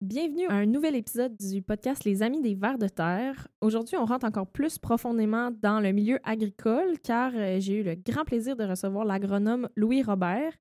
Bienvenue 0.00 0.46
à 0.46 0.54
un 0.54 0.66
nouvel 0.66 0.94
épisode 0.94 1.36
du 1.36 1.60
podcast 1.60 2.04
Les 2.04 2.22
Amis 2.22 2.40
des 2.40 2.54
Vers 2.54 2.78
de 2.78 2.86
Terre. 2.86 3.48
Aujourd'hui, 3.60 3.96
on 3.96 4.04
rentre 4.04 4.26
encore 4.26 4.46
plus 4.46 4.78
profondément 4.78 5.50
dans 5.50 5.80
le 5.80 5.90
milieu 5.90 6.20
agricole 6.22 7.00
car 7.02 7.32
euh, 7.34 7.58
j'ai 7.58 7.80
eu 7.80 7.82
le 7.82 7.96
grand 7.96 8.24
plaisir 8.24 8.54
de 8.54 8.62
recevoir 8.62 9.04
l'agronome 9.04 9.68
Louis 9.74 10.04
Robert 10.04 10.52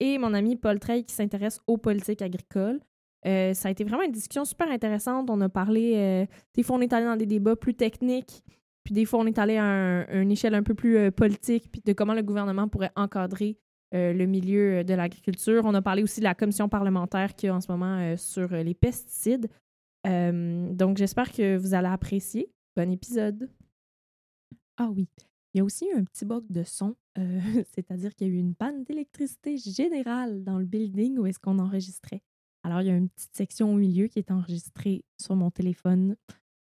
et 0.00 0.16
mon 0.16 0.32
ami 0.32 0.56
Paul 0.56 0.80
Trey 0.80 1.02
qui 1.02 1.14
s'intéresse 1.14 1.60
aux 1.66 1.76
politiques 1.76 2.22
agricoles. 2.22 2.80
Euh, 3.26 3.52
ça 3.52 3.68
a 3.68 3.70
été 3.70 3.84
vraiment 3.84 4.02
une 4.02 4.12
discussion 4.12 4.46
super 4.46 4.70
intéressante. 4.70 5.28
On 5.28 5.42
a 5.42 5.50
parlé, 5.50 5.92
euh, 5.96 6.26
des 6.54 6.62
fois 6.62 6.78
on 6.78 6.80
est 6.80 6.94
allé 6.94 7.04
dans 7.04 7.16
des 7.16 7.26
débats 7.26 7.54
plus 7.54 7.74
techniques, 7.74 8.42
puis 8.82 8.94
des 8.94 9.04
fois 9.04 9.20
on 9.20 9.26
est 9.26 9.38
allé 9.38 9.58
à, 9.58 10.10
une 10.10 10.32
échelle 10.32 10.54
un 10.54 10.62
peu 10.62 10.74
plus 10.74 11.12
politique, 11.12 11.70
puis 11.70 11.82
de 11.84 11.92
comment 11.92 12.14
le 12.14 12.22
gouvernement 12.22 12.66
pourrait 12.66 12.92
encadrer 12.96 13.58
euh, 13.94 14.12
le 14.12 14.26
milieu 14.26 14.78
euh, 14.78 14.82
de 14.82 14.94
l'agriculture. 14.94 15.62
On 15.64 15.74
a 15.74 15.82
parlé 15.82 16.02
aussi 16.02 16.20
de 16.20 16.24
la 16.24 16.34
commission 16.34 16.68
parlementaire 16.68 17.34
qui 17.34 17.46
est 17.46 17.50
en 17.50 17.60
ce 17.60 17.70
moment 17.70 17.98
euh, 17.98 18.16
sur 18.16 18.48
les 18.48 18.74
pesticides. 18.74 19.48
donc, 20.04 20.98
j'espère 20.98 21.32
que 21.32 21.56
vous 21.56 21.74
allez 21.74 21.88
apprécier. 21.88 22.50
Bon 22.76 22.90
épisode. 22.90 23.48
Ah 24.76 24.90
oui, 24.94 25.08
il 25.54 25.58
y 25.58 25.60
a 25.60 25.64
aussi 25.64 25.86
eu 25.86 25.96
un 25.96 26.04
petit 26.04 26.24
bug 26.24 26.44
de 26.50 26.62
son, 26.62 26.94
c'est-à-dire 27.74 28.14
qu'il 28.14 28.28
y 28.28 28.30
a 28.30 28.34
eu 28.34 28.36
une 28.36 28.54
panne 28.54 28.84
d'électricité 28.84 29.56
générale 29.56 30.44
dans 30.44 30.58
le 30.58 30.66
building 30.66 31.18
où 31.18 31.26
est-ce 31.26 31.38
qu'on 31.38 31.58
enregistrait. 31.58 32.22
Alors, 32.62 32.82
il 32.82 32.88
y 32.88 32.90
a 32.90 32.96
une 32.96 33.08
petite 33.08 33.34
section 33.34 33.72
au 33.72 33.76
milieu 33.76 34.08
qui 34.08 34.18
est 34.18 34.30
enregistrée 34.30 35.04
sur 35.20 35.34
mon 35.34 35.50
téléphone. 35.50 36.16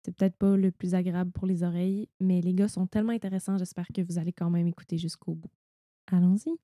C'est 0.04 0.16
peut-être 0.16 0.36
pas 0.36 0.56
le 0.56 0.70
plus 0.72 0.96
agréable 0.96 1.32
pour 1.32 1.48
les 1.48 1.64
oreilles, 1.64 2.10
mais 2.20 2.42
les 2.42 2.54
gars 2.54 2.68
sont 2.68 2.88
tellement 2.88 3.14
intéressants, 3.14 3.58
j'espère 3.58 3.88
que 3.88 4.02
vous 4.02 4.20
allez 4.20 4.34
quand 4.34 4.50
même 4.50 4.68
écouter 4.68 4.98
jusqu'au 4.98 5.34
bout. 5.34 5.52
Allons-y. 6.12 6.58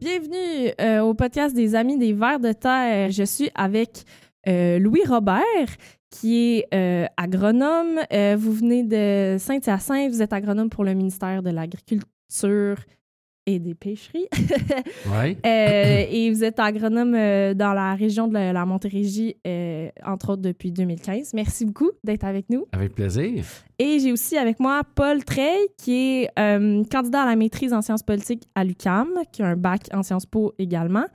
Bienvenue 0.00 0.72
euh, 0.80 1.00
au 1.00 1.14
podcast 1.14 1.54
des 1.54 1.74
Amis 1.74 1.98
des 1.98 2.12
Vers 2.12 2.40
de 2.40 2.52
Terre. 2.52 3.10
Je 3.10 3.22
suis 3.22 3.50
avec 3.54 4.04
euh, 4.48 4.78
Louis 4.78 5.02
Robert, 5.06 5.42
qui 6.10 6.56
est 6.56 6.66
euh, 6.74 7.06
agronome. 7.16 8.00
vous 8.36 8.52
venez 8.52 8.82
de 8.82 9.36
Saint-Hyacinthe, 9.38 10.10
vous 10.10 10.22
êtes 10.22 10.32
agronome 10.32 10.70
pour 10.70 10.84
le 10.84 10.94
ministère 10.94 11.42
de 11.42 11.50
l'Agriculture 11.50 12.78
et 13.48 13.58
des 13.58 13.74
pêcheries. 13.74 14.28
ouais. 15.06 15.38
Euh, 15.46 16.04
et 16.10 16.30
vous 16.30 16.44
êtes 16.44 16.58
agronome 16.58 17.14
euh, 17.14 17.54
dans 17.54 17.72
la 17.72 17.94
région 17.94 18.28
de 18.28 18.34
la, 18.34 18.66
Montérégie, 18.66 19.36
euh, 19.46 19.88
entre 20.04 20.32
autres 20.32 20.42
depuis 20.42 20.70
2015. 20.70 21.32
Merci 21.32 21.64
beaucoup 21.64 21.90
d'être 22.04 22.24
avec 22.24 22.50
nous. 22.50 22.66
Avec 22.72 22.94
plaisir. 22.94 23.44
Et 23.78 24.00
j'ai 24.00 24.12
aussi 24.12 24.36
avec 24.36 24.60
moi 24.60 24.82
Paul 24.94 25.24
Trey, 25.24 25.56
qui 25.78 25.94
est 25.94 26.30
candidat 26.90 27.22
à 27.22 27.26
la 27.26 27.36
maîtrise 27.36 27.72
en 27.72 27.80
sciences 27.80 28.02
politiques 28.02 28.44
à 28.54 28.64
l'UCAM, 28.64 29.08
qui 29.32 29.42
a 29.42 29.46
un 29.46 29.56
bac 29.56 29.88
en 29.94 30.02
sciences 30.02 30.26
po 30.26 30.52
également. 30.58 31.06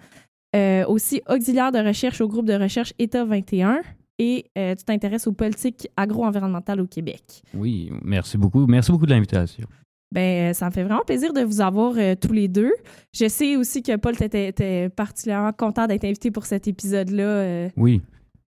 aussi 0.87 1.21
auxiliaire 1.29 1.71
de 1.71 1.79
recherche 1.79 2.19
au 2.21 2.27
groupe 2.27 2.47
de 2.47 2.53
recherche 2.53 2.93
État 2.97 3.25
21 3.25 3.81
et 4.17 4.45
tu 4.55 4.83
t'intéresses 4.85 5.27
aux 5.27 5.33
politiques 5.33 5.87
agro-environnementales 5.97 6.81
au 6.81 6.87
Québec. 6.87 7.43
Oui, 7.53 7.91
merci 8.01 8.37
beaucoup. 8.37 8.65
Merci 8.65 8.91
beaucoup 8.91 9.05
de 9.05 9.11
l'invitation. 9.11 9.67
Ben, 10.13 10.51
euh, 10.51 10.53
ça 10.53 10.67
me 10.67 10.71
fait 10.71 10.83
vraiment 10.83 11.03
plaisir 11.03 11.33
de 11.33 11.41
vous 11.41 11.59
avoir 11.59 11.95
euh, 11.97 12.13
tous 12.13 12.33
les 12.33 12.47
deux. 12.47 12.71
Je 13.15 13.27
sais 13.27 13.55
aussi 13.55 13.81
que 13.81 13.95
Paul 13.95 14.13
était 14.21 14.89
particulièrement 14.89 15.51
content 15.53 15.87
d'être 15.87 16.05
invité 16.05 16.29
pour 16.29 16.45
cet 16.45 16.67
épisode-là. 16.67 17.23
Euh. 17.23 17.69
Oui. 17.75 18.03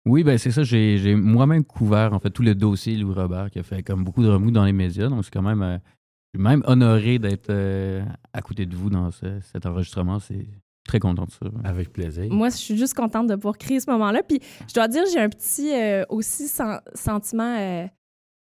Oui, 0.07 0.23
ben 0.23 0.39
c'est 0.39 0.53
ça. 0.53 0.63
J'ai 0.63 1.17
moi-même 1.17 1.65
couvert 1.65 2.15
en 2.15 2.21
fait 2.21 2.31
tout 2.31 2.43
le 2.43 2.55
dossier 2.55 2.97
Louis 2.97 3.13
Robert 3.13 3.51
qui 3.51 3.59
a 3.59 3.65
fait 3.65 3.83
comme 3.83 4.05
beaucoup 4.05 4.23
de 4.23 4.29
remous 4.29 4.53
dans 4.53 4.65
les 4.65 4.73
médias. 4.73 5.09
Donc 5.09 5.25
c'est 5.25 5.33
quand 5.33 5.43
même, 5.43 5.81
je 6.33 6.39
suis 6.39 6.43
même 6.43 6.63
honoré 6.65 7.19
d'être 7.19 7.53
à 8.33 8.41
côté 8.41 8.65
de 8.65 8.75
vous 8.75 8.89
dans 8.89 9.11
cet 9.11 9.67
enregistrement. 9.67 10.21
C'est 10.21 10.47
très 10.87 11.01
content 11.01 11.25
de 11.25 11.33
ça. 11.33 11.47
Avec 11.65 11.93
plaisir. 11.93 12.33
Moi, 12.33 12.49
je 12.49 12.57
suis 12.57 12.79
juste 12.79 12.95
contente 12.95 13.27
de 13.27 13.35
pouvoir 13.35 13.59
créer 13.59 13.81
ce 13.81 13.91
moment-là. 13.91 14.23
Puis 14.23 14.41
je 14.67 14.73
dois 14.73 14.89
dire, 14.89 15.03
j'ai 15.13 15.21
un 15.21 15.29
petit 15.29 15.73
aussi 16.09 16.49
sentiment 16.95 17.91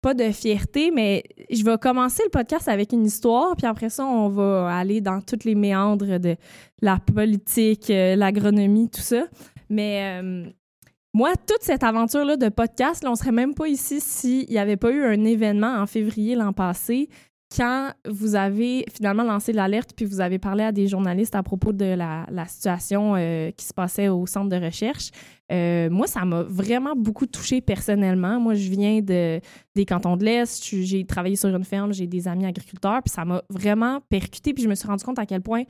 pas 0.02 0.14
de 0.14 0.30
fierté, 0.30 0.90
mais 0.90 1.24
je 1.50 1.64
vais 1.64 1.78
commencer 1.78 2.22
le 2.24 2.30
podcast 2.30 2.68
avec 2.68 2.92
une 2.92 3.04
histoire, 3.04 3.56
puis 3.56 3.66
après 3.66 3.88
ça, 3.88 4.04
on 4.04 4.28
va 4.28 4.76
aller 4.76 5.00
dans 5.00 5.20
toutes 5.20 5.44
les 5.44 5.54
méandres 5.54 6.18
de 6.18 6.36
la 6.80 6.98
politique, 6.98 7.90
euh, 7.90 8.14
l'agronomie, 8.16 8.88
tout 8.88 9.00
ça. 9.00 9.24
Mais 9.68 10.20
euh, 10.22 10.48
moi, 11.12 11.32
toute 11.34 11.62
cette 11.62 11.82
aventure-là 11.82 12.36
de 12.36 12.48
podcast, 12.48 13.02
là, 13.02 13.10
on 13.10 13.14
serait 13.14 13.32
même 13.32 13.54
pas 13.54 13.68
ici 13.68 14.00
s'il 14.00 14.48
n'y 14.48 14.58
avait 14.58 14.76
pas 14.76 14.90
eu 14.90 15.02
un 15.02 15.24
événement 15.24 15.80
en 15.80 15.86
février 15.86 16.34
l'an 16.34 16.52
passé 16.52 17.08
quand 17.54 17.92
vous 18.08 18.34
avez 18.34 18.84
finalement 18.92 19.22
lancé 19.22 19.52
l'alerte 19.52 19.92
puis 19.96 20.04
vous 20.04 20.20
avez 20.20 20.38
parlé 20.38 20.64
à 20.64 20.72
des 20.72 20.88
journalistes 20.88 21.34
à 21.34 21.42
propos 21.42 21.72
de 21.72 21.84
la, 21.84 22.26
situation 22.46 23.14
euh, 23.16 23.50
qui 23.52 23.64
se 23.64 23.72
passait 23.72 24.08
au 24.08 24.26
centre 24.26 24.48
de 24.48 24.62
recherche, 24.62 25.10
euh, 25.52 25.88
moi, 25.90 26.06
ça 26.06 26.24
m'a 26.24 26.42
vraiment 26.42 26.96
beaucoup 26.96 27.26
touché 27.26 27.60
personnellement. 27.60 28.40
Moi, 28.40 28.54
je 28.54 28.68
viens 28.68 29.00
de, 29.00 29.40
des 29.74 29.84
cantons 29.84 30.16
de 30.16 30.24
l'Est, 30.24 30.64
j'ai 30.82 31.04
travaillé 31.04 31.36
sur 31.36 31.48
une 31.48 31.64
ferme, 31.64 31.92
j'ai 31.92 32.06
des 32.06 32.26
amis 32.26 32.46
agriculteurs, 32.46 33.02
puis 33.02 33.12
ça 33.12 33.24
m'a 33.24 33.42
vraiment 33.48 34.00
percuté, 34.08 34.52
puis 34.52 34.64
je 34.64 34.68
me 34.68 34.74
suis 34.74 34.88
rendu 34.88 35.04
compte 35.04 35.18
à 35.18 35.26
quel 35.26 35.42
point 35.42 35.62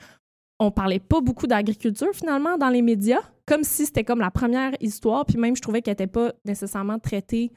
on 0.59 0.71
parlait 0.71 1.01
pas 1.01 1.21
beaucoup 1.21 1.47
d'agriculture 1.47 2.09
finalement 2.15 2.57
dans 2.57 2.71
les 2.71 2.81
médias, 2.81 3.21
comme 3.45 3.63
si 3.63 3.85
c'était 3.85 4.05
comme 4.05 4.21
la 4.21 4.31
première 4.31 4.73
histoire, 4.81 5.27
puis 5.27 5.37
même 5.37 5.55
je 5.55 5.61
trouvais 5.61 5.83
qu'elle 5.83 5.93
n'était 5.93 6.07
pas 6.07 6.33
nécessairement 6.47 6.99
traitée 6.99 7.53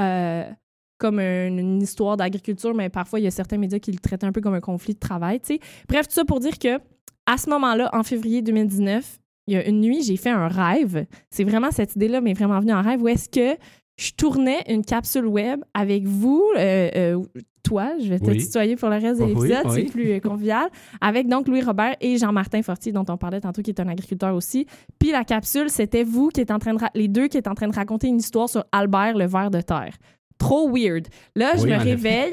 euh, 0.00 0.50
comme 0.96 1.20
une, 1.20 1.82
histoire 1.82 2.16
d'agriculture, 2.16 2.74
mais 2.74 2.88
parfois 2.88 3.20
il 3.20 3.24
y 3.24 3.26
a 3.26 3.30
certains 3.30 3.58
médias 3.58 3.78
qui 3.78 3.92
le 3.92 3.98
traitent 3.98 4.24
un 4.24 4.32
peu 4.32 4.40
comme 4.40 4.54
un 4.54 4.60
conflit 4.60 4.94
de 4.94 5.00
travail. 5.00 5.40
Bref, 5.88 6.08
tout 6.08 6.14
ça 6.14 6.24
pour 6.24 6.40
dire 6.40 6.58
que 6.58 6.78
à 7.26 7.36
ce 7.36 7.50
moment-là, 7.50 7.90
en 7.92 8.02
février 8.02 8.40
2019, 8.40 9.20
il 9.46 9.54
y 9.54 9.56
a 9.56 9.66
une 9.66 9.80
nuit, 9.80 10.02
j'ai 10.02 10.16
fait 10.16 10.30
un 10.30 10.48
rêve. 10.48 11.06
C'est 11.30 11.44
vraiment 11.44 11.70
cette 11.70 11.96
idée-là, 11.96 12.20
mais 12.20 12.32
vraiment 12.32 12.60
venue 12.60 12.72
en 12.72 12.82
rêve 12.82 13.02
où 13.02 13.08
est-ce 13.08 13.28
que 13.28 13.58
je 13.96 14.12
tournais 14.12 14.62
une 14.68 14.84
capsule 14.84 15.26
web 15.26 15.60
avec 15.74 16.04
vous, 16.04 16.44
euh, 16.56 16.90
euh, 16.96 17.22
toi, 17.62 17.92
je 18.00 18.08
vais 18.08 18.18
te 18.18 18.30
tutoyer 18.30 18.74
pour 18.76 18.88
le 18.88 18.96
reste 18.96 19.20
de 19.20 19.26
l'épisode, 19.26 19.70
c'est 19.70 19.84
plus 19.84 20.12
euh, 20.12 20.20
convivial, 20.20 20.68
avec 21.00 21.28
donc 21.28 21.46
Louis 21.46 21.62
Robert 21.62 21.94
et 22.00 22.16
Jean-Martin 22.16 22.62
Fortier, 22.62 22.92
dont 22.92 23.04
on 23.08 23.16
parlait 23.16 23.40
tantôt, 23.40 23.62
qui 23.62 23.70
est 23.70 23.80
un 23.80 23.88
agriculteur 23.88 24.34
aussi. 24.34 24.66
Puis 24.98 25.12
la 25.12 25.24
capsule, 25.24 25.70
c'était 25.70 26.04
vous 26.04 26.28
qui 26.28 26.40
êtes 26.40 26.50
en 26.50 26.58
train 26.58 26.74
de 26.74 26.80
les 26.94 27.08
deux 27.08 27.28
qui 27.28 27.36
êtes 27.36 27.48
en 27.48 27.54
train 27.54 27.68
de 27.68 27.74
raconter 27.74 28.08
une 28.08 28.18
histoire 28.18 28.48
sur 28.48 28.64
Albert 28.72 29.16
le 29.16 29.26
ver 29.26 29.50
de 29.50 29.60
terre 29.60 29.94
trop 30.42 30.68
weird. 30.68 31.06
Là, 31.36 31.56
je 31.56 31.66
me 31.66 31.76
réveille. 31.76 32.32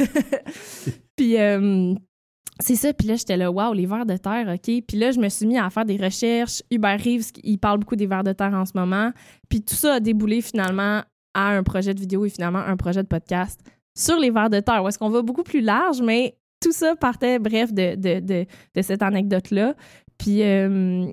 puis 1.16 1.38
euh, 1.38 1.94
c'est 2.60 2.76
ça. 2.76 2.94
Puis 2.94 3.08
là, 3.08 3.16
j'étais 3.16 3.38
là, 3.38 3.52
waouh, 3.52 3.74
les 3.74 3.86
vers 3.86 4.06
de 4.06 4.18
terre, 4.18 4.48
OK. 4.54 4.84
Puis 4.88 4.98
là, 4.98 5.12
je 5.12 5.20
me 5.20 5.30
suis 5.30 5.46
mis 5.46 5.58
à 5.58 5.70
faire 5.70 5.86
des 5.86 5.98
recherches. 5.98 6.62
Hubert 6.70 7.00
Reeves, 7.00 7.32
il 7.44 7.58
parle 7.58 7.80
beaucoup 7.80 7.96
des 7.96 8.08
vers 8.08 8.24
de 8.24 8.34
terre 8.34 8.54
en 8.54 8.66
ce 8.66 8.74
moment. 8.76 9.12
Puis 9.50 9.62
tout 9.62 9.76
ça 9.76 9.96
a 9.96 10.00
déboulé 10.00 10.42
finalement 10.42 11.02
à 11.34 11.50
un 11.50 11.64
projet 11.64 11.94
de 11.94 12.00
vidéo 12.00 12.26
et 12.26 12.30
finalement 12.30 12.60
un 12.60 12.76
projet 12.76 13.02
de 13.02 13.08
podcast 13.08 13.60
sur 13.96 14.20
les 14.20 14.30
vers 14.30 14.50
de 14.50 14.60
terre. 14.60 14.84
Où 14.84 14.88
est-ce 14.88 15.00
qu'on 15.00 15.10
va 15.10 15.22
beaucoup 15.22 15.44
plus 15.44 15.62
large, 15.62 16.02
mais 16.02 16.38
tout 16.62 16.72
ça 16.74 16.96
partait, 16.96 17.40
bref, 17.40 17.74
de, 17.74 18.46
cette 18.82 19.02
anecdote-là. 19.02 19.76
Puis, 20.18 20.44
euh, 20.44 21.06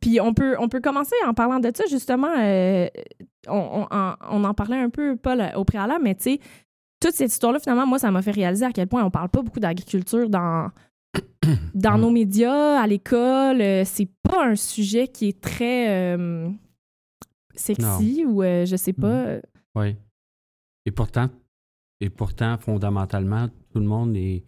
puis 0.00 0.20
on 0.20 0.34
peut, 0.34 0.56
on 0.58 0.68
peut 0.68 0.80
commencer 0.80 1.14
en 1.26 1.34
parlant 1.34 1.60
de 1.60 1.70
ça, 1.72 1.84
justement. 1.88 2.32
Euh, 2.36 2.88
on, 3.46 3.86
en 4.44 4.54
parlait 4.54 4.78
un 4.78 4.90
peu, 4.90 5.16
pas 5.16 5.56
au 5.56 5.64
préalable, 5.64 6.02
mais 6.02 6.14
tu 6.16 6.22
sais, 6.22 6.40
toute 7.00 7.14
cette 7.14 7.32
histoire-là, 7.32 7.58
finalement, 7.58 7.86
moi, 7.86 7.98
ça 7.98 8.10
m'a 8.10 8.22
fait 8.22 8.30
réaliser 8.30 8.64
à 8.64 8.72
quel 8.72 8.86
point 8.86 9.04
on 9.04 9.10
parle 9.10 9.28
pas 9.28 9.42
beaucoup 9.42 9.60
d'agriculture 9.60 10.28
dans, 10.28 10.70
dans 11.74 11.98
nos 11.98 12.10
médias, 12.10 12.80
à 12.80 12.86
l'école. 12.86 13.60
Euh, 13.60 13.84
c'est 13.84 14.08
pas 14.22 14.46
un 14.46 14.56
sujet 14.56 15.08
qui 15.08 15.28
est 15.28 15.40
très 15.40 16.16
euh, 16.16 16.50
sexy 17.54 18.24
ou 18.26 18.42
je 18.42 18.76
sais 18.76 18.92
pas. 18.92 19.36
Mm. 19.36 19.40
Oui. 19.76 19.96
Et 20.86 20.90
pourtant, 20.90 21.28
et 22.00 22.08
pourtant, 22.10 22.56
fondamentalement, 22.58 23.48
tout 23.72 23.78
le 23.78 23.86
monde 23.86 24.16
est, 24.16 24.44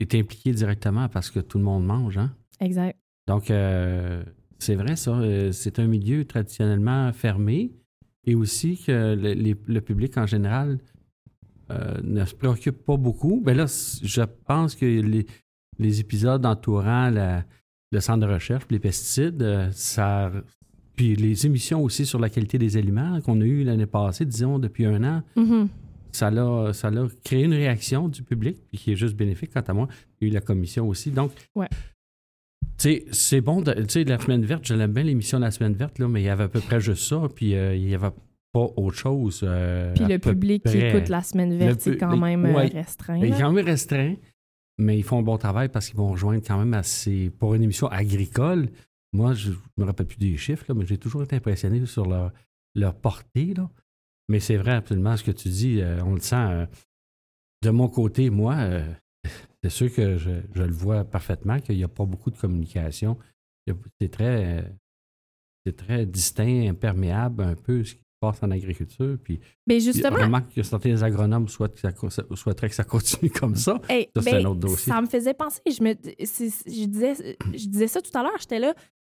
est 0.00 0.14
impliqué 0.14 0.52
directement 0.52 1.08
parce 1.08 1.30
que 1.30 1.40
tout 1.40 1.58
le 1.58 1.64
monde 1.64 1.86
mange, 1.86 2.18
hein? 2.18 2.34
Exact. 2.60 2.98
Donc, 3.26 3.50
euh, 3.50 4.24
c'est 4.58 4.74
vrai, 4.74 4.96
ça. 4.96 5.12
Euh, 5.12 5.52
c'est 5.52 5.78
un 5.78 5.86
milieu 5.86 6.24
traditionnellement 6.24 7.12
fermé 7.12 7.72
et 8.24 8.34
aussi 8.34 8.78
que 8.78 9.14
le, 9.16 9.80
public 9.80 10.16
en 10.16 10.26
général 10.26 10.78
euh, 11.70 12.00
ne 12.02 12.24
se 12.24 12.34
préoccupe 12.34 12.84
pas 12.84 12.96
beaucoup. 12.96 13.38
Mais 13.44 13.54
ben 13.54 13.58
là, 13.58 13.98
je 14.02 14.22
pense 14.46 14.74
que 14.74 14.86
les, 14.86 16.00
épisodes 16.00 16.44
entourant 16.46 17.10
le 17.10 18.00
centre 18.00 18.26
de 18.26 18.32
recherche, 18.32 18.64
les 18.70 18.78
pesticides, 18.78 19.70
ça, 19.72 20.30
puis 20.94 21.16
les 21.16 21.46
émissions 21.46 21.82
aussi 21.82 22.06
sur 22.06 22.20
la 22.20 22.30
qualité 22.30 22.58
des 22.58 22.76
aliments 22.76 23.20
qu'on 23.20 23.40
a 23.40 23.44
eues 23.44 23.64
l'année 23.64 23.86
passée, 23.86 24.24
disons 24.24 24.58
depuis 24.58 24.86
un 24.86 25.02
an, 25.02 25.22
mm-hmm. 25.36 25.66
ça, 26.12 26.28
a, 26.28 26.72
ça 26.72 26.88
a 26.88 27.08
créé 27.24 27.44
une 27.44 27.54
réaction 27.54 28.08
du 28.08 28.22
public, 28.22 28.58
puis 28.68 28.78
qui 28.78 28.92
est 28.92 28.96
juste 28.96 29.16
bénéfique 29.16 29.52
quant 29.52 29.64
à 29.66 29.72
moi. 29.72 29.88
Il 30.20 30.28
y 30.28 30.30
a 30.30 30.30
eu 30.30 30.34
la 30.34 30.40
commission 30.40 30.86
aussi. 30.86 31.10
Donc, 31.10 31.32
ouais 31.56 31.68
c'est 33.12 33.40
bon, 33.40 33.62
tu 33.62 33.72
sais, 33.88 34.04
la 34.04 34.18
semaine 34.18 34.44
verte, 34.44 34.66
je 34.66 34.74
l'aime 34.74 34.92
bien 34.92 35.02
l'émission 35.04 35.38
de 35.38 35.44
la 35.44 35.50
semaine 35.50 35.74
verte, 35.74 35.98
là, 35.98 36.08
mais 36.08 36.22
il 36.22 36.24
y 36.24 36.28
avait 36.28 36.44
à 36.44 36.48
peu 36.48 36.60
près 36.60 36.80
juste 36.80 37.04
ça, 37.08 37.20
puis 37.34 37.54
euh, 37.54 37.74
il 37.76 37.88
y 37.88 37.94
avait 37.94 38.10
pas 38.52 38.66
autre 38.76 38.96
chose. 38.96 39.40
euh, 39.44 39.92
Puis 39.94 40.04
le 40.04 40.18
public 40.18 40.64
qui 40.64 40.78
écoute 40.78 41.08
la 41.08 41.22
semaine 41.22 41.56
verte, 41.56 41.80
c'est 41.80 41.96
quand 41.96 42.16
même 42.16 42.44
euh, 42.46 42.54
ouais. 42.54 42.66
restreint. 42.66 43.18
Il 43.18 43.26
est 43.32 43.38
quand 43.38 43.52
même 43.52 43.64
restreint, 43.64 44.14
mais 44.78 44.98
ils 44.98 45.02
font 45.02 45.18
un 45.18 45.22
bon 45.22 45.38
travail 45.38 45.68
parce 45.68 45.88
qu'ils 45.88 45.96
vont 45.96 46.10
rejoindre 46.10 46.42
quand 46.46 46.58
même 46.58 46.74
assez. 46.74 47.30
Pour 47.30 47.54
une 47.54 47.62
émission 47.62 47.86
agricole, 47.88 48.68
moi, 49.12 49.32
je 49.34 49.50
ne 49.50 49.56
me 49.78 49.84
rappelle 49.84 50.06
plus 50.06 50.18
des 50.18 50.36
chiffres, 50.36 50.64
là, 50.68 50.74
mais 50.74 50.86
j'ai 50.86 50.98
toujours 50.98 51.22
été 51.22 51.36
impressionné 51.36 51.84
sur 51.86 52.06
leur, 52.06 52.32
leur 52.74 52.94
portée. 52.94 53.54
Là. 53.54 53.70
Mais 54.28 54.40
c'est 54.40 54.56
vrai 54.56 54.72
absolument 54.72 55.16
ce 55.16 55.24
que 55.24 55.30
tu 55.30 55.48
dis, 55.48 55.80
euh, 55.80 56.02
on 56.04 56.14
le 56.14 56.20
sent. 56.20 56.36
euh, 56.36 56.66
de 57.62 57.70
mon 57.70 57.88
côté, 57.88 58.28
moi, 58.28 58.56
c'est 59.62 59.70
sûr 59.70 59.92
que 59.94 60.16
je, 60.18 60.30
je 60.54 60.62
le 60.62 60.72
vois 60.72 61.04
parfaitement 61.04 61.58
qu'il 61.60 61.76
n'y 61.76 61.84
a 61.84 61.88
pas 61.88 62.04
beaucoup 62.04 62.30
de 62.30 62.36
communication. 62.38 63.16
C'est 64.00 64.10
très, 64.10 64.64
c'est 65.64 65.76
très 65.76 66.04
distinct, 66.06 66.68
imperméable 66.68 67.42
un 67.44 67.54
peu 67.54 67.84
ce 67.84 67.94
qui 67.94 68.00
se 68.00 68.04
passe 68.20 68.42
en 68.42 68.50
agriculture. 68.50 69.16
Puis 69.22 69.40
Mais 69.68 69.78
justement, 69.80 70.16
vraiment 70.16 70.40
que 70.42 70.62
certains 70.62 71.00
agronomes 71.02 71.48
souhaitent 71.48 71.74
que 71.74 71.80
ça 71.80 71.92
co- 71.92 72.10
ça- 72.10 72.24
souhaiteraient 72.34 72.68
que 72.70 72.74
ça 72.74 72.84
continue 72.84 73.30
comme 73.40 73.54
ça. 73.54 73.80
Hey, 73.88 74.08
Ça, 74.16 74.22
c'est 74.22 74.32
ben, 74.32 74.46
un 74.46 74.50
autre 74.50 74.60
dossier. 74.60 74.92
Ça 74.92 75.00
me 75.00 75.06
faisait 75.06 75.34
penser. 75.34 75.60
Je, 75.66 75.82
me, 75.82 75.94
je, 75.94 76.86
disais, 76.86 77.36
je 77.54 77.66
disais 77.68 77.86
ça 77.88 78.02
tout 78.02 78.10
à 78.18 78.22
l'heure. 78.22 78.36
J'étais 78.40 78.58
là. 78.58 78.74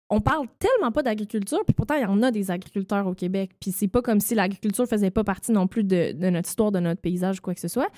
On 0.09 0.21
parle 0.21 0.47
tellement 0.57 0.93
pas 0.93 1.03
d'agriculture, 1.03 1.59
puis 1.65 1.73
pourtant, 1.73 1.95
il 1.95 2.03
y 2.03 2.05
en 2.05 2.23
a 2.23 2.31
des 2.31 2.49
agriculteurs 2.49 3.05
au 3.07 3.13
Québec. 3.13 3.51
Puis 3.59 3.73
c'est 3.73 3.89
pas 3.89 4.01
comme 4.01 4.21
si 4.21 4.35
l'agriculture 4.35 4.87
faisait 4.87 5.11
pas 5.11 5.25
partie 5.25 5.51
non 5.51 5.67
plus 5.67 5.83
de, 5.83 6.13
de 6.13 6.29
notre 6.29 6.47
histoire, 6.47 6.71
de 6.71 6.79
notre 6.79 7.01
paysage 7.01 7.39
ou 7.39 7.41
quoi 7.41 7.53
que 7.53 7.59
ce 7.59 7.67
soit. 7.67 7.89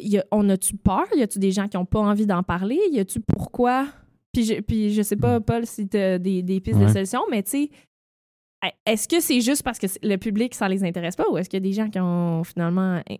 Y 0.00 0.18
a- 0.18 0.24
on 0.30 0.48
a-tu 0.48 0.76
peur? 0.76 1.04
Y 1.16 1.22
a-tu 1.22 1.38
des 1.38 1.50
gens 1.52 1.68
qui 1.68 1.76
ont 1.76 1.84
pas 1.86 2.00
envie 2.00 2.26
d'en 2.26 2.42
parler? 2.42 2.78
Y 2.90 3.00
a-tu 3.00 3.20
pourquoi? 3.20 3.86
Puis 4.32 4.44
je, 4.44 4.60
puis 4.60 4.92
je 4.92 5.02
sais 5.02 5.16
pas, 5.16 5.40
Paul, 5.40 5.66
si 5.66 5.86
t'as 5.88 6.18
des, 6.18 6.42
des 6.42 6.60
pistes 6.60 6.78
de 6.78 6.84
Ouais. 6.84 6.92
solutions, 6.92 7.22
mais 7.30 7.42
tu 7.42 7.50
sais, 7.50 7.70
est-ce 8.86 9.08
que 9.08 9.20
c'est 9.20 9.40
juste 9.40 9.62
parce 9.62 9.78
que 9.78 9.86
le 10.02 10.16
public, 10.16 10.54
ça 10.54 10.68
les 10.68 10.84
intéresse 10.84 11.16
pas 11.16 11.28
ou 11.30 11.36
est-ce 11.36 11.50
qu'il 11.50 11.56
y 11.58 11.62
a 11.62 11.68
des 11.68 11.72
gens 11.72 11.90
qui 11.90 11.98
ont 12.00 12.44
finalement 12.44 13.02
in- 13.10 13.16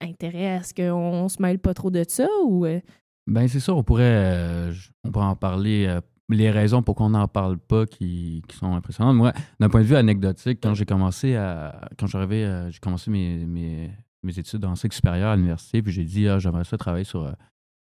intérêt 0.00 0.56
à 0.56 0.62
ce 0.62 0.74
qu'on 0.74 1.28
se 1.28 1.40
mêle 1.40 1.58
pas 1.60 1.74
trop 1.74 1.90
de 1.90 2.04
ça 2.08 2.26
ou. 2.44 2.66
euh, 2.66 2.80
Ben 3.26 3.46
c'est 3.48 3.60
ça, 3.60 3.72
on 3.72 3.82
pourrait, 3.84 4.02
euh, 4.04 4.72
on 5.04 5.10
pourrait 5.12 5.26
en 5.26 5.36
parler. 5.36 5.86
euh, 5.88 6.00
les 6.30 6.50
raisons 6.50 6.82
pour 6.82 6.94
qu'on 6.94 7.10
n'en 7.10 7.28
parle 7.28 7.58
pas 7.58 7.84
qui, 7.84 8.42
qui 8.48 8.56
sont 8.56 8.74
impressionnantes. 8.74 9.14
Moi, 9.14 9.32
d'un 9.60 9.68
point 9.68 9.82
de 9.82 9.86
vue 9.86 9.94
anecdotique, 9.94 10.58
quand 10.62 10.72
j'ai 10.72 10.86
commencé 10.86 11.36
à. 11.36 11.88
Quand 11.98 12.06
j'arrivais, 12.06 12.70
j'ai 12.70 12.78
commencé 12.78 13.10
mes, 13.10 13.44
mes, 13.44 13.90
mes 14.24 14.38
études 14.38 14.64
en 14.64 14.74
supérieur 14.74 15.30
à 15.30 15.36
l'université, 15.36 15.82
puis 15.82 15.92
j'ai 15.92 16.04
dit, 16.04 16.28
ah, 16.28 16.38
j'aimerais 16.38 16.64
ça 16.64 16.76
travailler 16.76 17.04
sur 17.04 17.24
euh, 17.24 17.32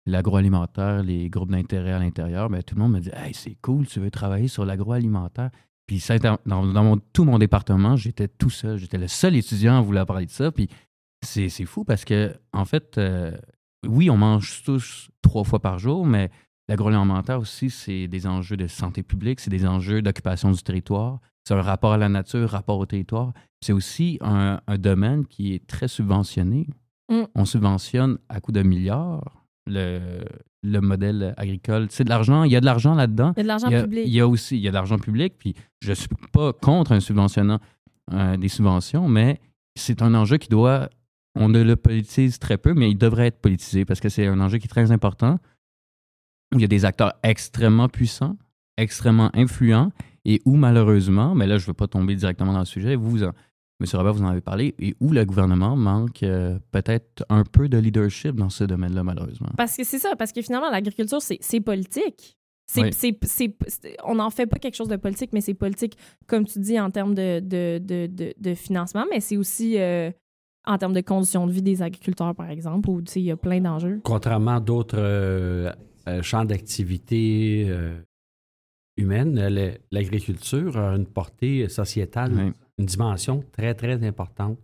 l'agroalimentaire, 0.05 1.03
les 1.03 1.29
groupes 1.29 1.51
d'intérêt 1.51 1.93
à 1.93 1.99
l'intérieur. 1.99 2.49
Ben, 2.49 2.61
tout 2.63 2.75
le 2.75 2.81
monde 2.81 2.93
me 2.93 2.99
dit, 2.99 3.11
hey, 3.13 3.33
c'est 3.33 3.55
cool, 3.61 3.87
tu 3.87 3.99
veux 3.99 4.11
travailler 4.11 4.47
sur 4.47 4.65
l'agroalimentaire. 4.65 5.51
Puis 5.87 6.01
dans, 6.45 6.97
tout 7.11 7.25
mon 7.25 7.37
département, 7.37 7.95
j'étais 7.95 8.27
tout 8.27 8.49
seul. 8.49 8.77
J'étais 8.77 8.97
le 8.97 9.07
seul 9.07 9.35
étudiant 9.35 9.77
à 9.77 9.81
vouloir 9.81 10.05
parler 10.05 10.25
de 10.25 10.31
ça. 10.31 10.51
Puis 10.51 10.69
c'est 11.21 11.49
c'est 11.49 11.65
fou 11.65 11.83
parce 11.83 12.05
que, 12.05 12.35
en 12.53 12.65
fait, 12.65 12.97
euh, 12.97 13.37
oui, 13.85 14.09
on 14.09 14.17
mange 14.17 14.63
tous 14.63 15.09
trois 15.21 15.43
fois 15.43 15.59
par 15.59 15.79
jour, 15.79 16.05
mais 16.05 16.31
l'agroalimentaire 16.69 17.39
aussi, 17.39 17.69
c'est 17.69 18.07
des 18.07 18.27
enjeux 18.27 18.57
de 18.57 18.67
santé 18.67 19.03
publique, 19.03 19.39
c'est 19.39 19.49
des 19.49 19.65
enjeux 19.65 20.01
d'occupation 20.01 20.51
du 20.51 20.61
territoire, 20.61 21.19
c'est 21.45 21.53
un 21.53 21.61
rapport 21.61 21.93
à 21.93 21.97
la 21.97 22.09
nature, 22.09 22.49
rapport 22.49 22.79
au 22.79 22.85
territoire. 22.85 23.33
C'est 23.61 23.73
aussi 23.73 24.17
un, 24.21 24.61
un 24.65 24.77
domaine 24.77 25.25
qui 25.25 25.53
est 25.53 25.67
très 25.67 25.87
subventionné. 25.87 26.67
Mm. 27.09 27.23
On 27.35 27.45
subventionne 27.45 28.17
à 28.29 28.39
coût 28.39 28.53
de 28.53 28.61
milliards 28.61 29.45
le, 29.67 30.23
le 30.63 30.79
modèle 30.79 31.33
agricole. 31.37 31.87
C'est 31.89 32.05
de 32.05 32.09
l'argent, 32.09 32.43
il 32.43 32.51
y 32.51 32.55
a 32.55 32.61
de 32.61 32.65
l'argent 32.65 32.95
là-dedans. 32.95 33.33
Il 33.35 33.39
y 33.39 33.41
a 33.41 33.43
de 33.43 33.47
l'argent 33.47 33.69
public. 33.69 34.03
il 34.07 34.13
y 34.13 34.19
a 34.19 34.27
aussi 34.27 34.57
il 34.57 34.61
y 34.61 34.67
a 34.67 34.71
de 34.71 34.75
l'argent 34.75 34.97
public, 34.97 35.33
puis 35.37 35.53
je 35.81 35.89
ne 35.89 35.95
suis 35.95 36.07
pas 36.31 36.53
contre 36.53 36.93
un 36.93 36.99
subventionnant 36.99 37.59
euh, 38.13 38.37
des 38.37 38.49
subventions, 38.49 39.07
mais 39.07 39.41
c'est 39.75 40.01
un 40.01 40.13
enjeu 40.13 40.37
qui 40.37 40.49
doit, 40.49 40.89
on 41.35 41.49
ne 41.49 41.61
le 41.61 41.75
politise 41.75 42.39
très 42.39 42.57
peu, 42.57 42.73
mais 42.73 42.89
il 42.89 42.97
devrait 42.97 43.27
être 43.27 43.39
politisé 43.39 43.85
parce 43.85 43.99
que 43.99 44.09
c'est 44.09 44.27
un 44.27 44.39
enjeu 44.39 44.57
qui 44.57 44.65
est 44.65 44.69
très 44.69 44.91
important, 44.91 45.39
il 46.59 46.61
y 46.61 46.65
a 46.65 46.67
des 46.67 46.85
acteurs 46.85 47.13
extrêmement 47.23 47.89
puissants, 47.89 48.35
extrêmement 48.77 49.29
influents, 49.33 49.91
et 50.25 50.41
où 50.45 50.55
malheureusement, 50.55 51.35
mais 51.35 51.47
là 51.47 51.57
je 51.57 51.63
ne 51.63 51.67
veux 51.67 51.73
pas 51.73 51.87
tomber 51.87 52.15
directement 52.15 52.53
dans 52.53 52.59
le 52.59 52.65
sujet, 52.65 52.95
vous, 52.95 53.23
en- 53.23 53.31
M. 53.81 53.87
Robert, 53.93 54.13
vous 54.13 54.23
en 54.23 54.27
avez 54.27 54.41
parlé, 54.41 54.75
et 54.79 54.95
où 55.01 55.11
le 55.11 55.25
gouvernement 55.25 55.75
manque 55.75 56.23
euh, 56.23 56.57
peut-être 56.71 57.25
un 57.29 57.43
peu 57.43 57.67
de 57.67 57.77
leadership 57.77 58.35
dans 58.35 58.49
ce 58.49 58.63
domaine-là, 58.63 59.03
malheureusement. 59.03 59.49
Parce 59.57 59.75
que 59.75 59.83
c'est 59.83 59.99
ça, 59.99 60.15
parce 60.17 60.31
que 60.31 60.41
finalement, 60.41 60.69
l'agriculture, 60.71 61.21
c'est 61.21 61.37
c'est 61.41 61.59
politique. 61.59 62.37
C'est, 62.65 62.81
Oui. 62.81 62.89
c'est- 62.93 63.17
c'est- 63.23 63.55
c'est- 63.67 63.97
on 64.05 64.15
n'en 64.15 64.29
fait 64.29 64.45
pas 64.45 64.57
quelque 64.57 64.75
chose 64.75 64.87
de 64.87 64.95
politique, 64.95 65.31
mais 65.33 65.41
c'est 65.41 65.53
politique, 65.53 65.97
comme 66.27 66.45
tu 66.45 66.59
dis, 66.59 66.79
en 66.79 66.89
termes 66.91 67.13
de, 67.13 67.41
de, 67.41 67.77
de, 67.79 68.07
de- 68.07 68.33
de 68.39 68.53
financement, 68.53 69.03
mais 69.11 69.19
c'est 69.19 69.35
aussi 69.35 69.77
euh, 69.77 70.09
en 70.65 70.77
termes 70.77 70.93
de 70.93 71.01
conditions 71.01 71.45
de 71.45 71.51
vie 71.51 71.61
des 71.61 71.81
agriculteurs, 71.81 72.33
par 72.33 72.49
exemple, 72.49 72.89
où 72.89 73.01
tu 73.01 73.11
sais, 73.11 73.19
il 73.19 73.25
y 73.25 73.31
a 73.31 73.35
plein 73.35 73.59
d'enjeux. 73.59 73.99
Contrairement 74.05 74.55
à 74.55 74.59
d'autres 74.61 74.95
euh, 74.97 75.73
euh, 76.07 76.21
champs 76.21 76.45
d'activité 76.45 77.65
euh, 77.69 77.97
humaine, 78.97 79.37
euh, 79.37 79.71
l'agriculture 79.91 80.77
a 80.77 80.95
une 80.95 81.05
portée 81.07 81.67
sociétale, 81.69 82.33
Oui. 82.33 82.51
une 82.77 82.85
dimension 82.85 83.43
très, 83.51 83.73
très 83.73 84.03
importante. 84.05 84.59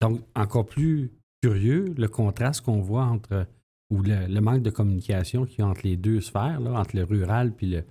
Donc, 0.00 0.20
encore 0.34 0.66
plus 0.66 1.10
curieux, 1.42 1.94
le 1.96 2.08
contraste 2.08 2.62
qu'on 2.64 2.80
voit 2.80 3.04
entre, 3.04 3.46
ou 3.90 4.02
le, 4.02 4.26
le 4.26 4.40
manque 4.40 4.62
de 4.62 4.70
communication 4.70 5.44
qu'il 5.44 5.60
y 5.60 5.62
a 5.62 5.66
entre 5.66 5.82
les 5.84 5.96
deux 5.96 6.20
sphères, 6.20 6.60
là, 6.60 6.72
entre 6.72 6.96
le 6.96 7.04
rural 7.04 7.52
puis 7.54 7.66
le- 7.66 7.84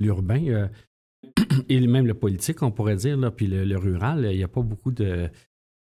l'urbain, 0.00 0.44
euh, 0.48 0.68
et 1.68 1.86
même 1.86 2.06
le 2.06 2.14
politique, 2.14 2.62
on 2.62 2.70
pourrait 2.70 2.96
dire, 2.96 3.16
là, 3.16 3.30
puis 3.30 3.46
le, 3.46 3.64
le 3.64 3.76
rural, 3.78 4.26
il 4.30 4.36
n'y 4.36 4.42
a 4.44 4.48
pas 4.48 4.62
beaucoup 4.62 4.92
de, 4.92 5.28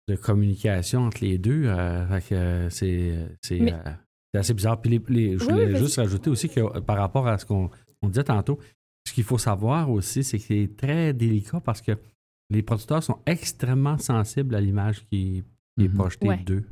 de 0.07 0.15
communication 0.15 1.01
entre 1.01 1.23
les 1.23 1.37
deux. 1.37 1.63
fait 1.63 2.29
que, 2.29 2.35
euh, 2.35 2.69
c'est 2.69 3.61
c'est, 4.35 4.39
assez 4.39 4.53
bizarre. 4.53 4.79
Puis 4.81 4.91
les- 4.91 5.03
les- 5.09 5.37
je 5.37 5.43
voulais 5.45 5.73
oui, 5.73 5.77
juste 5.77 5.95
rajouter 5.97 6.29
aussi 6.29 6.49
que 6.49 6.59
euh, 6.59 6.81
par 6.81 6.97
rapport 6.97 7.27
à 7.27 7.37
ce 7.37 7.45
qu'on 7.45 7.69
on 8.01 8.07
disait 8.09 8.23
tantôt, 8.23 8.59
ce 9.07 9.13
qu'il 9.13 9.23
faut 9.23 9.37
savoir 9.37 9.89
aussi, 9.89 10.23
c'est 10.23 10.37
que 10.39 10.43
c'est 10.45 10.69
très 10.77 11.13
délicat 11.13 11.59
parce 11.61 11.81
que 11.81 11.93
les 12.49 12.61
producteurs 12.61 13.01
sont 13.03 13.19
extrêmement 13.25 13.97
sensibles 13.97 14.53
à 14.55 14.61
l'image 14.61 15.01
qui, 15.11 15.43
qui 15.77 15.85
est 15.85 15.87
Mhm. 15.89 15.93
projetée 15.95 16.27
Ouais. 16.27 16.37
d'eux. 16.43 16.63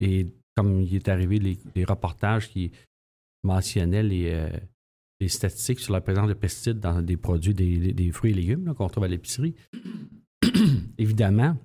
Et 0.00 0.26
comme 0.56 0.80
il 0.80 0.94
est 0.94 1.08
arrivé, 1.08 1.38
les, 1.38 1.58
les 1.74 1.84
reportages 1.84 2.48
qui 2.50 2.72
mentionnaient 3.44 4.02
les, 4.02 4.30
euh, 4.32 4.50
les 5.20 5.28
statistiques 5.28 5.78
sur 5.80 5.92
la 5.92 6.00
présence 6.00 6.28
de 6.28 6.34
pesticides 6.34 6.80
dans 6.80 7.00
des 7.02 7.16
produits, 7.16 7.54
des, 7.54 7.92
des 7.92 8.10
fruits 8.12 8.32
et 8.32 8.34
légumes 8.34 8.74
qu'on 8.74 8.88
trouve 8.88 9.04
à 9.04 9.08
l'épicerie, 9.08 9.54
évidemment, 10.98 11.56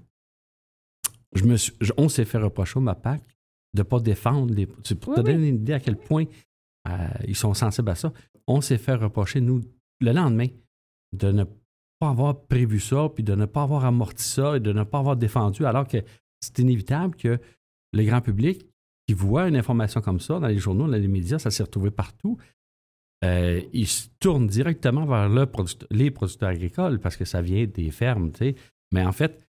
je 1.34 1.44
me 1.44 1.58
suis- 1.58 1.74
je- 1.82 1.92
on 1.98 2.10
s'est 2.10 2.26
fait 2.26 2.38
reprocher 2.38 2.78
au 2.78 2.82
MAPAC 2.82 3.22
de 3.78 3.82
ne 3.82 3.88
pas 3.88 4.00
défendre 4.00 4.54
les. 4.54 4.68
c'est 4.84 5.00
Pour 5.00 5.14
te 5.16 5.20
oui. 5.22 5.26
donner 5.34 5.48
une 5.50 5.56
idée 5.56 5.74
à 5.74 5.80
quel 5.80 5.98
point 5.98 6.26
euh, 6.90 7.08
ils 7.28 7.36
sont 7.36 7.54
sensibles 7.54 7.90
à 7.90 7.96
ça, 7.96 8.12
on 8.48 8.62
s'est 8.62 8.78
fait 8.78 8.96
reprocher, 8.96 9.42
nous, 9.42 9.62
le 10.02 10.12
lendemain, 10.12 10.48
de 11.16 11.32
ne 11.32 11.44
pas 12.00 12.10
avoir 12.10 12.42
prévu 12.46 12.80
ça, 12.80 13.10
puis 13.14 13.24
de 13.24 13.34
ne 13.36 13.46
pas 13.46 13.64
avoir 13.64 13.86
amorti 13.86 14.24
ça 14.24 14.58
et 14.58 14.60
de 14.60 14.72
ne 14.74 14.84
pas 14.84 15.00
avoir 15.00 15.16
défendu, 15.18 15.66
alors 15.66 15.88
que 15.88 15.98
c'est 16.42 16.60
inévitable 16.60 17.16
que 17.16 17.40
le 17.94 18.04
grand 18.04 18.22
public 18.22 18.66
qui 19.08 19.14
voit 19.14 19.48
une 19.48 19.56
information 19.56 20.02
comme 20.02 20.20
ça 20.20 20.40
dans 20.40 20.48
les 20.48 20.58
journaux, 20.60 20.86
dans 20.88 20.98
les 20.98 21.08
médias, 21.08 21.40
ça 21.40 21.50
s'est 21.52 21.64
retrouvé 21.64 21.92
partout. 21.92 22.38
euh, 23.24 23.62
il 23.74 23.88
se 23.88 24.10
tourne 24.20 24.46
directement 24.48 25.06
vers 25.06 25.28
le 25.30 25.48
les 25.90 26.12
producteurs 26.12 26.50
agricoles 26.50 27.00
parce 27.00 27.18
que 27.18 27.26
ça 27.26 27.42
vient 27.42 27.66
des 27.66 27.90
fermes, 27.92 28.32
tu 28.32 28.38
sais. 28.40 28.56
Mais 28.92 29.04
en 29.06 29.12
fait, 29.12 29.44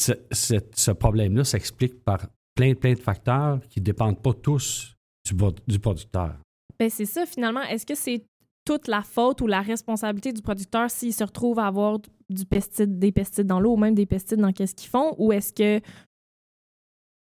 ce, 0.00 0.12
ce- 0.32 0.54
ce 0.74 0.90
problème-là 0.90 1.44
s'explique 1.44 2.02
par 2.02 2.26
plein, 2.56 2.74
plein 2.74 2.94
de 2.94 2.98
facteurs 2.98 3.60
qui 3.68 3.78
ne 3.78 3.84
dépendent 3.84 4.20
pas 4.20 4.32
tous 4.32 4.96
du, 5.24 5.34
du 5.68 5.78
producteur. 5.78 6.34
Ben, 6.78 6.90
c'est 6.90 7.04
ça, 7.06 7.24
finalement. 7.26 7.62
Est-ce 7.62 7.86
que 7.86 7.94
c'est 7.94 8.24
toute 8.64 8.88
la 8.88 9.02
faute 9.02 9.40
ou 9.42 9.46
la 9.46 9.60
responsabilité 9.60 10.32
du 10.32 10.42
producteur 10.42 10.90
s'il 10.90 11.12
se 11.12 11.22
retrouve 11.22 11.60
à 11.60 11.66
avoir 11.68 12.00
du 12.28 12.44
pesticide, 12.44 12.98
des 12.98 13.12
pesticides 13.12 13.46
dans 13.46 13.60
l'eau 13.60 13.74
ou 13.74 13.76
même 13.76 13.94
des 13.94 14.06
pesticides 14.06 14.40
dans 14.40 14.52
qu'est-ce 14.52 14.74
qu'ils 14.74 14.90
font? 14.90 15.14
Ou 15.18 15.32
est-ce 15.32 15.52
que, 15.52 15.80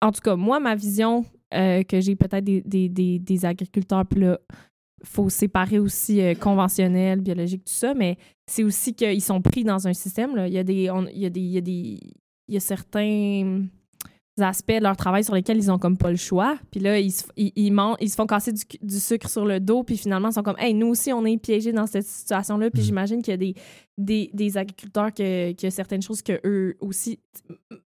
en 0.02 0.12
tout 0.12 0.22
cas, 0.22 0.36
moi, 0.36 0.60
ma 0.60 0.76
vision 0.76 1.26
euh, 1.54 1.84
que 1.84 2.02
j'ai 2.02 2.16
peut-être 2.16 2.44
des, 2.44 2.62
des, 2.62 2.90
des, 2.90 3.20
des 3.20 3.46
agriculteurs, 3.46 4.06
puis 4.06 4.20
là, 4.22 4.40
faut 5.04 5.30
séparer 5.30 5.80
aussi 5.80 6.22
euh, 6.22 6.36
conventionnel, 6.36 7.22
biologique, 7.22 7.64
tout 7.64 7.72
ça, 7.74 7.94
mais 7.94 8.18
c'est 8.48 8.64
aussi 8.64 8.94
qu'ils 8.94 9.22
sont 9.22 9.42
pris 9.42 9.64
dans 9.64 9.88
un 9.88 9.94
système. 9.94 10.36
Là. 10.36 10.48
Il, 10.48 10.54
y 10.54 10.58
a 10.58 10.64
des, 10.64 10.90
on- 10.92 11.08
il, 11.08 11.20
y 11.20 11.26
a 11.26 11.30
des, 11.30 11.40
il, 11.40 11.52
y 11.52 11.58
a 11.58 11.62
des, 11.62 12.00
il 12.50 12.54
y 12.54 12.58
a 12.58 12.60
certains 12.60 13.66
aspects 14.42 14.72
de 14.72 14.84
leur 14.84 14.96
travail 14.98 15.24
sur 15.24 15.34
lesquels 15.36 15.58
ils 15.58 15.72
ont 15.72 15.78
comme 15.80 15.98
pas 15.98 16.10
le 16.12 16.18
choix. 16.18 16.58
Puis 16.72 16.80
là, 16.80 17.00
ils 17.00 17.12
se, 17.12 17.24
ils, 17.38 17.52
ils 17.56 17.72
mangent- 17.72 17.98
ils 18.02 18.10
se 18.10 18.16
font 18.16 18.26
casser 18.26 18.52
du, 18.52 18.62
du 18.82 19.00
sucre 19.00 19.30
sur 19.30 19.46
le 19.46 19.60
dos, 19.60 19.84
puis 19.84 19.98
finalement, 19.98 20.30
ils 20.30 20.34
sont 20.34 20.44
comme, 20.44 20.58
hey, 20.60 20.74
nous 20.74 20.88
aussi, 20.88 21.12
on 21.14 21.26
est 21.26 21.38
piégés 21.38 21.72
dans 21.72 21.88
cette 21.88 22.06
situation-là. 22.06 22.70
Puis 22.70 22.82
Mhm. 22.82 22.86
j'imagine 22.86 23.22
qu'il 23.22 23.32
y 23.32 23.34
a 23.34 23.38
des, 23.38 23.56
des, 23.98 24.30
des 24.34 24.58
agriculteurs 24.58 25.14
que, 25.14 25.66
a 25.68 25.72
certaines 25.72 26.02
choses 26.02 26.22
que 26.22 26.40
eux 26.46 26.76
aussi. 26.80 27.20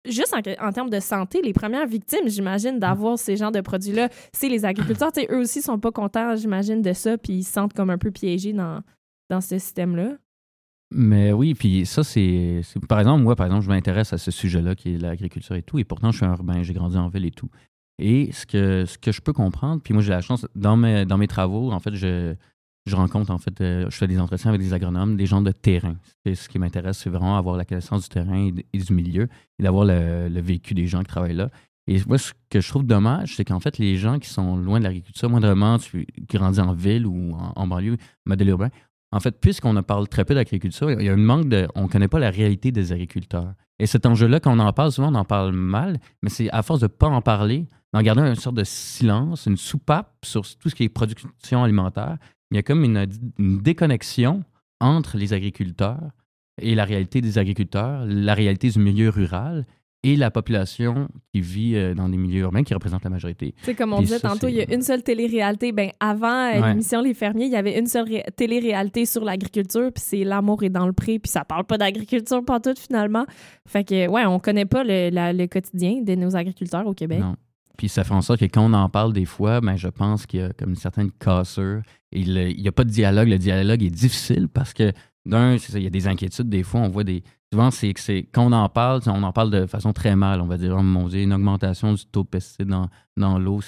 Juste 0.07 0.35
en, 0.35 0.67
en 0.67 0.73
termes 0.73 0.91
de 0.91 1.01
santé, 1.01 1.41
les 1.43 1.53
premières 1.53 1.87
victimes, 1.87 2.29
j'imagine, 2.29 2.79
d'avoir 2.79 3.19
ces 3.19 3.37
genres 3.37 3.53
de 3.53 3.61
produits-là, 3.61 4.09
c'est 4.33 4.49
les 4.49 4.65
agriculteurs. 4.65 5.11
Eux 5.31 5.39
aussi 5.39 5.63
sont 5.63 5.79
pas 5.79 5.91
contents, 5.93 6.37
j'imagine, 6.37 6.83
de 6.83 6.93
ça, 6.93 7.17
puis 7.19 7.35
ils 7.35 7.45
se 7.45 7.53
sentent 7.53 7.73
comme 7.73 7.91
un 7.91 7.99
peu 7.99 8.11
piégés 8.11 8.53
dans, 8.53 8.81
dans 9.31 9.41
ce 9.41 9.59
système-là. 9.59 10.17
Mais 10.95 11.33
oui, 11.33 11.55
puis 11.55 11.87
ça, 11.87 12.05
c'est. 12.05 12.61
Par 12.89 12.99
exemple, 12.99 13.23
moi, 13.23 13.35
par 13.35 13.47
exemple, 13.47 13.65
je 13.65 13.69
m'intéresse 13.69 14.13
à 14.13 14.19
ce 14.19 14.31
sujet-là 14.31 14.75
qui 14.75 14.95
est 14.95 14.99
l'agriculture 14.99 15.57
et 15.57 15.63
tout, 15.63 15.79
et 15.79 15.85
pourtant, 15.85 16.11
je 16.13 16.19
suis 16.19 16.27
un 16.27 16.33
urbain, 16.33 16.63
j'ai 16.63 16.75
grandi 16.75 16.97
en 16.97 17.09
ville 17.09 17.25
et 17.25 17.31
tout. 17.31 17.49
Et 17.99 18.31
ce 18.33 18.47
que, 18.47 18.85
ce 18.85 18.99
que 18.99 19.13
je 19.13 19.21
peux 19.21 19.33
comprendre, 19.33 19.81
puis 19.83 19.95
moi, 19.95 20.03
j'ai 20.03 20.11
la 20.11 20.21
chance, 20.21 20.47
dans 20.55 20.77
mes, 20.77 21.07
dans 21.07 21.19
mes 21.19 21.29
travaux, 21.29 21.73
en 21.73 21.81
fait, 21.81 21.95
je, 21.95 22.35
je 22.87 22.97
rencontre, 22.97 23.31
en 23.31 23.39
fait, 23.39 23.61
euh, 23.61 23.87
je 23.89 23.97
fais 23.97 24.07
des 24.07 24.19
entretiens 24.19 24.51
avec 24.51 24.61
des 24.61 24.75
agronomes, 24.75 25.17
des 25.17 25.27
gens 25.27 25.41
de 25.41 25.53
terrain. 25.53 25.97
Ce 26.27 26.49
qui 26.49 26.59
m'intéresse, 26.59 26.99
c'est 26.99 27.11
vraiment 27.11 27.39
avoir 27.39 27.57
la 27.57 27.65
connaissance 27.65 28.03
du 28.03 28.09
terrain 28.09 28.51
et 28.73 28.79
du 28.79 28.93
milieu, 28.93 29.29
et 29.59 29.63
d'avoir 29.63 29.85
le, 29.85 30.29
le 30.29 30.41
vécu 30.41 30.75
des 30.75 30.87
gens 30.87 31.01
qui 31.01 31.07
travaillent 31.07 31.37
là. 31.37 31.51
Et 31.87 32.01
moi, 32.07 32.19
ce 32.19 32.33
que 32.51 32.61
je 32.61 32.69
trouve 32.69 32.85
dommage, 32.85 33.37
c'est 33.37 33.45
qu'en 33.45 33.61
fait, 33.61 33.79
les 33.79 33.97
gens 33.97 34.19
qui 34.19 34.29
sont 34.29 34.57
loin 34.57 34.79
de 34.79 34.85
l'agriculture, 34.85 35.29
moindrement, 35.29 35.79
tu 35.79 36.07
grandis 36.29 36.61
en 36.61 36.75
ville 36.75 37.07
ou 37.07 37.35
en, 37.35 37.53
en 37.57 37.67
banlieue, 37.67 37.97
modèle 38.25 38.49
urbain, 38.49 38.71
en 39.13 39.21
fait, 39.21 39.39
puisqu'on 39.39 39.81
parle 39.83 40.09
très 40.09 40.25
peu 40.25 40.35
d'agriculture, 40.35 40.91
il 40.91 41.05
y 41.05 41.09
a 41.09 41.13
un 41.13 41.17
manque 41.17 41.49
de. 41.49 41.69
On 41.75 41.83
ne 41.83 41.89
connaît 41.89 42.09
pas 42.09 42.19
la 42.19 42.31
réalité 42.31 42.73
des 42.73 42.93
agriculteurs. 42.93 43.53
Et 43.79 43.87
cet 43.87 44.07
enjeu-là, 44.07 44.41
quand 44.41 44.55
on 44.55 44.59
en 44.59 44.73
parle, 44.73 44.91
souvent, 44.91 45.13
on 45.13 45.17
en 45.17 45.25
parle 45.25 45.53
mal, 45.53 45.99
mais 46.23 46.31
c'est 46.31 46.51
à 46.51 46.63
force 46.63 46.81
de 46.81 46.87
ne 46.87 46.89
pas 46.89 47.09
en 47.09 47.21
parler, 47.21 47.69
d'en 47.93 48.01
garder 48.01 48.23
une 48.23 48.35
sorte 48.35 48.57
de 48.57 48.65
silence, 48.65 49.47
une 49.47 49.57
soupape 49.59 50.15
sur 50.25 50.43
tout 50.57 50.71
ce 50.71 50.75
qui 50.75 50.85
est 50.85 50.89
production 50.89 51.63
alimentaire, 51.63 52.17
il 52.51 52.57
y 52.57 52.59
a 52.59 52.63
comme 52.63 52.85
une 52.85 53.07
déconnexion 53.61 54.45
entre 54.81 55.17
les 55.17 55.33
agriculteurs 55.33 56.11
et 56.61 56.75
la 56.75 56.85
réalité 56.85 57.21
des 57.21 57.39
agriculteurs, 57.39 58.05
la 58.07 58.35
réalité 58.35 58.69
du 58.71 58.79
milieu 58.79 59.09
rural 59.09 59.67
et 60.05 60.17
la 60.17 60.31
population 60.31 61.09
qui 61.33 61.41
vit 61.41 61.77
euh, 61.77 61.95
dans 61.95 62.09
des 62.09 62.17
milieux 62.17 62.41
urbains 62.43 62.65
qui 62.65 62.75
représentent 62.75 63.05
la 63.05 63.11
majorité. 63.11 63.55
Sais, 63.63 63.75
comme 63.75 63.93
on 63.93 64.01
disait 64.01 64.19
ça, 64.19 64.29
tantôt, 64.31 64.49
il 64.49 64.55
y 64.57 64.61
a 64.61 64.67
c'est- 64.67 64.75
une 64.75 64.83
seule 64.83 65.03
télé-réalité. 65.03 65.71
Ben, 65.73 65.91
avant 66.01 66.27
euh, 66.53 66.61
Ouais. 66.61 66.69
l'émission 66.71 67.01
Les 67.03 67.15
Fermiers, 67.15 67.47
il 67.47 67.53
y 67.53 67.57
avait 67.57 67.79
une 67.79 67.87
seule 67.87 68.09
ré- 68.09 68.25
télé-réalité 68.37 69.07
sur 69.07 69.25
l'agriculture, 69.25 69.91
puis 69.95 70.03
c'est 70.05 70.25
L'amour 70.25 70.63
est 70.65 70.71
dans 70.71 70.87
le 70.87 70.93
pré, 70.93 71.19
puis 71.19 71.31
ça 71.31 71.45
parle 71.45 71.65
pas 71.65 71.79
d'agriculture 71.79 72.45
pas 72.45 72.59
tout 72.61 72.75
finalement. 72.77 73.27
Fait 73.67 73.85
que, 73.85 74.09
ouais, 74.09 74.27
on 74.27 74.39
connaît 74.41 74.67
pas 74.67 74.83
le, 74.85 75.11
la- 75.11 75.33
le 75.33 75.47
quotidien 75.47 76.03
de 76.03 76.15
nos 76.17 76.35
agriculteurs 76.37 76.87
au 76.87 76.95
Québec. 76.95 77.21
Non. 77.21 77.37
Puis 77.79 77.89
ça 77.89 78.05
fait 78.05 78.13
en 78.15 78.23
sorte 78.23 78.41
que 78.41 78.45
quand 78.45 78.65
on 78.65 78.73
en 78.75 78.89
parle 78.89 79.13
des 79.13 79.25
fois, 79.25 79.61
ben, 79.61 79.77
je 79.77 79.89
pense 79.89 80.27
qu'il 80.27 80.41
y 80.41 80.43
a 80.43 80.51
comme 80.53 80.71
une 80.71 80.77
certaine 80.77 81.11
cassure. 81.13 81.81
Il 82.13 82.35
n'y 82.35 82.69
a 82.69 82.73
pas 82.73 82.85
de 82.85 82.91
dialogue. 82.91 83.29
Le 83.29 83.39
dialogue 83.39 83.83
est 83.83 83.91
difficile 83.91 84.49
parce 84.53 84.73
que, 84.75 84.93
d'un, 85.25 85.57
c'est 85.59 85.79
il 85.79 85.85
y 85.85 85.87
a 85.87 85.91
des 85.91 86.07
inquiétudes. 86.07 86.49
Des 86.49 86.63
fois, 86.65 86.81
on 86.81 86.89
voit 86.89 87.05
des. 87.05 87.23
Souvent, 87.53 87.71
c'est 87.71 87.93
que 87.93 88.01
c'est. 88.01 88.27
Quand 88.33 88.47
on 88.47 88.53
en 88.53 88.69
parle, 88.69 89.03
on 89.07 89.23
en 89.23 89.33
parle 89.33 89.51
de 89.51 89.67
façon 89.67 89.93
très 89.93 90.17
mal. 90.17 90.41
On 90.41 90.47
va 90.47 90.57
dire, 90.57 90.75
oh 90.79 90.83
mon 90.83 91.09
Dieu, 91.09 91.21
une 91.21 91.33
augmentation 91.35 91.93
du 91.93 92.05
taux 92.07 92.23
de 92.23 92.29
pesticides 92.29 92.69
dans, 92.69 92.89
dans 93.17 93.39
l'eau. 93.39 93.61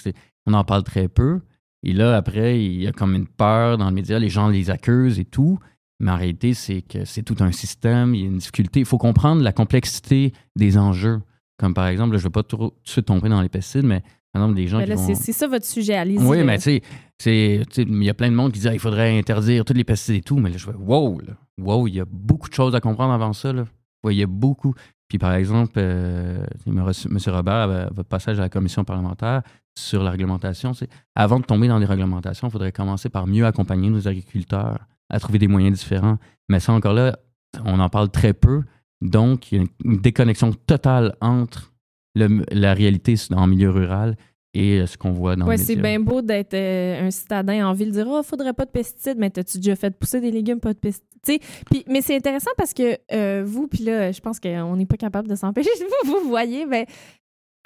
On 0.46 0.54
en 0.54 0.64
parle 0.64 0.84
très 0.84 1.08
peu. 1.08 1.40
Et 1.82 1.92
là, 1.92 2.16
après, 2.16 2.64
il 2.64 2.82
y 2.82 2.86
a 2.86 2.92
comme 2.92 3.14
une 3.14 3.26
peur 3.26 3.76
dans 3.76 3.88
le 3.88 3.94
média. 3.94 4.18
Les 4.18 4.30
gens 4.30 4.48
les 4.48 4.70
accusent 4.70 5.18
et 5.18 5.26
tout. 5.26 5.58
Mais 6.00 6.10
en 6.10 6.16
réalité, 6.16 6.54
c'est 6.54 6.82
que 6.82 7.04
c'est 7.04 7.22
tout 7.22 7.36
un 7.40 7.52
système. 7.52 8.14
Il 8.14 8.20
y 8.22 8.24
a 8.24 8.26
une 8.26 8.38
difficulté. 8.38 8.80
Il 8.80 8.86
faut 8.86 8.98
comprendre 8.98 9.42
la 9.42 9.52
complexité 9.52 10.32
des 10.56 10.78
enjeux. 10.78 11.20
Comme 11.58 11.74
par 11.74 11.86
exemple, 11.86 12.12
là, 12.12 12.18
je 12.18 12.24
ne 12.24 12.28
vais 12.28 12.32
pas 12.32 12.42
trop 12.42 12.70
tout 12.70 12.74
de 12.84 12.88
suite 12.90 13.06
tomber 13.06 13.28
dans 13.28 13.40
les 13.40 13.48
pesticides, 13.48 13.84
mais 13.84 14.00
par 14.32 14.42
exemple, 14.42 14.56
des 14.56 14.66
gens 14.66 14.78
Mais 14.78 14.84
qui 14.84 14.90
là, 14.90 14.96
vont... 14.96 15.14
c'est 15.14 15.32
ça 15.32 15.46
votre 15.46 15.64
sujet, 15.64 15.94
allez-y. 15.94 16.18
Oui, 16.18 16.42
mais 16.42 16.56
tu 16.56 16.62
sais, 16.64 16.82
c'est- 17.18 17.62
tu 17.70 17.82
sais, 17.82 17.88
il 17.88 18.02
y 18.02 18.10
a 18.10 18.14
plein 18.14 18.28
de 18.30 18.34
monde 18.34 18.50
qui 18.50 18.58
dit 18.58 18.68
ah, 18.68 18.74
il 18.74 18.80
faudrait 18.80 19.16
interdire 19.16 19.64
tous 19.64 19.72
les 19.74 19.84
pesticides 19.84 20.16
et 20.16 20.20
tout, 20.22 20.36
mais 20.38 20.50
là, 20.50 20.56
je 20.56 20.64
fais 20.64 20.74
wow, 20.76 21.20
là, 21.20 21.34
wow, 21.60 21.86
il 21.86 21.94
y 21.94 22.00
a 22.00 22.04
beaucoup 22.04 22.48
de 22.48 22.54
choses 22.54 22.74
à 22.74 22.80
comprendre 22.80 23.12
avant 23.12 23.32
ça. 23.32 23.52
Là. 23.52 23.64
Il 24.04 24.16
y 24.16 24.22
a 24.22 24.26
beaucoup. 24.26 24.74
Puis 25.08 25.18
par 25.18 25.34
exemple, 25.34 25.74
euh, 25.76 26.44
M. 26.66 27.18
Robert, 27.28 27.90
votre 27.92 28.08
passage 28.08 28.38
à 28.38 28.42
la 28.42 28.48
commission 28.48 28.84
parlementaire 28.84 29.42
sur 29.76 30.02
la 30.02 30.10
réglementation, 30.10 30.72
c'est 30.72 30.88
avant 31.14 31.40
de 31.40 31.44
tomber 31.44 31.68
dans 31.68 31.78
les 31.78 31.86
réglementations, 31.86 32.48
il 32.48 32.50
faudrait 32.50 32.72
commencer 32.72 33.08
par 33.08 33.26
mieux 33.26 33.44
accompagner 33.46 33.90
nos 33.90 34.06
agriculteurs 34.08 34.78
à 35.10 35.20
trouver 35.20 35.38
des 35.38 35.48
moyens 35.48 35.78
différents. 35.78 36.18
Mais 36.48 36.60
ça, 36.60 36.72
encore 36.72 36.94
là, 36.94 37.18
on 37.64 37.80
en 37.80 37.88
parle 37.88 38.10
très 38.10 38.32
peu. 38.32 38.62
Donc, 39.02 39.52
il 39.52 39.58
y 39.58 39.60
a 39.60 39.64
une- 39.84 40.00
déconnexion 40.00 40.52
totale 40.52 41.14
entre 41.20 41.72
la 42.16 42.74
réalité 42.74 43.16
en 43.32 43.46
milieu 43.46 43.70
rural 43.70 44.16
et 44.54 44.80
euh, 44.80 44.86
ce 44.86 44.96
qu'on 44.96 45.12
voit 45.12 45.36
dans 45.36 45.46
Ouais, 45.46 45.56
les 45.56 45.62
c'est 45.62 45.76
bien 45.76 46.00
beau 46.00 46.22
d'être 46.22 46.54
euh, 46.54 47.06
un 47.06 47.10
citadin 47.10 47.66
en 47.68 47.72
ville, 47.72 47.90
dire 47.90 48.06
Oh, 48.08 48.22
faudrait 48.22 48.52
pas 48.54 48.64
de 48.64 48.70
pesticides, 48.70 49.18
mais 49.18 49.30
t'as-tu 49.30 49.58
déjà 49.58 49.76
fait 49.76 49.90
pousser 49.90 50.20
des 50.20 50.30
légumes, 50.30 50.60
pas 50.60 50.72
de 50.72 50.78
pesticides? 50.78 51.40
Mais 51.88 52.00
c'est 52.02 52.16
intéressant 52.16 52.50
parce 52.56 52.72
que 52.74 52.96
euh, 53.12 53.42
vous, 53.46 53.66
puis 53.66 53.82
là, 53.84 54.12
je 54.12 54.20
pense 54.20 54.38
qu'on 54.40 54.76
n'est 54.76 54.86
pas 54.86 54.96
capable 54.96 55.26
de 55.28 55.34
s'empêcher. 55.34 55.70
vous, 56.04 56.20
vous 56.22 56.28
voyez, 56.28 56.66
ben, 56.66 56.84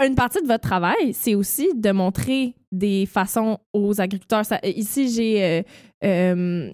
une 0.04 0.14
partie 0.14 0.40
de 0.40 0.46
votre 0.46 0.62
travail, 0.62 1.12
c'est 1.12 1.34
aussi 1.34 1.68
de 1.74 1.90
montrer 1.90 2.54
des 2.70 3.04
façons 3.06 3.58
aux 3.72 4.00
agriculteurs. 4.00 4.44
Ça- 4.46 4.60
ici, 4.62 5.08
j'ai 5.12 5.42
euh, 5.44 5.62
euh, 6.04 6.70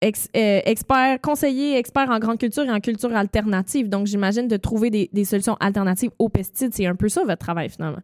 ex- 0.00 0.28
euh, 0.36 0.60
expert, 0.64 1.20
conseiller, 1.20 1.76
expert 1.78 2.10
en 2.10 2.18
grande 2.18 2.38
culture 2.38 2.64
et 2.64 2.70
en 2.72 2.80
culture 2.80 3.14
alternative. 3.14 3.88
Donc, 3.88 4.06
j'imagine 4.08 4.48
de 4.48 4.56
trouver 4.56 4.90
des, 4.90 5.08
des 5.12 5.24
solutions 5.24 5.56
alternatives 5.60 6.10
aux 6.18 6.28
pesticides. 6.28 6.74
C'est 6.74 6.86
un 6.86 6.96
peu 6.96 7.08
ça 7.08 7.22
votre 7.22 7.38
travail, 7.38 7.68
finalement. 7.68 8.00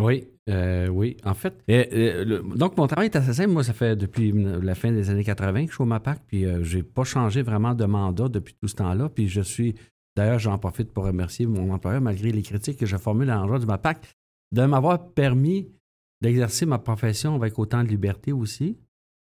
Oui, 0.00 0.26
euh, 0.48 0.88
oui. 0.88 1.16
En 1.24 1.34
fait, 1.34 1.54
euh, 1.70 1.84
euh, 1.92 2.24
le- 2.24 2.56
donc 2.56 2.76
mon 2.76 2.86
travail 2.86 3.06
est 3.06 3.16
assez 3.16 3.34
simple. 3.34 3.50
Moi, 3.50 3.62
ça 3.64 3.72
fait 3.72 3.96
depuis 3.96 4.32
la 4.32 4.74
fin 4.74 4.90
des 4.92 5.10
années 5.10 5.24
80 5.24 5.64
que 5.64 5.70
je 5.70 5.74
suis 5.74 5.82
au 5.82 5.86
MAPAC, 5.86 6.20
puis 6.26 6.44
euh, 6.46 6.62
j'ai 6.62 6.82
pas 6.82 7.04
changé 7.04 7.42
vraiment 7.42 7.74
de 7.74 7.84
mandat 7.84 8.28
depuis 8.28 8.54
tout 8.54 8.68
ce 8.68 8.76
temps-là. 8.76 9.08
Puis 9.08 9.28
je 9.28 9.40
suis, 9.42 9.74
d'ailleurs, 10.16 10.38
j'en 10.38 10.58
profite 10.58 10.92
pour 10.92 11.04
remercier 11.04 11.46
mon 11.46 11.70
employeur, 11.72 12.00
malgré 12.00 12.30
les 12.32 12.42
critiques 12.42 12.78
que 12.78 12.86
je 12.86 12.96
formule 12.96 13.28
à 13.30 13.34
l'endroit 13.36 13.58
du 13.58 13.66
MAPAC, 13.66 14.06
de 14.52 14.62
m'avoir 14.64 15.10
permis 15.10 15.68
d'exercer 16.22 16.66
ma 16.66 16.78
profession 16.78 17.34
avec 17.34 17.58
autant 17.58 17.82
de 17.84 17.88
liberté 17.88 18.32
aussi. 18.32 18.76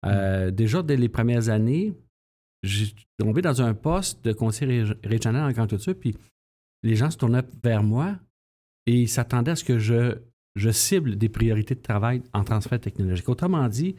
Euh, 0.07 0.51
Déjà, 0.51 0.83
dès 0.83 0.97
les 0.97 1.09
premières 1.09 1.49
années, 1.49 1.95
j'ai 2.63 2.87
tombé 3.19 3.43
dans 3.43 3.61
un 3.63 3.75
poste 3.75 4.25
de 4.25 4.33
conseiller 4.33 4.85
rég- 4.85 4.97
régional 5.07 5.49
en 5.49 5.53
grande 5.53 5.69
culture, 5.69 5.95
puis 5.99 6.17
les 6.83 6.95
gens 6.97 7.11
se 7.11 7.17
tournaient 7.17 7.43
vers 7.63 7.83
moi 7.83 8.17
et 8.87 9.03
ils 9.03 9.09
s'attendaient 9.09 9.53
à 9.53 9.57
ce 9.57 9.65
que 9.65 9.79
je 9.79 10.17
je 10.55 10.71
cible 10.71 11.17
des 11.17 11.29
priorités 11.29 11.75
de 11.75 11.81
travail 11.81 12.23
en 12.33 12.45
transfert 12.45 12.81
technologique. 12.81 13.29
Autrement 13.29 13.69
dit, 13.69 13.97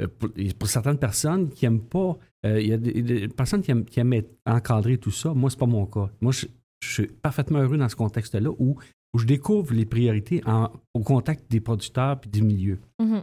euh, 0.00 0.08
pour, 0.18 0.30
pour 0.58 0.68
certaines 0.68 0.98
personnes 0.98 1.50
qui 1.50 1.64
n'aiment 1.64 1.82
pas, 1.86 2.16
euh, 2.46 2.60
il 2.60 2.68
y 2.68 2.72
a 2.72 2.76
des, 2.78 3.02
des 3.02 3.28
personnes 3.28 3.62
qui 3.62 3.70
aiment, 3.70 3.84
qui 3.84 4.00
aiment 4.00 4.12
être 4.14 4.30
encadrées 4.46 4.98
tout 4.98 5.10
ça. 5.10 5.34
Moi, 5.34 5.50
ce 5.50 5.56
n'est 5.56 5.60
pas 5.60 5.66
mon 5.66 5.86
cas. 5.86 6.10
Moi, 6.20 6.32
je, 6.32 6.46
je 6.80 6.92
suis 6.92 7.06
parfaitement 7.06 7.58
heureux 7.60 7.76
dans 7.76 7.88
ce 7.88 7.96
contexte-là 7.96 8.50
où, 8.50 8.76
où 9.14 9.18
je 9.18 9.26
découvre 9.26 9.74
les 9.74 9.84
priorités 9.84 10.42
en- 10.46 10.70
au 10.94 11.00
contact 11.00 11.50
des 11.50 11.60
producteurs 11.60 12.20
et 12.24 12.28
du 12.28 12.42
milieu. 12.42 12.78
Mhm. 13.00 13.22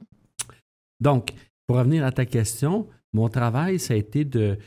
Donc, 1.02 1.34
pour 1.68 1.78
revenir 1.78 2.06
à 2.06 2.12
ta 2.12 2.26
question, 2.26 2.88
mon 3.14 3.30
travail, 3.30 3.80
ça 3.80 3.94
a 3.94 3.98
été 3.98 4.26
de, 4.26 4.58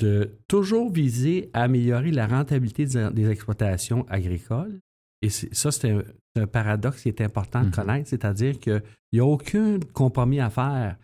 de 0.00 0.38
toujours 0.48 0.90
viser 0.92 1.50
à 1.52 1.62
améliorer 1.62 2.10
la 2.10 2.26
rentabilité 2.26 2.84
des, 2.86 3.08
des 3.12 3.28
exploitations 3.30 4.04
agricoles. 4.08 4.80
Et 5.22 5.28
ça, 5.30 5.70
un, 5.84 6.02
c'est 6.34 6.42
un 6.42 6.46
paradoxe 6.46 7.02
qui 7.02 7.08
est 7.08 7.20
important 7.20 7.60
de 7.62 7.66
Mhm. 7.66 7.72
connaître, 7.72 8.08
c'est-à-dire 8.08 8.58
qu'il 8.58 8.82
n'y 9.12 9.20
a 9.20 9.24
aucun 9.24 9.78
compromis 9.92 10.40
à 10.40 10.50
faire. 10.50 10.96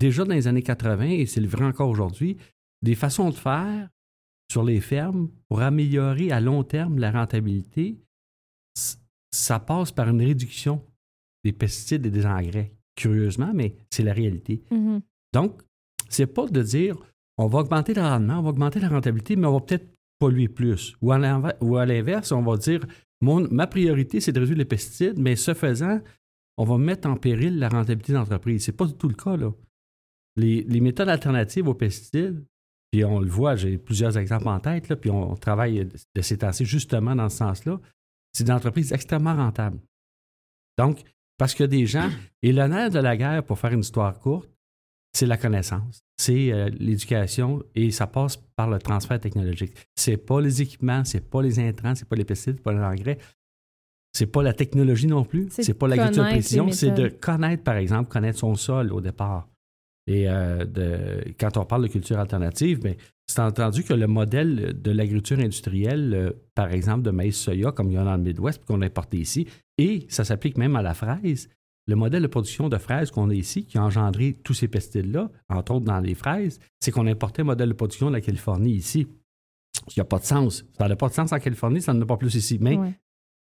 Déjà 0.00 0.24
dans 0.24 0.34
les 0.34 0.46
années 0.48 0.62
80, 0.62 1.10
et 1.10 1.26
c'est 1.26 1.40
le 1.40 1.48
vrai 1.48 1.64
encore 1.64 1.88
aujourd'hui, 1.88 2.36
des 2.82 2.94
façons 2.94 3.28
de 3.30 3.34
faire 3.34 3.88
sur 4.50 4.64
les 4.64 4.80
fermes 4.80 5.28
pour 5.48 5.60
améliorer 5.60 6.32
à 6.32 6.40
long 6.40 6.64
terme 6.64 6.98
la 6.98 7.10
rentabilité, 7.12 7.98
ça 9.32 9.60
passe 9.60 9.92
par 9.92 10.08
une 10.08 10.20
réduction 10.22 10.82
des 11.44 11.52
pesticides 11.52 12.06
et 12.06 12.10
des 12.10 12.26
engrais. 12.26 12.72
Curieusement, 12.96 13.52
mais 13.54 13.76
c'est 13.90 14.02
la 14.02 14.12
réalité. 14.12 14.62
Mhm. 14.70 15.00
Donc, 15.32 15.62
c'est 16.08 16.26
pas 16.26 16.46
de 16.46 16.62
dire 16.62 16.96
on 17.38 17.46
va 17.46 17.60
augmenter 17.60 17.94
le 17.94 18.02
rendement, 18.02 18.38
on 18.40 18.42
va 18.42 18.50
augmenter 18.50 18.80
la 18.80 18.88
rentabilité, 18.88 19.36
mais 19.36 19.46
on 19.46 19.54
va 19.54 19.60
peut-être 19.60 19.88
polluer 20.18 20.48
plus. 20.48 20.94
Ou 21.00 21.12
à 21.12 21.18
l'inverse, 21.86 22.32
on 22.32 22.42
va 22.42 22.56
dire 22.58 22.84
ma 23.20 23.66
priorité, 23.66 24.20
c'est 24.20 24.32
de 24.32 24.40
réduire 24.40 24.58
les 24.58 24.64
pesticides, 24.64 25.18
mais 25.18 25.36
ce 25.36 25.54
faisant, 25.54 26.00
on 26.56 26.64
va 26.64 26.78
mettre 26.78 27.08
en 27.08 27.16
péril 27.16 27.58
la 27.58 27.68
rentabilité 27.68 28.12
d'entreprise. 28.12 28.64
C'est 28.64 28.76
pas 28.76 28.86
du 28.86 28.94
tout 28.94 29.08
le 29.08 29.14
cas, 29.14 29.36
là. 29.36 29.50
Les, 30.36 30.62
les 30.62 30.80
méthodes 30.80 31.08
alternatives 31.08 31.68
aux 31.68 31.74
pesticides, 31.74 32.44
puis 32.90 33.04
on 33.04 33.20
le 33.20 33.28
voit, 33.28 33.56
j'ai 33.56 33.78
plusieurs 33.78 34.18
exemples 34.18 34.48
en 34.48 34.58
tête, 34.58 34.94
puis 34.96 35.10
on, 35.10 35.36
travaille 35.36 35.88
de 36.14 36.22
ces 36.22 36.38
temps-ci 36.38 36.64
justement 36.64 37.14
dans 37.14 37.28
ce 37.28 37.38
sens-là, 37.38 37.80
c'est 38.32 38.44
des 38.44 38.52
entreprises 38.52 38.92
extrêmement 38.92 39.34
rentables. 39.34 39.80
Donc, 40.78 41.02
parce 41.38 41.54
que 41.54 41.64
des 41.64 41.86
gens, 41.86 42.10
et 42.42 42.52
le 42.52 42.66
nerf 42.66 42.90
de 42.90 42.98
la 42.98 43.16
guerre, 43.16 43.44
pour 43.44 43.58
faire 43.58 43.72
une 43.72 43.80
histoire 43.80 44.18
courte, 44.18 44.50
c'est 45.12 45.26
la 45.26 45.36
connaissance, 45.36 46.02
c'est 46.18 46.52
euh, 46.52 46.70
l'éducation 46.78 47.62
et 47.74 47.90
ça 47.90 48.06
passe 48.06 48.36
par 48.56 48.70
le 48.70 48.78
transfert 48.78 49.18
technologique. 49.20 49.74
C'est 49.96 50.16
pas 50.16 50.40
les 50.40 50.62
équipements, 50.62 51.04
c'est 51.04 51.28
pas 51.28 51.42
les 51.42 51.58
intrants, 51.58 51.94
c'est 51.94 52.08
pas 52.08 52.16
les 52.16 52.24
pesticides, 52.24 52.56
c'est 52.56 52.62
pas 52.62 52.72
les 52.72 52.80
engrais, 52.80 53.18
c'est 54.12 54.26
pas 54.26 54.42
la 54.42 54.52
technologie 54.52 55.06
non 55.06 55.24
plus, 55.24 55.48
C'est 55.50 55.74
pas 55.74 55.88
l'agriculture 55.88 56.24
précision, 56.24 56.70
c'est 56.72 56.90
de 56.90 57.08
connaître 57.08 57.62
par 57.62 57.76
exemple, 57.76 58.10
connaître 58.10 58.38
son 58.38 58.54
sol 58.54 58.92
au 58.92 59.00
départ. 59.00 59.48
Et 60.06 60.28
euh, 60.28 60.64
de, 60.64 61.22
quand 61.38 61.56
on 61.56 61.64
parle 61.64 61.82
de 61.82 61.88
culture 61.88 62.18
alternative, 62.18 62.80
ben, 62.80 62.94
c'est 63.28 63.40
entendu 63.40 63.84
que 63.84 63.94
le 63.94 64.08
modèle 64.08 64.80
de 64.80 64.90
l'agriculture 64.90 65.38
industrielle, 65.38 66.14
euh, 66.14 66.30
par 66.54 66.72
exemple 66.72 67.02
de 67.02 67.10
maïs 67.10 67.36
soya, 67.36 67.70
comme 67.70 67.90
il 67.90 67.94
y 67.94 67.98
en 67.98 68.02
a 68.02 68.04
dans 68.06 68.16
le 68.16 68.22
Midwest, 68.22 68.58
puis 68.58 68.66
qu'on 68.66 68.82
a 68.82 68.86
importé 68.86 69.18
ici, 69.18 69.46
et 69.78 70.06
ça 70.08 70.24
s'applique 70.24 70.58
même 70.58 70.74
à 70.74 70.82
la 70.82 70.94
fraise, 70.94 71.48
le 71.86 71.96
modèle 71.96 72.22
de 72.22 72.26
production 72.28 72.68
de 72.68 72.78
fraises 72.78 73.10
qu'on 73.10 73.30
a 73.30 73.34
ici, 73.34 73.64
qui 73.66 73.78
a 73.78 73.82
engendré 73.84 74.34
tous 74.44 74.54
ces 74.54 74.68
pesticides-là, 74.68 75.30
entre 75.48 75.74
autres 75.74 75.84
dans 75.86 75.98
les 76.00 76.14
fraises, 76.14 76.60
c'est 76.80 76.90
qu'on 76.92 77.06
importait 77.06 77.42
un 77.42 77.46
modèle 77.46 77.68
de 77.70 77.74
production 77.74 78.08
de 78.08 78.12
la 78.12 78.20
Californie 78.20 78.72
ici. 78.74 79.06
Il 79.88 79.94
n'y 79.96 80.00
a 80.00 80.04
pas 80.04 80.18
de 80.18 80.24
sens. 80.24 80.64
Ça 80.78 80.88
n'a 80.88 80.96
pas 80.96 81.08
de 81.08 81.14
sens 81.14 81.32
en 81.32 81.38
Californie, 81.38 81.80
ça 81.80 81.92
n'en 81.92 82.02
a 82.02 82.06
pas 82.06 82.16
plus 82.16 82.34
ici. 82.34 82.58
Mais 82.60 82.76
Ouais. 82.76 82.92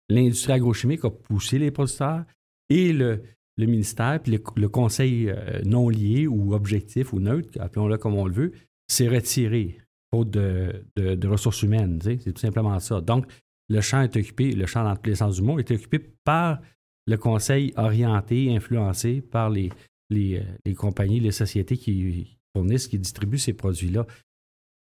l'industrie 0.09 0.53
agrochimique 0.53 1.05
a 1.05 1.09
poussé 1.11 1.59
les 1.59 1.71
producteurs 1.71 2.25
et 2.69 2.91
le, 2.91 3.23
le 3.57 3.65
ministère, 3.65 4.19
puis 4.21 4.31
le, 4.33 4.43
le 4.55 4.67
conseil 4.69 5.29
euh, 5.29 5.61
non 5.65 5.87
lié 5.89 6.27
ou 6.27 6.53
objectif 6.53 7.13
ou 7.13 7.19
neutre, 7.19 7.49
appelons-le 7.61 7.97
comme 7.97 8.15
on 8.15 8.25
le 8.25 8.33
veut, 8.33 8.51
s'est 8.87 9.07
retiré 9.07 9.77
faute 10.13 10.31
de, 10.31 10.85
de- 10.95 11.15
de 11.15 11.27
ressources 11.27 11.61
humaines. 11.61 11.99
C'est 12.03 12.33
tout 12.33 12.41
simplement 12.41 12.77
ça. 12.79 12.99
Donc, 12.99 13.25
le 13.69 13.79
champ 13.81 14.01
est 14.01 14.15
occupé, 14.17 14.51
le 14.51 14.65
champ 14.65 14.83
dans 14.83 14.95
tous 14.95 15.09
les 15.09 15.15
sens 15.15 15.35
du 15.35 15.41
mot, 15.43 15.57
est 15.59 15.71
occupé 15.71 15.99
par 16.25 16.59
le 17.05 17.17
conseil 17.17 17.73
orienté, 17.75 18.55
influencé 18.55 19.21
par 19.21 19.51
euh, 19.51 19.69
les 20.11 20.75
compagnies, 20.75 21.19
les 21.19 21.31
sociétés 21.31 21.77
qui 21.77 22.37
fournissent, 22.55 22.87
qui 22.87 22.99
distribuent 22.99 23.37
ces 23.37 23.53
produits-là. 23.53 24.05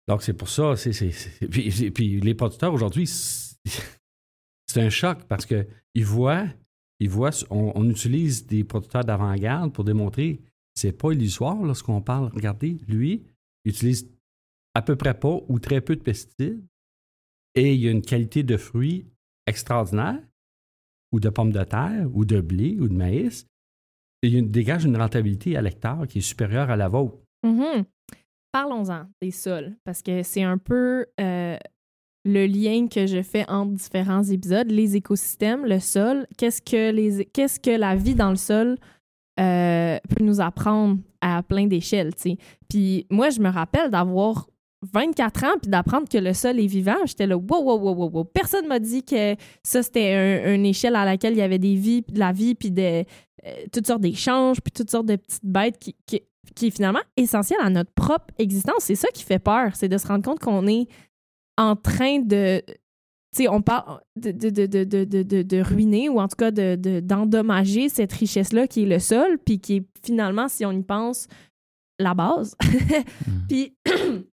Donc, 0.07 0.23
c'est 0.23 0.33
pour 0.33 0.49
ça. 0.49 0.75
c'est 0.75 0.91
puis, 1.49 1.91
puis 1.91 2.21
les 2.21 2.35
producteurs 2.35 2.73
aujourd'hui, 2.73 3.07
c'est 3.07 4.81
un 4.81 4.89
choc 4.89 5.23
parce 5.27 5.45
qu'ils 5.45 6.05
voient, 6.05 6.45
ils 6.99 7.09
voient 7.09 7.31
on, 7.49 7.71
on 7.75 7.89
utilise 7.89 8.45
des 8.45 8.63
producteurs 8.63 9.03
d'avant-garde 9.03 9.73
pour 9.73 9.83
démontrer 9.83 10.39
c'est 10.75 10.91
pas 10.91 11.13
illusoire 11.13 11.55
lorsqu'on 11.63 12.01
parle. 12.01 12.29
Regardez, 12.33 12.77
lui, 12.87 13.23
il 13.63 13.71
utilise 13.71 14.11
à 14.73 14.81
peu 14.81 14.95
près 14.95 15.17
pas 15.17 15.39
ou 15.47 15.59
très 15.59 15.81
peu 15.81 15.95
de 15.95 16.01
pesticides 16.01 16.61
et 17.55 17.73
il 17.73 17.79
y 17.79 17.87
a 17.87 17.91
une 17.91 18.01
qualité 18.01 18.43
de 18.43 18.57
fruits 18.57 19.07
extraordinaire 19.47 20.21
ou 21.11 21.19
de 21.19 21.29
pommes 21.29 21.51
de 21.51 21.63
terre 21.63 22.07
ou 22.13 22.25
de 22.25 22.41
blé 22.41 22.77
ou 22.79 22.87
de 22.87 22.93
maïs. 22.93 23.47
Il 24.21 24.49
dégage 24.49 24.85
une 24.85 24.97
rentabilité 24.97 25.55
à 25.55 25.61
l'hectare 25.61 26.07
qui 26.07 26.19
est 26.19 26.21
supérieure 26.21 26.69
à 26.69 26.75
la 26.75 26.87
vôtre. 26.87 27.17
Mhm. 27.43 27.85
Parlons-en 28.51 29.07
des 29.21 29.31
sols, 29.31 29.75
parce 29.83 30.01
que 30.01 30.23
c'est 30.23 30.43
un 30.43 30.57
peu 30.57 31.05
euh, 31.19 31.57
le 32.23 32.45
lien 32.47 32.87
que 32.87 33.05
je 33.05 33.21
fais 33.21 33.47
entre 33.49 33.73
différents 33.73 34.23
épisodes. 34.23 34.71
Les 34.71 34.95
écosystèmes, 34.95 35.65
le 35.65 35.79
sol, 35.79 36.25
qu'est-ce 36.37 36.61
que, 36.61 37.77
la 37.77 37.95
vie 37.95 38.15
dans 38.15 38.29
le 38.29 38.35
sol 38.37 38.77
euh, 39.39 39.97
peut 40.09 40.23
nous 40.23 40.39
apprendre 40.39 40.99
à 41.21 41.43
plein 41.43 41.67
d'échelles. 41.67 42.13
Puis 42.69 43.05
moi, 43.09 43.29
je 43.29 43.41
me 43.41 43.49
rappelle 43.49 43.91
d'avoir 43.91 44.47
24 44.93 45.43
ans 45.43 45.57
puis 45.61 45.69
d'apprendre 45.69 46.07
que 46.09 46.17
le 46.17 46.33
sol 46.33 46.59
est 46.59 46.67
vivant. 46.67 46.95
J'étais 47.05 47.27
là, 47.27 47.37
wow, 47.37 47.45
wow, 47.63 47.77
wow, 47.79 47.93
wow, 47.95 48.09
wow. 48.09 48.23
Personne 48.25 48.67
m'a 48.67 48.79
dit 48.79 49.03
que 49.03 49.35
ça, 49.63 49.83
c'était 49.83 50.13
un- 50.45 50.53
une 50.55 50.65
échelle 50.65 50.95
à 50.95 51.05
laquelle 51.05 51.33
il 51.33 51.39
y 51.39 51.41
avait 51.41 51.59
des 51.59 51.75
vies, 51.75 52.01
puis 52.01 52.13
de 52.13 52.19
la 52.19 52.31
vie, 52.31 52.55
puis 52.55 52.71
de, 52.71 52.81
euh, 52.81 53.03
toutes 53.71 53.87
sortes 53.87 54.01
d'échanges, 54.01 54.61
puis 54.61 54.71
toutes 54.71 54.89
sortes 54.91 55.05
de 55.07 55.15
petites 55.15 55.45
bêtes 55.45 55.77
qui, 55.79 55.95
qui, 56.05 56.21
qui 56.55 56.67
est 56.67 56.71
finalement 56.71 56.99
essentiel 57.17 57.59
à 57.61 57.69
notre 57.69 57.91
propre 57.91 58.33
existence. 58.37 58.79
C'est 58.81 58.95
ça 58.95 59.07
qui 59.13 59.23
fait 59.23 59.39
peur, 59.39 59.75
c'est 59.75 59.89
de 59.89 59.97
se 59.97 60.07
rendre 60.07 60.23
compte 60.23 60.39
qu'on 60.39 60.67
est 60.67 60.87
en 61.57 61.75
train 61.75 62.19
de. 62.19 62.61
Tu 62.67 63.43
sais, 63.43 63.49
on 63.49 63.61
parle 63.61 63.99
de, 64.15 64.31
de, 64.31 64.49
de, 64.49 64.65
de, 64.65 64.83
de, 64.85 65.03
de- 65.03 65.23
de- 65.23 65.41
de 65.41 65.61
ruiner 65.61 66.07
ou 66.07 66.19
en 66.21 66.27
tout 66.29 66.37
cas 66.37 66.51
de- 66.51 66.75
de- 66.75 67.01
d'endommager 67.01 67.89
cette 67.89 68.13
richesse-là 68.13 68.65
qui 68.67 68.83
est 68.83 68.85
le 68.85 68.99
sol, 68.99 69.37
puis 69.45 69.59
qui 69.59 69.75
est 69.77 69.85
finalement, 70.05 70.47
si 70.47 70.65
on 70.65 70.71
y 70.71 70.83
pense, 70.83 71.27
la 71.99 72.13
base. 72.13 72.55
puis. 73.49 73.75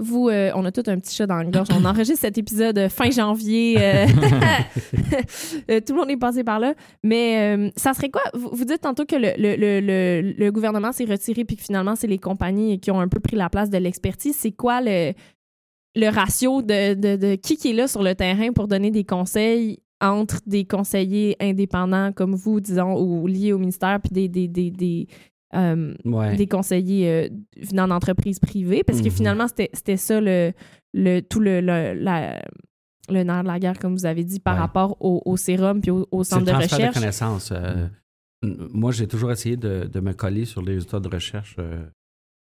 Vous, 0.00 0.28
euh, 0.28 0.52
on 0.54 0.64
a 0.64 0.70
tout 0.70 0.84
un 0.86 0.98
petit 0.98 1.14
chat 1.14 1.26
dans 1.26 1.36
la 1.38 1.44
gorge. 1.44 1.68
On 1.72 1.84
enregistre 1.84 2.20
cet 2.20 2.38
épisode 2.38 2.78
euh, 2.78 2.88
fin 2.88 3.10
janvier. 3.10 3.76
euh, 5.70 5.80
tout 5.80 5.92
le 5.92 5.96
monde 5.96 6.10
est 6.10 6.16
passé 6.16 6.44
par 6.44 6.60
là. 6.60 6.74
Mais 7.02 7.56
euh, 7.56 7.70
ça 7.76 7.94
serait 7.94 8.10
quoi? 8.10 8.22
Vous, 8.32 8.50
vous 8.52 8.64
dites 8.64 8.80
tantôt 8.82 9.04
que 9.04 9.16
le, 9.16 9.32
le, 9.36 9.56
le, 9.56 9.80
le, 9.80 10.32
le 10.38 10.52
gouvernement 10.52 10.92
s'est 10.92 11.04
retiré 11.04 11.44
puis 11.44 11.56
que 11.56 11.62
finalement, 11.62 11.96
c'est 11.96 12.06
les 12.06 12.18
compagnies 12.18 12.78
qui 12.78 12.92
ont 12.92 13.00
un 13.00 13.08
peu 13.08 13.18
pris 13.18 13.36
la 13.36 13.50
place 13.50 13.70
de 13.70 13.78
l'expertise. 13.78 14.36
C'est 14.36 14.52
quoi 14.52 14.80
le, 14.80 15.14
le 15.96 16.08
ratio 16.08 16.62
de, 16.62 16.94
de, 16.94 17.16
de 17.16 17.34
qui 17.34 17.56
qui 17.56 17.70
est 17.70 17.74
là 17.74 17.88
sur 17.88 18.04
le 18.04 18.14
terrain 18.14 18.52
pour 18.52 18.68
donner 18.68 18.92
des 18.92 19.04
conseils 19.04 19.80
entre 20.00 20.38
des 20.46 20.64
conseillers 20.64 21.36
indépendants 21.40 22.12
comme 22.12 22.34
vous, 22.36 22.60
disons, 22.60 22.96
ou 23.00 23.26
liés 23.26 23.52
au 23.52 23.58
ministère, 23.58 23.98
puis 24.00 24.10
des, 24.12 24.28
des, 24.28 24.46
des, 24.46 24.70
des, 24.70 25.08
euh, 25.54 25.94
Ouais. 26.04 26.36
des 26.36 26.46
conseillers 26.46 27.08
euh, 27.10 27.28
venant 27.70 27.88
d'entreprises 27.88 28.38
privées? 28.38 28.82
Parce 28.84 29.00
que 29.00 29.06
Mhm. 29.06 29.10
finalement, 29.12 29.48
c'était 29.48 29.70
c'était 29.72 29.96
ça 29.96 30.20
le, 30.20 30.52
le, 30.94 31.20
tout 31.20 31.40
le, 31.40 31.60
le, 31.60 31.94
la- 31.94 32.42
le 33.10 33.22
nerf 33.22 33.42
de 33.42 33.48
la 33.48 33.58
guerre, 33.58 33.78
comme 33.78 33.94
vous 33.94 34.04
avez 34.06 34.22
dit, 34.24 34.38
par 34.40 34.54
Ouais. 34.54 34.60
rapport 34.60 34.96
au, 35.00 35.22
au 35.24 35.36
sérum 35.38 35.80
puis 35.80 35.90
au, 35.90 36.06
au 36.10 36.18
le 36.18 36.24
centre 36.24 36.44
de 36.44 36.50
transfert 36.50 36.78
de 36.78 36.82
recherche. 36.82 36.94
connaissances. 36.94 37.52
Euh, 37.52 37.88
Moi, 38.42 38.92
j'ai 38.92 39.08
toujours 39.08 39.32
essayé 39.32 39.56
de, 39.56 39.88
de 39.92 40.00
me 40.00 40.12
coller 40.12 40.44
sur 40.44 40.60
les 40.62 40.74
résultats 40.74 41.00
de 41.00 41.08
recherche 41.08 41.56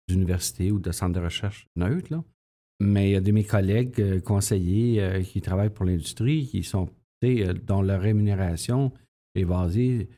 d'université 0.08 0.71
ou 0.71 0.80
de 0.80 0.91
centres 0.91 1.13
de 1.19 1.23
recherche 1.23 1.67
neutres. 1.75 2.12
là. 2.12 2.23
Mais 2.82 3.10
il 3.10 3.13
y 3.13 3.15
a 3.15 3.21
de 3.21 3.32
mes 3.32 3.43
collègues 3.43 4.21
conseillers 4.21 5.23
qui 5.23 5.39
travaillent 5.41 5.69
pour 5.69 5.86
l'industrie, 5.86 6.47
qui 6.47 6.63
sont, 6.63 6.89
dont 7.67 7.82
leur 7.82 8.01
rémunération 8.01 8.91
est 9.36 9.45
basée. 9.45 10.10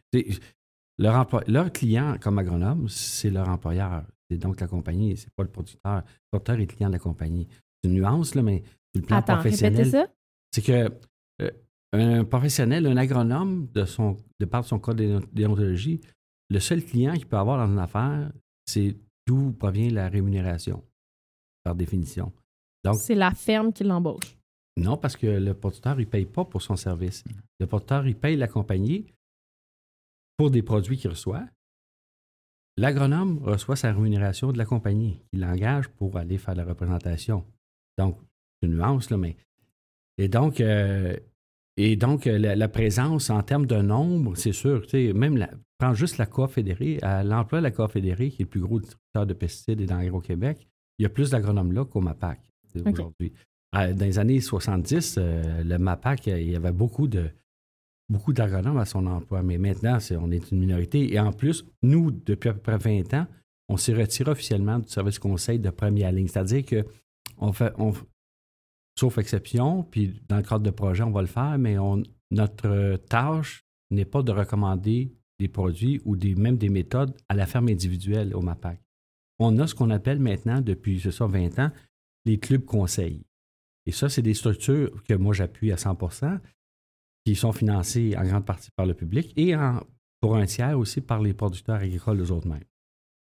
Leur, 1.47 1.71
client 1.73 2.17
comme 2.21 2.39
agronome, 2.39 2.87
c'est 2.87 3.29
leur 3.29 3.49
employeur. 3.49 4.03
C'est 4.29 4.37
donc 4.37 4.59
la 4.61 4.67
compagnie, 4.67 5.17
c'est 5.17 5.29
pas 5.35 5.43
le 5.43 5.49
producteur. 5.49 5.97
Le 5.97 6.03
producteur 6.31 6.59
est 6.59 6.67
client 6.67 6.87
de 6.89 6.93
la 6.93 6.99
compagnie. 6.99 7.47
C'est 7.83 7.89
une 7.89 7.95
nuance, 7.95 8.35
là, 8.35 8.41
mais 8.41 8.63
sur 8.93 9.01
le 9.01 9.01
plan 9.01 9.17
Attends, 9.17 9.33
professionnel 9.35 9.77
répétez 9.85 9.91
ça. 9.97 10.07
c'est 10.53 10.61
que 10.61 10.91
euh, 11.41 11.51
un 11.91 12.23
professionnel, 12.23 12.87
un 12.87 12.95
agronome, 12.97 13.67
de, 13.73 13.85
son, 13.85 14.17
de 14.39 14.45
par 14.45 14.63
son 14.63 14.79
code 14.79 14.97
déon- 14.97 15.21
déontologie, 15.33 15.99
le 16.49 16.59
seul 16.59 16.83
client 16.83 17.13
qu'il 17.13 17.25
peut 17.27 17.37
avoir 17.37 17.57
dans 17.65 17.71
une 17.71 17.79
affaire, 17.79 18.31
c'est 18.65 18.95
d'où 19.27 19.51
provient 19.51 19.89
la 19.91 20.07
rémunération, 20.09 20.83
par 21.63 21.75
définition. 21.75 22.31
Donc, 22.83 22.95
C'est 22.95 23.15
la 23.15 23.31
ferme 23.31 23.73
qui 23.73 23.83
l'embauche. 23.83 24.37
non, 24.77 24.95
parce 24.97 25.15
que 25.17 25.27
le 25.27 25.53
producteur, 25.53 25.99
il 25.99 26.05
ne 26.05 26.09
paye 26.11 26.25
pas 26.25 26.45
pour 26.45 26.61
son 26.61 26.75
service. 26.77 27.23
Le 27.59 27.67
producteur, 27.67 28.07
il 28.07 28.15
paye 28.15 28.35
la 28.37 28.47
compagnie 28.47 29.05
pour 30.37 30.51
des 30.51 30.63
produits 30.63 30.97
qu'il 30.97 31.09
reçoit. 31.09 31.43
L'agronome 32.77 33.39
reçoit 33.43 33.75
sa 33.75 33.91
rémunération 33.91 34.51
de 34.51 34.57
la 34.57 34.65
compagnie. 34.65 35.21
Il 35.31 35.41
l'engage 35.41 35.87
pour 35.89 36.17
aller 36.17 36.37
faire 36.37 36.55
la 36.55 36.65
représentation. 36.65 37.45
Donc, 37.97 38.17
c'est 38.61 38.67
une 38.67 38.77
nuance, 38.77 39.09
là, 39.09 39.17
mais. 39.17 39.37
Et 40.17 40.27
donc, 40.27 40.59
euh, 40.59 41.15
et 41.77 41.95
donc 41.95 42.27
euh, 42.27 42.37
la, 42.37 42.55
la 42.55 42.67
présence 42.67 43.29
en 43.29 43.41
termes 43.41 43.65
de 43.65 43.81
nombre, 43.81 44.35
c'est 44.35 44.51
sûr, 44.51 44.83
tu 44.83 44.89
sais, 44.89 45.13
même 45.13 45.37
la, 45.37 45.49
prends 45.79 45.93
juste 45.93 46.17
la 46.17 46.25
COA 46.25 46.47
fédérée, 46.47 46.99
à 47.01 47.23
l'emploi 47.23 47.59
de 47.59 47.63
la 47.63 47.71
COA 47.71 47.87
fédérée, 47.87 48.29
qui 48.29 48.41
est 48.41 48.45
le 48.45 48.49
plus 48.49 48.61
gros 48.61 48.79
distributeur 48.79 49.25
de 49.25 49.33
pesticides 49.33 49.81
et 49.81 49.85
d'engrais 49.85 50.09
au 50.09 50.21
Québec, 50.21 50.67
il 50.97 51.03
y 51.03 51.05
a 51.05 51.09
plus 51.09 51.31
d'agronomes 51.31 51.73
là 51.73 51.85
qu'au 51.85 52.01
MAPAC 52.01 52.39
aujourd'hui. 52.75 53.33
Euh, 53.75 53.93
Dans 53.93 54.05
les 54.05 54.19
années 54.19 54.39
70, 54.39 55.15
euh, 55.17 55.63
le 55.63 55.77
MAPAC, 55.77 56.27
il 56.27 56.51
y 56.51 56.55
avait 56.55 56.71
beaucoup 56.71 57.07
de 57.07 57.29
beaucoup 58.09 58.33
d'agronomes 58.33 58.77
à 58.77 58.85
son 58.85 59.05
emploi, 59.07 59.43
mais 59.43 59.57
maintenant, 59.57 59.97
on 60.19 60.31
est 60.31 60.51
une 60.51 60.59
minorité. 60.59 61.13
Et 61.13 61.19
en 61.19 61.31
plus, 61.31 61.65
nous, 61.81 62.11
depuis 62.11 62.49
à 62.49 62.53
peu 62.53 62.59
près 62.59 62.77
20 62.77 63.13
ans, 63.13 63.27
on 63.69 63.77
s'est 63.77 63.93
retiré 63.93 64.31
officiellement 64.31 64.79
du 64.79 64.89
service 64.89 65.19
conseil 65.19 65.59
de 65.59 65.69
première 65.69 66.11
ligne. 66.11 66.27
C'est-à-dire 66.27 66.65
que 66.65 66.85
sauf 68.99 69.17
exception, 69.17 69.83
puis 69.83 70.21
dans 70.27 70.37
le 70.37 70.43
cadre 70.43 70.63
de 70.63 70.71
projet, 70.71 71.03
on 71.03 71.11
va 71.11 71.21
le 71.21 71.27
faire, 71.27 71.57
mais 71.57 71.77
notre 72.31 72.67
euh, 72.67 72.97
tâche 72.97 73.63
n'est 73.91 74.05
pas 74.05 74.21
de 74.21 74.31
recommander 74.31 75.13
des 75.39 75.47
produits 75.47 76.01
ou 76.05 76.15
même 76.37 76.57
des 76.57 76.69
méthodes 76.69 77.15
à 77.29 77.35
la 77.35 77.45
ferme 77.45 77.69
individuelle 77.69 78.35
au 78.35 78.41
MAPAC. 78.41 78.79
On 79.39 79.57
a 79.59 79.67
ce 79.67 79.75
qu'on 79.75 79.89
appelle 79.89 80.19
maintenant, 80.19 80.61
depuis 80.61 80.99
c'est 80.99 81.11
ça, 81.11 81.25
20 81.25 81.59
ans, 81.59 81.71
les 82.25 82.39
clubs 82.39 82.65
conseils. 82.65 83.25
Et 83.85 83.91
ça, 83.91 84.09
c'est 84.09 84.21
des 84.21 84.33
structures 84.33 85.03
que 85.03 85.13
moi 85.13 85.33
j'appuie 85.33 85.71
à 85.71 85.77
100 85.77 85.97
qui 87.25 87.35
sont 87.35 87.51
financées 87.51 88.15
en 88.17 88.23
grande 88.23 88.45
partie 88.45 88.69
par 88.75 88.85
le 88.85 88.93
public 88.93 89.33
et 89.37 89.55
en- 89.55 89.81
pour 90.21 90.35
un 90.35 90.45
tiers 90.45 90.77
aussi 90.77 91.01
par 91.01 91.21
les 91.21 91.33
producteurs 91.33 91.77
agricoles 91.77 92.21
eux-mêmes. 92.21 92.63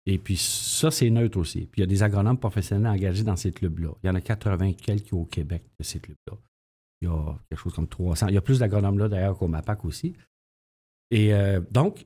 Et 0.05 0.17
puis 0.17 0.37
ça, 0.37 0.89
c'est 0.89 1.09
neutre 1.09 1.37
aussi. 1.37 1.61
Puis 1.67 1.77
il 1.77 1.81
y 1.81 1.83
a 1.83 1.87
des 1.87 2.01
agronomes 2.01 2.37
professionnels 2.39 2.91
engagés 2.91 3.23
dans 3.23 3.35
ces 3.35 3.51
clubs-là. 3.51 3.89
Il 4.03 4.07
y 4.07 4.09
en 4.09 4.15
a 4.15 4.21
80 4.21 4.73
quelques 4.73 5.13
au 5.13 5.25
Québec 5.25 5.63
de 5.79 5.83
ces 5.83 5.99
clubs-là. 5.99 6.35
Il 7.01 7.07
y 7.07 7.11
a 7.11 7.35
quelque 7.49 7.59
chose 7.59 7.73
comme 7.73 7.87
300. 7.87 8.27
Il 8.27 8.33
y 8.33 8.37
a 8.37 8.41
plus 8.41 8.59
d'agronomes 8.59 8.97
là 8.97 9.07
d'ailleurs 9.07 9.37
qu'au 9.37 9.47
MAPAC 9.47 9.85
aussi. 9.85 10.13
Et 11.11 11.33
euh, 11.33 11.61
donc, 11.71 12.05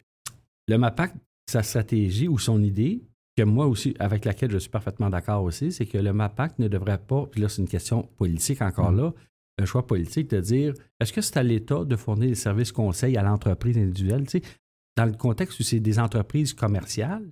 le 0.67 0.78
MAPAC, 0.78 1.13
sa 1.50 1.63
stratégie 1.63 2.28
ou 2.28 2.38
son 2.39 2.62
idée, 2.62 3.02
que 3.38 3.43
moi 3.43 3.65
aussi, 3.67 3.96
avec 4.00 4.26
laquelle 4.26 4.52
je 4.52 4.58
suis 4.60 4.69
parfaitement 4.69 5.10
d'accord 5.10 5.43
aussi, 5.43 5.72
c'est 5.72 5.86
que 5.86 5.98
le 5.98 6.13
MAPAC 6.13 6.60
ne 6.60 6.67
devrait 6.67 7.00
pas, 7.00 7.26
puis 7.26 7.41
là 7.41 7.50
c'est 7.50 7.62
une 7.62 7.67
question 7.67 8.04
politique 8.17 8.62
encore 8.62 8.91
Mm. 8.91 8.98
là, 8.98 9.13
un 9.60 9.66
choix 9.66 9.86
politique 9.86 10.30
de 10.32 10.39
dire, 10.42 10.74
est-ce 11.00 11.13
que 11.13 11.22
c'est 11.22 11.38
à 11.38 11.44
l'État 11.44 11.84
de 11.86 11.96
fournir 11.96 12.30
des 12.30 12.36
services 12.36 12.72
conseils 12.72 13.18
à 13.18 13.24
l'entreprise 13.24 13.78
individuelle? 13.78 14.24
Tu 14.28 14.39
sais, 14.39 14.44
dans 14.98 15.06
le 15.06 15.13
contexte 15.13 15.60
où 15.60 15.63
c'est 15.63 15.80
des 15.80 16.00
entreprises 16.00 16.54
commerciales, 16.54 17.30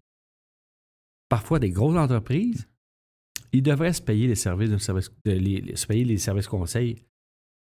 parfois 1.30 1.60
des 1.60 1.70
grosses 1.72 1.98
entreprises, 1.98 2.68
ils 3.54 3.64
devraient 3.64 3.94
se 3.94 4.02
payer 4.02 4.28
les 4.28 4.36
services 4.36 4.70
de 4.70 4.78
service, 4.78 5.10
de- 5.26 5.32
les- 5.32 5.62
les- 5.62 5.76
se 5.76 5.88
payer 5.88 6.06
les 6.06 6.18
services 6.18 6.48
conseils, 6.48 6.96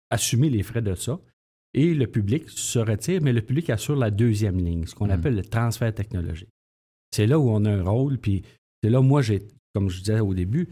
assumer 0.10 0.50
les 0.50 0.64
frais 0.64 0.82
de 0.82 0.96
ça. 0.96 1.20
et 1.74 1.94
le 1.94 2.08
public 2.08 2.50
se 2.50 2.80
retire, 2.80 3.22
mais 3.22 3.34
le 3.34 3.42
public 3.42 3.70
assure 3.70 3.98
la 3.98 4.10
deuxième 4.10 4.58
ligne, 4.58 4.88
ce 4.88 4.96
qu'on 4.96 5.08
Mm. 5.08 5.12
appelle 5.12 5.36
le 5.36 5.44
transfert 5.44 5.94
technologique. 5.94 6.50
C'est 7.12 7.28
là 7.28 7.38
où 7.38 7.50
on 7.50 7.66
a 7.66 7.72
un 7.72 7.84
rôle, 7.84 8.18
puis 8.18 8.42
c'est 8.82 8.90
là 8.90 9.00
où 9.00 9.04
moi, 9.04 9.22
j'ai, 9.22 9.46
comme 9.76 9.90
je 9.90 10.00
disais 10.00 10.20
au 10.22 10.34
début, 10.34 10.70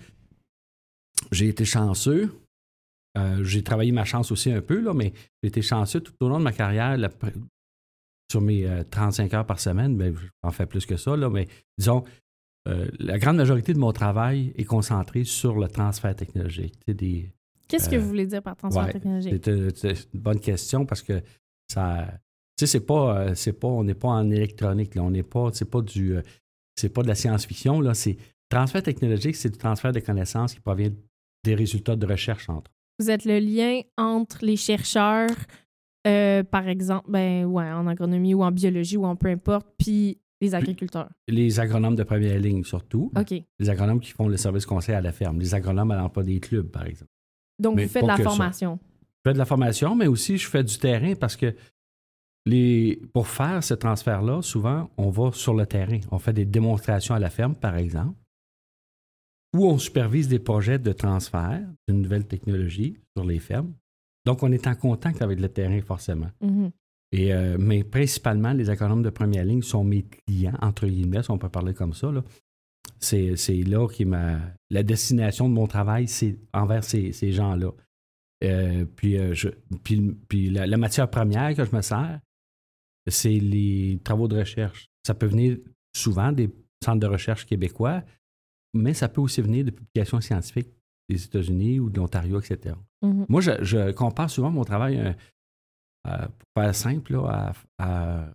j'ai 1.32 1.48
été 1.50 1.64
chanceux. 1.66 2.32
Euh, 3.18 3.44
j'ai 3.44 3.64
travaillé 3.64 3.92
ma 3.92 4.04
chance 4.06 4.32
aussi 4.32 4.52
un 4.52 4.62
peu, 4.62 4.80
là, 4.82 4.94
mais 4.94 5.14
j'ai 5.42 5.48
été 5.50 5.62
chanceux 5.62 6.02
tout 6.02 6.14
au 6.20 6.28
long 6.30 6.40
de 6.40 6.44
ma 6.44 6.52
carrière. 6.52 6.98
la 6.98 7.10
sur 8.32 8.42
mes 8.42 8.66
euh, 8.66 8.84
35 8.90 9.34
heures 9.36 9.46
par 9.46 9.60
semaine, 9.60 9.96
ben, 9.96 10.16
j'en 10.44 10.52
fais 10.52 10.66
plus 10.66 10.86
que 10.86 10.98
ça, 10.98 11.16
là, 11.16 11.30
mais 11.30 11.48
disons, 11.78 12.04
euh, 12.68 12.88
la 13.00 13.20
grande 13.20 13.38
majorité 13.38 13.72
de 13.74 13.78
mon 13.78 13.92
travail 13.92 14.52
est 14.58 14.64
concentrée 14.64 15.24
sur 15.24 15.60
le 15.60 15.68
transfert 15.68 16.16
technologique. 16.16 16.74
Tu 16.80 16.86
sais, 16.88 16.94
des, 16.96 17.32
Qu'est-ce 17.68 17.88
que 17.90 17.96
Euh, 17.96 18.00
vous 18.00 18.08
voulez 18.08 18.26
dire 18.26 18.42
par 18.42 18.56
transfert 18.58 18.86
ouais, 18.86 18.92
technologique? 18.92 19.34
c'est 19.44 19.50
euh, 19.50 19.94
une 20.14 20.20
bonne 20.20 20.40
question 20.40 20.86
parce 20.86 21.02
que 21.04 21.22
ça. 21.72 22.08
Tu 22.58 22.66
sais, 22.66 22.68
c'est 22.80 22.86
pas, 22.86 23.18
euh, 23.20 23.36
c'est 23.36 23.54
pas, 23.54 23.68
on 23.68 23.84
n'est 23.84 23.94
pas 23.96 24.08
en 24.08 24.30
électronique, 24.32 24.96
là. 24.96 25.04
On 25.04 25.12
n'est 25.12 25.24
pas, 25.24 25.50
c'est 25.54 25.70
pas 25.70 25.82
du, 25.82 26.16
euh, 26.16 26.22
c'est 26.76 26.90
pas 26.90 27.04
de 27.04 27.08
la 27.08 27.16
science-fiction, 27.16 27.80
là. 27.82 27.94
C'est 27.94 28.18
transfert 28.50 28.82
technologique, 28.82 29.36
c'est 29.36 29.50
du 29.50 29.58
transfert 29.58 29.92
de 29.92 30.00
connaissances 30.00 30.54
qui 30.54 30.62
provient 30.62 30.92
des 31.44 31.56
résultats 31.56 31.96
de 31.96 32.06
recherche 32.08 32.50
entre. 32.50 32.72
Vous 33.00 33.10
êtes 33.10 33.26
le 33.26 33.40
lien 33.40 33.82
entre 33.98 34.46
les 34.46 34.56
chercheurs, 34.56 35.30
euh, 36.08 36.44
par 36.44 36.68
exemple, 36.68 37.10
ben 37.10 37.46
ouais, 37.46 37.70
en 37.72 37.88
agronomie 37.88 38.34
ou 38.34 38.44
en 38.44 38.52
biologie 38.52 38.98
ou 38.98 39.06
en 39.06 39.16
peu 39.16 39.28
importe, 39.28 39.68
puis 39.78 40.20
les 40.42 40.54
agriculteurs. 40.56 41.10
Les 41.28 41.60
agronomes 41.60 41.96
de 41.96 42.04
première 42.04 42.40
ligne, 42.40 42.64
surtout. 42.64 43.12
OK. 43.18 43.34
Les 43.60 43.70
agronomes 43.70 44.00
qui 44.00 44.12
font 44.12 44.28
le 44.28 44.38
service 44.38 44.66
conseil 44.66 44.96
à 44.96 45.02
la 45.02 45.12
ferme. 45.12 45.40
Les 45.40 45.54
agronomes 45.56 45.92
à 45.92 45.98
l'emploi 45.98 46.24
des 46.24 46.40
clubs, 46.40 46.70
par 46.70 46.86
exemple. 46.86 47.12
Donc, 47.60 47.76
Mais 47.78 47.86
vous 47.86 47.90
faites 47.92 48.04
de 48.04 48.08
la 48.08 48.18
ça. 48.18 48.24
formation. 48.24 48.80
Je 49.24 49.30
fais 49.30 49.34
de 49.34 49.38
la 49.40 49.46
formation, 49.46 49.96
mais 49.96 50.08
aussi 50.08 50.38
je 50.38 50.48
fais 50.48 50.64
du 50.64 50.78
terrain 50.78 51.16
parce 51.16 51.36
que 51.36 51.56
les, 52.46 53.02
pour 53.14 53.28
faire 53.28 53.64
ce 53.64 53.74
transfert-là, 53.74 54.42
souvent, 54.42 54.90
on 54.98 55.10
va 55.10 55.32
sur 55.32 55.54
le 55.54 55.66
terrain. 55.66 56.00
On 56.12 56.20
fait 56.20 56.34
des 56.34 56.46
démonstrations 56.46 57.16
à 57.16 57.20
la 57.20 57.30
ferme, 57.30 57.56
par 57.56 57.76
exemple, 57.78 58.14
ou 59.56 59.68
on 59.68 59.78
supervise 59.78 60.28
des 60.28 60.40
projets 60.40 60.80
de 60.80 60.92
transfert 60.92 61.62
d'une 61.88 62.02
nouvelle 62.02 62.28
technologie 62.28 62.98
sur 63.16 63.26
les 63.26 63.40
fermes. 63.40 63.74
Donc, 64.26 64.44
on 64.44 64.52
est 64.52 64.68
en 64.68 64.76
contact 64.76 65.22
avec 65.22 65.40
le 65.40 65.48
terrain, 65.48 65.80
forcément. 65.82 66.30
Mhm. 66.42 66.72
Et, 67.12 67.34
euh, 67.34 67.56
mais 67.58 67.84
principalement, 67.84 68.52
les 68.52 68.70
économes 68.70 69.04
de 69.04 69.10
première 69.10 69.46
ligne 69.46 69.62
sont 69.62 69.84
mes 69.84 70.04
clients, 70.04 70.58
entre 70.62 70.88
guillemets, 70.88 71.24
si 71.24 71.32
on 71.32 71.38
peut 71.38 71.50
parler 71.50 71.74
comme 71.74 71.94
ça. 71.94 72.12
C'est, 73.00 73.36
c'est 73.38 73.64
là 73.64 73.88
qui 73.88 74.04
m'a. 74.04 74.40
La 74.70 74.84
destination 74.84 75.48
de 75.48 75.54
mon 75.54 75.68
travail, 75.68 76.08
c'est 76.08 76.38
envers 76.54 76.84
ces, 76.84 77.14
ces 77.14 77.32
gens-là. 77.32 77.72
Euh, 78.44 78.86
puis 78.96 79.18
euh, 79.18 79.34
je, 79.34 79.50
puis, 79.84 80.02
puis 80.28 80.50
la, 80.50 80.68
la 80.68 80.78
matière 80.78 81.10
première 81.10 81.56
que 81.56 81.64
je 81.64 81.74
me 81.74 81.82
sers, 81.82 82.20
c'est 83.08 83.30
les 83.40 84.02
travaux 84.04 84.28
de 84.28 84.38
recherche. 84.38 84.88
Ça 85.06 85.14
peut 85.14 85.28
venir 85.28 85.58
souvent 85.96 86.32
des 86.32 86.50
centres 86.84 87.00
de 87.00 87.08
recherche 87.08 87.46
québécois, 87.46 88.04
mais 88.76 88.94
ça 88.94 89.08
peut 89.10 89.22
aussi 89.22 89.42
venir 89.42 89.66
de 89.66 89.72
publications 89.72 90.22
scientifiques 90.22 90.70
des 91.10 91.24
États-Unis 91.24 91.80
ou 91.80 91.90
de 91.90 91.98
l'Ontario, 92.00 92.40
etc. 92.40 92.76
Mhm. 93.02 93.26
Moi, 93.30 93.42
je, 93.42 93.52
je 93.64 93.92
compare 93.92 94.30
souvent 94.30 94.52
mon 94.52 94.64
travail, 94.64 94.98
euh, 95.00 95.14
euh, 96.08 96.28
pour 96.28 96.64
faire 96.64 96.76
simple, 96.76 97.14
là, 97.14 97.54
à, 97.80 98.24
à 98.24 98.34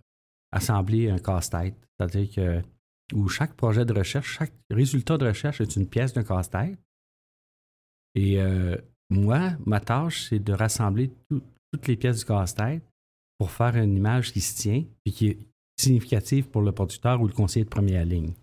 assembler 0.51 1.09
un 1.09 1.17
casse-tête. 1.19 1.75
C'est-à-dire 1.99 2.29
que 2.35 2.61
où 3.15 3.27
chaque 3.27 3.53
projet 3.55 3.83
de 3.85 3.93
recherche, 3.93 4.37
chaque 4.37 4.53
résultat 4.69 5.17
de 5.17 5.25
recherche 5.27 5.59
est 5.61 5.75
une 5.75 5.87
pièce 5.87 6.13
d'un 6.13 6.23
casse-tête. 6.23 6.79
Et 8.15 8.41
euh, 8.41 8.77
moi, 9.09 9.51
ma 9.65 9.79
tâche, 9.79 10.27
c'est 10.29 10.39
de 10.39 10.53
rassembler 10.53 11.11
tout- 11.29 11.43
toutes 11.71 11.87
les 11.87 11.97
pièces 11.97 12.19
du 12.19 12.25
casse-tête 12.25 12.83
pour 13.37 13.51
faire 13.51 13.75
une 13.75 13.95
image 13.95 14.31
qui 14.33 14.41
se 14.41 14.55
tient 14.57 14.83
et 15.05 15.11
qui 15.11 15.27
est 15.27 15.39
significative 15.79 16.47
pour 16.49 16.61
le 16.61 16.71
producteur 16.71 17.21
ou 17.21 17.27
le 17.27 17.33
conseiller 17.33 17.65
de 17.65 17.69
première 17.69 18.05
ligne. 18.05 18.33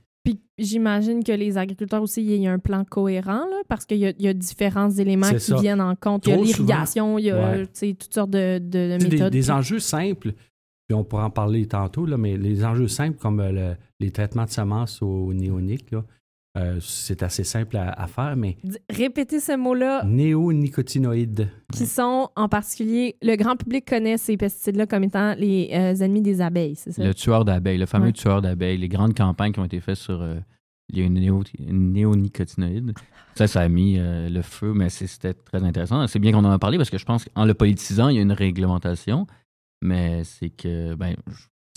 J'imagine 0.59 1.23
que 1.23 1.33
les 1.33 1.57
agriculteurs 1.57 2.03
aussi, 2.03 2.23
il 2.23 2.43
y 2.43 2.47
a 2.47 2.53
un 2.53 2.59
plan 2.59 2.85
cohérent, 2.85 3.47
là, 3.47 3.63
parce 3.69 3.85
qu'il 3.87 3.99
y, 3.99 4.15
y 4.23 4.29
a 4.29 4.33
différents 4.35 4.91
éléments 4.91 5.31
qui 5.31 5.41
ça. 5.41 5.61
viennent 5.61 5.81
en 5.81 5.95
compte. 5.95 6.27
Il 6.27 6.31
y 6.31 6.33
a 6.33 6.37
l'irrigation, 6.37 7.19
il 7.19 7.27
y 7.27 7.31
a 7.31 7.53
Ouais. 7.53 7.67
toutes 7.95 8.13
sortes 8.13 8.31
de, 8.31 8.59
des, 8.59 8.99
méthodes. 8.99 9.33
des 9.33 9.51
enjeux 9.51 9.79
simples, 9.79 10.33
puis 10.87 10.95
on 10.95 11.05
pourra 11.05 11.27
en 11.27 11.31
parler 11.31 11.67
tantôt, 11.67 12.07
là, 12.07 12.17
mais 12.17 12.37
les 12.37 12.65
enjeux 12.65 12.89
simples 12.89 13.19
comme 13.19 13.41
euh, 13.41 13.53
le- 13.53 13.77
les 14.01 14.11
traitements 14.11 14.45
de 14.45 14.51
semences 14.51 15.01
au 15.03 15.33
néonique, 15.33 15.91
là, 15.91 16.05
euh, 16.59 16.79
c'est 16.81 17.23
assez 17.23 17.45
simple 17.45 17.77
à, 17.77 17.91
à 17.93 18.07
faire, 18.07 18.37
mais 18.37 18.57
D- 18.65 18.79
Répétez 18.91 19.41
ce 19.41 19.57
mot-là, 19.57 20.05
néonicotinoïdes. 20.05 21.49
qui 21.73 21.87
sont 21.87 22.31
en 22.37 22.49
particulier, 22.49 23.17
le 23.23 23.37
grand 23.37 23.57
public 23.57 23.85
connaît 23.89 24.17
ces 24.19 24.37
pesticides-là 24.37 24.87
comme 24.87 25.05
étant 25.05 25.35
les 25.37 25.71
euh, 25.73 25.95
ennemis 25.97 26.23
des 26.23 26.41
abeilles, 26.41 26.75
c'est 26.77 26.93
ça? 26.93 27.05
Le 27.05 27.15
tueur 27.15 27.45
d'abeilles, 27.45 27.79
le 27.79 27.87
fameux 27.87 28.07
Ouais. 28.07 28.13
tueur 28.13 28.43
d'abeilles, 28.43 28.79
les 28.79 28.89
grandes 28.89 29.15
campagnes 29.17 29.53
qui 29.53 29.61
ont 29.61 29.65
été 29.65 29.81
faites 29.81 29.97
sur 29.97 30.21
euh, 30.23 30.39
les 30.93 31.09
néo- 31.09 31.43
néonicotinoïdes. 31.59 32.93
Ça, 33.35 33.47
ça 33.47 33.61
a 33.61 33.69
mis 33.69 33.97
euh, 33.99 34.29
le 34.29 34.43
feu, 34.43 34.73
mais 34.75 34.89
c'était 34.89 35.35
très 35.35 35.63
intéressant. 35.63 36.07
C'est 36.07 36.19
bien 36.19 36.33
qu'on 36.33 36.45
en 36.45 36.51
a 36.51 36.59
parlé 36.59 36.77
parce 36.77 36.91
que 36.91 36.99
je 36.99 37.05
pense 37.05 37.25
qu'en 37.25 37.45
le 37.45 37.55
politisant, 37.55 38.09
il 38.09 38.17
y 38.17 38.19
a 38.19 38.23
une 38.23 38.33
réglementation, 38.33 39.27
mais 39.83 40.25
c'est 40.25 40.51
que, 40.51 40.95
ben, 40.95 41.15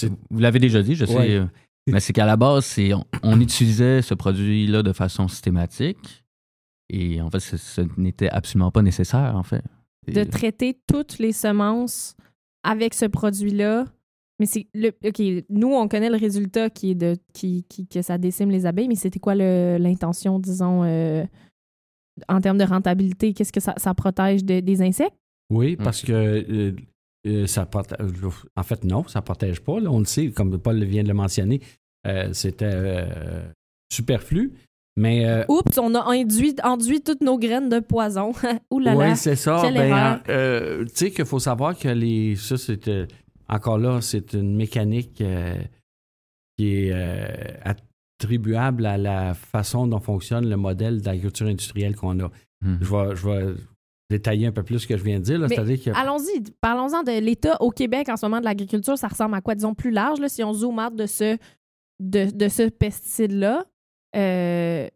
je- 0.02 0.08
vous 0.30 0.40
l'avez 0.40 0.60
déjà 0.60 0.82
dit, 0.82 0.96
je 0.96 1.06
sais, 1.06 1.16
Ouais. 1.16 1.46
Mais 1.88 2.00
c'est 2.00 2.14
qu'à 2.14 2.26
la 2.26 2.38
base, 2.38 2.66
c'est 2.66 2.94
on, 2.94 3.06
on 3.24 3.40
utilisait 3.42 4.02
ce 4.02 4.14
produit-là 4.14 4.84
de 4.84 4.94
façon 4.94 5.28
systématique 5.28 6.24
et 6.90 7.22
en 7.22 7.30
fait, 7.30 7.40
ce, 7.40 7.58
ce 7.58 7.82
n'était 7.98 8.30
absolument 8.30 8.72
pas 8.72 8.82
nécessaire, 8.82 9.36
en 9.36 9.44
fait. 9.44 9.64
Et- 10.08 10.14
de 10.14 10.24
traiter 10.24 10.80
toutes 10.88 11.20
les 11.20 11.32
semences 11.32 12.16
avec 12.64 12.94
ce 12.94 13.06
produit-là. 13.06 13.86
Mais 14.40 14.46
c'est 14.48 14.68
le. 14.74 14.90
OK, 15.06 15.46
nous, 15.50 15.72
on 15.74 15.88
connaît 15.88 16.10
le 16.10 16.18
résultat 16.18 16.70
qui 16.72 16.92
est 16.92 16.96
de 16.96 17.16
qui, 17.34 17.64
qui- 17.70 17.88
que 17.88 18.02
ça 18.02 18.18
décime 18.18 18.50
les 18.50 18.66
abeilles, 18.66 18.88
mais 18.88 18.96
c'était 18.96 19.20
quoi 19.20 19.36
le- 19.36 19.78
l'intention, 19.80 20.40
disons, 20.40 20.84
euh, 20.84 21.24
en 22.28 22.42
termes 22.42 22.58
de 22.58 22.64
rentabilité? 22.64 23.34
Qu'est-ce 23.34 23.54
que 23.54 23.60
ça, 23.60 23.76
ça 23.78 23.94
protège 23.94 24.44
de- 24.44 24.60
des 24.60 24.82
insectes? 24.82 25.16
Oui, 25.52 25.76
parce 25.76 26.02
que 26.02 26.12
euh, 26.12 26.76
euh, 27.28 27.48
ça 27.48 27.66
protège. 27.66 28.00
En 28.56 28.64
fait, 28.64 28.84
non, 28.84 29.08
ça 29.08 29.20
ne 29.20 29.24
protège 29.26 29.60
pas. 29.62 29.80
là. 29.80 29.90
on 29.92 30.00
le 30.00 30.06
sait, 30.06 30.32
comme 30.32 30.58
Paul 30.58 30.84
vient 30.84 31.04
de 31.04 31.08
le 31.08 31.14
mentionner, 31.14 31.62
euh, 32.08 32.34
c'était 32.34 32.66
euh, 32.72 33.44
superflu. 33.92 34.54
Mais 34.98 35.26
euh, 35.26 35.46
Oups, 35.48 35.78
on 35.78 35.96
a 35.96 36.04
induit, 36.12 36.56
enduit 36.64 37.02
toutes 37.02 37.22
nos 37.22 37.38
graines 37.38 37.70
de 37.70 37.80
poison. 37.80 38.34
Ouh 38.72 38.80
là 38.80 38.94
là. 38.94 39.10
Oui, 39.12 39.16
c'est 39.16 39.38
ça. 39.38 39.62
Ben, 39.72 40.22
euh, 40.30 40.84
tu 40.86 40.92
sais 40.96 41.12
qu'il 41.12 41.26
faut 41.26 41.40
savoir 41.40 41.78
que 41.78 41.88
les. 41.88 42.36
Ça, 42.36 42.58
c'est. 42.58 42.88
euh, 42.88 43.06
encore 43.48 43.78
là, 43.78 44.02
c'est 44.02 44.34
une 44.34 44.56
mécanique 44.56 45.22
euh, 45.22 45.56
qui 46.58 46.76
est 46.88 46.92
euh, 46.94 47.74
attribuable 48.20 48.86
à 48.86 48.98
la 48.98 49.34
façon 49.34 49.88
dont 49.88 50.00
fonctionne 50.00 50.50
le 50.50 50.58
modèle 50.58 51.02
d'agriculture 51.02 51.48
industrielle 51.48 51.96
qu'on 51.96 52.20
a. 52.20 52.30
Mhm. 52.64 52.78
Je 52.82 52.92
vais, 52.92 53.16
je 53.16 53.28
vais 53.28 53.54
détailler 54.12 54.46
un 54.48 54.52
peu 54.52 54.62
plus 54.64 54.80
ce 54.80 54.88
que 54.88 54.96
je 54.98 55.04
viens 55.04 55.20
de 55.20 55.24
dire. 55.24 55.40
Allons-y, 55.96 56.42
parlons-en 56.62 57.02
de 57.04 57.20
l'État 57.20 57.58
au 57.62 57.72
Québec 57.72 58.08
en 58.10 58.18
ce 58.18 58.26
moment 58.28 58.40
de 58.40 58.46
l'agriculture. 58.46 58.98
Ça 58.98 59.08
ressemble 59.08 59.34
à 59.36 59.42
quoi, 59.42 59.56
disons, 59.56 59.74
plus 59.74 59.92
large, 59.92 60.20
là, 60.20 60.30
si 60.30 60.44
on 60.44 60.54
zoome 60.54 60.78
out 60.80 60.96
de 60.96 61.06
ce, 61.08 61.38
de, 62.00 62.30
de 62.32 62.48
ce 62.48 62.70
pesticide-là? 62.70 63.66
Euh, 64.16 64.88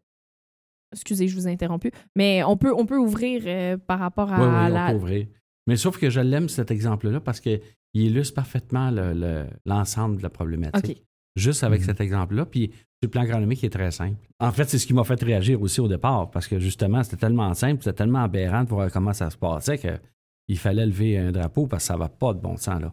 Excusez, 0.92 1.26
je 1.28 1.34
vous 1.34 1.48
ai 1.48 1.50
interrompu. 1.50 1.90
Mais 2.14 2.42
on 2.44 2.56
peut, 2.56 2.72
on 2.74 2.86
peut 2.86 2.96
ouvrir 2.98 3.42
euh, 3.46 3.76
par 3.76 3.98
rapport 3.98 4.32
à 4.32 4.36
Oui, 4.38 4.46
oui, 4.46 4.52
on 4.70 4.74
peut 4.92 4.96
ouvrir. 4.96 5.26
Mais 5.66 5.76
sauf 5.76 5.98
que 5.98 6.10
je 6.10 6.20
l'aime, 6.20 6.48
cet 6.48 6.70
exemple-là, 6.70 7.20
parce 7.20 7.40
qu'il 7.40 7.60
illustre 7.92 8.34
parfaitement 8.34 8.90
le- 8.90 9.12
le- 9.12 9.46
l'ensemble 9.66 10.18
de 10.18 10.22
la 10.22 10.30
problématique. 10.30 11.02
Juste 11.36 11.62
avec 11.64 11.80
Mhm. 11.80 11.86
cet 11.86 12.00
exemple-là. 12.00 12.46
Puis, 12.46 12.70
sur 12.70 12.80
le 13.02 13.08
plan 13.08 13.22
agronomique, 13.22 13.62
il 13.62 13.66
est 13.66 13.70
très 13.70 13.90
simple. 13.90 14.16
En 14.40 14.50
fait, 14.52 14.64
c'est 14.68 14.78
ce 14.78 14.86
qui 14.86 14.94
m'a 14.94 15.04
fait 15.04 15.22
réagir 15.22 15.60
aussi 15.60 15.80
au 15.80 15.88
départ, 15.88 16.30
parce 16.30 16.48
que 16.48 16.58
justement, 16.58 17.02
c'était 17.02 17.18
tellement 17.18 17.52
simple, 17.54 17.82
c'était 17.82 17.96
tellement 17.96 18.22
aberrant 18.22 18.64
de 18.64 18.68
voir 18.70 18.90
comment 18.90 19.12
ça 19.12 19.28
se 19.30 19.36
passait 19.36 19.78
qu'il 19.78 20.58
fallait 20.58 20.86
lever 20.86 21.18
un 21.18 21.30
drapeau 21.32 21.66
parce 21.66 21.84
que 21.84 21.88
ça 21.88 21.96
va 21.96 22.08
pas 22.08 22.32
de 22.32 22.40
bon 22.40 22.56
sens. 22.56 22.80
Là. 22.80 22.92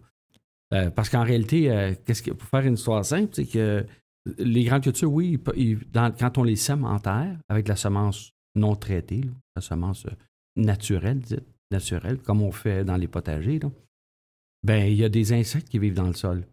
Euh, 0.74 0.90
parce 0.90 1.10
qu'en 1.10 1.24
réalité, 1.24 1.72
euh, 1.72 1.94
qu'est-ce 2.06 2.22
que, 2.24 2.32
pour 2.32 2.48
faire 2.50 2.66
une 2.66 2.74
histoire 2.74 3.06
simple, 3.06 3.30
c'est 3.34 3.46
que 3.46 3.86
les 4.38 4.64
grandes 4.66 4.84
cultures, 4.84 5.12
oui, 5.12 5.40
ils 5.56 5.80
dans- 5.92 6.12
quand 6.12 6.38
on 6.38 6.44
les 6.44 6.56
sème 6.56 6.84
en 6.86 7.00
terre 7.00 7.38
avec 7.50 7.66
de 7.66 7.70
la 7.70 7.76
semence 7.76 8.32
non 8.56 8.76
traitée, 8.76 9.22
là, 9.22 9.32
la 9.56 9.62
semence 9.62 10.06
euh, 10.06 10.12
naturelle, 10.56 11.20
dite, 11.20 11.46
naturelle, 11.72 12.18
comme 12.20 12.42
on 12.42 12.52
fait 12.52 12.84
dans 12.84 12.98
les 12.98 13.08
potagers, 13.08 13.60
là, 13.60 13.70
ben, 14.64 14.86
il 14.92 14.96
y 14.98 15.04
a 15.04 15.10
des 15.10 15.34
insectes 15.34 15.70
qui 15.70 15.80
vivent 15.80 15.94
dans 15.96 16.08
le 16.08 16.14
sol 16.14 16.46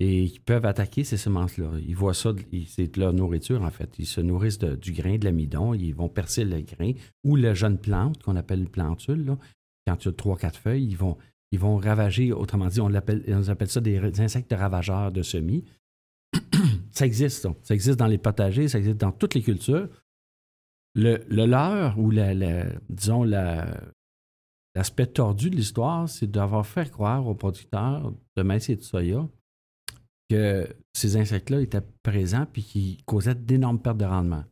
et 0.00 0.26
qui 0.28 0.40
peuvent 0.40 0.66
attaquer 0.66 1.04
ces 1.04 1.16
semences-là. 1.16 1.70
Ils 1.86 1.94
voient 1.94 2.14
ça, 2.14 2.32
ils- 2.52 2.66
c'est 2.66 2.96
leur 2.96 3.12
nourriture 3.12 3.62
en 3.62 3.70
fait. 3.70 3.90
Ils 3.98 4.06
se 4.06 4.20
nourrissent 4.20 4.58
de- 4.58 4.74
du 4.76 4.92
grain, 4.92 5.18
de 5.18 5.24
l'amidon, 5.24 5.72
ils 5.74 5.94
vont 5.94 6.08
percer 6.08 6.44
le 6.44 6.60
grain 6.62 6.92
ou 7.22 7.36
la 7.36 7.54
jeune 7.54 7.78
plante 7.78 8.22
qu'on 8.22 8.36
appelle 8.36 8.60
une 8.60 8.68
plantule. 8.68 9.24
Là. 9.24 9.38
Quand 9.86 9.96
tu 9.96 10.08
as 10.08 10.12
trois, 10.12 10.36
quatre 10.36 10.58
feuilles, 10.58 10.84
ils 10.86 10.96
vont, 10.96 11.16
ils 11.52 11.58
vont 11.58 11.76
ravager, 11.76 12.32
autrement 12.32 12.66
dit, 12.66 12.80
on, 12.80 12.88
l'appelle, 12.88 13.22
on 13.28 13.48
appelle 13.48 13.68
ça 13.68 13.80
des, 13.80 13.98
insectes 14.20 14.52
ravageurs 14.52 15.12
de 15.12 15.22
semis. 15.22 15.64
ça 16.90 17.06
existe, 17.06 17.42
ça. 17.42 17.54
Ça 17.62 17.74
existe 17.74 17.98
dans 17.98 18.08
les 18.08 18.18
potagers, 18.18 18.66
ça 18.68 18.78
existe 18.78 18.96
dans 18.96 19.12
toutes 19.12 19.34
les 19.34 19.42
cultures. 19.42 19.88
Le, 20.96 21.24
le 21.28 21.46
leurre 21.46 21.98
ou 21.98 22.10
la, 22.10 22.34
disons 22.88 23.22
la, 23.24 23.80
l'aspect 24.74 25.06
tordu 25.06 25.50
de 25.50 25.56
l'histoire, 25.56 26.08
c'est 26.08 26.26
d'avoir 26.30 26.66
fait 26.66 26.90
croire 26.90 27.26
aux 27.26 27.34
producteurs 27.34 28.12
de 28.36 28.42
maïs 28.42 28.68
et 28.68 28.76
de 28.76 28.82
soya 28.82 29.28
que 30.30 30.68
ces 30.92 31.16
insectes-là 31.16 31.60
étaient 31.60 31.82
présents 32.02 32.46
puis 32.52 32.62
qu'ils 32.62 33.04
causaient 33.04 33.34
d'énormes 33.34 33.80
pertes 33.80 33.98
de 33.98 34.04
rendement. 34.04 34.44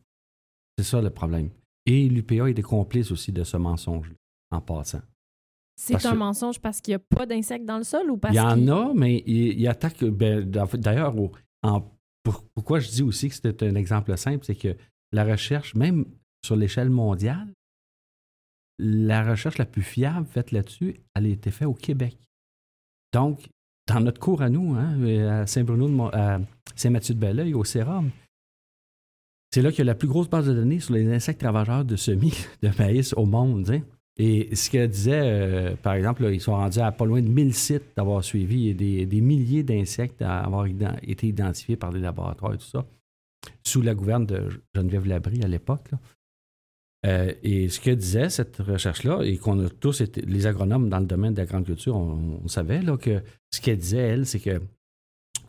C'est 0.77 0.83
ça 0.85 1.01
le 1.01 1.09
problème. 1.09 1.49
Et 1.85 2.07
l'UPA 2.07 2.49
est 2.49 2.53
des 2.53 2.61
complices 2.61 3.11
aussi 3.11 3.31
de 3.31 3.43
ce 3.43 3.57
mensonge 3.57 4.13
en 4.51 4.61
passant. 4.61 5.01
C'est 5.75 6.05
un 6.05 6.11
que- 6.11 6.17
mensonge 6.17 6.59
parce 6.61 6.79
qu'il 6.81 6.91
n'y 6.91 6.95
a 6.95 6.99
pas 6.99 7.25
d'insectes 7.25 7.65
dans 7.65 7.77
le 7.77 7.83
sol 7.83 8.09
ou 8.11 8.17
parce 8.17 8.33
Il 8.33 8.37
y 8.37 8.39
en 8.39 8.55
qu'il- 8.55 8.69
a, 8.69 8.93
mais 8.93 9.23
il, 9.25 9.59
il 9.59 9.67
attaque. 9.67 10.03
ben, 10.03 10.49
D'ailleurs, 10.49 11.13
pour- 12.23 12.43
pourquoi 12.53 12.79
je 12.79 12.89
dis 12.89 13.01
aussi 13.03 13.29
que 13.29 13.35
c'était 13.35 13.67
un 13.67 13.75
exemple 13.75 14.15
simple, 14.17 14.45
c'est 14.45 14.55
que 14.55 14.77
la 15.11 15.25
recherche, 15.25 15.73
même 15.75 16.05
sur 16.45 16.55
l'échelle 16.55 16.89
mondiale, 16.91 17.51
la 18.79 19.23
recherche 19.29 19.57
la 19.57 19.65
plus 19.65 19.81
fiable 19.83 20.25
faite 20.27 20.51
là-dessus, 20.51 20.95
elle 21.15 21.25
a 21.25 21.29
été 21.29 21.51
faite 21.51 21.67
au 21.67 21.73
Québec. 21.73 22.17
Donc, 23.13 23.47
dans 23.87 23.99
notre 23.99 24.19
cours 24.19 24.41
à 24.41 24.49
nous, 24.49 24.75
hein, 24.75 25.41
à 25.41 25.47
Saint-Bruno, 25.47 26.09
à 26.13 26.39
Saint-Mathieu-de-Belleuil, 26.75 27.53
au 27.53 27.63
Sérum, 27.63 28.11
c'est 29.53 29.61
là 29.61 29.69
qu'il 29.69 29.79
y 29.79 29.81
a 29.81 29.85
la 29.85 29.95
plus 29.95 30.07
grosse 30.07 30.29
base 30.29 30.47
de 30.47 30.53
données 30.53 30.79
sur 30.79 30.95
les 30.95 31.07
insectes 31.13 31.43
ravageurs 31.43 31.85
de 31.85 31.95
semis 31.95 32.33
de 32.63 32.71
maïs 32.79 33.13
au 33.13 33.25
monde. 33.25 33.69
hein. 33.69 33.81
Et 34.17 34.55
ce 34.55 34.69
qu'elle 34.69 34.89
disait, 34.89 35.21
euh, 35.23 35.75
par 35.75 35.93
exemple, 35.93 36.27
ils 36.31 36.41
sont 36.41 36.53
rendus 36.53 36.79
à 36.79 36.91
pas 36.91 37.05
loin 37.05 37.21
de 37.21 37.27
1000 37.27 37.53
sites 37.53 37.83
d'avoir 37.95 38.23
suivi 38.23 38.69
et 38.69 38.73
des, 38.73 39.21
milliers 39.21 39.61
d'insectes 39.63 40.23
à 40.23 40.39
avoir 40.39 40.65
été 40.65 41.27
identifiés 41.27 41.75
par 41.75 41.91
des 41.91 41.99
laboratoires 41.99 42.53
et 42.53 42.57
tout 42.57 42.65
ça, 42.65 42.85
sous 43.63 43.81
la 43.81 43.93
gouverne 43.93 44.25
de 44.25 44.49
Geneviève 44.75 45.05
Labrie 45.05 45.43
à 45.43 45.47
l'époque. 45.47 45.91
Euh, 47.05 47.33
et 47.43 47.67
ce 47.67 47.79
que 47.79 47.89
disait 47.89 48.29
cette 48.29 48.57
recherche-là, 48.57 49.21
et 49.23 49.37
qu'on 49.37 49.65
a 49.65 49.69
tous 49.69 50.01
été, 50.01 50.21
les 50.21 50.47
agronomes 50.47 50.89
dans 50.89 50.99
le 50.99 51.05
domaine 51.05 51.33
de 51.33 51.39
la 51.39 51.45
grande 51.45 51.65
culture, 51.65 51.95
on, 51.95 52.47
savait 52.47 52.81
que 52.97 53.21
ce 53.51 53.59
qu'elle 53.59 53.77
disait, 53.77 53.97
elle, 53.97 54.25
c'est 54.25 54.39
que 54.39 54.61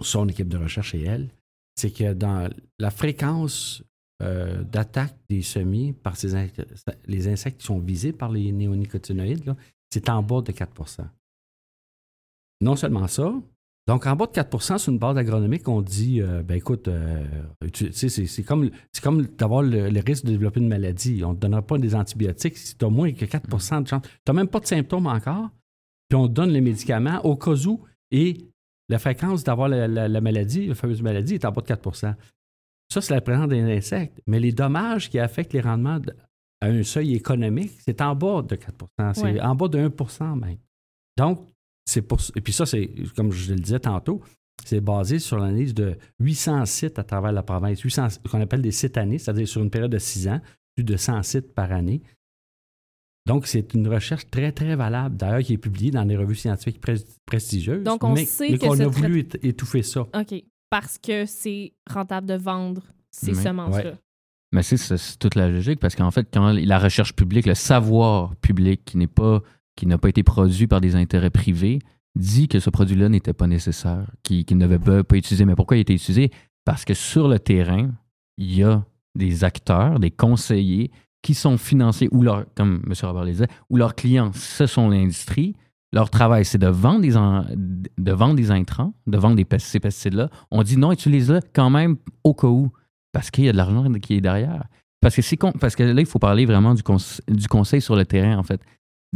son 0.00 0.28
équipe 0.28 0.48
de 0.48 0.56
recherche 0.56 0.94
et 0.94 1.02
elle, 1.02 1.28
c'est 1.76 1.92
que 1.92 2.12
dans 2.12 2.48
la 2.78 2.90
fréquence 2.90 3.84
euh, 4.22 4.62
d'attaque 4.64 5.16
des 5.28 5.42
semis 5.42 5.92
par 5.92 6.16
ces 6.16 6.50
les 7.06 7.28
insectes 7.28 7.60
qui 7.60 7.66
sont 7.66 7.78
visés 7.78 8.12
par 8.12 8.30
les 8.30 8.50
néonicotinoïdes, 8.50 9.54
c'est 9.90 10.08
en 10.08 10.22
bas 10.22 10.40
de 10.40 10.50
4% 10.50 11.06
Non 12.60 12.74
seulement 12.74 13.06
ça, 13.06 13.32
donc 13.86 14.06
en 14.06 14.16
bas 14.16 14.26
de 14.26 14.32
4 14.32 14.78
sur 14.78 14.92
une 14.92 14.98
base 14.98 15.16
agronomique, 15.18 15.68
on 15.68 15.82
dit, 15.82 16.20
euh, 16.22 16.42
ben 16.42 16.54
écoute, 16.56 16.88
euh, 16.88 17.22
tu 17.72 17.92
sais, 17.92 18.08
c'est 18.08 18.42
comme, 18.42 18.70
c'est 18.92 19.02
comme 19.02 19.22
d'avoir 19.26 19.62
le, 19.62 19.90
le 19.90 20.00
risque 20.00 20.24
de 20.24 20.30
développer 20.30 20.60
une 20.60 20.68
maladie. 20.68 21.22
On 21.24 21.30
ne 21.30 21.34
te 21.34 21.40
donnera 21.40 21.60
pas 21.62 21.76
des 21.78 21.94
antibiotiques 21.94 22.56
si 22.56 22.76
tu 22.78 22.84
as 22.84 22.88
moins 22.88 23.12
que 23.12 23.24
4 23.26 23.46
de 23.46 23.60
chance. 23.60 23.88
Tu 23.88 23.94
n'as 24.26 24.32
même 24.32 24.48
pas 24.48 24.60
de 24.60 24.66
symptômes 24.66 25.06
encore, 25.06 25.50
puis 26.08 26.16
on 26.16 26.28
te 26.28 26.32
donne 26.32 26.50
les 26.50 26.60
médicaments 26.62 27.20
au 27.24 27.36
cas 27.36 27.52
où, 27.66 27.82
et 28.10 28.48
la 28.88 28.98
fréquence 28.98 29.44
d'avoir 29.44 29.68
la, 29.68 29.86
la- 29.88 30.08
la 30.08 30.20
maladie, 30.20 30.66
la 30.66 30.74
fameuse 30.74 31.02
maladie, 31.02 31.34
est 31.34 31.44
en 31.44 31.52
bas 31.52 31.60
de 31.62 31.66
4 31.66 31.94
Ça, 31.94 32.16
c'est 33.00 33.12
la 33.14 33.20
présence 33.20 33.48
des 33.48 33.60
insectes. 33.60 34.20
Mais 34.26 34.40
les 34.40 34.52
dommages 34.52 35.10
qui 35.10 35.18
affectent 35.18 35.52
les 35.52 35.60
rendements 35.60 35.98
de- 35.98 36.14
à 36.62 36.68
un 36.68 36.82
seuil 36.82 37.14
économique, 37.14 37.72
c'est 37.80 38.00
en 38.00 38.14
bas 38.14 38.40
de 38.42 38.56
4 38.56 38.86
C'est 39.14 39.22
Ouais. 39.24 39.40
en 39.40 39.54
bas 39.54 39.68
de 39.68 39.78
1 39.78 40.36
même. 40.36 40.56
Donc, 41.18 41.46
c'est 41.84 42.02
pour 42.02 42.18
Et 42.36 42.40
puis 42.40 42.52
ça, 42.52 42.66
c'est, 42.66 42.90
comme 43.16 43.30
je 43.32 43.52
le 43.54 43.60
disais 43.60 43.80
tantôt, 43.80 44.20
c'est 44.64 44.80
basé 44.80 45.18
sur 45.18 45.38
l'analyse 45.38 45.74
de 45.74 45.96
800 46.20 46.64
sites 46.66 46.98
à 46.98 47.04
travers 47.04 47.32
la 47.32 47.42
province, 47.42 47.80
800, 47.80 48.08
ce 48.10 48.18
qu'on 48.30 48.40
appelle 48.40 48.62
des 48.62 48.70
sites 48.72 48.96
années, 48.96 49.18
c'est-à-dire 49.18 49.48
sur 49.48 49.62
une 49.62 49.70
période 49.70 49.90
de 49.90 49.98
6 49.98 50.28
ans, 50.28 50.40
plus 50.76 50.84
de 50.84 50.96
100 50.96 51.22
sites 51.22 51.54
par 51.54 51.72
année. 51.72 52.02
Donc, 53.26 53.46
c'est 53.46 53.72
une 53.72 53.88
recherche 53.88 54.28
très, 54.30 54.52
très 54.52 54.76
valable, 54.76 55.16
d'ailleurs, 55.16 55.40
qui 55.42 55.54
est 55.54 55.58
publiée 55.58 55.90
dans 55.90 56.04
des 56.04 56.16
revues 56.16 56.34
scientifiques 56.34 56.80
pres- 56.84 57.04
prestigieuses. 57.24 57.82
Donc, 57.82 58.04
on 58.04 58.12
mais, 58.12 58.26
sait 58.26 58.50
mais 58.50 58.58
que 58.58 58.66
qu'on 58.66 58.78
a 58.80 58.86
voulu 58.86 59.22
ét- 59.22 59.38
étouffer 59.42 59.82
ça. 59.82 60.02
OK. 60.02 60.44
Parce 60.68 60.98
que 60.98 61.24
c'est 61.24 61.72
rentable 61.90 62.26
de 62.26 62.34
vendre 62.34 62.82
ces 63.10 63.32
Mais- 63.32 63.42
semences-là. 63.42 63.90
ouais. 63.92 63.96
Mais 64.52 64.62
c'est, 64.62 64.76
c'est 64.76 64.98
c'est 64.98 65.18
toute 65.18 65.34
la 65.36 65.48
logique 65.48 65.80
parce 65.80 65.96
qu'en 65.96 66.10
fait, 66.12 66.28
quand 66.32 66.52
la 66.52 66.78
recherche 66.78 67.14
publique, 67.14 67.46
le 67.46 67.54
savoir 67.54 68.36
public 68.36 68.84
qui 68.84 68.96
n'est 68.98 69.06
pas 69.08 69.42
qui 69.76 69.86
n'a 69.86 69.98
pas 69.98 70.08
été 70.08 70.22
produit 70.22 70.66
par 70.66 70.80
des 70.80 70.96
intérêts 70.96 71.30
privés, 71.30 71.78
dit 72.16 72.48
que 72.48 72.60
ce 72.60 72.70
produit-là 72.70 73.08
n'était 73.08 73.32
pas 73.32 73.46
nécessaire, 73.46 74.06
qu'il, 74.22 74.44
ne 74.56 74.66
devait 74.66 75.02
pas, 75.02 75.16
utiliser. 75.16 75.44
Mais 75.44 75.54
pourquoi 75.54 75.76
il 75.76 75.80
a 75.80 75.82
été 75.82 75.94
utilisé? 75.94 76.30
Parce 76.64 76.84
que 76.84 76.94
sur 76.94 77.28
le 77.28 77.38
terrain, 77.38 77.90
il 78.38 78.54
y 78.54 78.62
a 78.62 78.84
des 79.14 79.44
acteurs, 79.44 79.98
des 79.98 80.10
conseillers 80.10 80.90
qui 81.22 81.34
sont 81.34 81.56
financés, 81.56 82.08
ou 82.12 82.22
leur, 82.22 82.44
comme 82.54 82.82
M. 82.86 82.92
Robert 83.02 83.24
le 83.24 83.30
disait, 83.32 83.48
ou 83.70 83.76
leurs 83.76 83.94
clients, 83.94 84.30
ce 84.34 84.66
sont 84.66 84.88
l'industrie. 84.88 85.54
Leur 85.92 86.10
travail, 86.10 86.44
c'est 86.44 86.58
de 86.58 86.66
vendre 86.66 87.00
des, 87.00 87.16
en- 87.16 87.44
de 87.54 88.12
vendre 88.12 88.34
des 88.34 88.50
intrants, 88.50 88.94
de 89.06 89.16
vendre 89.16 89.36
des, 89.36 89.46
ces 89.58 89.80
pesticides-là. 89.80 90.28
On 90.50 90.62
dit 90.62 90.76
non, 90.76 90.92
utilise-le 90.92 91.40
quand 91.54 91.70
même 91.70 91.96
au 92.24 92.34
cas 92.34 92.48
où 92.48 92.70
parce 93.12 93.30
qu'il 93.30 93.44
y 93.44 93.48
a 93.48 93.52
de 93.52 93.56
l'argent 93.56 93.90
qui 93.94 94.14
est 94.14 94.20
derrière. 94.20 94.64
Parce 95.00 95.16
que, 95.16 95.58
parce 95.58 95.76
que 95.76 95.82
là, 95.82 96.00
il 96.00 96.06
faut 96.06 96.18
parler 96.18 96.46
vraiment 96.46 96.74
du 96.74 97.48
conseil 97.48 97.80
sur 97.80 97.94
le 97.94 98.04
terrain, 98.04 98.36
en 98.36 98.42
fait. 98.42 98.60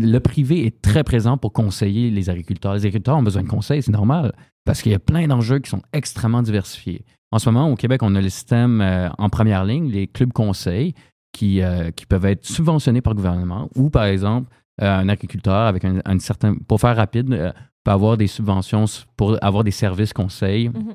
Le 0.01 0.19
privé 0.21 0.65
est 0.65 0.81
très 0.81 1.03
présent 1.03 1.37
pour 1.37 1.53
conseiller 1.53 2.11
les 2.11 2.31
agriculteurs. 2.31 2.73
Les 2.75 2.81
agriculteurs 2.87 3.17
ont 3.19 3.23
besoin 3.23 3.43
de 3.43 3.49
conseils, 3.49 3.83
c'est 3.83 3.91
normal, 3.91 4.33
parce 4.65 4.81
qu'il 4.81 4.93
y 4.93 4.95
a 4.95 5.01
plein 5.01 5.27
d'enjeux 5.27 5.59
qui 5.59 5.69
sont 5.69 5.83
extrêmement 5.93 6.41
diversifiés. 6.41 7.05
En 7.33 7.41
ce 7.41 7.51
moment, 7.51 7.69
au 7.69 7.75
Québec, 7.75 8.03
on 8.05 8.15
a 8.15 8.21
le 8.21 8.29
système 8.31 8.81
euh, 8.81 9.09
en 9.19 9.29
première 9.29 9.65
ligne, 9.65 9.91
les 9.91 10.07
clubs 10.07 10.33
conseils, 10.33 10.95
qui, 11.33 11.61
euh, 11.63 11.91
qui 11.91 12.07
peuvent 12.07 12.25
être 12.27 12.47
subventionnés 12.47 13.01
par 13.01 13.13
le 13.13 13.17
gouvernement, 13.17 13.69
ou 13.75 13.91
par 13.91 14.05
exemple, 14.05 14.49
euh, 14.81 14.99
un 14.99 15.09
agriculteur 15.09 15.67
avec 15.67 15.85
un, 15.85 16.01
un 16.05 16.19
certain. 16.21 16.55
Pour 16.69 16.81
faire 16.81 16.97
rapide, 16.97 17.53
peut 17.85 17.91
avoir 17.91 18.17
des 18.17 18.29
subventions 18.29 18.85
pour 19.17 19.37
avoir 19.43 19.65
des 19.65 19.73
services 19.73 20.13
conseils, 20.13 20.69
Mhm. 20.69 20.95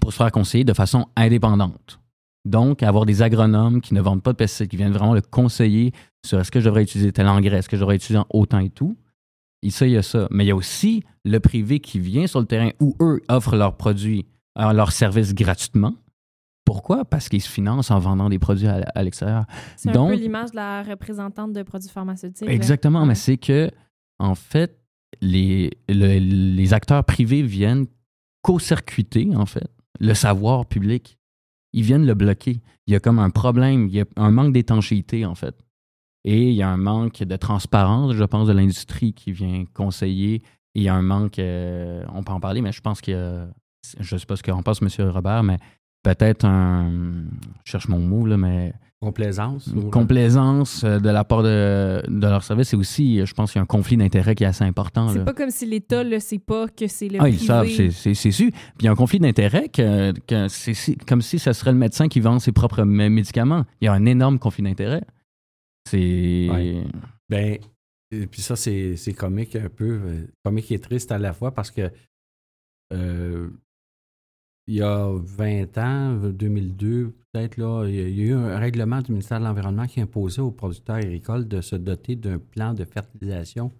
pour 0.00 0.12
se 0.12 0.18
faire 0.18 0.30
conseiller 0.30 0.64
de 0.64 0.72
façon 0.72 1.06
indépendante. 1.16 1.98
Donc, 2.44 2.82
avoir 2.82 3.06
des 3.06 3.22
agronomes 3.22 3.80
qui 3.80 3.94
ne 3.94 4.00
vendent 4.00 4.22
pas 4.22 4.32
de 4.32 4.36
pesticides, 4.36 4.68
qui 4.68 4.76
viennent 4.76 4.92
vraiment 4.92 5.14
le 5.14 5.22
conseiller 5.22 5.92
sur 6.26 6.38
est-ce 6.40 6.50
que 6.50 6.60
je 6.60 6.66
devrais 6.66 6.82
utiliser 6.82 7.10
tel 7.12 7.26
engrais, 7.26 7.58
est-ce 7.58 7.68
que 7.68 7.76
je 7.76 7.80
devrais 7.80 7.96
utiliser 7.96 8.18
en 8.18 8.26
autant 8.30 8.58
et 8.58 8.70
tout. 8.70 8.96
Et 9.62 9.70
ça, 9.70 9.86
il 9.86 9.92
y 9.92 9.96
a 9.96 10.02
ça. 10.02 10.28
Mais 10.30 10.44
il 10.44 10.48
y 10.48 10.50
a 10.50 10.56
aussi 10.56 11.02
le 11.24 11.40
privé 11.40 11.80
qui 11.80 11.98
vient 11.98 12.26
sur 12.26 12.40
le 12.40 12.46
terrain 12.46 12.70
où 12.80 12.96
eux 13.00 13.22
offrent 13.30 13.56
leurs 13.56 13.76
produits, 13.78 14.26
euh, 14.58 14.72
leurs 14.74 14.92
services 14.92 15.34
gratuitement. 15.34 15.94
Pourquoi? 16.66 17.04
Parce 17.06 17.28
qu'ils 17.30 17.40
se 17.42 17.48
financent 17.50 17.90
en 17.90 17.98
vendant 17.98 18.28
des 18.28 18.38
produits 18.38 18.66
à, 18.66 18.76
à 18.94 19.02
l'extérieur. 19.02 19.44
C'est 19.76 19.90
un 19.96 20.06
peu 20.08 20.14
l'image 20.14 20.50
de 20.50 20.56
la 20.56 20.82
représentante 20.82 21.52
de 21.54 21.62
produits 21.62 21.88
pharmaceutiques. 21.90 22.48
Exactement, 22.48 23.00
Ouais. 23.02 23.06
mais 23.08 23.14
c'est 23.14 23.36
que, 23.38 23.70
en 24.18 24.34
fait, 24.34 24.78
les, 25.22 25.70
le- 25.88 26.18
les 26.18 26.72
acteurs 26.74 27.04
privés 27.04 27.42
viennent 27.42 27.86
co-circuiter, 28.42 29.30
en 29.34 29.46
fait, 29.46 29.68
le 30.00 30.14
savoir 30.14 30.66
public. 30.66 31.18
Ils 31.74 31.82
viennent 31.82 32.06
le 32.06 32.14
bloquer. 32.14 32.62
Il 32.86 32.92
y 32.92 32.96
a 32.96 33.00
comme 33.00 33.18
un 33.18 33.30
problème, 33.30 33.88
il 33.88 33.96
y 33.96 34.00
a 34.00 34.04
un 34.16 34.30
manque 34.30 34.52
d'étanchéité, 34.52 35.26
en 35.26 35.34
fait. 35.34 35.56
Et 36.24 36.48
il 36.50 36.54
y 36.54 36.62
a 36.62 36.68
un 36.68 36.76
manque 36.76 37.22
de 37.22 37.36
transparence, 37.36 38.14
je 38.14 38.24
pense, 38.24 38.46
de 38.46 38.52
l'industrie 38.52 39.12
qui 39.12 39.32
vient 39.32 39.64
conseiller. 39.74 40.42
Il 40.74 40.84
y 40.84 40.88
a 40.88 40.94
un 40.94 41.02
manque, 41.02 41.40
euh, 41.40 42.04
on 42.14 42.22
peut 42.22 42.32
en 42.32 42.38
parler, 42.40 42.62
mais 42.62 42.70
je 42.70 42.80
pense 42.80 43.00
y 43.06 43.12
a, 43.12 43.48
je 43.98 44.14
ne 44.14 44.18
sais 44.18 44.24
pas 44.24 44.36
ce 44.36 44.42
qu'en 44.44 44.62
pense 44.62 44.80
M. 44.82 44.88
Robert, 45.10 45.42
mais 45.42 45.58
peut-être 46.04 46.44
un, 46.44 46.92
je 47.64 47.72
cherche 47.72 47.88
mon 47.88 47.98
mot, 47.98 48.24
là, 48.24 48.36
mais 48.36 48.72
Complaisance. 49.04 49.66
ou- 49.68 49.90
complaisance 49.90 50.82
euh, 50.84 50.98
de 50.98 51.08
la 51.10 51.24
part 51.24 51.42
de, 51.42 52.02
de 52.08 52.26
leur 52.26 52.42
service. 52.42 52.72
Et 52.72 52.76
aussi, 52.76 53.20
euh, 53.20 53.26
je 53.26 53.34
pense 53.34 53.52
qu'il 53.52 53.58
y 53.58 53.60
a 53.60 53.62
un 53.62 53.66
conflit 53.66 53.96
d'intérêts 53.96 54.34
qui 54.34 54.44
est 54.44 54.46
assez 54.46 54.64
important. 54.64 55.08
C'est 55.08 55.24
pas 55.24 55.34
comme 55.34 55.50
si 55.50 55.66
l'État 55.66 56.02
ne 56.04 56.18
sait 56.18 56.38
pas 56.38 56.68
que 56.68 56.86
c'est 56.86 57.08
le 57.08 57.18
Ah, 57.20 57.28
ils 57.28 57.38
savent, 57.38 57.68
c'est- 57.68 57.90
c'est 57.90 58.14
c'est 58.14 58.30
sûr. 58.30 58.50
Puis 58.50 58.60
il 58.80 58.84
y 58.86 58.88
a 58.88 58.92
un 58.92 58.96
conflit 58.96 59.18
d'intérêts 59.20 59.68
que, 59.68 60.12
que 60.20 60.48
c'est 60.48 60.96
comme 61.06 61.20
si 61.22 61.38
ce 61.38 61.52
serait 61.52 61.72
le 61.72 61.78
médecin 61.78 62.08
qui 62.08 62.20
vend 62.20 62.38
ses 62.38 62.52
propres 62.52 62.82
mé- 62.82 63.10
médicaments. 63.10 63.64
Il 63.80 63.84
y 63.84 63.88
a 63.88 63.92
un 63.92 64.06
énorme 64.06 64.38
conflit 64.38 64.62
d'intérêts. 64.64 65.04
C'est. 65.88 66.48
Ouais. 66.50 66.84
Ben, 67.28 67.58
et 68.10 68.26
puis 68.26 68.40
ça, 68.42 68.56
c'est 68.56 68.96
c'est 68.96 69.12
comique 69.12 69.56
un 69.56 69.68
peu, 69.68 70.00
euh, 70.02 70.26
comique 70.44 70.70
et 70.72 70.78
triste 70.78 71.12
à 71.12 71.18
la 71.18 71.32
fois 71.32 71.52
parce 71.52 71.70
que 71.70 71.90
euh, 72.92 73.48
il 74.66 74.74
y 74.76 74.82
a 74.82 75.10
20 75.12 75.78
ans, 75.78 76.16
2002 76.32 77.12
peut-être, 77.34 77.56
là, 77.56 77.84
il 77.88 77.94
y 77.94 78.22
a- 78.22 78.24
eu 78.26 78.32
un 78.34 78.58
règlement 78.58 79.00
du 79.02 79.10
ministère 79.12 79.40
de 79.40 79.44
l'Environnement 79.44 79.86
qui 79.86 80.00
imposait 80.00 80.40
aux 80.40 80.52
producteurs 80.52 80.96
agricoles 80.96 81.48
de 81.48 81.60
se 81.60 81.76
doter 81.76 82.14
d'un 82.16 82.38
plan 82.38 82.72
de 82.74 82.84
fertilisation 82.84 83.72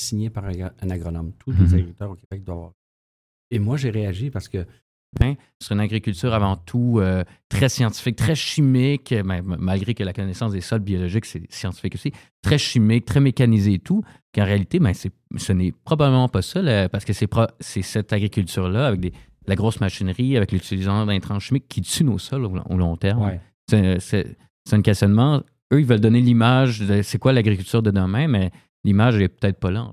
signé 0.00 0.30
par 0.30 0.44
un 0.46 0.90
agronome. 0.90 1.32
Tous 1.38 1.50
les 1.52 1.58
Mhm. 1.58 1.74
agriculteurs 1.74 2.10
au 2.10 2.14
Québec 2.14 2.42
doivent 2.44 2.56
avoir. 2.58 2.72
Et 3.50 3.58
moi, 3.58 3.76
j'ai 3.76 3.90
réagi 3.90 4.30
parce 4.30 4.48
que 4.48 4.64
sur 5.60 5.72
une 5.74 5.80
agriculture 5.80 6.32
avant 6.32 6.56
tout 6.56 6.96
euh, 6.98 7.22
très 7.50 7.68
scientifique, 7.68 8.16
très 8.16 8.34
chimique, 8.34 9.14
ben, 9.26 9.42
malgré 9.58 9.92
que 9.92 10.02
la 10.02 10.14
connaissance 10.14 10.52
des 10.52 10.62
sols 10.62 10.80
biologiques, 10.80 11.26
c'est 11.26 11.42
scientifique 11.52 11.94
aussi, 11.96 12.12
très 12.40 12.56
chimique, 12.56 13.04
très 13.04 13.20
mécanisé 13.20 13.74
et 13.74 13.78
tout, 13.78 14.02
qu'en 14.34 14.44
réalité, 14.46 14.80
ben, 14.80 14.94
c'est- 14.94 15.12
ce 15.36 15.52
n'est 15.52 15.72
probablement 15.84 16.30
pas 16.30 16.40
ça, 16.40 16.62
là, 16.62 16.88
parce 16.88 17.04
que 17.04 17.12
c'est 17.12 17.28
cette 17.82 18.12
agriculture-là, 18.14 18.86
avec 18.86 19.00
des, 19.00 19.12
la 19.46 19.54
grosse 19.54 19.80
machinerie, 19.80 20.36
avec 20.36 20.52
l'utilisation 20.52 21.06
d'intrants 21.06 21.38
chimiques 21.40 21.66
qui 21.68 21.80
tue 21.82 22.04
nos 22.04 22.18
sols 22.18 22.44
au, 22.44 22.52
au 22.70 22.76
long 22.76 22.96
terme. 22.96 23.24
ouais, 23.26 23.40
C'est 23.68 24.00
c'est- 24.00 24.36
c'est 24.68 24.76
un 24.76 24.82
questionnement. 24.82 25.42
Eux, 25.72 25.80
ils 25.80 25.86
veulent 25.86 26.00
donner 26.00 26.20
l'image 26.20 26.80
de 26.80 27.02
c'est 27.02 27.18
quoi 27.18 27.32
l'agriculture 27.32 27.82
de 27.82 27.90
demain, 27.90 28.28
mais 28.28 28.50
l'image 28.84 29.16
est 29.20 29.28
peut-être 29.28 29.58
pas 29.58 29.70
là. 29.70 29.88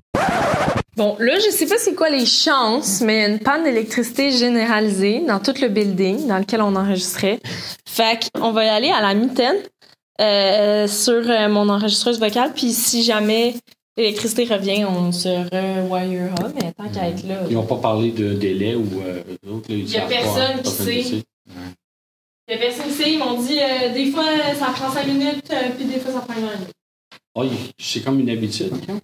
Bon, 0.97 1.15
là, 1.19 1.35
je 1.39 1.49
sais 1.49 1.65
pas 1.65 1.77
c'est 1.77 1.95
quoi 1.95 2.09
les 2.09 2.25
chances, 2.25 3.01
mais 3.01 3.25
une 3.31 3.39
panne 3.39 3.63
d'électricité 3.63 4.31
généralisée 4.31 5.23
dans 5.25 5.39
tout 5.39 5.53
le 5.61 5.69
building 5.69 6.27
dans 6.27 6.37
lequel 6.39 6.61
on 6.61 6.75
enregistrait. 6.75 7.39
Fait 7.87 8.29
qu'on 8.33 8.51
va 8.51 8.65
y 8.65 8.67
aller 8.67 8.89
à 8.89 8.99
la 9.01 9.13
mitaine 9.13 9.55
euh, 10.19 10.87
sur 10.87 11.13
euh, 11.13 11.47
mon 11.47 11.69
enregistreuse 11.69 12.19
vocale. 12.19 12.51
Puis 12.53 12.73
si 12.73 13.03
jamais 13.03 13.55
l'électricité 13.99 14.45
revient, 14.45 14.85
on 14.85 15.11
se 15.11 15.27
rewirera. 15.29 16.49
Mais 16.55 16.71
tant 16.71 16.89
qu'à 16.89 17.09
être 17.09 17.27
là. 17.27 17.41
Ils 17.49 17.55
n'ont 17.55 17.65
pas 17.65 17.77
parlé 17.77 18.11
de 18.11 18.33
délai 18.33 18.75
ou 18.75 18.87
euh, 19.05 19.21
eux 19.45 19.51
autres, 19.51 19.69
là, 19.69 19.75
ils 19.75 19.83
Il 19.87 19.91
y 19.93 19.97
a 19.97 20.01
personne 20.01 20.61
qui 20.63 20.71
sait. 20.71 21.01
Il 21.01 21.23
y 22.49 22.53
a 22.53 22.57
personne 22.57 22.85
qui 22.85 22.91
sait, 22.93 23.11
ils 23.11 23.19
m'ont 23.19 23.39
dit 23.41 23.59
euh, 23.59 23.93
des 23.93 24.11
fois 24.11 24.23
ça 24.57 24.67
prend 24.73 24.91
5 24.91 25.05
minutes, 25.05 25.51
euh, 25.51 25.69
puis 25.77 25.85
des 25.85 25.99
fois 25.99 26.13
ça 26.13 26.19
prend 26.21 26.33
une 26.35 26.47
demie. 26.47 26.71
Oh, 27.35 27.43
c'est 27.77 27.99
comme 28.01 28.19
une 28.19 28.29
habitude. 28.29 28.73
hein? 28.89 28.97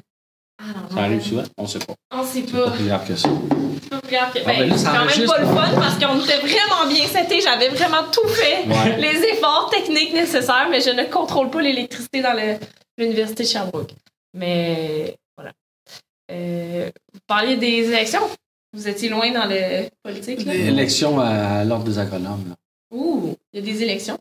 Ah 0.59 0.63
non, 0.89 0.95
Ça 0.95 1.03
arrive 1.03 1.21
souvent? 1.21 1.43
On 1.57 1.63
ne 1.63 1.67
sait 1.67 1.79
pas. 1.79 1.93
On 2.11 2.23
sait 2.23 2.43
C'est 2.45 2.51
pas 2.51 2.65
pas. 2.65 2.71
plus 2.71 2.85
grave 2.87 3.07
que 3.07 3.15
ça. 3.15 3.29
C'est 3.83 3.89
pas 3.89 3.99
plus 3.99 4.15
grave 4.15 4.33
que- 4.33 4.39
Ah, 4.39 4.47
ben 4.47 4.69
Ben, 4.69 4.77
c'est 4.77 4.85
quand 4.85 5.05
même 5.05 5.27
pas 5.27 5.39
le 5.39 5.45
fun 5.47 5.71
parce 5.75 5.95
qu'on 5.95 6.19
était 6.23 6.37
vraiment 6.39 6.89
bien 6.89 7.05
setés. 7.05 7.41
J'avais 7.41 7.69
vraiment 7.69 8.03
tout 8.11 8.27
fait. 8.29 8.65
Ouais. 8.67 8.97
Les 8.99 9.19
efforts 9.29 9.69
techniques 9.69 10.13
nécessaires, 10.13 10.67
mais 10.71 10.81
je 10.81 10.89
ne 10.89 11.03
contrôle 11.03 11.49
pas 11.51 11.61
l'électricité 11.61 12.21
dans 12.21 12.33
l'université 12.97 13.43
de 13.43 13.47
Sherbrooke. 13.49 13.91
Mais 14.35 15.17
voilà. 15.37 15.53
Euh, 16.31 16.91
vous 17.13 17.19
parliez 17.25 17.55
des 17.57 17.87
élections. 17.89 18.19
Vous 18.73 18.87
étiez 18.87 19.07
loin 19.09 19.31
dans 19.31 19.45
le 19.47 19.89
politique. 20.03 20.43
Là? 20.45 20.53
Élection 20.53 21.19
à 21.19 21.63
l'ordre 21.63 21.85
des 21.85 21.97
agronomes. 21.97 22.49
là. 22.49 22.55
Ouh, 22.91 23.35
il 23.53 23.59
y 23.59 23.63
a 23.63 23.65
des 23.73 23.81
élections? 23.83 24.19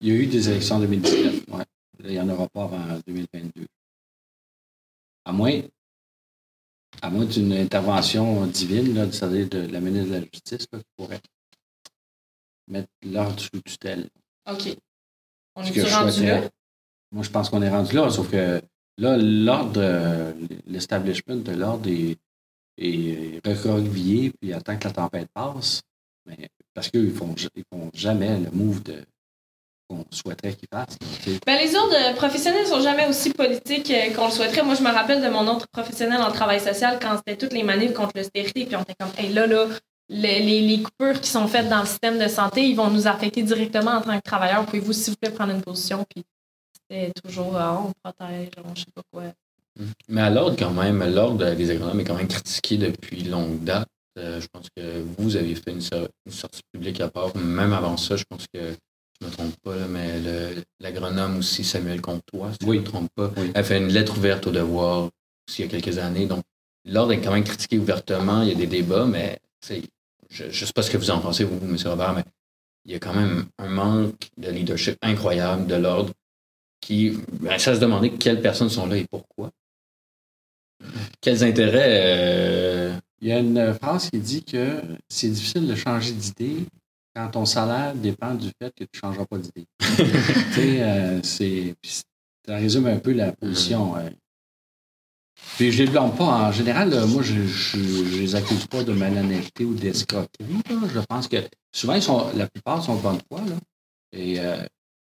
Il 0.00 0.08
y 0.08 0.12
a 0.12 0.14
eu 0.14 0.26
des 0.26 0.48
élections 0.50 0.76
en 0.76 0.80
2019. 0.80 1.44
Ouais. 1.48 1.58
Là, 1.58 1.64
Il 2.00 2.10
n'y 2.10 2.20
en 2.20 2.28
aura 2.28 2.46
pas 2.48 2.64
avant 2.64 3.00
2022. 3.06 3.66
À 5.24 5.32
moins, 5.32 5.62
à 7.00 7.08
moins 7.08 7.24
d'une 7.24 7.54
intervention 7.54 8.46
divine, 8.46 8.94
là, 8.94 9.10
c'est-à-dire 9.10 9.48
de 9.48 9.60
la 9.72 9.80
ministre 9.80 10.10
de 10.10 10.14
la 10.16 10.20
Justice, 10.30 10.66
là, 10.70 10.78
qui 10.80 10.84
pourrait 10.96 11.20
mettre 12.68 12.88
l'ordre 13.06 13.40
sous 13.40 13.60
tutelle. 13.64 14.08
OK. 14.50 14.76
On 15.56 15.62
est 15.64 15.94
rendu 15.94 16.26
là? 16.26 16.42
Moi, 17.10 17.22
je 17.22 17.30
pense 17.30 17.48
qu'on 17.48 17.62
est 17.62 17.70
rendu 17.70 17.94
là, 17.94 18.10
sauf 18.10 18.30
que 18.30 18.60
là, 18.98 19.16
l'ordre, 19.16 19.80
euh, 19.82 20.32
l'establishment 20.66 21.36
de 21.36 21.52
l'ordre 21.52 21.88
est, 21.88 22.16
est 22.78 23.40
recroquevillé, 23.46 24.32
puis 24.40 24.52
attend 24.52 24.76
que 24.76 24.84
la 24.84 24.92
tempête 24.92 25.28
passe. 25.34 25.80
Mais, 26.26 26.48
parce 26.72 26.88
qu'ils 26.90 27.06
ne 27.06 27.10
font, 27.10 27.34
ils 27.54 27.64
font 27.72 27.90
jamais 27.92 28.38
le 28.38 28.50
move 28.50 28.80
qu'on 29.88 30.04
souhaiterait 30.10 30.54
qu'ils 30.54 30.68
fassent. 30.72 30.96
Ben, 31.46 31.58
les 31.58 31.74
ordres 31.76 31.94
euh, 31.94 32.14
professionnels 32.14 32.66
sont 32.66 32.80
jamais 32.80 33.06
aussi 33.06 33.30
politiques 33.30 33.90
euh, 33.90 34.12
qu'on 34.14 34.26
le 34.26 34.32
souhaiterait. 34.32 34.62
Moi, 34.62 34.74
je 34.74 34.82
me 34.82 34.90
rappelle 34.90 35.22
de 35.22 35.28
mon 35.28 35.46
autre 35.46 35.66
professionnel 35.70 36.22
en 36.22 36.32
travail 36.32 36.60
social 36.60 36.98
quand 37.00 37.18
c'était 37.18 37.36
toutes 37.36 37.52
les 37.52 37.62
manifs 37.62 37.92
contre 37.92 38.12
l'austérité, 38.16 38.64
puis 38.64 38.76
on 38.76 38.82
était 38.82 38.94
comme, 38.98 39.10
là, 39.34 39.46
là, 39.46 39.66
le- 39.66 39.78
les, 40.08 40.60
les 40.62 40.82
coupures 40.82 41.20
qui 41.20 41.28
sont 41.30 41.46
faites 41.48 41.68
dans 41.68 41.80
le 41.80 41.86
système 41.86 42.18
de 42.18 42.28
santé, 42.28 42.66
ils 42.66 42.76
vont 42.76 42.90
nous 42.90 43.06
affecter 43.06 43.42
directement 43.42 43.92
en 43.92 44.00
tant 44.00 44.16
que 44.18 44.22
travailleurs. 44.24 44.64
Pouvez-vous, 44.66 44.92
s'il 44.92 45.12
vous 45.12 45.18
plaît, 45.20 45.30
prendre 45.30 45.52
une 45.54 45.62
position? 45.62 46.04
Puis 46.14 46.24
c'était 46.90 47.12
toujours, 47.22 47.56
ah, 47.56 47.82
on 47.86 47.92
protège, 48.02 48.50
on 48.64 48.74
je 48.74 48.80
sais 48.80 48.86
pas 48.94 49.02
quoi. 49.12 49.24
Mais 50.08 50.20
à 50.20 50.30
l'ordre, 50.30 50.56
quand 50.58 50.70
même, 50.72 51.02
l'ordre 51.14 51.52
des 51.54 51.70
agronomes 51.70 52.00
est 52.00 52.04
quand 52.04 52.14
même 52.16 52.28
critiqué 52.28 52.76
depuis 52.78 53.24
longue 53.24 53.62
date. 53.64 53.88
Euh, 54.18 54.40
je 54.40 54.46
pense 54.52 54.68
que 54.76 55.02
vous 55.18 55.34
avez 55.36 55.54
fait 55.56 55.72
une, 55.72 55.80
so- 55.80 56.06
une 56.26 56.32
sortie 56.32 56.60
publique 56.72 57.00
à 57.00 57.08
part. 57.08 57.36
Même 57.36 57.72
avant 57.72 57.96
ça, 57.96 58.14
je 58.16 58.22
pense 58.28 58.46
que 58.54 58.60
je 59.20 59.26
me 59.26 59.32
trompe 59.32 59.56
pas, 59.64 59.74
là, 59.74 59.86
mais 59.88 60.20
le- 60.20 60.62
l'agronome 60.78 61.38
aussi, 61.38 61.64
Samuel 61.64 62.00
Comtois, 62.00 62.52
si 62.60 62.68
Oui. 62.68 62.76
je 62.76 62.80
me 62.82 62.86
trompe 62.86 63.08
pas, 63.16 63.32
Oui. 63.36 63.50
a 63.54 63.64
fait 63.64 63.78
une 63.78 63.88
lettre 63.88 64.16
ouverte 64.16 64.46
au 64.46 64.52
devoir 64.52 65.08
aussi 65.48 65.62
il 65.62 65.64
y 65.64 65.68
a 65.68 65.80
quelques 65.80 65.98
années. 65.98 66.26
Donc, 66.26 66.44
l'ordre 66.84 67.12
est 67.12 67.20
quand 67.20 67.32
même 67.32 67.42
critiqué 67.44 67.76
ouvertement. 67.78 68.42
Il 68.42 68.50
y 68.50 68.52
a 68.52 68.54
des 68.54 68.68
débats, 68.68 69.06
mais 69.06 69.40
je 70.30 70.44
ne 70.44 70.52
sais 70.52 70.72
pas 70.72 70.82
ce 70.82 70.90
que 70.92 70.96
vous 70.98 71.10
en 71.10 71.18
pensez, 71.18 71.42
vous, 71.42 71.58
M. 71.64 71.76
Robert, 71.86 72.12
mais 72.14 72.24
il 72.84 72.92
y 72.92 72.94
a 72.94 73.00
quand 73.00 73.14
même 73.14 73.46
un 73.58 73.68
manque 73.68 74.28
de 74.36 74.50
leadership 74.50 74.96
incroyable 75.02 75.66
de 75.66 75.74
l'ordre 75.74 76.12
qui, 76.84 77.16
ben, 77.40 77.58
ça 77.58 77.74
se 77.74 77.80
demander 77.80 78.10
quelles 78.10 78.42
personnes 78.42 78.68
sont 78.68 78.86
là 78.86 78.98
et 78.98 79.06
pourquoi. 79.10 79.50
Quels 81.22 81.42
intérêts 81.42 81.88
euh, 81.88 82.94
Il 83.22 83.28
y 83.28 83.32
a 83.32 83.38
une 83.38 83.72
phrase 83.72 84.10
qui 84.10 84.18
dit 84.18 84.44
que 84.44 84.82
c'est 85.08 85.30
difficile 85.30 85.66
de 85.66 85.74
changer 85.74 86.12
d'idée 86.12 86.66
quand 87.16 87.30
ton 87.30 87.46
salaire 87.46 87.94
dépend 87.94 88.34
du 88.34 88.50
fait 88.60 88.70
que 88.74 88.84
tu 88.84 88.90
ne 88.92 89.00
changeras 89.00 89.24
pas 89.24 89.38
d'idée. 89.38 89.66
tu 89.80 89.94
sais, 90.52 90.82
euh, 90.82 91.22
c'est, 91.22 91.74
ça 92.46 92.56
résume 92.56 92.86
un 92.86 92.98
peu 92.98 93.12
la 93.12 93.32
position. 93.32 93.96
euh. 93.96 94.10
Puis 95.56 95.72
je 95.72 95.82
ne 95.82 95.86
les 95.86 95.90
blâme 95.90 96.14
pas. 96.14 96.48
En 96.48 96.52
général, 96.52 96.90
là, 96.90 97.06
moi, 97.06 97.22
je 97.22 97.32
ne 97.78 98.18
les 98.18 98.34
accuse 98.34 98.66
pas 98.66 98.84
de 98.84 98.92
malhonnêteté 98.92 99.64
ou 99.64 99.72
d'escroquerie. 99.72 100.60
Je 100.68 101.00
pense 101.08 101.28
que 101.28 101.38
souvent, 101.72 101.94
ils 101.94 102.02
sont, 102.02 102.30
la 102.36 102.46
plupart 102.46 102.82
sont 102.84 102.96
de 102.96 103.00
bonne 103.02 103.20
foi. 103.30 103.40
Là. 103.40 103.56
Et, 104.12 104.38
euh, 104.38 104.62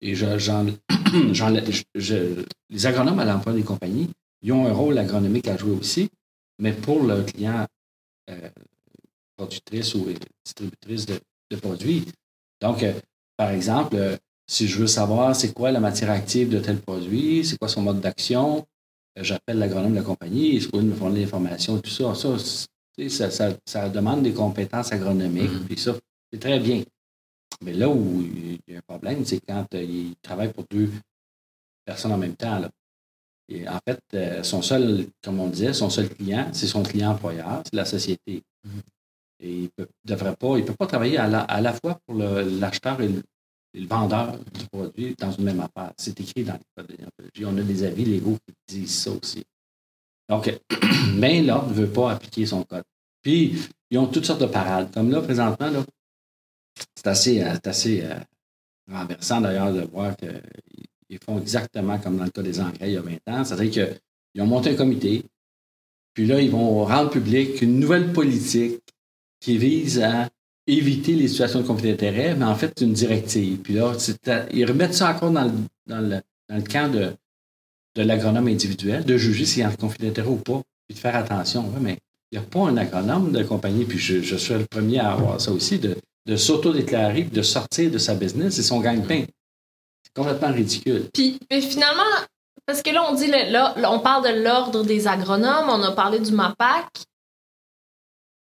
et 0.00 0.14
je- 0.14 0.38
j'en, 0.38 0.66
j'en- 1.32 1.54
je- 1.70 1.82
je- 1.94 2.44
les 2.70 2.86
agronomes 2.86 3.18
à 3.20 3.24
l'emploi 3.24 3.52
des 3.52 3.62
compagnies, 3.62 4.10
ils 4.42 4.52
ont 4.52 4.66
un 4.66 4.72
rôle 4.72 4.98
agronomique 4.98 5.48
à 5.48 5.56
jouer 5.56 5.72
aussi, 5.72 6.08
mais 6.58 6.72
pour 6.72 7.02
le 7.02 7.22
client 7.22 7.66
euh, 8.30 8.48
productrice 9.36 9.94
ou 9.94 10.06
distributrice 10.44 11.06
de, 11.06 11.20
de 11.50 11.56
produits. 11.56 12.04
Donc, 12.60 12.82
euh, 12.82 12.92
par 13.36 13.50
exemple, 13.50 13.96
euh, 13.96 14.16
si 14.48 14.66
je 14.68 14.78
veux 14.78 14.86
savoir 14.86 15.34
c'est 15.36 15.52
quoi 15.52 15.70
la 15.70 15.80
matière 15.80 16.10
active 16.10 16.48
de 16.48 16.58
tel 16.58 16.78
produit, 16.80 17.44
c'est 17.44 17.58
quoi 17.58 17.68
son 17.68 17.82
mode 17.82 18.00
d'action, 18.00 18.64
j'appelle 19.20 19.58
l'agronome 19.58 19.92
de 19.92 19.96
la 19.96 20.02
compagnie, 20.02 20.54
il 20.54 20.62
se 20.62 20.68
me 20.74 20.94
fournir 20.94 21.20
l'information 21.22 21.78
et 21.78 21.80
tout 21.82 21.90
ça. 21.90 22.14
Ça, 22.14 22.36
demande 23.90 24.22
des 24.22 24.32
compétences 24.32 24.92
agronomiques, 24.92 25.50
Mhm. 25.52 25.64
puis 25.66 25.78
ça, 25.78 25.94
c'est 26.32 26.38
très 26.40 26.58
bien. 26.58 26.82
Mais 27.62 27.72
là 27.72 27.88
où 27.88 28.22
il 28.22 28.58
y 28.68 28.74
a 28.74 28.78
un 28.78 28.82
problème, 28.86 29.24
c'est 29.24 29.40
quand 29.40 29.66
euh, 29.74 29.82
il 29.82 30.14
travaille 30.22 30.52
pour 30.52 30.64
deux 30.70 30.90
personnes 31.84 32.12
en 32.12 32.18
même 32.18 32.36
temps. 32.36 32.58
Là. 32.58 32.70
Et 33.48 33.68
en 33.68 33.78
fait, 33.86 34.00
euh, 34.14 34.42
son 34.42 34.62
seul, 34.62 35.06
comme 35.22 35.40
on 35.40 35.48
disait, 35.48 35.72
son 35.72 35.90
seul 35.90 36.08
client, 36.08 36.48
c'est 36.52 36.66
son 36.66 36.82
client 36.82 37.12
employeur, 37.12 37.62
c'est 37.64 37.76
la 37.76 37.84
société. 37.84 38.42
Mhm. 38.64 38.80
Et 39.40 39.52
il 39.52 39.70
ne 39.78 39.84
devrait 40.04 40.36
pas, 40.36 40.58
il 40.58 40.64
peut 40.64 40.74
pas 40.74 40.86
travailler 40.86 41.18
à 41.18 41.28
la, 41.28 41.40
à 41.40 41.60
la 41.60 41.72
fois 41.72 41.98
pour 42.06 42.16
l'acheteur 42.16 43.00
et, 43.00 43.08
le 43.08 43.22
et 43.76 43.80
le 43.80 43.86
vendeur 43.86 44.38
du 44.38 44.66
produit 44.72 45.14
dans 45.18 45.30
une 45.30 45.44
même 45.44 45.60
affaire. 45.60 45.92
C'est 45.98 46.18
écrit 46.18 46.44
dans 46.44 46.54
les 46.54 46.60
codes 46.74 46.86
de. 46.88 47.44
On 47.44 47.56
a 47.58 47.62
des 47.62 47.84
avis 47.84 48.06
légaux 48.06 48.38
qui 48.46 48.78
disent 48.78 49.02
ça 49.02 49.10
aussi. 49.10 49.44
Donc, 50.28 50.50
mais 51.14 51.42
l'ordre 51.42 51.68
ne 51.68 51.74
veut 51.74 51.90
pas 51.90 52.12
appliquer 52.12 52.46
son 52.46 52.64
code. 52.64 52.84
Puis, 53.22 53.68
ils 53.90 53.98
ont 53.98 54.06
toutes 54.06 54.24
sortes 54.24 54.40
de 54.40 54.46
parades. 54.46 54.92
Comme 54.92 55.10
là, 55.10 55.20
présentement, 55.20 55.70
là, 55.70 55.84
c'est 56.94 57.06
assez, 57.06 57.42
euh, 57.42 57.54
assez 57.64 58.02
euh, 58.02 58.14
renversant 58.90 59.40
d'ailleurs 59.40 59.72
de 59.72 59.82
voir 59.82 60.16
qu'ils 60.16 61.18
font 61.24 61.38
exactement 61.38 61.98
comme 61.98 62.16
dans 62.16 62.24
le 62.24 62.30
cas 62.30 62.42
des 62.42 62.60
engrais 62.60 62.90
il 62.90 62.92
y 62.92 62.96
a 62.96 63.02
20 63.02 63.14
ans. 63.28 63.44
C'est-à-dire 63.44 63.70
qu'ils 64.32 64.42
ont 64.42 64.46
monté 64.46 64.70
un 64.70 64.74
comité, 64.74 65.24
puis 66.14 66.26
là, 66.26 66.40
ils 66.40 66.50
vont 66.50 66.84
rendre 66.84 67.10
public 67.10 67.60
une 67.60 67.78
nouvelle 67.78 68.12
politique 68.12 68.80
qui 69.40 69.58
vise 69.58 70.00
à 70.00 70.30
éviter 70.66 71.14
les 71.14 71.28
situations 71.28 71.60
de 71.60 71.66
conflit 71.66 71.90
d'intérêts, 71.90 72.34
mais 72.34 72.46
en 72.46 72.54
fait, 72.54 72.72
c'est 72.76 72.84
une 72.84 72.94
directive. 72.94 73.58
Puis 73.58 73.74
là, 73.74 73.92
ils 74.50 74.64
remettent 74.64 74.94
ça 74.94 75.14
encore 75.14 75.30
dans 75.30 75.44
le, 75.44 75.52
dans 75.86 76.00
le, 76.00 76.20
dans 76.48 76.56
le 76.56 76.62
camp 76.62 76.90
de, 76.90 77.12
de 77.96 78.02
l'agronome 78.02 78.48
individuel, 78.48 79.04
de 79.04 79.16
juger 79.16 79.44
s'il 79.44 79.60
y 79.60 79.62
a 79.62 79.68
un 79.68 79.74
conflit 79.74 80.06
d'intérêt 80.06 80.28
ou 80.28 80.36
pas, 80.36 80.62
puis 80.88 80.94
de 80.94 80.98
faire 80.98 81.16
attention. 81.16 81.70
Mais 81.80 81.98
il 82.32 82.38
n'y 82.38 82.44
a 82.44 82.48
pas 82.48 82.60
un 82.60 82.76
agronome 82.78 83.30
de 83.30 83.42
compagnie, 83.42 83.84
puis 83.84 83.98
je, 83.98 84.22
je 84.22 84.36
suis 84.36 84.54
le 84.54 84.64
premier 84.64 84.98
à 84.98 85.12
avoir 85.12 85.38
ça 85.38 85.52
aussi, 85.52 85.78
de 86.26 86.36
s'auto-déclarer, 86.36 87.22
de 87.22 87.42
sortir 87.42 87.90
de 87.90 87.98
sa 87.98 88.14
business, 88.14 88.56
c'est 88.56 88.62
son 88.62 88.80
gagne-pain. 88.80 89.24
C'est 90.02 90.12
complètement 90.14 90.52
ridicule. 90.52 91.08
Puis, 91.14 91.38
finalement, 91.48 92.02
parce 92.66 92.82
que 92.82 92.90
là, 92.90 93.08
on 93.08 93.14
dit, 93.14 93.28
là, 93.28 93.74
on 93.90 94.00
parle 94.00 94.24
de 94.24 94.42
l'ordre 94.42 94.82
des 94.82 95.06
agronomes, 95.06 95.68
on 95.68 95.82
a 95.82 95.92
parlé 95.92 96.18
du 96.18 96.32
MAPAC. 96.32 96.86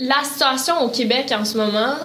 La 0.01 0.23
situation 0.25 0.81
au 0.81 0.91
Québec 0.91 1.33
en 1.33 1.45
ce 1.45 1.57
moment, 1.57 1.97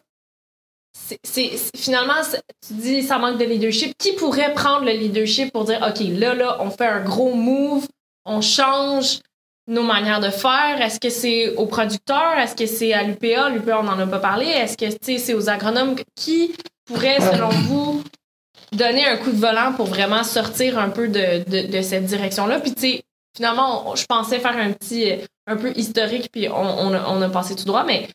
c'est 1.23 1.57
finalement, 1.75 2.21
tu 2.67 2.73
dis 2.73 3.03
ça 3.03 3.17
manque 3.17 3.39
de 3.39 3.45
leadership. 3.45 3.97
Qui 3.97 4.13
pourrait 4.13 4.53
prendre 4.53 4.85
le 4.85 4.91
leadership 4.91 5.51
pour 5.51 5.65
dire, 5.65 5.81
OK, 5.87 5.99
là, 6.07 6.35
là, 6.35 6.57
on 6.61 6.69
fait 6.69 6.85
un 6.85 7.03
gros 7.03 7.33
move, 7.33 7.87
on 8.25 8.41
change 8.41 9.19
nos 9.67 9.83
manières 9.83 10.19
de 10.19 10.29
faire? 10.29 10.81
Est-ce 10.81 10.99
que 10.99 11.09
c'est 11.09 11.55
aux 11.55 11.65
producteurs? 11.65 12.37
Est-ce 12.37 12.55
que 12.55 12.65
c'est 12.65 12.93
à 12.93 13.03
l'UPA? 13.03 13.49
L'UPA, 13.49 13.79
on 13.79 13.83
n'en 13.83 13.99
a 13.99 14.07
pas 14.07 14.19
parlé. 14.19 14.45
Est-ce 14.47 14.77
que 14.77 14.85
tu 14.85 14.97
sais, 15.01 15.17
c'est 15.17 15.33
aux 15.33 15.49
agronomes? 15.49 15.95
Qui 16.15 16.53
pourrait, 16.85 17.19
selon 17.21 17.49
vous, 17.49 18.03
donner 18.73 19.05
un 19.05 19.17
coup 19.17 19.31
de 19.31 19.37
volant 19.37 19.73
pour 19.73 19.85
vraiment 19.85 20.23
sortir 20.23 20.77
un 20.79 20.89
peu 20.89 21.07
de, 21.07 21.43
de, 21.49 21.67
de 21.67 21.81
cette 21.81 22.05
direction-là? 22.05 22.59
Puis, 22.59 22.73
tu 22.75 22.81
sais, 22.81 23.03
finalement, 23.35 23.91
on- 23.91 23.95
je 23.95 24.05
pensais 24.05 24.39
faire 24.39 24.57
un 24.57 24.71
petit, 24.73 25.11
euh, 25.11 25.17
un 25.47 25.55
peu 25.57 25.71
historique, 25.77 26.29
puis 26.31 26.49
on, 26.49 26.55
on, 26.55 26.93
a, 26.93 27.07
on 27.09 27.21
a 27.21 27.29
passé 27.29 27.55
tout 27.55 27.65
droit, 27.65 27.83
mais 27.85 28.07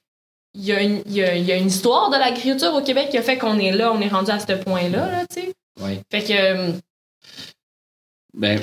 il 0.55 0.65
y, 0.65 0.73
a 0.73 0.83
une, 0.83 1.03
il, 1.07 1.13
y 1.13 1.23
a, 1.23 1.35
il 1.35 1.45
y 1.45 1.53
a 1.53 1.57
une 1.57 1.67
histoire 1.69 2.11
de 2.11 2.17
l'agriculture 2.17 2.75
au 2.75 2.83
Québec 2.83 3.09
qui 3.11 3.19
a 3.19 3.23
fait 3.23 3.39
qu'on 3.39 3.59
est 3.59 3.73
là, 3.73 3.93
on 3.93 4.01
est 4.01 4.09
rendu 4.09 4.31
à 4.31 4.39
ce 4.39 4.53
point-là, 4.53 5.11
là, 5.11 5.27
tu 5.33 5.41
sais. 5.43 5.53
Oui. 5.81 6.01
Fait 6.11 6.23
que, 6.25 6.33
euh, 6.33 6.73
Ben, 8.35 8.61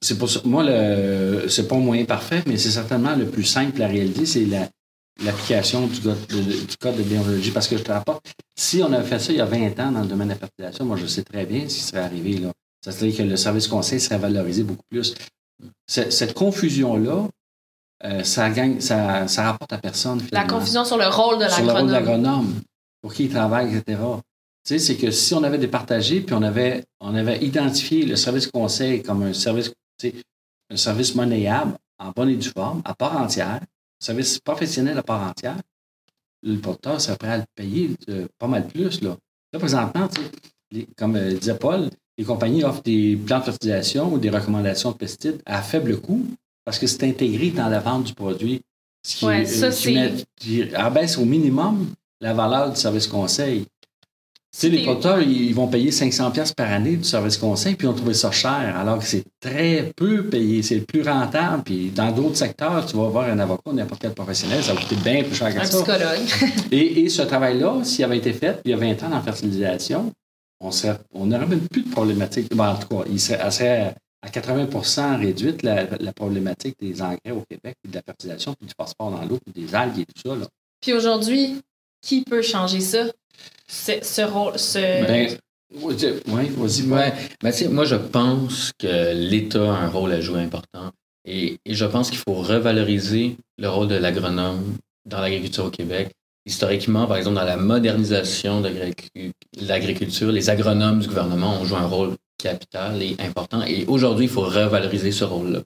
c'est 0.00 0.18
pour 0.18 0.30
ça. 0.30 0.40
Moi, 0.44 0.64
le, 0.64 1.48
c'est 1.48 1.68
pas 1.68 1.76
un 1.76 1.80
moyen 1.80 2.04
parfait, 2.04 2.42
mais 2.46 2.56
c'est 2.56 2.70
certainement 2.70 3.14
le 3.14 3.26
plus 3.26 3.44
simple, 3.44 3.78
la 3.78 3.88
réalité, 3.88 4.26
c'est 4.26 4.44
la, 4.46 4.68
l'application 5.24 5.86
du 5.86 6.00
code, 6.00 6.26
de, 6.28 6.42
du 6.66 6.76
code 6.78 6.96
de 6.96 7.02
déontologie. 7.02 7.50
Parce 7.50 7.68
que 7.68 7.76
je 7.76 7.82
te 7.82 7.92
rapporte, 7.92 8.24
si 8.56 8.82
on 8.82 8.92
avait 8.92 9.06
fait 9.06 9.18
ça 9.18 9.32
il 9.32 9.38
y 9.38 9.40
a 9.40 9.44
20 9.44 9.78
ans 9.80 9.92
dans 9.92 10.00
le 10.00 10.06
domaine 10.06 10.28
de 10.28 10.32
la 10.32 10.38
fertilisation, 10.38 10.84
moi, 10.84 10.96
je 10.96 11.06
sais 11.06 11.22
très 11.22 11.44
bien 11.46 11.68
ce 11.68 11.74
qui 11.74 11.82
serait 11.82 12.00
arrivé, 12.00 12.38
là. 12.38 12.52
Ça 12.82 12.92
serait 12.92 13.12
que 13.12 13.22
le 13.22 13.36
service 13.36 13.68
conseil 13.68 14.00
serait 14.00 14.18
valorisé 14.18 14.62
beaucoup 14.62 14.84
plus. 14.90 15.14
Cette 15.86 16.32
confusion-là, 16.32 17.28
euh, 18.04 18.24
ça 18.24 18.48
gagne, 18.48 18.80
ça, 18.80 19.28
ça 19.28 19.42
rapporte 19.44 19.74
à 19.74 19.78
personne. 19.78 20.22
La 20.32 20.44
confusion 20.44 20.86
sur 20.86 20.96
le 20.96 21.06
rôle 21.06 21.38
de 21.38 21.48
sur 21.48 21.62
le 21.62 21.72
rôle 21.72 21.88
de 21.88 21.92
l'agronome. 21.92 22.22
l'agronome, 22.22 22.60
pour 23.02 23.12
qui 23.12 23.24
il 23.24 23.30
travaille, 23.30 23.76
etc. 23.76 24.00
Tu 24.64 24.74
sais, 24.74 24.78
c'est 24.78 24.96
que 24.96 25.10
si 25.10 25.34
on 25.34 25.42
avait 25.42 25.58
départagé, 25.58 26.20
puis 26.20 26.34
on 26.34 26.42
avait, 26.42 26.84
on 27.00 27.14
avait 27.14 27.44
identifié 27.44 28.06
le 28.06 28.16
service 28.16 28.46
conseil 28.46 29.02
comme 29.02 29.22
un 29.22 29.34
service, 29.34 29.72
sais, 30.00 30.14
un 30.70 30.76
service 30.76 31.14
monnayable, 31.14 31.76
en 31.98 32.10
bonne 32.10 32.30
et 32.30 32.36
due 32.36 32.48
forme, 32.50 32.80
à 32.84 32.94
part 32.94 33.16
entière, 33.20 33.60
un 33.62 34.04
service 34.04 34.38
professionnel 34.38 34.96
à 34.98 35.02
part 35.02 35.22
entière, 35.28 35.56
le 36.42 36.56
porteur 36.58 37.00
serait 37.00 37.16
prêt 37.16 37.28
à 37.32 37.38
le 37.38 37.44
payer 37.54 37.90
euh, 38.08 38.26
pas 38.38 38.46
mal 38.46 38.66
plus. 38.66 39.00
Là, 39.02 39.16
là 39.52 39.58
présentement, 39.58 40.08
les- 40.70 40.86
comme 40.96 41.16
euh, 41.16 41.34
disait 41.34 41.54
Paul, 41.58 41.90
les 42.16 42.24
compagnies 42.24 42.64
offrent 42.64 42.82
des 42.82 43.16
plans 43.16 43.40
de 43.40 43.44
fertilisation 43.44 44.12
ou 44.12 44.18
des 44.18 44.30
recommandations 44.30 44.92
de 44.92 44.96
pesticides 44.96 45.42
à 45.44 45.60
faible 45.62 46.00
coût 46.00 46.26
parce 46.64 46.78
que 46.78 46.86
c'est 46.86 47.04
intégré 47.04 47.50
dans 47.50 47.68
la 47.68 47.80
vente 47.80 48.04
du 48.04 48.14
produit. 48.14 48.62
Ce 49.02 49.16
qui, 49.16 49.24
Ouais, 49.26 49.40
euh, 49.42 49.70
qui 49.70 49.72
c'est- 49.72 49.92
met- 49.92 50.24
qui 50.36 50.74
abaisse 50.74 51.16
au 51.18 51.24
minimum 51.24 51.88
la 52.20 52.32
valeur 52.34 52.70
du 52.70 52.76
service 52.76 53.06
conseil. 53.06 53.66
Tu 54.52 54.58
sais, 54.66 54.68
les 54.68 54.82
producteurs, 54.82 55.20
ils 55.22 55.54
vont 55.54 55.68
payer 55.68 55.90
500$ 55.90 56.32
piastres 56.32 56.56
par 56.56 56.72
année 56.72 56.96
du 56.96 57.04
service 57.04 57.38
conseil, 57.38 57.76
puis 57.76 57.86
ils 57.86 57.90
ont 57.90 57.94
trouvé 57.94 58.14
ça 58.14 58.32
cher, 58.32 58.74
alors 58.76 58.98
que 58.98 59.04
c'est 59.04 59.22
très 59.38 59.92
peu 59.94 60.24
payé. 60.24 60.62
C'est 60.64 60.74
le 60.74 60.82
plus 60.84 61.02
rentable. 61.02 61.62
Puis 61.62 61.90
dans 61.90 62.10
d'autres 62.10 62.34
secteurs, 62.36 62.84
tu 62.84 62.96
vas 62.96 63.08
voir 63.08 63.28
un 63.28 63.38
avocat 63.38 63.70
ou 63.70 63.72
n'importe 63.72 64.02
quel 64.02 64.12
professionnel, 64.12 64.62
ça 64.64 64.74
va 64.74 64.80
coûter 64.80 64.96
bien 64.96 65.22
plus 65.22 65.36
cher 65.36 65.54
que 65.54 65.60
Un 65.60 65.64
ça. 65.64 65.76
psychologue. 65.78 66.26
Et, 66.72 67.02
et 67.02 67.08
ce 67.08 67.22
travail-là, 67.22 67.84
s'il 67.84 68.04
avait 68.04 68.18
été 68.18 68.32
fait 68.32 68.60
il 68.64 68.72
y 68.72 68.74
a 68.74 68.76
20 68.76 68.90
ans 69.04 69.08
dans 69.10 69.16
la 69.16 69.22
fertilisation, 69.22 70.12
on 70.60 71.26
n'aurait 71.26 71.46
même 71.46 71.68
plus 71.68 71.82
de 71.82 71.90
problématique. 71.90 72.54
Ben, 72.54 72.70
en 72.70 72.76
tout 72.76 72.88
cas, 72.88 73.04
il 73.10 73.20
serait, 73.20 73.38
elle 73.42 73.52
serait 73.52 73.94
à 74.22 74.28
80% 74.28 75.18
réduite 75.18 75.62
la, 75.62 75.84
la 75.98 76.12
problématique 76.12 76.74
des 76.80 77.00
engrais 77.00 77.30
au 77.30 77.42
Québec, 77.48 77.76
puis 77.82 77.90
de 77.90 77.94
la 77.96 78.02
fertilisation, 78.02 78.54
puis 78.58 78.66
du 78.66 78.74
phosphore 78.78 79.10
dans 79.12 79.24
l'eau, 79.24 79.38
puis 79.44 79.64
des 79.64 79.74
algues 79.74 80.00
et 80.00 80.04
tout 80.04 80.28
ça. 80.28 80.34
Là. 80.36 80.46
Puis 80.82 80.92
aujourd'hui, 80.92 81.60
qui 82.02 82.22
peut 82.22 82.42
changer 82.42 82.80
ça? 82.80 83.04
Ce, 83.66 83.92
ce 84.02 84.22
rôle, 84.22 84.58
ce... 84.58 84.78
Ben, 85.06 85.36
oui, 86.26 86.48
vas-y. 86.56 86.82
Ouais, 86.82 87.12
ben, 87.42 87.52
moi, 87.70 87.84
je 87.84 87.94
pense 87.94 88.72
que 88.78 89.14
l'État 89.14 89.72
a 89.72 89.78
un 89.78 89.88
rôle 89.88 90.12
à 90.12 90.20
jouer 90.20 90.40
important. 90.40 90.90
Et, 91.24 91.58
et 91.64 91.74
je 91.74 91.84
pense 91.84 92.10
qu'il 92.10 92.18
faut 92.18 92.34
revaloriser 92.34 93.36
le 93.58 93.68
rôle 93.68 93.88
de 93.88 93.94
l'agronome 93.94 94.76
dans 95.04 95.20
l'agriculture 95.20 95.66
au 95.66 95.70
Québec. 95.70 96.10
Historiquement, 96.46 97.06
par 97.06 97.18
exemple, 97.18 97.36
dans 97.36 97.44
la 97.44 97.56
modernisation 97.58 98.60
de 98.62 98.68
l'agricu- 98.70 99.32
l'agriculture, 99.60 100.32
les 100.32 100.50
agronomes 100.50 101.00
du 101.00 101.06
gouvernement 101.08 101.60
ont 101.60 101.64
joué 101.64 101.78
un 101.78 101.86
rôle 101.86 102.14
capital 102.38 103.02
et 103.02 103.14
important. 103.18 103.62
Et 103.62 103.84
aujourd'hui, 103.86 104.24
il 104.24 104.30
faut 104.30 104.40
revaloriser 104.42 105.12
ce 105.12 105.24
rôle-là. 105.24 105.60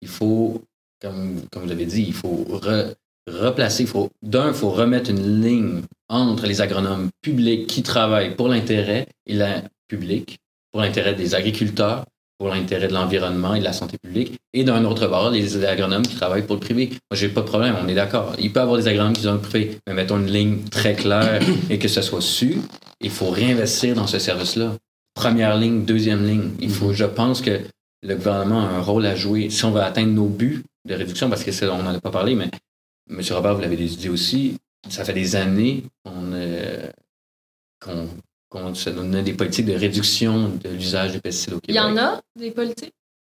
Il 0.00 0.08
faut, 0.08 0.62
comme, 1.00 1.42
comme 1.52 1.62
vous 1.64 1.68
l'avez 1.68 1.84
dit, 1.86 2.04
il 2.08 2.14
faut 2.14 2.46
re- 2.50 2.94
replacer, 3.30 3.86
faut, 3.86 4.10
d'un, 4.22 4.48
il 4.48 4.54
faut 4.54 4.70
remettre 4.70 5.10
une 5.10 5.42
ligne 5.42 5.82
entre 6.08 6.46
les 6.46 6.60
agronomes 6.60 7.08
publics 7.22 7.66
qui 7.66 7.82
travaillent 7.82 8.34
pour 8.34 8.48
l'intérêt 8.48 9.06
et 9.26 9.34
la 9.34 9.62
public, 9.88 10.38
pour 10.72 10.80
l'intérêt 10.80 11.14
des 11.14 11.34
agriculteurs, 11.34 12.04
pour 12.38 12.48
l'intérêt 12.48 12.88
de 12.88 12.92
l'environnement 12.92 13.54
et 13.54 13.60
de 13.60 13.64
la 13.64 13.72
santé 13.72 13.96
publique, 14.02 14.34
et 14.52 14.64
d'un 14.64 14.84
autre 14.84 15.06
bord, 15.06 15.30
les 15.30 15.64
agronomes 15.64 16.02
qui 16.02 16.16
travaillent 16.16 16.46
pour 16.46 16.56
le 16.56 16.60
privé. 16.60 16.88
Moi, 16.90 16.98
j'ai 17.16 17.28
pas 17.28 17.40
de 17.42 17.46
problème, 17.46 17.76
on 17.82 17.88
est 17.88 17.94
d'accord. 17.94 18.34
Il 18.38 18.52
peut 18.52 18.60
y 18.60 18.62
avoir 18.62 18.76
des 18.76 18.88
agronomes 18.88 19.12
qui 19.12 19.22
sont 19.22 19.34
le 19.34 19.40
privé, 19.40 19.78
mais 19.86 19.94
mettons 19.94 20.18
une 20.18 20.30
ligne 20.30 20.58
très 20.70 20.94
claire 20.94 21.40
et 21.70 21.78
que 21.78 21.88
ce 21.88 22.02
soit 22.02 22.20
su. 22.20 22.58
Il 23.00 23.10
faut 23.10 23.30
réinvestir 23.30 23.94
dans 23.94 24.06
ce 24.06 24.18
service-là. 24.18 24.72
Première 25.14 25.56
ligne, 25.56 25.84
deuxième 25.84 26.26
ligne. 26.26 26.50
Il 26.60 26.70
faut, 26.70 26.92
je 26.92 27.04
pense 27.04 27.40
que 27.40 27.60
le 28.02 28.14
gouvernement 28.16 28.62
a 28.62 28.70
un 28.70 28.80
rôle 28.80 29.06
à 29.06 29.14
jouer 29.14 29.48
si 29.48 29.64
on 29.64 29.70
veut 29.70 29.80
atteindre 29.80 30.12
nos 30.12 30.26
buts 30.26 30.64
de 30.86 30.94
réduction, 30.94 31.30
parce 31.30 31.44
que 31.44 31.52
c'est- 31.52 31.68
on 31.68 31.82
n'en 31.82 31.94
a 31.94 32.00
pas 32.00 32.10
parlé, 32.10 32.34
mais 32.34 32.50
M. 33.10 33.20
Robert, 33.30 33.54
vous 33.54 33.60
l'avez 33.60 33.76
dit 33.76 34.08
aussi, 34.08 34.56
ça 34.88 35.04
fait 35.04 35.12
des 35.12 35.36
années 35.36 35.84
qu'on 36.04 36.32
euh, 36.32 36.82
se 38.74 39.20
des 39.20 39.34
politiques 39.34 39.66
de 39.66 39.74
réduction 39.74 40.50
de 40.62 40.68
l'usage 40.70 41.12
des 41.12 41.20
pesticides 41.20 41.54
au 41.54 41.56
Il 41.68 41.74
Québec. 41.74 41.76
y 41.76 41.80
en 41.80 41.96
a, 41.96 42.20
des 42.36 42.50
politiques? 42.50 42.92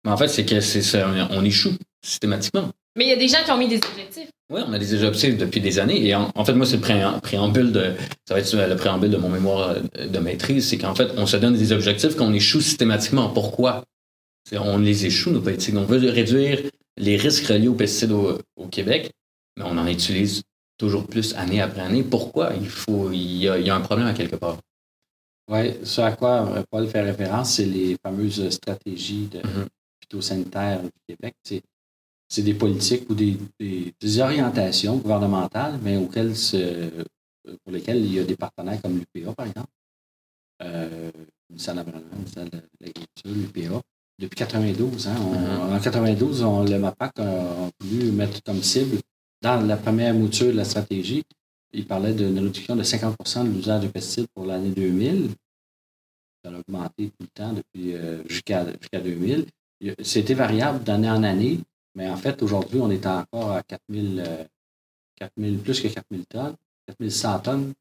Mais 0.06 0.12
en 0.12 0.18
fait, 0.18 0.28
c'est 0.28 0.46
que 0.46 0.60
c'est 0.62 0.82
ça, 0.82 1.10
on 1.32 1.44
échoue 1.44 1.74
systématiquement. 2.06 2.70
Mais 2.96 3.06
il 3.06 3.10
y 3.10 3.14
a 3.14 3.18
des 3.18 3.28
gens 3.28 3.44
qui 3.44 3.52
ont 3.52 3.58
mis 3.58 3.68
des 3.68 3.78
objectifs. 3.78 4.30
Oui, 4.50 4.62
on 4.66 4.72
a 4.74 4.80
des 4.80 4.94
objectifs 5.04 5.38
depuis 5.38 5.60
des 5.60 5.78
années. 5.80 6.08
Et 6.08 6.16
en, 6.16 6.32
en 6.34 6.46
fait, 6.46 6.54
moi, 6.54 6.66
c'est 6.66 6.78
le 6.78 6.82
préam- 6.82 7.20
préambule 7.20 7.72
de. 7.72 7.94
Ça 8.28 8.34
va 8.34 8.40
être 8.40 8.54
le 8.56 8.76
préambule 8.76 9.12
de 9.12 9.18
mon 9.18 9.30
mémoire 9.30 9.76
de 9.82 10.20
maîtrise. 10.20 10.70
C'est 10.70 10.78
qu'en 10.78 10.96
fait, 10.96 11.10
on 11.18 11.26
se 11.26 11.36
donne 11.38 11.56
des 11.58 11.72
objectifs 11.74 12.16
qu'on 12.16 12.34
échoue 12.34 12.62
systématiquement. 12.62 13.30
Pourquoi? 13.30 13.84
On 14.54 14.78
les 14.78 15.06
échoue, 15.06 15.32
nos 15.32 15.42
politiques. 15.42 15.76
On 15.76 15.84
veut 15.84 16.10
réduire 16.10 16.60
les 16.98 17.18
risques 17.18 17.46
reliés 17.48 17.68
aux 17.68 17.74
pesticides 17.76 18.14
au, 18.14 18.40
au 18.56 18.68
Québec, 18.68 19.12
mais 19.58 19.64
on 19.66 19.78
en 19.78 19.88
utilise 19.88 20.44
toujours 20.78 21.06
plus 21.08 21.34
année 21.36 21.60
après 21.62 21.82
année. 21.82 22.04
Pourquoi? 22.04 22.54
Il 22.54 22.70
faut. 22.70 23.12
Il 23.12 23.38
y 23.38 23.50
a, 23.50 23.58
il 23.58 23.66
y 23.66 23.70
a 23.70 23.76
un 23.76 23.82
problème 23.82 24.08
à 24.08 24.14
quelque 24.14 24.36
part. 24.36 24.58
Oui, 25.50 25.74
ce 25.84 26.02
à 26.02 26.12
quoi 26.12 26.46
euh, 26.50 26.64
Paul 26.70 26.88
fait 26.88 27.02
référence, 27.02 27.54
c'est 27.56 27.66
les 27.66 27.98
fameuses 28.04 28.50
stratégies 28.50 29.28
de 29.28 29.40
Mhm. 29.40 29.66
phytosanitaire 30.02 30.84
du 30.84 30.90
Québec. 31.08 31.34
C'est, 31.44 31.62
c'est 32.30 32.42
des 32.44 32.54
politiques 32.54 33.10
ou 33.10 33.16
des, 33.16 33.38
des- 33.60 33.94
des 34.00 34.20
orientations 34.20 34.98
gouvernementales, 34.98 35.80
mais 35.82 35.96
auxquelles 35.98 36.36
se- 36.36 36.90
pour 37.64 37.72
lesquelles 37.72 38.04
il 38.06 38.14
y 38.14 38.20
a 38.20 38.24
des 38.26 38.36
partenaires 38.36 38.82
comme 38.82 38.98
l'UPA, 39.00 39.34
par 39.34 39.48
exemple. 39.48 39.70
Euh, 40.64 41.12
le 41.16 41.26
ministère 41.50 41.76
de 41.76 41.92
ministère 42.16 42.46
de 42.46 42.60
l'Agriculture, 42.82 43.32
l'UPA. 43.34 43.82
Depuis 44.20 44.36
92, 44.36 45.08
hein, 45.08 45.16
on- 45.22 45.68
Mhm. 45.70 45.76
en 45.76 45.80
92, 45.80 46.42
on, 46.44 46.64
le 46.66 46.78
MAPAC 46.80 47.20
a, 47.20 47.24
a 47.24 47.70
voulu 47.80 48.12
mettre 48.12 48.42
comme 48.44 48.62
cible, 48.64 48.98
dans 49.42 49.62
la 49.66 49.78
première 49.78 50.14
mouture 50.14 50.48
de 50.48 50.52
la 50.58 50.66
stratégie, 50.66 51.24
il 51.74 51.86
parlait 51.86 52.14
d'une 52.14 52.38
réduction 52.40 52.76
de 52.76 52.84
50% 52.84 53.44
de 53.46 53.50
l'usage 53.50 53.84
de 53.84 53.88
pesticides 53.90 54.28
pour 54.34 54.46
l'année 54.46 54.72
2000. 54.72 55.30
Ça 56.44 56.52
a 56.52 56.60
augmenté 56.60 57.10
tout 57.10 57.22
le 57.22 57.28
temps 57.28 57.54
depuis 57.54 57.94
euh, 57.94 58.24
jusqu'à 58.28 58.66
jusqu'à 58.80 59.00
2000. 59.02 59.46
Il 59.82 59.88
y 59.88 59.90
a- 59.92 59.96
C'était 60.02 60.34
variable 60.34 60.84
d'année 60.84 61.10
en 61.10 61.24
année, 61.24 61.60
mais 61.96 62.10
en 62.10 62.18
fait, 62.18 62.42
aujourd'hui, 62.42 62.80
on 62.80 62.90
est 62.90 63.06
encore 63.06 63.52
à 63.52 63.64
4000, 63.64 64.24
euh, 64.26 64.44
4000 65.18 65.60
plus 65.60 65.82
que 65.82 65.88
4000 65.88 66.26
tonnes, 66.26 66.56
4100 66.88 67.40
tonnes. 67.40 67.74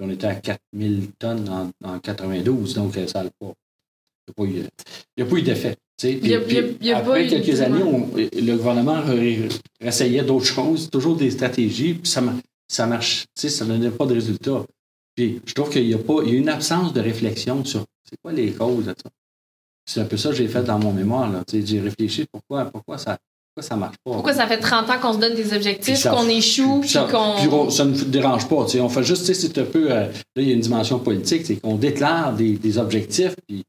On 0.00 0.10
était 0.10 0.26
à 0.26 0.34
4000 0.34 1.12
tonnes 1.18 1.48
en, 1.48 1.70
en 1.84 2.00
92, 2.00 2.74
donc 2.74 2.96
euh, 2.96 3.06
ça 3.06 3.22
n'a 3.22 3.30
pas, 3.30 3.52
il 4.38 4.68
n'y 5.18 5.24
pas 5.24 5.36
eu 5.36 5.42
d'effet. 5.42 5.76
Il 6.02 6.26
y 6.26 6.34
a- 6.34 6.40
Puis- 6.40 6.50
il 6.50 6.54
y 6.54 6.58
a- 6.58 6.62
puis 6.62 6.76
il 6.80 6.86
y 6.88 6.92
a 6.92 7.00
pas 7.00 7.08
après 7.10 7.26
quelques 7.28 7.60
années, 7.60 7.82
on- 7.82 8.08
le 8.16 8.56
gouvernement 8.56 9.00
réessayait 9.80 10.22
d'autres 10.22 10.44
choses, 10.46 10.90
toujours 10.90 11.16
des 11.16 11.30
stratégies, 11.30 11.94
puis 11.94 12.10
ça, 12.10 12.22
ça 12.68 12.86
marche, 12.86 13.24
ça 13.34 13.64
ne 13.64 13.70
donnait 13.70 13.90
pas 13.90 14.06
de 14.06 14.14
résultat. 14.14 14.64
Puis 15.16 15.40
je 15.46 15.54
trouve 15.54 15.70
qu'il 15.70 15.86
y 15.88 15.94
a 15.94 15.98
pas, 15.98 16.14
il 16.26 16.32
y 16.32 16.36
a 16.36 16.38
une 16.38 16.48
absence 16.48 16.92
de 16.92 17.00
réflexion 17.00 17.64
sur 17.64 17.84
c'est 18.08 18.16
quoi 18.22 18.32
les 18.32 18.50
causes 18.52 18.86
de 18.86 18.94
ça. 19.02 19.10
C'est 19.86 20.00
un 20.00 20.04
peu 20.04 20.16
ça 20.16 20.30
que 20.30 20.34
j'ai 20.36 20.48
fait 20.48 20.62
dans 20.64 20.78
mon 20.78 20.92
mémoire. 20.92 21.30
J'ai 21.52 21.80
réfléchi 21.80 22.24
pourquoi, 22.32 22.64
pourquoi 22.66 22.98
ça 22.98 23.16
pourquoi 23.54 23.68
ça 23.68 23.76
marche 23.76 23.94
pas. 24.04 24.10
Pourquoi 24.10 24.32
ça 24.34 24.48
fait 24.48 24.58
30 24.58 24.90
ans 24.90 24.98
qu'on 25.00 25.12
se 25.12 25.18
donne 25.18 25.36
des 25.36 25.54
objectifs, 25.54 26.02
qu'on 26.08 26.28
échoue, 26.28 26.80
puis 26.80 26.90
qu'on... 27.08 27.70
ça 27.70 27.84
ne 27.84 27.90
nous 27.96 28.04
dérange 28.06 28.48
pas. 28.48 28.56
On 28.80 28.88
fait 28.88 29.04
juste, 29.04 29.32
c'est 29.32 29.58
un 29.58 29.64
peu. 29.64 29.92
euh, 29.92 30.06
là, 30.06 30.12
il 30.42 30.48
y 30.48 30.50
a 30.50 30.54
une 30.54 30.60
dimension 30.60 30.98
politique, 30.98 31.46
c'est 31.46 31.54
qu'on 31.56 31.76
déclare 31.76 32.34
des, 32.34 32.54
des 32.56 32.78
objectifs, 32.78 33.36
puis 33.46 33.62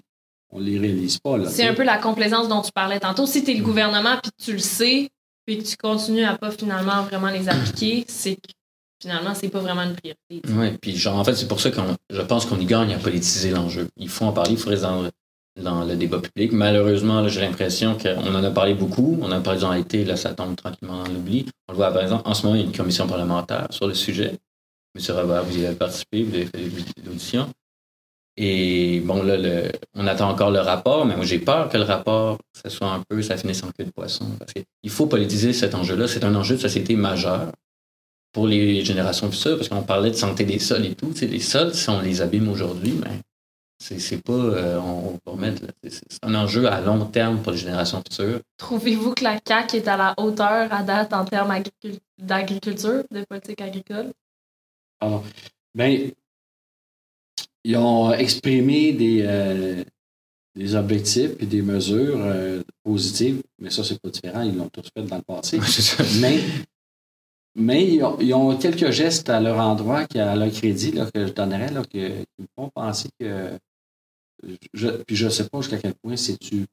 on 0.56 0.60
les 0.60 0.80
réalise 0.80 1.20
pas. 1.20 1.38
là, 1.38 1.50
C'est 1.50 1.68
un 1.68 1.74
peu 1.74 1.84
la 1.84 1.98
complaisance 1.98 2.48
dont 2.48 2.62
tu 2.62 2.72
parlais 2.74 3.00
tantôt. 3.00 3.26
Si 3.26 3.44
tu 3.44 3.52
es 3.52 3.56
le 3.56 3.64
gouvernement 3.64 4.18
puis 4.22 4.32
tu 4.44 4.54
le 4.54 4.60
sais, 4.60 5.10
puis 5.46 5.58
que 5.60 5.64
tu 5.64 5.76
continues 5.78 6.24
à 6.24 6.38
pas 6.38 6.50
finalement 6.52 7.04
vraiment 7.04 7.30
les 7.30 7.50
appliquer, 7.50 8.06
c'est 8.08 8.36
que 8.36 8.52
finalement, 9.02 9.36
c'est 9.36 9.50
pas 9.50 9.60
vraiment 9.60 9.84
une 9.84 9.96
priorité. 9.96 10.42
Oui, 10.58 10.78
puis 10.82 10.96
genre, 10.96 11.18
en 11.18 11.24
fait, 11.24 11.36
c'est 11.36 11.48
pour 11.48 11.60
ça 11.60 11.70
que 11.72 11.80
je 12.10 12.22
pense 12.22 12.46
qu'on 12.46 12.60
y 12.60 12.66
gagne 12.66 12.94
à 12.94 12.98
politiser 12.98 13.52
l'enjeu. 13.52 13.88
Il 13.98 14.10
faut 14.10 14.26
en 14.26 14.32
parler, 14.32 14.52
il 14.54 14.58
faut 14.58 14.70
rester 14.70 14.86
dans, 14.88 15.02
le- 15.04 15.12
dans 15.62 15.84
le 15.84 15.96
débat 15.96 16.20
public. 16.20 16.52
Malheureusement, 16.54 17.20
là, 17.22 17.28
j'ai 17.28 17.42
l'impression 17.42 17.98
qu'on 17.98 18.34
en 18.34 18.44
a 18.44 18.50
parlé 18.52 18.74
beaucoup. 18.74 19.20
On 19.22 19.26
en 19.26 19.32
a 19.34 19.42
parlé 19.42 19.60
dans 19.60 19.74
l'été, 19.74 20.06
là, 20.06 20.16
ça 20.16 20.34
tombe 20.34 20.56
tranquillement 20.56 21.04
dans 21.04 21.12
l'oubli. 21.12 21.46
On 21.68 21.74
le 21.74 21.78
voit, 21.78 21.92
par 21.92 22.02
exemple, 22.02 22.24
en 22.28 22.34
ce 22.34 22.44
moment, 22.44 22.56
il 22.56 22.62
y 22.62 22.64
a 22.64 22.68
une 22.68 22.76
commission 22.76 23.06
parlementaire 23.08 23.68
sur 23.72 23.88
le 23.88 23.94
sujet. 23.94 24.34
Monsieur 24.96 25.14
Robert, 25.14 25.44
vous 25.44 25.58
y 25.60 25.66
avez 25.66 25.76
participé, 25.76 26.24
vous 26.24 26.34
avez 26.36 26.46
fait 26.46 26.70
l'audition. 27.06 27.50
Et 28.38 29.00
bon, 29.00 29.24
là, 29.24 29.38
le- 29.38 29.72
on 29.94 30.06
attend 30.08 30.30
encore 30.30 30.52
le 30.52 30.60
rapport, 30.60 31.06
mais 31.06 31.16
moi, 31.16 31.24
j'ai 31.26 31.40
peur 31.40 31.70
que 31.70 31.78
le 31.78 31.84
rapport, 31.84 32.38
ça 32.54 32.70
soit 32.70 32.92
un 32.92 33.02
peu, 33.08 33.22
ça 33.22 33.38
finisse 33.38 33.64
en 33.64 33.72
queue 33.72 33.86
de 33.86 33.92
poisson. 33.92 34.26
Parce 34.38 34.52
qu'il 34.54 34.90
faut 34.90 35.08
politiser 35.08 35.54
cet 35.54 35.74
enjeu-là. 35.74 36.08
C'est 36.08 36.24
un 36.26 36.36
enjeu 36.36 36.56
de 36.56 36.62
société 36.62 36.96
majeur 36.98 37.52
pour 38.34 38.48
les 38.48 38.84
générations 38.84 39.32
futures, 39.32 39.56
parce 39.56 39.70
qu'on 39.70 39.84
parlait 39.84 40.12
de 40.12 40.16
santé 40.18 40.44
des 40.44 40.60
sols 40.60 40.86
et 40.86 40.96
tout. 40.96 41.12
Tu 41.14 41.20
sais, 41.20 41.28
les 41.28 41.40
sols, 41.40 41.74
si 41.74 41.90
on 41.90 42.02
les 42.02 42.22
abîme 42.22 42.50
aujourd'hui, 42.50 42.92
ben, 42.92 43.20
C'est 43.78 44.00
c'est 44.00 44.22
pas. 44.24 44.32
euh, 44.34 44.80
on, 44.80 45.10
on 45.10 45.20
va 45.26 45.32
remettre. 45.34 45.62
c'est- 45.84 46.02
un 46.24 46.34
enjeu 46.36 46.66
à 46.66 46.80
long 46.82 47.06
terme 47.06 47.42
pour 47.42 47.52
les 47.52 47.58
générations 47.58 48.02
futures. 48.02 48.40
Trouvez-vous 48.58 49.14
que 49.14 49.24
la 49.26 49.38
CAQ 49.46 49.78
est 49.78 49.88
à 49.90 49.98
la 49.98 50.14
hauteur 50.18 50.72
à 50.74 50.82
date 50.84 51.12
en 51.14 51.26
termes 51.26 51.52
agricul- 51.52 52.00
d'agriculture, 52.18 53.04
de 53.12 53.24
politique 53.30 53.60
agricole? 53.62 54.12
Ben, 55.74 56.12
ils 57.66 57.76
ont 57.78 58.14
exprimé 58.14 58.94
des, 58.94 59.24
euh, 59.24 59.84
des 60.56 60.76
objectifs 60.76 61.32
et 61.40 61.48
des 61.48 61.64
mesures 61.64 62.20
euh, 62.20 62.62
positives, 62.84 63.42
mais 63.60 63.72
ça, 63.72 63.84
c'est 63.84 64.00
pas 64.00 64.10
différent. 64.10 64.44
Ils 64.44 64.56
l'ont 64.56 64.70
tous 64.70 64.88
fait 64.96 65.04
dans 65.04 65.18
le 65.18 65.24
passé. 65.24 65.60
Mais 66.22 66.40
mais 67.58 67.88
ils, 67.88 68.04
ont, 68.04 68.18
ils 68.20 68.34
ont 68.34 68.56
quelques 68.58 68.92
gestes 68.92 69.30
à 69.30 69.40
leur 69.40 69.58
endroit, 69.60 70.06
qui, 70.06 70.20
à 70.20 70.36
leur 70.36 70.52
crédit, 70.52 70.92
là, 70.92 71.10
que 71.12 71.26
je 71.26 71.32
donnerais, 71.32 71.72
là, 71.72 71.82
que, 71.84 72.10
qui 72.10 72.42
me 72.42 72.48
font 72.56 72.70
penser 72.74 73.10
que. 73.20 73.58
Je, 74.74 74.90
puis 74.90 75.16
je 75.16 75.26
ne 75.26 75.30
sais 75.32 75.46
pas 75.46 75.62
jusqu'à 75.62 75.78
quel 75.78 75.94
point 76.04 76.18
c'est-tu 76.18 76.66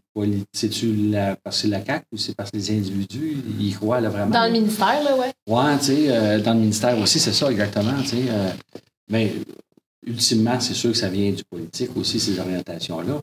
c'est-tu 0.52 0.94
la, 1.10 1.36
parce 1.36 1.56
que 1.56 1.62
c'est 1.62 1.68
la 1.68 1.82
CAQ 1.82 2.04
ou 2.12 2.16
c'est 2.18 2.34
parce 2.34 2.50
que 2.50 2.56
les 2.56 2.70
individus 2.72 3.36
y 3.58 3.70
croient 3.72 4.00
là, 4.00 4.10
vraiment. 4.10 4.32
Dans 4.32 4.44
le 4.44 4.52
ministère, 4.52 5.02
là, 5.04 5.16
ouais. 5.16 5.32
Ouais, 5.48 5.78
tu 5.78 5.84
sais, 5.84 6.10
euh, 6.10 6.40
dans 6.40 6.52
le 6.54 6.60
ministère 6.60 6.98
aussi, 6.98 7.18
c'est 7.20 7.32
ça 7.32 7.50
exactement, 7.50 8.02
tu 8.02 8.08
sais. 8.08 8.24
euh, 8.28 8.50
mais 9.08 9.32
ultimement, 10.06 10.58
c'est 10.60 10.74
sûr 10.74 10.90
que 10.92 10.96
ça 10.96 11.08
vient 11.08 11.30
du 11.30 11.42
politique 11.44 11.90
aussi, 11.96 12.18
ces 12.20 12.38
orientations-là. 12.38 13.20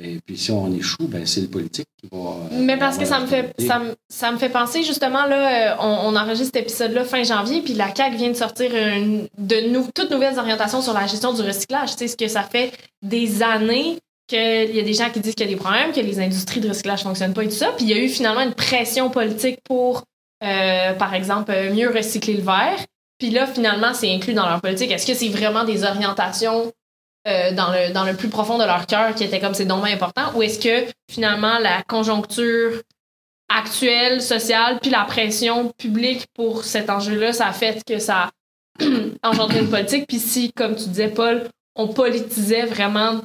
Et 0.00 0.20
puis 0.24 0.38
si 0.38 0.50
on 0.50 0.72
échoue, 0.74 1.06
ben 1.06 1.26
c'est 1.26 1.42
le 1.42 1.48
politique 1.48 1.84
qui 2.00 2.08
va. 2.10 2.18
euh, 2.50 2.58
Mais 2.60 2.78
parce 2.78 2.96
que 2.96 3.04
ça 3.04 3.20
me 3.20 3.26
fait 3.26 3.52
ça 3.66 3.78
me, 3.78 3.94
ça 4.08 4.32
me 4.32 4.38
fait 4.38 4.48
penser 4.48 4.82
justement 4.82 5.26
là, 5.26 5.74
euh, 5.74 5.76
on, 5.80 6.14
on 6.14 6.16
enregistre 6.16 6.52
cet 6.54 6.62
épisode-là 6.62 7.04
fin 7.04 7.22
janvier, 7.24 7.60
puis 7.60 7.74
la 7.74 7.94
CAQ 7.94 8.16
vient 8.16 8.30
de 8.30 8.34
sortir 8.36 8.70
une, 8.74 9.28
de 9.36 9.68
nou- 9.70 9.88
toutes 9.94 10.10
nouvelles 10.10 10.38
orientations 10.38 10.80
sur 10.80 10.94
la 10.94 11.06
gestion 11.06 11.34
du 11.34 11.42
recyclage. 11.42 11.90
Tu 11.92 11.98
sais, 11.98 12.08
ce 12.08 12.16
que 12.16 12.26
ça 12.28 12.42
fait 12.42 12.72
des 13.02 13.42
années 13.42 13.98
qu'il 14.28 14.74
y 14.74 14.80
a 14.80 14.82
des 14.82 14.94
gens 14.94 15.10
qui 15.10 15.20
disent 15.20 15.34
qu'il 15.34 15.44
y 15.44 15.50
a 15.50 15.52
des 15.52 15.60
problèmes, 15.60 15.92
que 15.92 16.00
les 16.00 16.18
industries 16.20 16.60
de 16.60 16.68
recyclage 16.70 17.02
fonctionnent 17.02 17.34
pas 17.34 17.44
et 17.44 17.48
tout 17.48 17.54
ça. 17.54 17.72
Puis 17.76 17.84
il 17.84 17.90
y 17.90 17.92
a 17.92 17.98
eu 18.02 18.08
finalement 18.08 18.40
une 18.40 18.54
pression 18.54 19.10
politique 19.10 19.58
pour, 19.62 20.04
euh, 20.42 20.94
par 20.94 21.12
exemple, 21.12 21.52
mieux 21.74 21.90
recycler 21.90 22.34
le 22.38 22.42
verre. 22.42 22.78
Puis 23.22 23.30
là, 23.30 23.46
finalement, 23.46 23.94
c'est 23.94 24.12
inclus 24.12 24.34
dans 24.34 24.48
leur 24.48 24.60
politique. 24.60 24.90
Est-ce 24.90 25.06
que 25.06 25.14
c'est 25.14 25.28
vraiment 25.28 25.62
des 25.62 25.84
orientations 25.84 26.72
euh, 27.28 27.52
dans, 27.52 27.70
le, 27.70 27.92
dans 27.92 28.02
le 28.02 28.16
plus 28.16 28.28
profond 28.28 28.58
de 28.58 28.64
leur 28.64 28.84
cœur 28.88 29.14
qui 29.14 29.22
étaient 29.22 29.38
comme 29.38 29.54
c'est 29.54 29.64
bien 29.64 29.80
important? 29.84 30.32
Ou 30.34 30.42
est-ce 30.42 30.58
que 30.58 30.90
finalement 31.08 31.60
la 31.60 31.84
conjoncture 31.84 32.82
actuelle, 33.48 34.20
sociale, 34.20 34.80
puis 34.80 34.90
la 34.90 35.04
pression 35.04 35.68
publique 35.78 36.26
pour 36.34 36.64
cet 36.64 36.90
enjeu-là, 36.90 37.32
ça 37.32 37.46
a 37.46 37.52
fait 37.52 37.84
que 37.84 38.00
ça 38.00 38.30
a 38.80 39.28
engendré 39.30 39.60
une 39.60 39.70
politique? 39.70 40.08
Puis 40.08 40.18
si, 40.18 40.52
comme 40.52 40.74
tu 40.74 40.88
disais, 40.88 41.06
Paul, 41.10 41.48
on 41.76 41.86
politisait 41.86 42.66
vraiment 42.66 43.20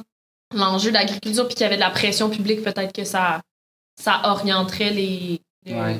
l'enjeu 0.54 0.90
de 0.90 0.94
l'agriculture 0.94 1.44
puis 1.48 1.56
qu'il 1.56 1.64
y 1.64 1.66
avait 1.66 1.74
de 1.74 1.80
la 1.80 1.90
pression 1.90 2.30
publique, 2.30 2.62
peut-être 2.62 2.92
que 2.92 3.02
ça, 3.02 3.40
ça 4.00 4.20
orienterait 4.26 4.90
les, 4.90 5.40
les- 5.66 5.74
Ouais. 5.74 5.96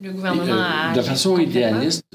le 0.00 0.12
gouvernement 0.12 0.54
Euh, 0.54 0.92
à. 0.92 0.94
de 0.94 1.02
façon 1.02 1.36
idéaliste, 1.38 2.06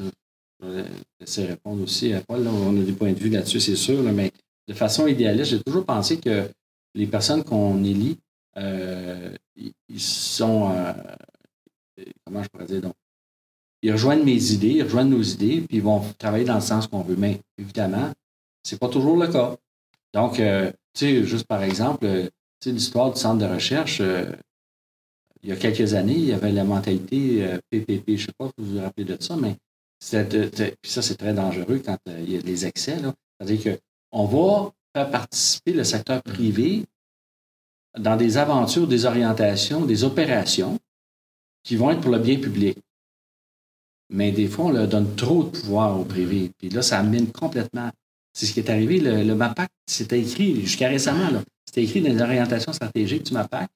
je 0.62 0.68
vais 0.68 0.86
laisser 1.20 1.46
répondre 1.46 1.84
aussi 1.84 2.14
à 2.14 2.22
Paul, 2.22 2.44
là, 2.44 2.52
on 2.52 2.80
a 2.80 2.84
des 2.84 2.94
points 2.94 3.14
de 3.14 3.20
vue 3.20 3.30
là-dessus, 3.30 3.60
c'est 3.60 3.76
sûr, 3.76 4.02
mais 4.04 4.32
de 4.68 4.74
façon 4.74 5.08
idéaliste, 5.08 5.52
j'ai 5.52 5.64
toujours 5.64 5.86
pensé 5.86 6.20
que 6.20 6.50
les 6.94 7.08
personnes 7.08 7.44
qu'on 7.44 7.84
élit, 7.84 8.18
euh, 8.58 9.34
ils 9.56 10.00
sont, 10.00 10.72
euh, 10.72 10.94
comment 12.26 12.44
je 12.44 12.50
pourrais 12.50 12.66
dire, 12.66 12.82
donc, 12.82 12.94
ils 13.82 13.92
rejoignent 13.92 14.24
mes 14.24 14.52
idées, 14.52 14.74
ils 14.74 14.84
rejoignent 14.84 15.10
nos 15.10 15.24
idées, 15.24 15.62
puis 15.62 15.78
ils 15.78 15.84
vont 15.84 16.04
travailler 16.20 16.46
dans 16.46 16.56
le 16.56 16.62
sens 16.62 16.88
qu'on 16.88 17.02
veut. 17.02 17.16
Mais 17.16 17.40
évidemment, 17.58 18.12
c'est 18.64 18.80
pas 18.80 18.90
toujours 18.90 19.18
le 19.18 19.28
cas. 19.28 19.56
Donc, 20.14 20.40
euh, 20.40 20.72
tu 20.94 21.06
sais, 21.06 21.24
juste 21.24 21.48
par 21.48 21.64
exemple, 21.64 22.06
euh, 22.06 22.26
tu 22.60 22.70
sais, 22.70 22.72
l'histoire 22.72 23.12
du 23.12 23.20
centre 23.20 23.40
de 23.40 23.52
recherche, 23.52 24.00
euh, 24.02 24.32
il 25.42 25.50
y 25.50 25.52
a 25.52 25.56
quelques 25.56 25.94
années, 25.96 26.16
il 26.16 26.26
y 26.26 26.34
avait 26.34 26.52
la 26.52 26.64
mentalité 26.64 27.44
euh, 27.44 27.60
PPP. 27.72 28.10
Je 28.10 28.12
ne 28.12 28.18
sais 28.18 28.34
pas 28.38 28.48
si 28.48 28.54
vous 28.60 28.74
vous 28.74 28.82
rappelez 28.82 29.06
de 29.06 29.18
ça, 29.20 29.36
mais 29.36 29.56
de- 30.12 30.24
de- 30.24 30.74
puis 30.82 30.92
ça, 30.92 31.02
c'est 31.02 31.16
très 31.16 31.34
dangereux 31.34 31.82
quand 31.86 31.98
euh, 32.10 32.20
il 32.26 32.34
y 32.34 32.38
a 32.38 32.42
des 32.42 32.66
excès. 32.66 33.00
là. 33.00 33.14
C'est-à-dire 33.40 33.78
qu'on 34.12 34.26
va 34.26 34.72
faire 34.96 35.10
participer 35.12 35.74
le 35.74 35.84
secteur 35.84 36.22
privé 36.24 36.86
dans 37.98 38.16
des 38.16 38.38
aventures, 38.38 38.88
des 38.88 39.06
orientations, 39.06 39.86
des 39.86 40.04
opérations 40.04 40.78
qui 41.64 41.76
vont 41.76 41.92
être 41.92 42.02
pour 42.02 42.12
le 42.12 42.20
bien 42.20 42.40
public. 42.40 42.78
Mais 44.10 44.32
des 44.32 44.48
fois, 44.48 44.66
on 44.66 44.72
leur 44.72 44.88
donne 44.88 45.16
trop 45.16 45.44
de 45.44 45.50
pouvoir 45.50 46.00
au 46.00 46.04
privé. 46.04 46.52
Puis 46.58 46.70
là, 46.70 46.82
ça 46.82 47.00
amène 47.00 47.32
complètement. 47.32 47.90
C'est 48.34 48.46
ce 48.46 48.54
qui 48.54 48.60
est 48.60 48.70
arrivé. 48.70 49.00
Le, 49.00 49.24
le 49.24 49.36
MAPAC, 49.36 49.70
c'était 49.86 50.20
écrit 50.20 50.62
jusqu'à 50.62 50.88
récemment. 50.90 51.30
là, 51.30 51.42
C'était 51.66 51.84
écrit 51.84 52.02
dans 52.02 52.10
les 52.14 52.22
orientations 52.22 52.74
stratégiques 52.74 53.24
du 53.24 53.34
MAPAC 53.34 53.70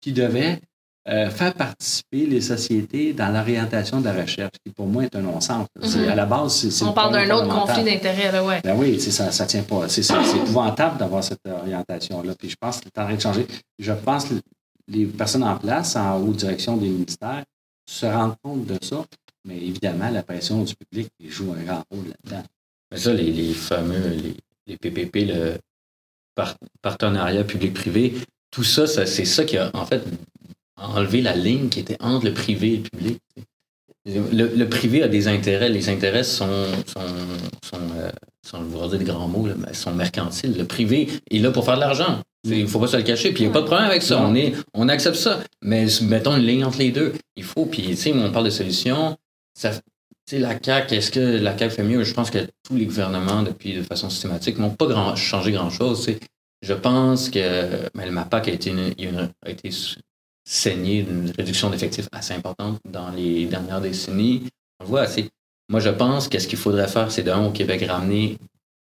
qui 0.00 0.12
devait 0.12 0.60
euh, 1.08 1.30
faire 1.30 1.54
participer 1.54 2.26
les 2.26 2.40
sociétés 2.40 3.12
dans 3.12 3.28
l'orientation 3.32 4.00
de 4.00 4.04
la 4.04 4.12
recherche, 4.12 4.52
qui 4.64 4.72
pour 4.72 4.86
moi 4.86 5.04
est 5.04 5.16
un 5.16 5.20
non-sens. 5.20 5.66
Mhm. 5.80 6.08
À 6.08 6.14
la 6.14 6.26
base, 6.26 6.68
c'est. 6.68 6.84
On 6.84 6.88
le 6.88 6.94
parle 6.94 7.12
d'un 7.12 7.30
autre 7.34 7.48
conflit 7.48 7.82
d'intérêts, 7.82 8.30
là, 8.30 8.44
ouais. 8.44 8.60
Ben 8.62 8.76
oui, 8.76 9.00
c'est 9.00 9.10
ça, 9.10 9.32
ça 9.32 9.46
tient 9.46 9.64
pas. 9.64 9.88
C'est 9.88 10.02
ça, 10.02 10.22
c'est 10.24 10.36
épouvantable 10.36 10.98
d'avoir 10.98 11.24
cette 11.24 11.40
orientation-là. 11.46 12.34
Puis 12.38 12.50
je 12.50 12.56
pense 12.60 12.78
que 12.78 12.84
c'est 12.84 13.00
en 13.00 13.04
train 13.06 13.16
de 13.16 13.20
changer. 13.20 13.46
Je 13.78 13.92
pense 13.92 14.26
que 14.26 14.34
les 14.88 15.06
personnes 15.06 15.44
en 15.44 15.56
place, 15.56 15.96
en 15.96 16.20
haute 16.20 16.36
direction 16.36 16.76
des 16.76 16.88
ministères, 16.88 17.42
se 17.88 18.06
rendent 18.06 18.36
compte 18.42 18.66
de 18.66 18.78
ça. 18.82 19.04
Mais 19.44 19.56
évidemment, 19.56 20.08
la 20.08 20.22
pression 20.22 20.62
du 20.62 20.74
public 20.76 21.08
joue 21.28 21.52
un 21.52 21.64
grand 21.64 21.82
rôle 21.90 22.06
là-dedans. 22.06 22.44
Mais 22.92 22.98
ça, 22.98 23.12
les, 23.12 23.32
les 23.32 23.54
fameux, 23.54 24.08
les, 24.08 24.36
les 24.68 24.76
PPP, 24.76 25.26
le 25.26 25.58
par- 26.36 26.54
partenariat 26.80 27.42
public-privé, 27.42 28.14
tout 28.52 28.62
ça, 28.62 28.86
ça 28.86 29.04
c'est 29.06 29.24
ça 29.24 29.44
qui 29.44 29.56
a 29.56 29.70
en 29.74 29.84
fait 29.84 30.02
enlevé 30.76 31.20
la 31.22 31.34
ligne 31.36 31.68
qui 31.68 31.80
était 31.80 31.96
entre 32.00 32.26
le 32.26 32.34
privé 32.34 32.74
et 32.74 32.76
le 32.78 32.82
public. 32.82 33.18
Le, 34.04 34.48
le 34.56 34.68
privé 34.68 35.02
a 35.02 35.08
des 35.08 35.28
intérêts. 35.28 35.68
Les 35.68 35.88
intérêts 35.88 36.24
sont, 36.24 36.48
sont, 36.86 37.00
sont, 37.64 37.78
euh, 37.96 38.10
sont 38.44 38.58
je 38.68 38.76
vais 38.76 38.88
dire 38.88 38.98
des 38.98 39.04
grands 39.04 39.28
mots, 39.28 39.46
là, 39.46 39.54
mais 39.56 39.72
sont 39.74 39.92
mercantiles. 39.94 40.56
Le 40.58 40.64
privé 40.64 41.08
est 41.30 41.38
là 41.38 41.52
pour 41.52 41.64
faire 41.64 41.76
de 41.76 41.80
l'argent. 41.80 42.20
Il 42.44 42.62
ne 42.62 42.66
faut 42.66 42.80
pas 42.80 42.88
se 42.88 42.96
le 42.96 43.04
cacher. 43.04 43.30
Puis 43.32 43.44
il 43.44 43.46
n'y 43.46 43.50
a 43.50 43.52
pas 43.52 43.60
de 43.60 43.66
problème 43.66 43.86
avec 43.88 44.02
ça. 44.02 44.20
On, 44.20 44.34
est, 44.34 44.54
on 44.74 44.88
accepte 44.88 45.14
ça. 45.16 45.38
Mais 45.62 45.86
mettons 46.02 46.36
une 46.36 46.42
ligne 46.44 46.64
entre 46.64 46.78
les 46.78 46.90
deux. 46.90 47.12
Il 47.36 47.44
faut. 47.44 47.66
Puis, 47.66 47.82
tu 47.82 47.96
sais, 47.96 48.12
on 48.12 48.32
parle 48.32 48.46
de 48.46 48.50
solutions. 48.50 49.16
Ça, 49.54 49.70
tu 49.70 49.80
sais, 50.26 50.38
la 50.40 50.58
CAQ, 50.60 50.94
est-ce 50.96 51.12
que 51.12 51.20
la 51.20 51.56
CAQ 51.56 51.72
fait 51.72 51.84
mieux? 51.84 52.02
Je 52.02 52.12
pense 52.12 52.30
que 52.30 52.38
tous 52.66 52.74
les 52.74 52.86
gouvernements, 52.86 53.44
depuis 53.44 53.74
de 53.74 53.82
façon 53.82 54.10
systématique, 54.10 54.58
n'ont 54.58 54.70
pas 54.70 54.86
grand, 54.86 55.14
changé 55.14 55.52
grand-chose. 55.52 56.10
Je 56.62 56.72
pense 56.74 57.30
que 57.30 57.68
mais 57.94 58.06
le 58.06 58.10
MAPAC 58.12 58.48
a 58.48 58.52
été, 58.52 58.70
une- 58.70 58.94
une- 58.98 59.30
a 59.46 59.50
été 59.50 59.70
saigné 60.44 61.02
d'une 61.02 61.30
réduction 61.30 61.70
d'effectifs 61.70 62.08
assez 62.12 62.34
importante 62.34 62.78
dans 62.88 63.10
les 63.10 63.46
dernières 63.46 63.80
décennies. 63.80 64.48
On 64.80 64.84
le 64.84 64.88
voit 64.88 65.02
assez. 65.02 65.30
Moi, 65.68 65.80
je 65.80 65.90
pense 65.90 66.28
que 66.28 66.38
ce 66.38 66.48
qu'il 66.48 66.58
faudrait 66.58 66.88
faire, 66.88 67.10
c'est 67.10 67.22
d'un, 67.22 67.46
au 67.46 67.50
Québec, 67.50 67.84
ramener 67.88 68.36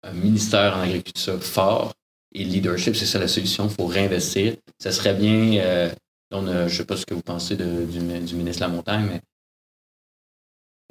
un 0.03 0.13
ministère 0.13 0.77
en 0.77 0.81
agriculture 0.81 1.41
fort 1.43 1.93
et 2.33 2.43
le 2.43 2.51
leadership, 2.51 2.95
c'est 2.95 3.05
ça 3.05 3.19
la 3.19 3.27
solution. 3.27 3.67
Il 3.67 3.73
faut 3.73 3.85
réinvestir. 3.87 4.55
Ça 4.79 4.91
serait 4.91 5.13
bien, 5.13 5.59
euh, 5.59 5.89
on 6.31 6.45
je 6.45 6.51
ne 6.63 6.69
sais 6.69 6.85
pas 6.85 6.97
ce 6.97 7.05
que 7.05 7.13
vous 7.13 7.21
pensez 7.21 7.55
de- 7.55 7.85
du, 7.85 8.35
ministre 8.35 8.61
la 8.61 8.67
Montagne, 8.67 9.07
mais 9.09 9.21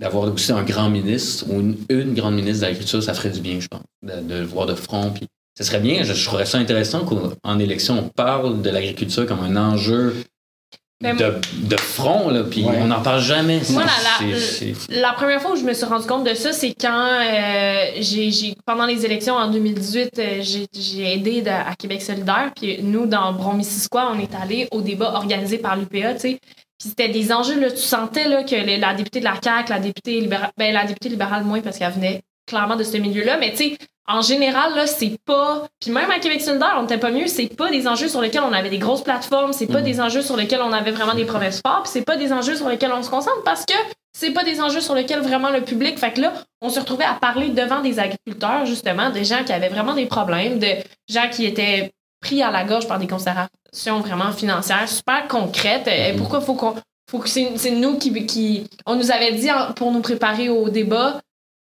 d'avoir 0.00 0.30
aussi 0.32 0.52
un 0.52 0.64
grand 0.64 0.90
ministre 0.90 1.46
ou 1.48 1.60
une, 1.60 2.14
grande 2.14 2.34
ministre 2.34 2.60
de 2.60 2.66
l'agriculture, 2.66 3.02
ça 3.02 3.14
ferait 3.14 3.30
du 3.30 3.40
bien, 3.40 3.60
je 3.60 3.68
pense, 3.68 3.82
de, 4.02 4.34
le 4.34 4.44
voir 4.44 4.66
de 4.66 4.74
front. 4.74 5.12
Puis, 5.12 5.26
ça 5.56 5.64
serait 5.64 5.80
bien, 5.80 6.02
je, 6.02 6.12
je 6.12 6.24
trouverais 6.24 6.46
ça 6.46 6.58
intéressant 6.58 7.06
qu'en 7.06 7.58
élection, 7.58 7.98
on 7.98 8.08
parle 8.08 8.60
de 8.60 8.68
l'agriculture 8.68 9.26
comme 9.26 9.40
un 9.40 9.56
enjeu 9.56 10.14
de, 11.02 11.40
de 11.68 11.76
front, 11.76 12.30
là, 12.30 12.42
puis 12.50 12.64
Ouais. 12.64 12.78
on 12.80 12.86
n'en 12.86 13.02
parle 13.02 13.20
jamais. 13.20 13.60
Moi, 13.70 13.82
C'est- 14.18 14.72
la- 14.90 15.12
première 15.12 15.42
fois 15.42 15.52
où 15.52 15.56
je 15.56 15.62
me 15.64 15.74
suis 15.74 15.84
rendu 15.84 16.06
compte 16.06 16.24
de 16.24 16.32
ça, 16.34 16.52
c'est 16.52 16.72
quand 16.80 17.06
euh, 17.20 17.84
j'ai, 18.00 18.30
j'ai- 18.30 18.54
pendant 18.64 18.86
les 18.86 19.04
élections 19.04 19.34
en 19.34 19.50
2018, 19.50 20.18
euh, 20.18 20.38
j'ai, 20.40 20.66
j'ai 20.74 21.12
aidé 21.14 21.42
de- 21.42 21.50
à 21.50 21.74
Québec 21.78 22.00
solidaire. 22.00 22.50
Puis 22.56 22.78
nous, 22.82 23.04
dans 23.06 23.32
Bron-Missisquoi, 23.34 24.10
on 24.14 24.18
est 24.18 24.34
allé 24.34 24.68
au 24.70 24.80
débat 24.80 25.12
organisé 25.14 25.58
par 25.58 25.76
l'UPA, 25.76 26.14
tu 26.14 26.20
sais. 26.20 26.38
Puis 26.78 26.88
c'était 26.90 27.08
des 27.08 27.32
enjeux, 27.32 27.58
là, 27.60 27.70
tu 27.70 27.76
sentais 27.78 28.28
là, 28.28 28.42
que 28.44 28.54
les- 28.54 28.78
la 28.78 28.94
députée 28.94 29.20
de 29.20 29.24
la 29.24 29.34
CAQ, 29.42 29.70
la 29.72 29.78
députée 29.78 30.20
libérale, 30.20 30.50
ben, 30.56 30.72
la 30.72 30.84
députée 30.84 31.08
libérale 31.10 31.44
moins 31.44 31.60
parce 31.60 31.78
qu'elle 31.78 31.92
venait 31.92 32.20
clairement 32.46 32.76
de 32.76 32.84
ce 32.84 32.96
milieu-là, 32.96 33.36
mais 33.38 33.50
tu 33.52 33.56
sais, 33.56 33.78
en 34.08 34.22
général, 34.22 34.74
là, 34.76 34.86
c'est 34.86 35.16
pas. 35.24 35.66
Puis 35.80 35.90
même 35.90 36.08
à 36.10 36.20
Québec 36.20 36.40
solidaire, 36.40 36.76
on 36.78 36.82
n'était 36.82 36.98
pas 36.98 37.10
mieux, 37.10 37.26
c'est 37.26 37.48
pas 37.48 37.70
des 37.70 37.88
enjeux 37.88 38.06
sur 38.08 38.20
lesquels 38.20 38.42
on 38.48 38.52
avait 38.52 38.70
des 38.70 38.78
grosses 38.78 39.02
plateformes, 39.02 39.52
c'est 39.52 39.66
pas 39.66 39.78
Mhm. 39.80 39.84
des 39.84 40.00
enjeux 40.00 40.22
sur 40.22 40.36
lesquels 40.36 40.60
on 40.62 40.72
avait 40.72 40.92
vraiment 40.92 41.14
des 41.14 41.24
promesses 41.24 41.60
fortes, 41.60 41.82
puis 41.84 41.90
c'est 41.92 42.04
pas 42.04 42.16
des 42.16 42.32
enjeux 42.32 42.54
sur 42.54 42.68
lesquels 42.68 42.92
on 42.92 43.02
se 43.02 43.10
concentre 43.10 43.42
parce 43.44 43.64
que 43.66 43.74
c'est 44.16 44.30
pas 44.30 44.44
des 44.44 44.60
enjeux 44.60 44.80
sur 44.80 44.94
lesquels 44.94 45.20
vraiment 45.20 45.50
le 45.50 45.60
public. 45.62 45.98
Fait 45.98 46.12
que 46.12 46.20
là, 46.20 46.32
on 46.62 46.70
se 46.70 46.78
retrouvait 46.78 47.04
à 47.04 47.14
parler 47.14 47.48
devant 47.48 47.80
des 47.80 47.98
agriculteurs, 47.98 48.64
justement, 48.64 49.10
des 49.10 49.24
gens 49.24 49.42
qui 49.44 49.52
avaient 49.52 49.68
vraiment 49.68 49.92
des 49.94 50.06
problèmes, 50.06 50.60
de 50.60 50.68
gens 51.08 51.28
qui 51.30 51.44
étaient 51.44 51.90
pris 52.22 52.42
à 52.42 52.50
la 52.52 52.62
gorge 52.64 52.86
par 52.86 52.98
des 53.00 53.08
considérations 53.08 54.00
vraiment 54.00 54.30
financières, 54.32 54.88
super 54.88 55.26
concrètes. 55.28 55.88
Euh, 55.88 56.12
Mhm. 56.12 56.18
Pourquoi 56.18 56.40
faut 56.40 56.54
qu'on. 56.54 56.76
Faut 57.10 57.18
que 57.18 57.28
c'est 57.28 57.70
nous 57.70 57.98
qui, 57.98 58.24
qui. 58.26 58.66
On 58.84 58.94
nous 58.96 59.10
avait 59.12 59.32
dit 59.32 59.48
pour 59.76 59.92
nous 59.92 60.00
préparer 60.00 60.48
au 60.48 60.68
débat 60.70 61.20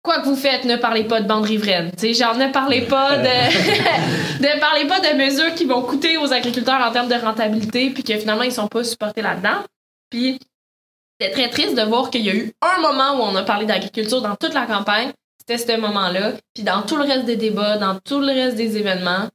quoi 0.08 0.22
que 0.22 0.26
vous 0.30 0.36
faites, 0.36 0.64
ne 0.66 0.78
parlez 0.78 1.04
pas 1.04 1.22
de 1.22 1.28
bande 1.28 1.44
riveraine. 1.46 1.92
Genre, 2.02 2.36
ne 2.36 2.52
parlez 2.52 2.82
pas 2.82 3.18
de, 3.18 3.24
ne 4.42 4.60
parlez 4.60 4.86
pas 4.88 5.00
de 5.02 5.16
mesures 5.18 5.54
qui 5.54 5.66
vont 5.66 5.82
coûter 5.82 6.18
aux 6.18 6.32
agriculteurs 6.34 6.82
en 6.82 6.92
termes 6.92 7.10
de 7.10 7.16
rentabilité, 7.16 7.90
puis 7.92 8.04
que 8.04 8.18
finalement, 8.18 8.44
ils 8.44 8.52
sont 8.52 8.68
pas 8.68 8.84
supportés 8.84 9.22
là-dedans. 9.22 9.64
Puis, 10.10 10.40
c'est 11.20 11.32
très 11.32 11.50
triste 11.50 11.76
de 11.76 11.82
voir 11.84 12.10
qu'il 12.10 12.22
y 12.26 12.30
a 12.30 12.34
eu 12.36 12.52
un 12.62 12.80
moment 12.82 13.18
où 13.18 13.22
on 13.24 13.36
a 13.36 13.44
parlé 13.44 13.66
d'agriculture 13.66 14.22
dans 14.22 14.36
toute 14.36 14.54
la 14.54 14.66
campagne. 14.66 15.12
C'était 15.40 15.58
ce 15.74 15.78
moment-là. 15.80 16.34
Puis, 16.54 16.64
dans 16.64 16.82
tout 16.84 16.96
le 16.96 17.04
reste 17.04 17.26
des 17.26 17.36
débats, 17.36 17.78
dans 17.78 18.00
tout 18.00 18.20
le 18.20 18.28
reste 18.34 18.56
des 18.56 18.78
événements, 18.78 19.28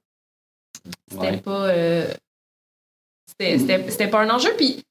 c'était 1.10 1.30
Ouais. 1.30 1.36
pas. 1.38 1.50
euh, 1.68 2.06
c'était- 3.26 3.58
c'était 3.58 3.90
c'était 3.90 4.08
pas 4.08 4.20
un 4.20 4.30
enjeu. 4.30 4.52
Puis, 4.56 4.82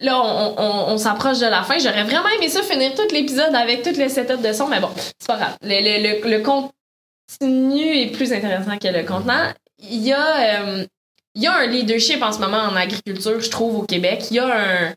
là, 0.00 0.22
on, 0.58 0.98
s'approche 0.98 1.38
de 1.38 1.46
la 1.46 1.62
fin. 1.62 1.78
J'aurais 1.78 2.04
vraiment 2.04 2.28
aimé 2.36 2.48
ça 2.48 2.62
finir 2.62 2.94
tout 2.94 3.12
l'épisode 3.12 3.54
avec 3.54 3.82
tout 3.82 3.98
le 3.98 4.08
setup 4.08 4.40
de 4.40 4.52
son, 4.52 4.68
mais 4.68 4.80
bon, 4.80 4.90
c'est 4.96 5.26
pas 5.26 5.36
grave. 5.36 5.56
Le, 5.62 5.80
le, 5.80 6.30
le, 6.30 6.42
contenu 6.42 7.84
est 7.84 8.12
plus 8.12 8.32
intéressant 8.32 8.78
que 8.78 8.88
le 8.88 9.04
contenant. 9.04 9.52
Il 9.78 10.02
y 10.02 10.12
a, 10.12 10.62
euh, 10.62 10.86
il 11.34 11.42
y 11.42 11.46
a 11.46 11.54
un 11.54 11.66
leadership 11.66 12.22
en 12.22 12.32
ce 12.32 12.38
moment 12.38 12.58
en 12.58 12.76
agriculture, 12.76 13.40
je 13.40 13.50
trouve, 13.50 13.76
au 13.76 13.82
Québec. 13.82 14.24
Il 14.30 14.36
y 14.36 14.40
a 14.40 14.46
un. 14.46 14.94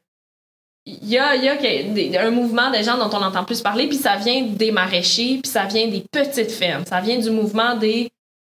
Il 0.87 0.97
il 1.03 1.09
y 1.09 1.19
a 1.19 1.55
des- 1.55 2.17
un 2.17 2.31
mouvement 2.31 2.71
de 2.71 2.77
gens 2.77 2.97
dont 2.97 3.15
on 3.15 3.21
entend 3.21 3.43
plus 3.43 3.61
parler, 3.61 3.87
puis 3.87 3.97
ça 3.97 4.15
vient 4.15 4.41
des 4.41 4.71
maraîchers, 4.71 5.39
puis 5.43 5.51
ça 5.51 5.65
vient 5.65 5.87
des 5.87 6.03
petites 6.11 6.51
fermes. 6.51 6.85
Ça 6.87 6.99
vient 6.99 7.19
du 7.19 7.29
mouvement 7.29 7.75
des 7.75 8.09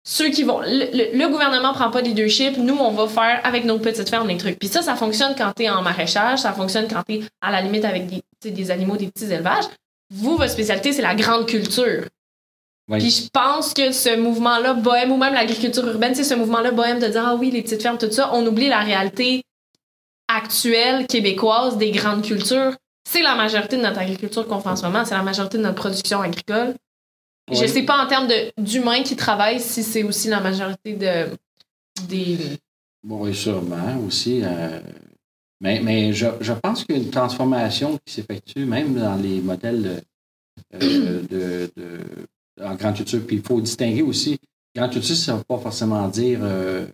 ceux 0.10 0.30
qui 0.30 0.44
vont. 0.44 0.60
Le, 0.62 0.68
le- 0.94 1.18
le 1.18 1.28
gouvernement 1.28 1.74
prend 1.74 1.92
pas 1.92 2.02
de 2.02 2.08
leadership, 2.08 2.58
nous, 2.58 2.78
on 2.78 2.92
va 2.92 3.08
faire 3.10 3.42
avec 3.44 3.66
nos 3.66 3.78
petites 3.78 4.10
fermes 4.10 4.30
les 4.30 4.38
trucs. 4.38 4.58
Puis 4.58 4.70
ça, 4.70 4.82
ça 4.82 4.96
fonctionne 4.96 5.36
quand 5.38 5.52
t'es 5.54 5.70
en 5.70 5.82
maraîchage, 5.82 6.40
ça 6.40 6.54
fonctionne 6.54 6.88
quand 6.88 7.04
t'es 7.04 7.20
à 7.42 7.52
la 7.52 7.60
limite 7.62 7.84
avec 7.84 8.08
des, 8.08 8.22
tu 8.42 8.52
des 8.52 8.72
animaux, 8.72 8.96
des 8.96 9.08
petits 9.08 9.26
élevages. 9.32 9.66
Vous, 10.14 10.38
votre 10.38 10.50
spécialité, 10.52 10.94
c'est 10.94 11.02
la 11.02 11.14
grande 11.14 11.46
culture. 11.46 12.06
Oui. 12.90 13.00
Puis 13.00 13.10
je 13.12 13.28
pense 13.34 13.74
que 13.74 13.92
ce 13.92 14.16
mouvement-là, 14.16 14.76
bohème, 14.76 15.12
ou 15.12 15.18
même 15.18 15.34
l'agriculture 15.34 15.86
urbaine, 15.86 16.16
c'est 16.16 16.24
ce 16.24 16.36
mouvement-là, 16.36 16.72
bohème, 16.72 17.00
de 17.00 17.08
dire 17.08 17.24
Ah 17.28 17.36
oui, 17.36 17.52
les 17.52 17.62
petites 17.62 17.82
fermes, 17.82 17.98
tout 17.98 18.10
ça, 18.10 18.30
on 18.34 18.46
oublie 18.48 18.70
la 18.70 18.80
réalité 18.80 19.42
actuelle 20.30 21.06
québécoise 21.08 21.78
des 21.78 21.92
grandes 21.92 22.22
cultures. 22.24 22.74
C'est 23.10 23.22
la 23.22 23.36
majorité 23.36 23.78
de 23.78 23.82
notre 23.82 24.00
agriculture 24.00 24.48
qu'on 24.48 24.60
fait 24.60 24.70
en 24.70 24.76
ce 24.76 24.84
moment, 24.84 25.04
c'est 25.06 25.16
la 25.16 25.24
majorité 25.24 25.58
de 25.58 25.64
notre 25.64 25.76
production 25.76 26.22
agricole. 26.22 26.76
Je 27.52 27.60
Oui. 27.62 27.70
sais 27.70 27.84
pas 27.84 28.04
en 28.04 28.08
termes 28.08 28.28
de- 28.28 28.52
d'humains 28.58 29.04
qui 29.04 29.16
travaillent 29.16 29.62
si 29.62 29.82
c'est 29.84 30.04
aussi 30.04 30.28
la 30.28 30.40
majorité 30.42 30.94
de 30.94 31.28
des. 32.08 32.38
Bon, 33.04 33.24
oui, 33.24 33.34
sûrement 33.34 33.98
aussi. 34.06 34.42
euh, 34.44 34.80
mais 35.62 35.80
mais 35.82 36.14
je, 36.14 36.28
je 36.42 36.54
pense 36.54 36.84
qu'il 36.84 36.98
y 36.98 37.00
a 37.00 37.04
une 37.04 37.10
transformation 37.10 37.98
qui 38.06 38.14
s'effectue 38.14 38.66
même 38.66 38.94
dans 38.96 39.16
les 39.16 39.40
modèles 39.42 40.04
euh, 40.76 41.22
de, 41.32 41.72
de- 41.78 42.64
en 42.64 42.76
grande 42.76 42.96
culture. 42.96 43.22
Puis 43.26 43.38
il 43.38 43.42
faut 43.42 43.62
distinguer 43.62 44.02
aussi. 44.02 44.38
Grande 44.76 44.92
culture, 44.92 45.16
ça 45.16 45.34
ne 45.34 45.38
veut 45.38 45.44
pas 45.46 45.58
forcément 45.58 46.08
dire 46.10 46.40
euh, 46.44 46.86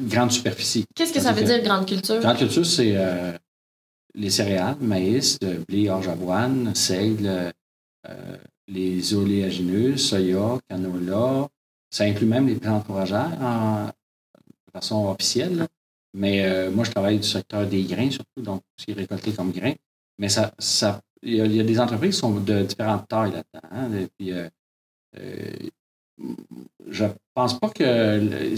grande 0.00 0.32
superficie. 0.32 0.84
Qu'est-ce 0.94 1.12
que 1.12 1.20
ça 1.20 1.32
veut 1.32 1.44
dire 1.44 1.62
grande 1.62 1.86
culture? 1.86 2.18
Grande 2.20 2.38
culture, 2.38 2.64
c'est 2.66 2.96
les 4.14 4.30
céréales, 4.30 4.76
maïs, 4.80 5.38
de 5.38 5.58
blé, 5.68 5.88
orge, 5.90 6.08
avoine, 6.08 6.74
seigle, 6.74 7.52
euh, 8.08 8.36
les 8.68 9.14
oléagineux, 9.14 9.96
soya, 9.96 10.58
canola. 10.68 11.48
Ça 11.90 12.04
inclut 12.04 12.26
même 12.26 12.46
les 12.46 12.56
plantes 12.56 12.86
fourragères 12.86 13.36
en, 13.40 13.86
de 13.86 14.72
façon 14.72 15.08
officielle. 15.08 15.66
Mais 16.14 16.44
euh, 16.44 16.70
moi, 16.70 16.84
je 16.84 16.90
travaille 16.90 17.18
du 17.18 17.26
secteur 17.28 17.66
des 17.66 17.82
grains, 17.84 18.10
surtout, 18.10 18.42
donc 18.42 18.62
est 18.86 18.92
récolté 18.92 19.32
comme 19.32 19.52
grains. 19.52 19.74
Mais 20.18 20.28
ça, 20.28 20.52
ça, 20.58 21.00
il 21.22 21.34
y, 21.36 21.60
a- 21.60 21.64
des 21.64 21.80
entreprises 21.80 22.14
qui 22.14 22.20
sont 22.20 22.40
de 22.40 22.62
différentes 22.62 23.08
tailles 23.08 23.32
là-dedans. 23.32 23.68
hein. 23.70 23.92
Et 23.94 24.08
puis, 24.18 24.32
euh, 24.32 24.48
euh, 25.18 25.68
je 26.88 27.04
pense 27.34 27.58
pas 27.58 27.70
que. 27.70 28.54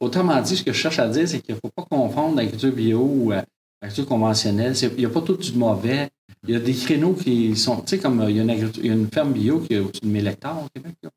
Autrement 0.00 0.40
dit, 0.42 0.56
ce 0.56 0.64
que 0.64 0.72
je 0.72 0.78
cherche 0.78 0.98
à 0.98 1.08
dire, 1.08 1.28
c'est 1.28 1.40
qu'il 1.40 1.54
ne 1.54 1.60
faut 1.60 1.70
pas 1.74 1.84
confondre 1.84 2.36
l'agriculture 2.36 2.72
bio 2.72 3.00
ou 3.00 3.30
l'agriculture 3.30 4.06
conventionnelle. 4.06 4.74
Il 4.82 4.96
n'y 4.98 5.04
a 5.04 5.10
pas 5.10 5.22
tout 5.22 5.36
du 5.36 5.52
mauvais. 5.52 6.10
Il 6.46 6.54
y 6.54 6.56
a 6.56 6.60
des 6.60 6.72
créneaux 6.74 7.12
qui 7.12 7.54
sont. 7.56 7.76
Tu 7.82 7.88
sais, 7.88 7.98
comme 7.98 8.20
euh, 8.20 8.30
il 8.30 8.36
y 8.36 8.40
a 8.40 8.42
une, 8.44 8.70
il 8.78 8.86
y 8.86 8.90
a 8.90 8.94
une 8.94 9.08
ferme 9.08 9.32
bio 9.32 9.60
qui 9.60 9.74
a 9.76 9.82
au-dessus 9.82 10.00
de 10.02 10.08
1000 10.08 10.26
hectares 10.26 10.62
au 10.64 10.68
Québec. 10.74 10.94
là, 11.02 11.10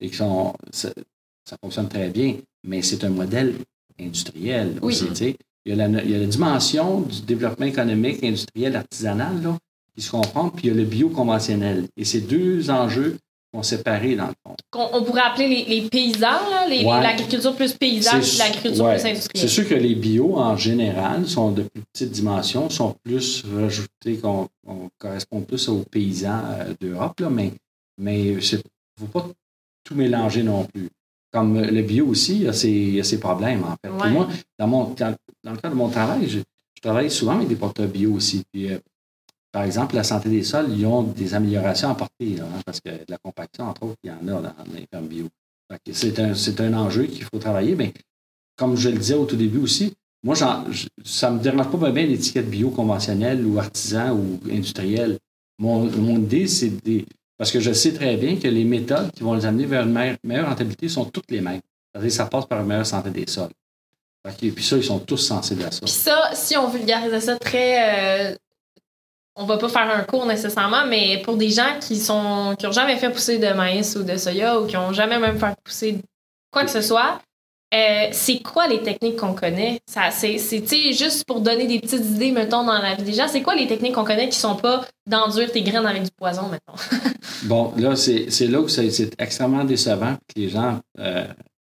et 0.00 0.10
qui 0.10 0.16
sont. 0.16 0.52
Ça, 0.72 0.90
ça 1.48 1.56
fonctionne 1.62 1.88
très 1.88 2.08
bien, 2.08 2.36
mais 2.64 2.82
c'est 2.82 3.04
un 3.04 3.10
modèle 3.10 3.54
industriel 4.00 4.78
Oui. 4.82 4.92
aussi. 4.92 5.06
tu 5.08 5.14
sais. 5.14 5.36
Il 5.66 5.74
y, 5.74 5.80
a 5.80 5.88
la, 5.88 6.02
il 6.02 6.10
y 6.10 6.14
a 6.14 6.18
la 6.18 6.26
dimension 6.26 7.00
du 7.00 7.22
développement 7.22 7.64
économique, 7.64 8.22
industriel, 8.22 8.76
artisanal, 8.76 9.42
là, 9.42 9.56
qui 9.94 10.02
se 10.02 10.10
comprend, 10.10 10.50
puis 10.50 10.66
il 10.66 10.68
y 10.68 10.70
a 10.72 10.74
le 10.74 10.84
bio 10.84 11.08
conventionnel. 11.08 11.86
Et 11.96 12.04
ces 12.04 12.20
deux 12.20 12.68
enjeux 12.70 13.16
sont 13.54 13.62
séparés 13.62 14.16
dans 14.16 14.26
le 14.26 14.32
fond. 14.44 14.56
On 14.92 15.02
pourrait 15.04 15.22
appeler 15.22 15.48
les, 15.48 15.64
les 15.80 15.88
paysans, 15.88 16.26
Ouais. 16.68 16.82
l'agriculture 16.84 17.54
plus 17.54 17.72
paysanne, 17.74 18.22
C'est- 18.22 18.30
puis 18.30 18.38
l'agriculture 18.38 18.84
ouais. 18.84 18.92
plus 18.94 19.00
C'est 19.02 19.10
industrielle. 19.10 19.48
sûr 19.48 19.68
que 19.68 19.74
les 19.74 19.94
bio, 19.94 20.36
en 20.38 20.56
général, 20.56 21.26
sont 21.28 21.52
de 21.52 21.62
plus 21.62 21.82
petites 21.92 22.10
dimensions, 22.10 22.68
sont 22.70 22.96
plus 23.04 23.44
rajoutés, 23.54 24.16
qu'on 24.20 24.48
on 24.66 24.88
correspond 24.98 25.40
plus 25.42 25.68
aux 25.68 25.84
paysans 25.90 26.42
euh, 26.58 26.74
d'Europe, 26.80 27.20
mais 27.30 27.52
mais 28.00 28.20
il 28.24 28.34
ne 28.36 28.40
faut 28.98 29.06
pas 29.12 29.28
tout 29.84 29.94
mélanger 29.94 30.42
non 30.42 30.64
plus. 30.64 30.88
Comme 31.32 31.60
le 31.60 31.82
bio 31.82 32.06
aussi, 32.06 32.36
il 32.36 32.42
y 32.42 32.48
a 32.48 32.52
ses, 32.52 32.70
il 32.70 32.94
y 32.96 33.00
a 33.00 33.04
ses 33.04 33.18
problèmes, 33.20 33.62
en 33.64 33.76
fait. 33.84 33.90
Ouais. 33.92 34.10
moi, 34.10 34.28
dans, 34.58 34.66
mon, 34.66 34.84
dans, 34.94 35.14
dans 35.44 35.50
le 35.52 35.56
cadre 35.58 35.74
de 35.74 35.78
mon 35.78 35.88
travail, 35.88 36.28
je, 36.28 36.38
je 36.38 36.80
travaille 36.82 37.10
souvent 37.10 37.36
avec 37.36 37.48
des 37.48 37.56
porteurs 37.56 37.88
bio 37.88 38.12
aussi. 38.14 38.42
Puis, 38.52 38.72
euh, 38.72 38.78
par 39.54 39.62
exemple, 39.62 39.94
la 39.94 40.02
santé 40.02 40.28
des 40.28 40.42
sols, 40.42 40.66
ils 40.76 40.84
ont 40.84 41.04
des 41.04 41.32
améliorations 41.32 41.86
à 41.86 41.92
apporter, 41.92 42.40
hein, 42.40 42.60
parce 42.66 42.80
que 42.80 42.90
de 42.90 43.04
la 43.08 43.18
compaction, 43.18 43.68
entre 43.68 43.84
autres, 43.84 43.98
il 44.02 44.10
y 44.10 44.12
en 44.12 44.36
a 44.36 44.42
dans, 44.42 44.54
les 44.74 44.84
fermes 44.90 45.06
bio. 45.06 45.28
C'est 45.92 46.18
un, 46.18 46.32
un 46.32 46.74
enjeu 46.74 47.04
qu'il 47.04 47.22
faut 47.22 47.38
travailler, 47.38 47.76
mais 47.76 47.94
comme 48.56 48.76
je 48.76 48.88
le 48.88 48.98
disais 48.98 49.14
au 49.14 49.26
tout 49.26 49.36
début 49.36 49.58
aussi, 49.58 49.94
moi, 50.24 50.34
ça 50.34 50.64
ne 51.30 51.36
me 51.36 51.40
dérange 51.40 51.70
pas 51.70 51.90
bien 51.92 52.04
l'étiquette 52.04 52.50
bio 52.50 52.70
conventionnelle 52.70 53.46
ou 53.46 53.60
artisan 53.60 54.10
ou 54.16 54.40
industriel. 54.50 55.18
Mon, 55.60 55.86
idée, 56.16 56.48
c'est 56.48 56.70
des. 56.70 57.06
Parce 57.38 57.52
que 57.52 57.60
je 57.60 57.72
sais 57.72 57.92
très 57.92 58.16
bien 58.16 58.34
que 58.34 58.48
les 58.48 58.64
méthodes 58.64 59.12
qui 59.12 59.22
vont 59.22 59.34
les 59.34 59.46
amener 59.46 59.66
vers 59.66 59.84
une 59.84 60.16
meilleure, 60.24 60.48
rentabilité 60.48 60.88
sont 60.88 61.04
toutes 61.04 61.30
les 61.30 61.40
mêmes. 61.40 61.60
C'est-à-dire 61.92 62.10
ça 62.12 62.26
passe 62.26 62.46
par 62.46 62.60
une 62.60 62.66
meilleure 62.66 62.86
santé 62.86 63.10
des 63.10 63.28
sols. 63.28 63.50
Que- 64.24 64.50
puis 64.50 64.64
ça, 64.64 64.76
ils 64.76 64.82
sont 64.82 64.98
tous 64.98 65.18
sensibles 65.18 65.62
à 65.62 65.70
ça. 65.70 65.80
Puis 65.82 65.90
ça, 65.90 66.30
si 66.32 66.56
on 66.56 66.68
vulgarisait 66.68 67.20
ça 67.20 67.38
très. 67.38 68.32
euh, 68.32 68.36
on 69.36 69.46
va 69.46 69.58
pas 69.58 69.68
faire 69.68 69.90
un 69.90 70.02
cours 70.02 70.26
nécessairement, 70.26 70.86
mais 70.86 71.20
pour 71.24 71.36
des 71.36 71.50
gens 71.50 71.78
qui 71.80 71.96
sont 71.96 72.54
qui 72.58 72.66
ont 72.66 72.72
jamais 72.72 72.96
fait 72.96 73.10
pousser 73.10 73.38
de 73.38 73.52
maïs 73.52 73.96
ou 73.96 74.02
de 74.02 74.16
soya 74.16 74.60
ou 74.60 74.66
qui 74.66 74.76
ont 74.76 74.92
jamais 74.92 75.18
même 75.18 75.38
fait 75.38 75.54
pousser 75.64 75.98
quoi 76.52 76.64
que 76.64 76.70
ce 76.70 76.80
soit, 76.80 77.20
euh, 77.74 78.08
c'est 78.12 78.40
quoi 78.40 78.68
les 78.68 78.82
techniques 78.82 79.16
qu'on 79.16 79.34
connaît? 79.34 79.80
Ça, 79.86 80.10
c'est, 80.12 80.38
juste 80.92 81.24
pour 81.26 81.40
donner 81.40 81.66
des 81.66 81.80
petites 81.80 82.04
idées, 82.04 82.30
mettons, 82.30 82.64
dans 82.64 82.78
la 82.78 82.94
vie 82.94 83.02
des 83.02 83.12
gens, 83.12 83.26
c'est 83.26 83.42
quoi 83.42 83.56
les 83.56 83.66
techniques 83.66 83.94
qu'on 83.94 84.04
connaît 84.04 84.28
qui 84.28 84.38
sont 84.38 84.54
pas 84.54 84.84
d'enduire 85.06 85.50
tes 85.50 85.62
graines 85.62 85.84
avec 85.84 86.04
du 86.04 86.10
poison, 86.16 86.48
mettons? 86.48 86.78
Bon, 87.44 87.74
là, 87.76 87.94
c'est 87.94 88.46
là 88.46 88.60
où 88.60 88.68
c'est 88.68 89.10
extrêmement 89.18 89.64
décevant 89.64 90.14
que 90.28 90.40
les 90.40 90.48
gens, 90.48 90.80
euh, 90.98 91.26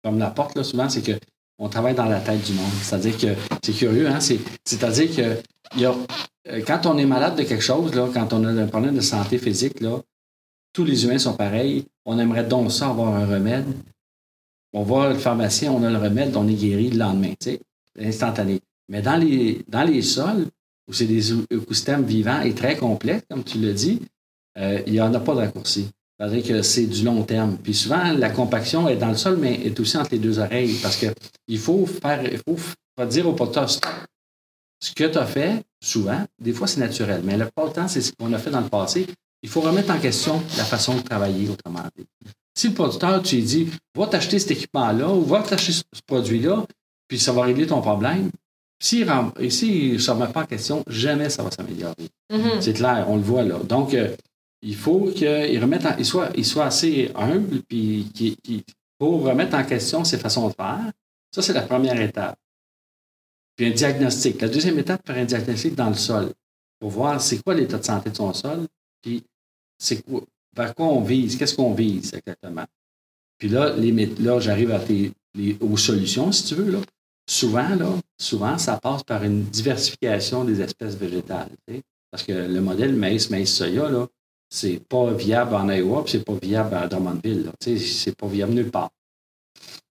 comme 0.04 0.20
la 0.20 0.30
porte, 0.30 0.56
là, 0.56 0.64
souvent, 0.64 0.90
c'est 0.90 1.02
que 1.02 1.14
on 1.58 1.70
travaille 1.70 1.96
dans 1.96 2.06
la 2.06 2.20
tête 2.20 2.44
du 2.44 2.54
monde. 2.54 2.72
C'est-à-dire 2.82 3.18
que 3.18 3.28
c'est 3.64 3.74
curieux, 3.74 4.08
hein? 4.08 4.20
c'est- 4.20 4.40
C'est-à-dire 4.66 5.16
que 5.16 5.82
euh, 5.82 6.62
quand 6.68 6.86
on 6.86 6.98
est 6.98 7.06
malade 7.06 7.36
de 7.38 7.44
quelque 7.44 7.64
chose, 7.64 7.94
là, 7.96 8.08
quand 8.14 8.34
on 8.34 8.44
a 8.46 8.50
un 8.52 8.68
problème 8.68 8.96
de 8.96 9.02
santé 9.02 9.38
physique, 9.38 9.80
là, 9.82 10.00
tous 10.74 10.84
les 10.84 11.06
humains 11.06 11.18
sont 11.18 11.34
pareils. 11.34 11.86
On 12.06 12.20
aimerait 12.20 12.44
donc 12.44 12.72
ça 12.72 12.90
avoir 12.90 13.16
un 13.16 13.26
remède. 13.26 13.66
On 14.74 14.84
va 14.84 15.10
le 15.10 15.16
pharmacien, 15.18 15.72
on 15.72 15.82
a 15.84 15.90
le 15.90 15.98
remède, 15.98 16.36
on 16.36 16.48
est 16.48 16.54
guéri 16.54 16.90
le 16.90 16.98
lendemain, 17.00 17.34
sais, 17.40 17.62
instantané. 17.98 18.60
Mais 18.90 19.02
dans 19.02 19.16
les, 19.16 19.64
dans 19.70 19.84
les 19.84 20.02
sols, 20.02 20.48
où 20.88 20.94
c'est 20.94 21.06
des 21.08 21.34
écosystèmes 21.50 22.04
vivants 22.04 22.42
et 22.42 22.54
très 22.54 22.76
complexes, 22.76 23.24
comme 23.30 23.44
tu 23.44 23.58
le 23.58 23.74
dis, 23.74 24.02
euh, 24.58 24.82
il 24.86 24.94
n'y 24.94 25.02
en 25.02 25.14
a 25.14 25.20
pas 25.20 25.34
de 25.34 25.40
raccourci. 25.40 25.88
C'est-à-dire 26.18 26.44
que 26.44 26.62
c'est 26.62 26.86
du 26.86 27.04
long 27.04 27.24
terme. 27.24 27.58
Puis 27.62 27.74
souvent, 27.74 28.14
la 28.14 28.30
compaction 28.30 28.88
est 28.88 28.96
dans 28.96 29.10
le 29.10 29.18
sol, 29.18 29.38
mais 29.38 29.54
est 29.66 29.80
aussi 29.80 29.98
entre 29.98 30.12
les 30.12 30.20
deux 30.20 30.40
oreilles 30.40 30.78
parce 30.82 30.96
que 30.96 31.08
il 31.48 31.60
faut 31.60 31.86
faire, 31.86 32.24
il 32.24 32.40
faut 32.48 33.06
dire 33.06 33.28
au 33.28 33.34
porteur 33.34 33.70
stop. 33.70 33.92
Ce 34.80 34.94
que 34.94 35.06
tu 35.06 35.18
as 35.18 35.26
fait, 35.26 35.64
souvent, 35.82 36.24
des 36.40 36.54
fois 36.54 36.68
c'est 36.68 36.80
naturel, 36.80 37.22
mais 37.24 37.38
le 37.38 37.50
pas 37.54 37.70
temps, 37.70 37.88
c'est 37.88 38.02
ce 38.02 38.12
qu'on 38.14 38.32
a 38.34 38.38
fait 38.38 38.52
dans 38.52 38.62
le 38.62 38.70
passé. 38.70 39.08
Il 39.42 39.50
faut 39.50 39.62
remettre 39.62 39.92
en 39.92 40.00
question 40.00 40.42
la 40.58 40.64
façon 40.64 40.96
de 40.96 41.02
travailler, 41.02 41.50
autrement 41.50 41.84
dit. 41.98 42.06
Si 42.58 42.70
le 42.70 42.74
producteur, 42.74 43.22
tu 43.22 43.36
lui 43.36 43.44
dis, 43.44 43.68
va 43.96 44.08
t'acheter 44.08 44.40
cet 44.40 44.52
équipement-là 44.52 45.10
ou 45.10 45.24
va 45.24 45.44
t'acheter 45.44 45.74
ce 45.74 45.84
produit-là, 46.08 46.66
puis 47.08 47.20
ça 47.20 47.32
va 47.32 47.44
régler 47.44 47.68
ton 47.68 47.82
problème. 47.82 48.32
S'il 48.82 49.06
ne 49.06 49.98
se 49.98 50.12
remet 50.12 50.28
pas 50.28 50.42
en 50.42 50.46
question, 50.46 50.84
jamais 50.88 51.30
ça 51.30 51.44
va 51.44 51.52
s'améliorer. 51.52 52.10
Mhm. 52.32 52.62
C'est 52.62 52.74
clair, 52.74 53.06
on 53.10 53.18
le 53.18 53.22
voit 53.22 53.44
là. 53.44 53.60
Donc, 53.60 53.94
euh, 53.94 54.16
il 54.66 54.76
faut 54.76 55.12
qu'il 55.12 55.60
remette 55.62 55.86
en- 55.86 55.98
il 55.98 56.06
soit, 56.06 56.30
il 56.36 56.46
soit 56.46 56.66
assez 56.66 57.12
humble 57.16 57.62
puis 57.70 58.12
pour 58.98 59.24
remettre 59.24 59.56
en 59.56 59.64
question 59.64 60.04
ses 60.04 60.18
façons 60.18 60.48
de 60.50 60.54
faire. 60.54 60.92
Ça, 61.34 61.42
c'est 61.42 61.54
la 61.54 61.62
première 61.62 62.00
étape. 62.02 62.38
Puis 63.56 63.68
un 63.68 63.72
diagnostic. 63.72 64.42
La 64.42 64.50
deuxième 64.50 64.80
étape, 64.80 65.06
faire 65.06 65.18
un 65.18 65.26
diagnostic 65.26 65.76
dans 65.76 65.90
le 65.90 65.96
sol 65.96 66.32
pour 66.80 66.90
voir 66.90 67.22
c'est 67.22 67.42
quoi 67.44 67.54
l'état 67.56 67.78
de 67.78 67.84
santé 67.86 68.10
de 68.10 68.16
son 68.16 68.34
sol. 68.34 68.66
Puis 69.02 69.24
c'est 69.78 70.02
quoi, 70.02 70.22
vers 70.56 70.74
quoi 70.74 70.88
on 70.88 71.02
vise, 71.02 71.38
qu'est-ce 71.38 71.56
qu'on 71.56 71.74
vise 71.74 72.14
exactement. 72.14 72.66
Puis 73.38 73.50
là, 73.50 73.76
les, 73.76 73.92
là 74.20 74.40
j'arrive 74.40 74.72
à 74.72 74.80
tes- 74.80 75.12
les- 75.36 75.58
aux 75.60 75.78
solutions, 75.78 76.32
si 76.32 76.46
tu 76.46 76.56
veux. 76.56 76.72
Là. 76.72 76.80
Souvent, 77.30 77.70
là, 77.76 77.90
souvent, 78.18 78.58
ça 78.58 78.78
passe 78.80 79.04
par 79.04 79.24
une 79.24 79.44
diversification 79.44 80.44
des 80.44 80.62
espèces 80.62 80.96
végétales. 80.96 81.50
Parce 82.12 82.24
que 82.24 82.32
le 82.34 82.62
modèle 82.62 82.96
maïs, 82.96 83.30
maïs, 83.30 83.54
soya, 83.54 83.90
c'est 84.56 84.80
pas 84.88 85.12
viable 85.12 85.54
en 85.54 85.70
Iowa, 85.70 86.04
puis 86.04 86.14
c'est 86.14 86.24
pas 86.24 86.38
viable 86.42 86.76
à 86.76 86.88
Drummondville. 86.88 87.52
C'est 87.60 88.16
pas 88.16 88.28
viable 88.28 88.54
nulle 88.54 88.72
part. 88.72 88.90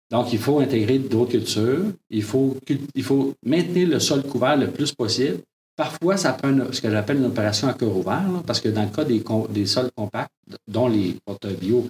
Donc, 0.09 0.31
il 0.31 0.39
faut 0.39 0.59
intégrer 0.59 0.99
d'autres 0.99 1.31
cultures. 1.31 1.87
Il 2.09 2.23
faut, 2.23 2.55
il 2.95 3.03
faut 3.03 3.33
maintenir 3.45 3.89
le 3.89 3.99
sol 3.99 4.23
couvert 4.23 4.55
le 4.55 4.71
plus 4.71 4.93
possible. 4.93 5.39
Parfois, 5.75 6.15
ça 6.15 6.31
prend 6.33 6.55
ce 6.71 6.79
que 6.79 6.89
j'appelle 6.89 7.17
une 7.17 7.25
opération 7.25 7.67
à 7.67 7.73
cœur 7.73 7.93
ouvert, 7.97 8.23
parce 8.45 8.61
que 8.61 8.69
dans 8.69 8.83
le 8.83 8.89
cas 8.89 9.03
des, 9.03 9.21
des 9.49 9.65
sols 9.65 9.91
compacts, 9.93 10.31
dont 10.67 10.87
les 10.87 11.17
porteurs 11.25 11.57
bio, 11.59 11.89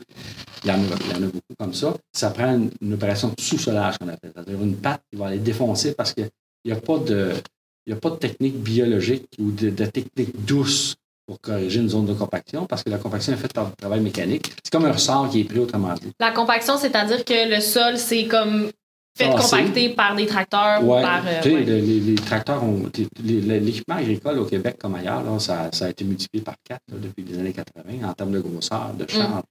il 0.63 0.69
y, 0.69 0.71
en 0.71 0.75
a, 0.75 0.95
il 1.05 1.11
y 1.11 1.13
en 1.13 1.27
a 1.27 1.31
beaucoup 1.31 1.55
comme 1.59 1.73
ça, 1.73 1.93
ça 2.11 2.31
prend 2.31 2.57
une, 2.81 2.93
opération 2.93 3.31
sous-solage 3.37 3.99
qu'on 3.99 4.07
appelle. 4.07 4.31
C'est-à-dire 4.33 4.63
une 4.63 4.77
patte 4.77 5.01
qui 5.11 5.19
va 5.19 5.29
les 5.29 5.39
défoncer 5.39 5.93
parce 5.93 6.13
qu'il 6.13 6.29
n'y 6.65 6.71
a, 6.71 6.77
pas 6.77 6.97
de- 6.97 7.33
a 7.91 7.95
pas 7.97 8.09
de 8.11 8.15
technique 8.15 8.55
biologique 8.55 9.27
ou 9.37 9.51
de 9.51 9.69
technique 9.69 10.43
douce 10.45 10.95
pour 11.25 11.39
corriger 11.39 11.79
une 11.79 11.89
zone 11.89 12.05
de 12.05 12.13
compaction 12.13 12.65
parce 12.65 12.83
que 12.83 12.89
la 12.89 12.97
compaction 12.97 13.33
est 13.33 13.37
faite 13.37 13.53
par 13.53 13.67
du 13.69 13.75
travail 13.75 14.01
mécanique. 14.01 14.51
C'est 14.63 14.71
comme 14.71 14.85
un 14.85 14.91
ressort 14.91 15.29
qui 15.29 15.41
est 15.41 15.43
pris, 15.45 15.59
autrement 15.59 15.93
dit. 15.93 16.11
La 16.19 16.31
compaction, 16.31 16.77
c'est-à-dire 16.77 17.23
que 17.23 17.49
le 17.55 17.61
sol, 17.61 17.97
c'est 17.97 18.25
comme 18.27 18.69
fait 19.17 19.29
Tassé. 19.29 19.43
compacter 19.57 19.89
par 19.89 20.15
des 20.15 20.25
tracteurs 20.25 20.83
ou 20.83 20.93
Ouais, 20.93 21.01
par. 21.01 21.23
euh, 21.25 21.41
ouais. 21.43 21.63
les, 21.63 21.81
les 21.99 22.15
tracteurs 22.15 22.63
ont. 22.63 22.89
L'équipement 23.23 23.95
agricole 23.95 24.39
au 24.39 24.45
Québec 24.45 24.77
comme 24.79 24.95
ailleurs, 24.95 25.23
là, 25.23 25.37
ça, 25.39 25.69
ça 25.71 25.85
a 25.85 25.89
été 25.89 26.03
multiplié 26.03 26.43
par 26.43 26.55
quatre 26.67 26.81
là, 26.91 26.97
depuis 26.99 27.23
les 27.23 27.37
années 27.37 27.53
80 27.53 28.07
en 28.09 28.13
termes 28.13 28.31
de 28.31 28.39
grosseur, 28.39 28.91
de 28.97 29.05
champ. 29.09 29.43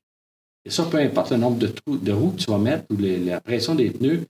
Et 0.65 0.71
ça, 0.71 0.85
peu 0.85 0.99
importe 0.99 1.31
le 1.31 1.39
nombre 1.39 1.59
de, 1.59 1.69
trous, 1.69 1.97
de 1.97 2.13
roues 2.13 2.33
que 2.33 2.43
tu 2.43 2.51
vas 2.51 2.59
mettre 2.59 2.85
ou 2.91 2.97
les- 2.97 3.19
la 3.19 3.41
pression 3.41 3.75
des 3.75 3.91
pneus, 3.91 4.27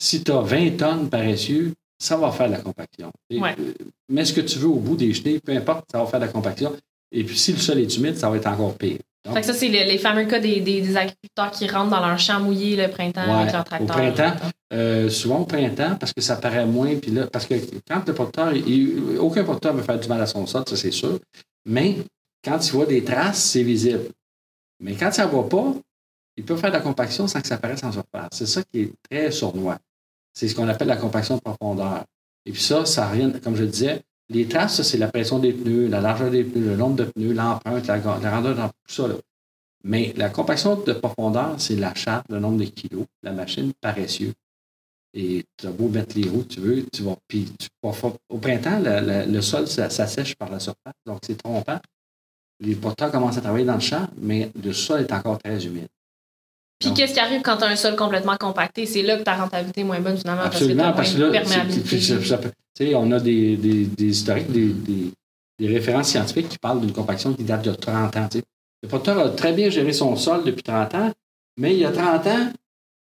si 0.00 0.22
tu 0.22 0.32
as 0.32 0.40
20 0.40 0.76
tonnes 0.76 1.08
paressieux, 1.10 1.72
ça 1.98 2.16
va 2.16 2.30
faire 2.32 2.46
de 2.48 2.52
la 2.52 2.60
compaction. 2.60 3.10
Ouais. 3.30 3.54
euh, 3.58 3.72
mets 4.08 4.24
ce 4.24 4.32
que 4.32 4.40
tu 4.42 4.58
veux 4.58 4.68
au 4.68 4.78
bout 4.80 4.96
des 4.96 5.12
chenilles, 5.14 5.40
peu 5.40 5.52
importe, 5.52 5.86
ça 5.90 5.98
va 5.98 6.06
faire 6.06 6.20
de 6.20 6.26
la 6.26 6.32
compaction. 6.32 6.74
Et 7.12 7.24
puis, 7.24 7.36
si 7.38 7.52
le 7.52 7.58
sol 7.58 7.78
est 7.78 7.96
humide, 7.96 8.16
ça 8.16 8.28
va 8.28 8.36
être 8.36 8.46
encore 8.46 8.74
pire. 8.76 8.98
Donc, 9.24 9.34
Fait 9.34 9.40
que 9.40 9.46
ça, 9.46 9.54
c'est 9.54 9.68
le- 9.68 9.90
les 9.90 9.98
fameux 9.98 10.24
cas 10.26 10.38
des, 10.38 10.60
des- 10.60 10.80
des 10.82 10.96
agriculteurs 10.96 11.50
qui 11.50 11.66
rentrent 11.66 11.90
dans 11.90 12.06
leur 12.06 12.18
champ 12.18 12.38
mouillé 12.40 12.76
le 12.76 12.88
printemps 12.88 13.24
Ouais, 13.26 13.40
avec 13.42 13.52
leur 13.52 13.62
au 13.62 13.64
tracteur. 13.64 13.96
printemps, 13.96 14.34
Euh, 14.72 15.08
souvent 15.08 15.40
au 15.40 15.44
printemps, 15.44 15.94
parce 15.98 16.12
que 16.12 16.20
ça 16.20 16.34
paraît 16.36 16.66
moins. 16.66 16.96
Puis 16.96 17.12
là, 17.12 17.26
parce 17.28 17.46
que 17.46 17.54
quand 17.88 18.02
le 18.06 18.12
porteur, 18.14 18.52
il- 18.54 19.16
aucun 19.18 19.44
porteur 19.44 19.72
veut 19.74 19.82
faire 19.82 19.98
du 19.98 20.08
mal 20.08 20.20
à 20.20 20.26
son 20.26 20.44
sol, 20.46 20.64
ça 20.68 20.76
c'est 20.76 20.90
sûr. 20.90 21.18
Mais 21.64 21.98
quand 22.44 22.58
tu 22.58 22.72
vois 22.72 22.86
des 22.86 23.02
traces, 23.04 23.42
c'est 23.44 23.62
visible. 23.62 24.08
Mais 24.80 24.94
quand 24.94 25.12
ça 25.12 25.26
ne 25.26 25.30
va 25.32 25.42
pas, 25.44 25.74
il 26.36 26.44
peut 26.44 26.56
faire 26.56 26.70
de 26.70 26.76
la 26.76 26.82
compaction 26.82 27.26
sans 27.28 27.40
que 27.40 27.46
ça 27.46 27.54
apparaisse 27.54 27.82
en 27.84 27.92
surface. 27.92 28.28
C'est 28.32 28.46
ça 28.46 28.62
qui 28.64 28.80
est 28.82 28.92
très 29.08 29.30
sournois. 29.30 29.78
C'est 30.36 30.48
ce 30.48 30.54
qu'on 30.54 30.68
appelle 30.68 30.88
la 30.88 30.98
compaction 30.98 31.36
de 31.36 31.40
profondeur. 31.40 32.04
Et 32.44 32.52
puis 32.52 32.60
ça, 32.62 32.84
ça 32.84 33.08
rien, 33.08 33.30
comme 33.30 33.56
je 33.56 33.64
disais, 33.64 34.02
les 34.28 34.46
traces, 34.46 34.82
c'est 34.82 34.98
la 34.98 35.08
pression 35.08 35.38
des 35.38 35.52
pneus, 35.52 35.88
la 35.88 36.02
largeur 36.02 36.30
des 36.30 36.44
pneus, 36.44 36.66
le 36.66 36.76
nombre 36.76 36.96
de 36.96 37.04
pneus, 37.04 37.32
l'empreinte, 37.32 37.86
la, 37.86 37.96
la 37.96 38.00
grandeur, 38.02 38.70
tout 38.86 38.94
ça. 38.94 39.08
là. 39.08 39.14
Mais 39.82 40.12
la 40.16 40.28
compaction 40.28 40.76
de 40.76 40.92
profondeur, 40.92 41.54
c'est 41.58 41.76
la 41.76 41.94
charge, 41.94 42.24
le 42.28 42.38
nombre 42.38 42.58
de 42.58 42.64
kilos, 42.64 43.06
la 43.22 43.32
machine 43.32 43.72
paresseuse. 43.80 44.34
Et 45.14 45.44
tu 45.56 45.66
as 45.66 45.70
beau 45.70 45.88
mettre 45.88 46.18
les 46.18 46.28
roues 46.28 46.44
tu 46.44 46.60
veux, 46.60 46.84
tu 46.92 47.02
vas. 47.02 47.16
Puis 47.26 47.50
tu 47.58 47.68
au 48.28 48.38
printemps, 48.38 48.82
le 48.82 49.40
sol 49.40 49.66
ça, 49.66 49.88
ça 49.88 50.06
sèche 50.06 50.34
par 50.34 50.50
la 50.50 50.60
surface, 50.60 50.92
donc 51.06 51.20
c'est 51.24 51.36
trompant. 51.36 51.78
Les 52.60 52.74
porteurs 52.74 53.10
commencent 53.10 53.38
à 53.38 53.40
travailler 53.40 53.64
dans 53.64 53.74
le 53.74 53.80
champ, 53.80 54.06
mais 54.18 54.50
le 54.62 54.72
sol 54.74 55.00
est 55.00 55.12
encore 55.12 55.38
très 55.38 55.64
humide. 55.64 55.88
Puis 56.78 56.92
qu'est-ce 56.94 57.14
qui 57.14 57.20
arrive 57.20 57.40
quand 57.42 57.56
tu 57.56 57.64
as 57.64 57.68
un 57.68 57.76
sol 57.76 57.96
complètement 57.96 58.36
compacté? 58.36 58.84
C'est 58.86 59.02
là 59.02 59.16
que 59.16 59.22
ta 59.22 59.34
rentabilité 59.36 59.80
est 59.80 59.84
moins 59.84 60.00
bonne 60.00 60.16
finalement 60.18 60.42
Absolument, 60.42 60.92
parce 60.92 61.12
que 61.12 61.16
tu 61.16 61.22
as 61.22 61.26
là, 61.26 61.30
moins 61.32 61.40
perméabilité. 61.42 62.94
on 62.94 63.12
a 63.12 63.20
des, 63.20 63.56
des, 63.56 63.84
des 63.86 64.04
historiques, 64.04 64.50
des, 64.52 64.68
des, 64.72 65.12
des 65.58 65.68
références 65.68 66.08
scientifiques 66.08 66.50
qui 66.50 66.58
parlent 66.58 66.80
d'une 66.82 66.92
compaction 66.92 67.32
qui 67.32 67.44
date 67.44 67.64
de 67.64 67.72
30 67.72 68.16
ans. 68.16 68.28
Le 68.82 68.88
porteur 68.88 69.18
a 69.18 69.30
très 69.30 69.52
bien 69.54 69.70
géré 69.70 69.92
son 69.94 70.14
sol 70.16 70.44
depuis 70.44 70.62
30 70.62 70.94
ans, 70.94 71.12
mais 71.56 71.72
il 71.74 71.78
y 71.80 71.86
a 71.86 71.92
30 71.92 72.26
ans, 72.26 72.52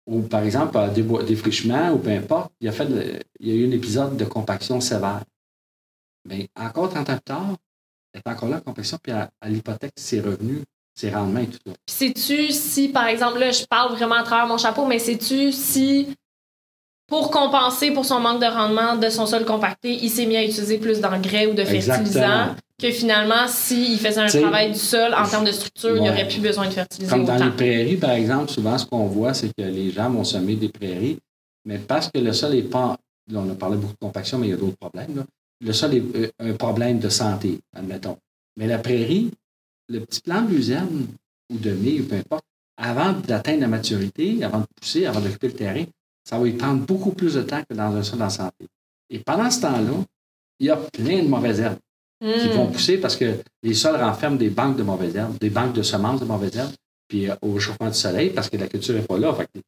ou 0.07 0.21
par 0.21 0.43
exemple, 0.43 0.77
à 0.77 0.89
défrichement 0.89 1.91
ou 1.93 1.99
peu 1.99 2.11
importe, 2.11 2.53
il, 2.61 2.69
a 2.69 2.73
fait 2.73 2.85
de- 2.85 3.19
il 3.41 3.49
y 3.49 3.53
a 3.53 3.55
eu 3.55 3.67
un 3.67 3.73
épisode 3.73 4.17
de 4.19 4.25
compaction 4.27 4.79
sévère. 4.83 5.23
Mais 6.27 6.49
encore 6.55 6.91
30 6.91 7.09
ans 7.09 7.15
plus 7.15 7.21
tard, 7.23 7.57
elle 8.12 8.21
est 8.25 8.31
encore 8.31 8.49
là, 8.51 8.57
la 8.57 8.61
compaction, 8.61 8.99
puis 9.03 9.12
à, 9.12 9.31
à 9.41 9.49
l'hypothèque, 9.49 9.93
ses 9.97 10.21
revenus, 10.21 10.61
ses 10.95 11.11
rendements 11.11 11.40
et 11.40 11.47
tout 11.47 11.59
ça. 11.66 11.72
Puis 11.86 11.95
sais-tu 11.97 12.51
si, 12.53 12.88
par 12.88 13.07
exemple, 13.07 13.38
là, 13.38 13.51
je 13.51 13.64
parle 13.64 13.95
vraiment 13.97 14.14
à 14.16 14.22
travers 14.22 14.47
mon 14.47 14.59
chapeau, 14.59 14.86
mais 14.86 14.99
sais-tu 14.99 15.51
si, 15.53 16.09
pour 17.09 17.30
compenser 17.30 17.90
pour 17.90 18.05
son 18.05 18.20
manque 18.20 18.40
de 18.40 18.47
rendement 18.47 18.97
de 18.97 19.09
son 19.11 19.26
sol 19.26 19.45
compacté, 19.45 19.92
il 20.03 20.09
s'est 20.11 20.26
mis 20.26 20.36
à 20.36 20.45
utiliser 20.45 20.78
plus 20.78 21.01
d'engrais 21.01 21.47
ou 21.47 21.55
de 21.55 21.64
fertilisants 21.64 22.01
Exactement. 22.01 22.57
que 22.80 22.90
finalement, 22.90 23.47
s'il 23.47 23.99
faisait 23.99 24.20
un 24.20 24.26
T'sais, 24.26 24.40
travail 24.40 24.72
du 24.72 24.78
sol 24.78 25.14
en 25.14 25.26
termes 25.28 25.45
de 25.45 25.53
structure, 25.53 25.90
il 25.97 26.03
n'y 26.03 26.09
ouais. 26.09 26.11
aurait 26.14 26.28
plus 26.28 26.40
besoin 26.40 26.66
de 26.66 26.72
fertiliser 26.72 27.11
Comme 27.11 27.24
dans 27.24 27.34
autant. 27.36 27.45
les 27.47 27.51
prairies, 27.51 27.97
par 27.97 28.11
exemple, 28.12 28.51
souvent, 28.51 28.78
ce 28.78 28.86
qu'on 28.86 29.07
voit, 29.07 29.34
c'est 29.34 29.49
que 29.49 29.62
les 29.64 29.90
gens 29.90 30.11
vont 30.11 30.24
semer 30.24 30.55
des 30.57 30.68
prairies, 30.68 31.18
mais 31.64 31.78
parce 31.78 32.09
que 32.12 32.18
le 32.20 32.32
sol 32.32 32.53
n'est 32.55 32.62
pas. 32.62 32.97
Là, 33.30 33.40
on 33.45 33.51
a 33.51 33.55
parlé 33.55 33.76
beaucoup 33.76 33.92
de 33.95 33.99
compaction, 34.07 34.38
mais 34.38 34.49
il 34.49 34.51
y 34.51 34.55
a 34.55 34.57
d'autres 34.57 34.76
problèmes. 34.76 35.16
là. 35.16 35.22
Le 35.64 35.72
sol 35.72 35.95
est 35.95 36.03
euh, 36.16 36.28
un 36.40 36.53
problème 36.55 36.99
de 36.99 37.09
santé, 37.09 37.59
admettons. 37.74 38.16
Mais 38.57 38.66
la 38.66 38.78
prairie, 38.78 39.30
le 39.89 40.01
petit 40.01 40.20
plant 40.20 40.43
de 40.43 40.51
luzerne 40.51 41.07
ou 41.53 41.59
de 41.59 41.70
mie, 41.70 42.01
ou 42.01 42.05
peu 42.05 42.16
importe, 42.16 42.45
avant 42.76 43.12
d'atteindre 43.12 43.61
la 43.61 43.68
maturité, 43.68 44.43
avant 44.43 44.61
de 44.61 44.66
pousser, 44.80 45.07
avant 45.07 45.20
d'occuper 45.20 45.49
le 45.49 45.55
terrain, 45.55 45.85
ça 46.24 46.39
va 46.39 46.45
lui 46.45 46.55
prendre 46.55 46.85
beaucoup 46.85 47.12
plus 47.12 47.35
de 47.35 47.43
temps 47.43 47.62
que 47.68 47.74
dans 47.74 47.95
un 47.95 48.03
sol 48.03 48.22
en 48.22 48.30
santé. 48.30 48.66
Et 49.11 49.18
pendant 49.18 49.51
ce 49.51 49.61
temps-là, 49.61 49.93
il 50.59 50.66
y 50.66 50.70
a 50.70 50.76
plein 50.76 51.22
de 51.22 51.28
mauvaises 51.28 51.61
herbes 51.61 51.78
qui 52.20 52.49
Hmm. 52.49 52.53
vont 52.53 52.66
pousser 52.70 52.97
parce 52.97 53.16
que 53.16 53.35
les 53.62 53.74
sols 53.74 53.97
renferment 53.97 54.37
des 54.39 54.49
banques 54.49 54.78
de 54.78 54.82
mauvaises 54.82 55.14
herbes, 55.14 55.37
des 55.39 55.51
banques 55.51 55.74
de 55.74 55.82
semences 55.82 56.20
de 56.20 56.24
mauvaises 56.24 56.57
herbes, 56.57 56.72
puis 57.07 57.28
euh, 57.28 57.35
au 57.43 57.59
chauffement 57.59 57.89
du 57.89 57.95
soleil, 57.97 58.30
parce 58.30 58.49
que 58.49 58.57
la 58.57 58.66
culture 58.66 58.95
n'est 58.95 59.03
pas 59.03 59.18
là. 59.18 59.35
Fait 59.35 59.45
que 59.45 59.61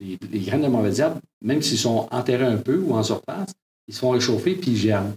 les, 0.00 0.18
les 0.30 0.40
graines 0.40 0.62
de 0.62 0.68
mauvaises 0.68 1.00
herbes, 1.00 1.18
même 1.42 1.60
s'ils 1.60 1.78
sont 1.78 2.08
enterrés 2.10 2.46
un 2.46 2.56
peu 2.56 2.78
ou 2.78 2.94
en 2.94 3.02
surface, 3.02 3.52
ils 3.86 3.94
se 3.94 3.98
font 3.98 4.10
réchauffer 4.10 4.54
puis 4.54 4.70
ils 4.70 4.76
germent. 4.78 5.14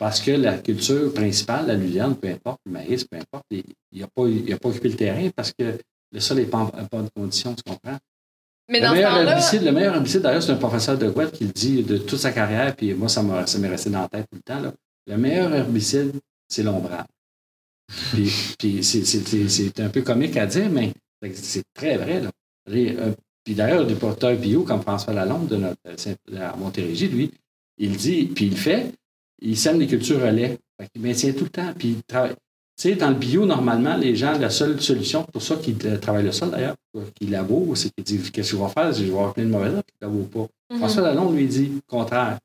Parce 0.00 0.18
que 0.18 0.30
la 0.30 0.56
culture 0.56 1.12
principale, 1.12 1.66
la 1.66 1.74
luzerne, 1.74 2.16
peu 2.16 2.28
importe, 2.28 2.58
le 2.64 2.72
maïs, 2.72 3.04
peu 3.04 3.18
importe, 3.18 3.44
il 3.50 3.62
n'a 4.00 4.06
pas, 4.06 4.26
il 4.26 4.50
a 4.50 4.56
pas 4.58 4.70
occupé 4.70 4.88
le 4.88 4.96
terrain 4.96 5.28
parce 5.36 5.52
que 5.52 5.76
le 6.12 6.20
sol 6.20 6.38
n'est 6.38 6.46
pas 6.46 6.58
en 6.60 6.70
bonne 6.90 7.10
condition, 7.14 7.54
tu 7.54 7.62
comprends? 7.62 7.98
Mais 8.70 8.78
Le 8.80 8.84
dans 8.86 8.90
ce 8.92 8.94
meilleur, 8.94 9.16
herbicide, 9.28 9.62
le 9.62 9.72
meilleur 9.72 9.94
herbicide, 9.96 10.22
d'ailleurs, 10.22 10.42
c'est 10.42 10.52
un 10.52 10.56
professeur 10.56 10.96
de 10.96 11.10
Guelph 11.10 11.32
qui 11.32 11.44
le 11.44 11.52
dit 11.52 11.82
de 11.82 11.98
toute 11.98 12.18
sa 12.18 12.32
carrière, 12.32 12.74
puis 12.74 12.94
moi, 12.94 13.10
ça 13.10 13.22
m'est 13.22 13.68
resté 13.68 13.90
dans 13.90 14.00
la 14.00 14.08
tête 14.08 14.26
tout 14.30 14.38
le 14.38 14.42
temps. 14.42 14.60
là. 14.60 14.72
Le 15.06 15.16
meilleur 15.18 15.54
herbicide, 15.54 16.12
c'est 16.48 16.62
l'ombrage. 16.62 17.04
Puis, 18.12 18.32
puis 18.58 18.82
c'est- 18.84 19.80
un 19.80 19.90
peu 19.90 20.00
comique 20.00 20.36
à 20.38 20.46
dire, 20.46 20.70
mais 20.70 20.92
c'est 21.34 21.64
très 21.74 21.98
vrai. 21.98 22.20
Là. 22.22 22.30
Les, 22.68 22.96
euh, 22.96 23.12
puis 23.44 23.54
d'ailleurs, 23.54 23.86
des 23.86 23.96
porteurs 23.96 24.36
bio, 24.36 24.62
comme 24.62 24.80
François 24.80 25.12
Lalonde 25.12 25.48
de 25.48 25.56
notre, 25.56 25.78
à 26.40 26.56
Montérégie, 26.56 27.08
lui, 27.08 27.30
il 27.76 27.96
dit, 27.96 28.26
puis 28.34 28.46
il 28.46 28.50
le 28.52 28.56
fait, 28.56 28.92
il 29.42 29.56
sème 29.56 29.78
des 29.78 29.86
cultures 29.86 30.20
relais. 30.20 30.58
Qu'il 30.94 31.02
maintient 31.02 31.32
tout 31.32 31.44
le 31.44 31.50
temps. 31.50 31.72
Puis 31.78 31.88
il. 31.88 32.02
Tu 32.02 32.88
sais, 32.88 32.94
dans 32.94 33.10
le 33.10 33.14
bio, 33.16 33.44
normalement, 33.44 33.94
les 33.96 34.16
gens, 34.16 34.32
la 34.38 34.48
seule 34.48 34.80
solution, 34.80 35.22
pour 35.24 35.42
ça 35.42 35.56
qu'ils 35.56 35.76
euh, 35.84 35.98
travaillent 35.98 36.24
le 36.24 36.32
sol 36.32 36.50
d'ailleurs, 36.50 36.76
qu'ils 37.20 37.30
labourent, 37.30 37.76
c'est 37.76 37.90
qu'ils 37.90 38.04
disent 38.04 38.30
Qu'est-ce 38.30 38.52
que 38.52 38.56
je 38.58 38.62
vais 38.62 38.70
faire 38.70 38.90
Je 38.94 39.02
vais 39.04 39.10
avoir 39.10 39.34
plein 39.34 39.44
de 39.44 39.50
mauvaises 39.50 39.74
herbes, 39.74 39.82
ils 40.00 40.06
ne 40.06 40.10
labourent 40.10 40.48
pas. 40.48 40.74
Mhm. 40.74 40.78
François 40.78 41.02
Lalonde 41.02 41.36
lui 41.36 41.46
dit 41.46 41.66
le 41.66 41.80
contraire. 41.86 42.38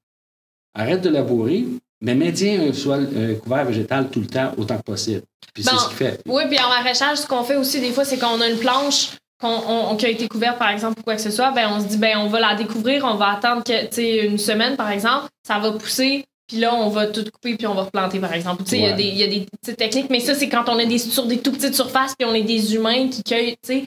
Arrête 0.78 1.02
de 1.02 1.10
labourer, 1.10 1.66
mais 2.02 2.16
maintiens 2.16 2.68
un, 2.68 2.74
sol, 2.74 3.08
un 3.16 3.36
couvert 3.36 3.64
végétal 3.64 4.10
tout 4.10 4.20
le 4.20 4.28
temps, 4.28 4.52
autant 4.58 4.78
que 4.78 4.84
possible. 4.84 5.22
Puis 5.54 5.64
c'est 5.64 5.74
ce 5.74 5.88
qu'il 5.88 5.96
fait. 5.98 6.20
Oui, 6.28 6.44
puis 6.50 6.60
en 6.60 6.68
maraîchage, 6.68 7.20
ce 7.20 7.28
qu'on 7.28 7.44
fait 7.44 7.56
aussi 7.56 7.80
des 7.80 7.92
fois, 7.94 8.04
c'est 8.04 8.20
qu'on 8.20 8.42
a 8.42 8.50
une 8.50 8.58
planche 8.58 9.12
qu'on, 9.40 9.48
on- 9.68 9.96
qui 9.96 10.06
a 10.06 10.10
été 10.10 10.28
couverte, 10.28 10.58
par 10.60 10.70
exemple, 10.70 11.00
ou 11.00 11.04
quoi 11.04 11.16
que 11.16 11.22
ce 11.22 11.32
soit, 11.32 11.52
ben 11.52 11.70
on 11.72 11.80
se 11.80 11.86
dit, 11.86 11.98
ben 11.98 12.18
on 12.18 12.28
va 12.28 12.42
la 12.42 12.56
découvrir, 12.56 13.06
on 13.06 13.16
va 13.16 13.28
attendre 13.38 13.64
que, 13.64 13.86
tu 13.86 13.94
sais, 13.96 14.26
une 14.26 14.38
semaine, 14.38 14.76
par 14.76 14.90
exemple, 14.92 15.28
ça 15.48 15.60
va 15.60 15.72
pousser, 15.72 16.26
puis 16.48 16.58
là, 16.58 16.74
on 16.76 16.90
va 16.90 17.08
tout 17.08 17.24
couper, 17.24 17.56
puis 17.56 17.68
on 17.68 17.74
va 17.74 17.84
replanter, 17.84 18.20
par 18.20 18.34
exemple. 18.34 18.64
Tu 18.64 18.72
sais, 18.72 18.78
il 18.78 18.84
y 18.84 18.86
a 18.86 18.90
Ouais. 18.92 18.96
des- 18.96 19.04
il 19.04 19.18
y, 19.18 19.24
a 19.24 19.28
des 19.28 19.48
petites 19.62 19.78
techniques, 19.78 20.10
mais 20.10 20.20
ça, 20.20 20.36
c'est 20.36 20.50
quand 20.50 20.68
on 20.70 20.78
est 20.80 20.86
des, 20.86 21.00
sur 21.00 21.26
des 21.26 21.40
tout 21.40 21.52
petites 21.52 21.76
surfaces, 21.76 22.16
puis 22.18 22.28
on 22.28 22.34
est 22.34 22.44
des 22.44 22.76
humains 22.76 23.10
qui 23.10 23.24
cueillent, 23.24 23.58
tu 23.64 23.80
sais. 23.80 23.86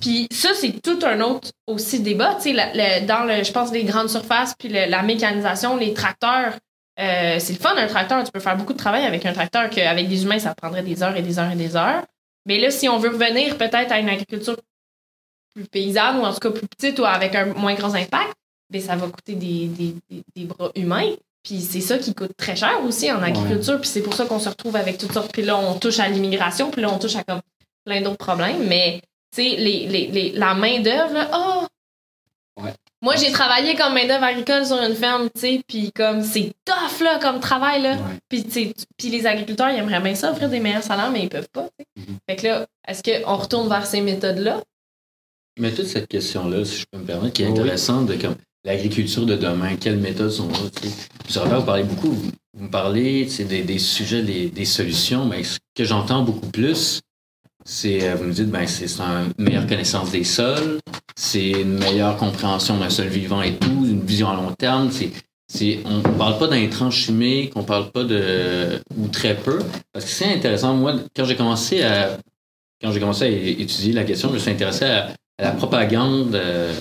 Puis 0.00 0.26
ça, 0.32 0.50
c'est 0.54 0.80
tout 0.82 0.98
un 1.04 1.20
autre 1.20 1.50
aussi 1.66 2.00
débat, 2.00 2.36
tu 2.42 2.54
sais, 2.54 3.00
dans, 3.06 3.24
le, 3.24 3.44
je 3.44 3.52
pense, 3.52 3.70
les 3.72 3.84
grandes 3.84 4.08
surfaces, 4.08 4.54
puis 4.58 4.68
le- 4.68 4.88
la 4.88 5.02
mécanisation, 5.02 5.76
les 5.76 5.92
tracteurs, 5.94 6.54
euh, 6.98 7.36
c'est 7.38 7.52
le 7.52 7.58
fun, 7.58 7.74
un 7.76 7.86
tracteur. 7.86 8.22
Tu 8.24 8.30
peux 8.32 8.40
faire 8.40 8.56
beaucoup 8.56 8.72
de 8.72 8.78
travail 8.78 9.04
avec 9.04 9.24
un 9.26 9.32
tracteur 9.32 9.68
qu'avec 9.70 10.08
des 10.08 10.22
humains, 10.24 10.38
ça 10.38 10.54
prendrait 10.54 10.82
des 10.82 11.02
heures 11.02 11.16
et 11.16 11.22
des 11.22 11.38
heures 11.38 11.50
et 11.52 11.56
des 11.56 11.76
heures. 11.76 12.02
Mais 12.46 12.58
là, 12.58 12.70
si 12.70 12.88
on 12.88 12.98
veut 12.98 13.10
revenir 13.10 13.56
peut-être 13.58 13.92
à 13.92 13.98
une 14.00 14.08
agriculture 14.08 14.56
plus 15.54 15.64
paysanne 15.66 16.16
ou 16.18 16.22
en 16.24 16.32
tout 16.32 16.40
cas 16.40 16.50
plus 16.50 16.66
petite 16.66 16.98
ou 16.98 17.04
avec 17.04 17.34
un 17.34 17.46
moins 17.54 17.74
gros 17.74 17.94
impact, 17.94 18.32
ben 18.70 18.80
ça 18.80 18.96
va 18.96 19.06
coûter 19.08 19.34
des, 19.34 19.66
des, 19.66 19.94
des, 20.10 20.22
des 20.34 20.44
bras 20.44 20.70
humains. 20.74 21.12
Puis 21.42 21.60
c'est 21.60 21.80
ça 21.80 21.98
qui 21.98 22.14
coûte 22.14 22.32
très 22.36 22.56
cher 22.56 22.82
aussi 22.84 23.10
en 23.10 23.22
agriculture. 23.22 23.80
Puis 23.80 23.88
c'est 23.88 24.02
pour 24.02 24.14
ça 24.14 24.26
qu'on 24.26 24.38
se 24.38 24.48
retrouve 24.48 24.76
avec 24.76 24.98
toutes 24.98 25.12
sortes. 25.12 25.32
Puis 25.32 25.42
là, 25.42 25.56
on 25.56 25.78
touche 25.78 25.98
à 25.98 26.08
l'immigration. 26.08 26.70
Puis 26.70 26.82
là, 26.82 26.90
on 26.92 26.98
touche 26.98 27.16
à 27.16 27.24
comme 27.24 27.40
plein 27.84 28.02
d'autres 28.02 28.18
problèmes, 28.18 28.66
mais 28.66 29.00
tu 29.34 29.42
sais, 29.42 29.56
les, 29.56 29.86
les, 29.86 30.06
les- 30.08 30.32
la 30.32 30.54
main-d'œuvre, 30.54 31.14
là, 31.14 31.30
oh! 31.34 31.66
Ouais. 32.62 32.74
Moi, 33.00 33.16
j'ai 33.16 33.32
travaillé 33.32 33.74
comme 33.74 33.94
main-d'œuvre 33.94 34.24
agricole 34.24 34.66
sur 34.66 34.76
une 34.82 34.94
ferme, 34.94 35.30
tu 35.34 35.40
sais, 35.40 35.62
puis 35.66 35.90
comme 35.92 36.22
c'est 36.22 36.52
tough, 36.66 37.00
là, 37.00 37.18
comme 37.18 37.40
travail, 37.40 37.80
là. 37.80 37.92
Ouais. 37.94 38.18
Puis, 38.28 38.44
les 39.10 39.26
agriculteurs, 39.26 39.70
ils 39.70 39.78
aimeraient 39.78 40.00
bien 40.00 40.14
ça, 40.14 40.32
offrir 40.32 40.50
des 40.50 40.60
meilleurs 40.60 40.82
salaires, 40.82 41.10
mais 41.10 41.22
ils 41.22 41.28
peuvent 41.30 41.48
pas. 41.50 41.68
Mhm. 41.96 42.18
Fait 42.28 42.36
que 42.36 42.46
là, 42.46 42.66
est-ce 42.86 43.02
qu'on 43.22 43.36
retourne 43.36 43.68
vers 43.68 43.86
ces 43.86 44.02
méthodes-là? 44.02 44.60
Mais 45.58 45.72
toute 45.72 45.86
cette 45.86 46.08
question-là, 46.08 46.64
si 46.66 46.80
je 46.80 46.84
peux 46.90 46.98
me 46.98 47.04
permettre, 47.06 47.32
qui 47.32 47.42
est 47.42 47.46
Oui. 47.46 47.52
intéressante, 47.58 48.06
de 48.06 48.16
comme 48.16 48.36
l'agriculture 48.64 49.26
de 49.26 49.36
demain, 49.36 49.76
quelles 49.76 49.98
méthodes 49.98 50.30
sont 50.30 50.48
là. 50.48 50.58
Puis, 50.74 51.38
Robert, 51.38 51.60
vous 51.60 51.66
parlez 51.66 51.84
beaucoup, 51.84 52.12
vous, 52.12 52.30
me 52.58 52.68
parlez 52.68 53.26
des, 53.26 53.62
des 53.62 53.78
sujets, 53.78 54.22
des, 54.22 54.64
solutions, 54.64 55.24
mais 55.24 55.44
ce 55.44 55.58
que 55.74 55.84
j'entends 55.84 56.22
beaucoup 56.22 56.48
plus, 56.48 57.00
c'est, 57.64 58.08
euh, 58.08 58.14
vous 58.16 58.24
me 58.24 58.32
dites, 58.32 58.50
ben, 58.50 58.66
c'est 58.66 58.86
une 59.00 59.32
meilleure 59.38 59.66
connaissance 59.66 60.10
des 60.10 60.24
sols, 60.24 60.78
c'est 61.14 61.50
une 61.50 61.78
meilleure 61.78 62.16
compréhension 62.16 62.78
d'un 62.78 62.90
sol 62.90 63.08
vivant 63.08 63.42
et 63.42 63.56
tout, 63.56 63.86
une 63.86 64.04
vision 64.04 64.28
à 64.30 64.34
long 64.34 64.52
terme. 64.52 64.90
C'est, 64.90 65.80
on 65.84 65.98
ne 65.98 66.16
parle 66.16 66.38
pas 66.38 66.46
d'intrants 66.46 66.90
chimiques, 66.90 67.52
on 67.56 67.64
parle 67.64 67.90
pas 67.90 68.04
de. 68.04 68.80
ou 68.96 69.08
très 69.08 69.36
peu. 69.36 69.58
Parce 69.92 70.04
que 70.04 70.10
c'est 70.10 70.32
intéressant. 70.32 70.74
Moi, 70.74 70.94
quand 71.14 71.24
j'ai 71.24 71.36
commencé 71.36 71.82
à. 71.82 72.18
Quand 72.80 72.92
j'ai 72.92 73.00
commencé 73.00 73.24
à 73.24 73.28
étudier 73.28 73.92
la 73.92 74.04
question, 74.04 74.28
je 74.28 74.34
me 74.34 74.38
suis 74.38 74.50
intéressé 74.50 74.86
à, 74.86 75.08
à 75.38 75.44
la 75.44 75.50
propagande 75.50 76.34
euh, 76.34 76.72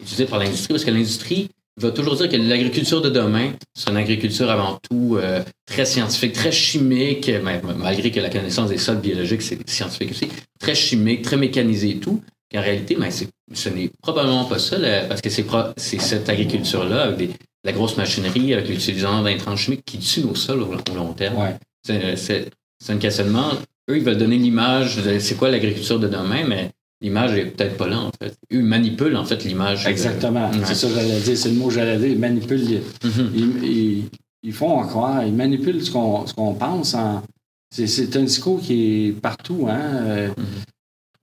utilisée 0.00 0.26
par 0.26 0.38
l'industrie, 0.38 0.68
parce 0.74 0.84
que 0.84 0.90
l'industrie 0.90 1.48
va 1.80 1.90
toujours 1.92 2.16
dire 2.16 2.28
que 2.28 2.36
l'agriculture 2.36 3.00
de 3.00 3.08
demain, 3.10 3.52
c'est 3.76 3.90
une 3.90 3.96
agriculture 3.96 4.50
avant 4.50 4.78
tout 4.90 5.16
euh, 5.16 5.42
très 5.66 5.84
scientifique, 5.84 6.32
très 6.32 6.50
chimique, 6.52 7.30
malgré 7.78 8.10
que 8.10 8.18
la 8.20 8.30
connaissance 8.30 8.70
des 8.70 8.78
sols 8.78 8.98
biologiques, 9.00 9.42
c'est 9.42 9.68
scientifique 9.68 10.10
aussi, 10.10 10.28
très 10.58 10.74
chimique, 10.74 11.22
très 11.22 11.36
mécanisé 11.36 11.90
et 11.90 11.96
tout. 11.98 12.20
En 12.56 12.60
réalité, 12.62 12.96
ben, 12.96 13.10
ce 13.10 13.68
n'est 13.68 13.90
probablement 14.02 14.44
pas 14.46 14.58
ça, 14.58 14.78
là, 14.78 15.04
parce 15.04 15.20
que 15.20 15.30
c'est 15.30 15.42
pro- 15.44 15.70
c'est 15.76 16.00
cette 16.00 16.28
agriculture-là, 16.28 17.02
avec 17.04 17.16
des- 17.18 17.30
la 17.64 17.72
grosse 17.72 17.96
machinerie, 17.96 18.54
avec 18.54 18.68
l'utilisation 18.68 19.22
d'intrants 19.22 19.56
chimiques 19.56 19.84
qui 19.84 19.98
tue 19.98 20.22
nos 20.22 20.34
sols 20.34 20.62
au, 20.62 20.72
au 20.72 20.94
long 20.94 21.12
terme. 21.12 21.36
Ouais. 21.38 21.56
C'est 21.84 22.48
c'est 22.80 22.92
un 22.92 22.96
questionnement. 22.98 23.50
Eux, 23.90 23.96
ils 23.98 24.02
veulent 24.04 24.18
donner 24.18 24.36
l'image 24.38 24.96
de 24.96 25.18
c'est 25.18 25.34
quoi 25.36 25.50
l'agriculture 25.50 25.98
de 25.98 26.08
demain, 26.08 26.44
mais 26.46 26.70
l'image 27.00 27.32
est 27.36 27.46
peut-être 27.46 27.76
pas 27.76 27.86
là, 27.88 27.98
en 28.00 28.10
fait. 28.20 28.30
Eux, 28.52 28.58
ils 28.58 28.62
manipulent, 28.62 29.16
en 29.16 29.24
fait, 29.24 29.44
l'image. 29.44 29.84
de- 29.84 29.90
Exactement. 29.90 30.50
Ouais. 30.50 30.58
C'est 30.64 30.74
ça 30.74 30.88
que 30.88 30.94
j'allais 30.94 31.20
dire. 31.20 31.36
C'est 31.38 31.50
le 31.50 31.56
mot 31.56 31.68
que 31.68 31.74
j'allais 31.74 31.98
dire. 31.98 32.08
Ils 32.08 32.18
manipulent. 32.18 32.64
les- 32.68 32.82
Mhm. 33.04 33.30
Ils, 33.34 33.64
ils- 33.64 34.04
ils 34.42 34.52
font 34.52 34.80
croire, 34.86 35.24
ils 35.24 35.32
manipulent 35.34 35.84
ce 35.84 35.90
qu'on 35.90 36.54
pense. 36.54 36.94
en- 36.94 37.22
C'est 37.70 38.16
un 38.16 38.22
discours 38.22 38.60
qui 38.60 39.08
est 39.08 39.12
partout. 39.12 39.66
Hein? 39.68 39.78
euh, 39.80 40.28
Mhm. 40.28 40.44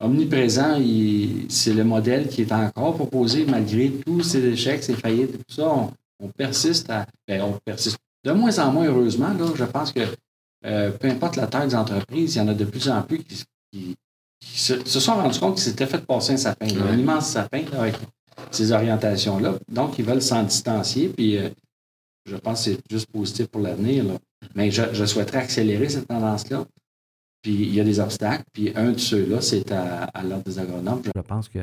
Omniprésent, 0.01 0.75
il- 0.79 1.45
c'est 1.49 1.73
le 1.73 1.83
modèle 1.83 2.27
qui 2.27 2.41
est 2.41 2.51
encore 2.51 2.95
proposé 2.95 3.45
malgré 3.45 3.91
tous 4.05 4.21
ces 4.21 4.43
échecs, 4.45 4.83
ces 4.83 4.93
faillites 4.93 5.33
et 5.33 5.37
tout 5.37 5.55
ça. 5.55 5.69
On, 5.69 5.91
on 6.23 6.27
persiste 6.27 6.89
à. 6.89 7.05
ben, 7.27 7.41
on 7.41 7.57
persiste. 7.65 7.97
De 8.25 8.31
moins 8.33 8.57
en 8.59 8.71
moins, 8.71 8.85
heureusement, 8.85 9.29
là, 9.29 9.45
je 9.55 9.63
pense 9.63 9.91
que 9.93 10.01
euh, 10.65 10.91
peu 10.91 11.07
importe 11.07 11.35
la 11.37 11.47
taille 11.47 11.69
des 11.69 11.75
entreprises, 11.75 12.35
il 12.35 12.37
y 12.39 12.41
en 12.41 12.47
a 12.47 12.53
de 12.53 12.65
plus 12.65 12.89
en 12.89 13.01
plus 13.03 13.19
qui, 13.19 13.43
qui- 13.71 13.95
qui 14.45 14.59
se, 14.59 14.85
se 14.85 14.99
sont 14.99 15.15
rendus 15.15 15.39
compte 15.39 15.55
qu'ils 15.55 15.63
s'étaient 15.63 15.87
fait 15.87 16.05
passer 16.05 16.33
un 16.33 16.37
sapin, 16.37 16.67
là, 16.67 16.85
un 16.91 16.97
immense 16.97 17.29
sapin 17.29 17.63
là, 17.71 17.81
avec 17.81 17.95
ces 18.51 18.71
orientations-là. 18.71 19.57
Donc, 19.69 19.97
ils 19.97 20.05
veulent 20.05 20.21
s'en 20.21 20.43
distancier. 20.43 21.09
Puis, 21.09 21.37
euh, 21.37 21.49
je 22.25 22.35
pense 22.35 22.65
que 22.65 22.71
c'est 22.71 22.79
juste 22.91 23.07
positif 23.11 23.47
pour 23.47 23.61
l'avenir. 23.61 24.05
Mais 24.55 24.69
je, 24.71 24.83
je 24.93 25.05
souhaiterais 25.05 25.39
accélérer 25.39 25.89
cette 25.89 26.07
tendance-là. 26.07 26.65
Puis, 27.41 27.53
il 27.53 27.73
y 27.73 27.79
a 27.79 27.83
des 27.83 27.99
obstacles. 27.99 28.43
Puis, 28.53 28.71
un 28.75 28.91
de 28.91 28.97
ceux-là, 28.99 29.41
c'est 29.41 29.71
à, 29.71 30.03
à 30.05 30.23
l'ordre 30.23 30.43
des 30.43 30.59
agronomes. 30.59 31.01
Je- 31.05 31.21
pense 31.21 31.49
que 31.49 31.59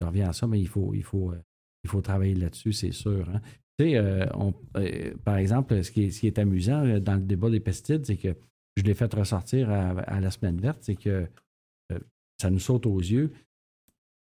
je 0.00 0.06
reviens 0.06 0.28
à 0.28 0.32
ça, 0.32 0.46
mais 0.46 0.60
il 0.60 0.68
faut, 0.68 0.92
il 0.94 1.02
faut, 1.02 1.30
euh, 1.32 1.40
il 1.84 1.90
faut 1.90 2.00
travailler 2.02 2.34
là-dessus, 2.34 2.72
c'est 2.72 2.92
sûr. 2.92 3.26
hein. 3.34 3.40
Tu 3.78 3.86
sais, 3.86 3.96
euh, 3.96 4.26
on- 4.34 4.52
euh, 4.76 5.14
par 5.24 5.36
exemple, 5.38 5.82
ce 5.82 5.90
qui 5.90 6.04
est, 6.04 6.10
ce 6.10 6.20
qui 6.20 6.26
est 6.26 6.38
amusant 6.38 6.98
dans 6.98 7.14
le 7.14 7.20
débat 7.22 7.48
des 7.48 7.60
pesticides, 7.60 8.04
c'est 8.06 8.16
que 8.16 8.34
je 8.76 8.82
l'ai 8.82 8.94
fait 8.94 9.12
ressortir 9.14 9.70
à, 9.70 9.90
à 10.00 10.20
la 10.20 10.30
semaine 10.30 10.60
verte, 10.60 10.78
c'est 10.82 10.94
que 10.96 11.26
ça 12.40 12.50
nous 12.50 12.58
saute 12.58 12.86
aux 12.86 12.98
yeux. 13.00 13.32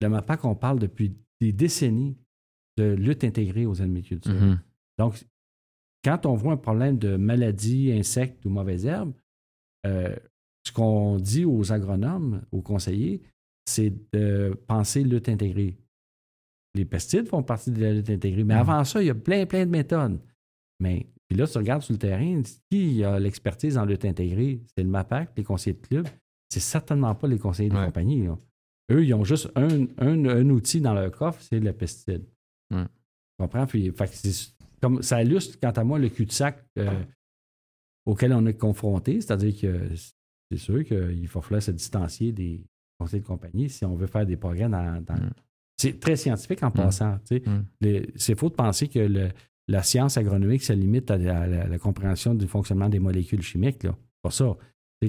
Le 0.01 0.09
MAPAC, 0.09 0.45
on 0.45 0.55
parle 0.55 0.79
depuis 0.79 1.15
des 1.41 1.53
décennies 1.53 2.17
de 2.77 2.93
lutte 2.95 3.25
intégrée 3.25 3.67
aux 3.67 3.81
animalcultures. 3.81 4.35
Mhm. 4.35 4.61
Donc, 4.99 5.27
quand 6.05 6.27
on 6.27 6.35
voit 6.35 6.53
un 6.53 6.57
problème 6.59 6.99
de 6.99 7.17
maladie, 7.17 7.91
insectes 7.93 8.45
ou 8.45 8.51
mauvaises 8.51 8.87
herbes, 8.87 9.13
euh, 9.87 10.15
ce 10.67 10.73
qu'on 10.73 11.17
dit 11.17 11.45
aux 11.45 11.73
agronomes, 11.73 12.43
aux 12.53 12.63
conseillers, 12.63 13.23
c'est 13.65 13.93
de 14.13 14.55
penser 14.67 15.03
lutte 15.03 15.29
intégrée. 15.29 15.77
Les 16.75 16.85
pesticides 16.85 17.29
font 17.29 17.43
partie 17.43 17.71
de 17.71 17.81
la 17.81 17.93
lutte 17.95 18.11
intégrée, 18.11 18.45
mais 18.45 18.55
Mhm. 18.55 18.61
avant 18.61 18.85
ça, 18.85 19.03
il 19.03 19.07
y 19.07 19.11
a 19.11 19.15
plein, 19.15 19.47
plein 19.47 19.65
de 19.65 19.71
méthodes. 19.71 20.21
Mais 20.81 21.07
puis 21.29 21.39
là, 21.39 21.47
tu 21.47 21.57
regardes 21.59 21.83
sur 21.83 21.93
le 21.95 21.99
terrain, 21.99 22.43
qui 22.71 23.03
a 23.03 23.19
l'expertise 23.19 23.79
en 23.79 23.85
lutte 23.85 24.05
intégrée? 24.05 24.61
C'est 24.77 24.85
le 24.85 24.91
MAPAC, 24.91 25.33
les 25.37 25.43
conseillers 25.45 25.77
de 25.81 25.87
club. 25.87 26.07
C'est 26.49 26.61
certainement 26.61 27.15
pas 27.15 27.27
les 27.29 27.39
conseillers 27.39 27.71
de 27.71 27.77
Ouais. 27.77 27.87
compagnie. 27.87 28.25
là. 28.27 28.39
Eux, 28.93 29.05
ils 29.05 29.13
ont 29.15 29.25
juste 29.25 29.51
un, 29.57 29.85
un- 29.99 30.25
un 30.27 30.49
outil 30.51 30.81
dans 30.81 30.95
leur 30.95 31.11
coffre, 31.11 31.41
c'est 31.43 31.59
le 31.59 31.73
pesticide. 31.73 32.25
Ouais. 32.73 32.85
Tu 32.85 33.43
comprends? 33.43 33.67
Puis, 33.67 33.91
fait 33.93 34.53
comme, 34.81 35.03
ça 35.03 35.23
illustre, 35.23 35.59
quant 35.61 35.71
à 35.73 35.83
moi, 35.85 35.99
le 35.99 36.09
cul-de-sac 36.09 36.65
euh, 36.79 37.03
auquel 38.05 38.33
on 38.33 38.47
est 38.47 38.55
confronté. 38.57 39.21
C'est-à-dire 39.21 39.61
que 39.61 39.89
c'est 40.51 40.59
sûr 40.59 40.85
qu'il 40.85 41.27
va 41.29 41.41
falloir 41.41 41.63
se 41.63 41.73
distancier 41.73 42.33
des 42.33 42.65
conseillers 42.99 43.23
de 43.23 43.27
compagnie 43.27 43.69
si 43.69 43.85
on 43.85 43.97
veut 43.97 44.07
faire 44.07 44.27
des 44.27 44.37
progrès 44.37 44.69
dans. 44.69 45.03
dans- 45.05 45.15
Mm. 45.15 45.31
C'est 45.79 46.01
très 46.01 46.17
scientifique 46.17 46.63
en 46.63 46.71
passant. 46.71 47.19
Mm. 47.31 47.99
C'est 48.17 48.35
faux 48.39 48.49
de 48.49 48.55
penser 48.55 48.89
que 48.89 48.99
le- 49.01 49.29
la 49.69 49.83
science 49.83 50.17
agronomique 50.17 50.63
se 50.63 50.73
limite 50.73 51.11
à 51.11 51.19
la, 51.19 51.41
à 51.43 51.47
la- 51.47 51.67
la 51.67 51.79
compréhension 51.79 52.35
du 52.35 52.47
fonctionnement 52.47 52.89
des 52.89 53.01
molécules 53.01 53.43
chimiques. 53.43 53.83
Là. 53.83 53.91
C'est 53.99 54.23
Pas 54.23 54.31
ça. 54.31 54.57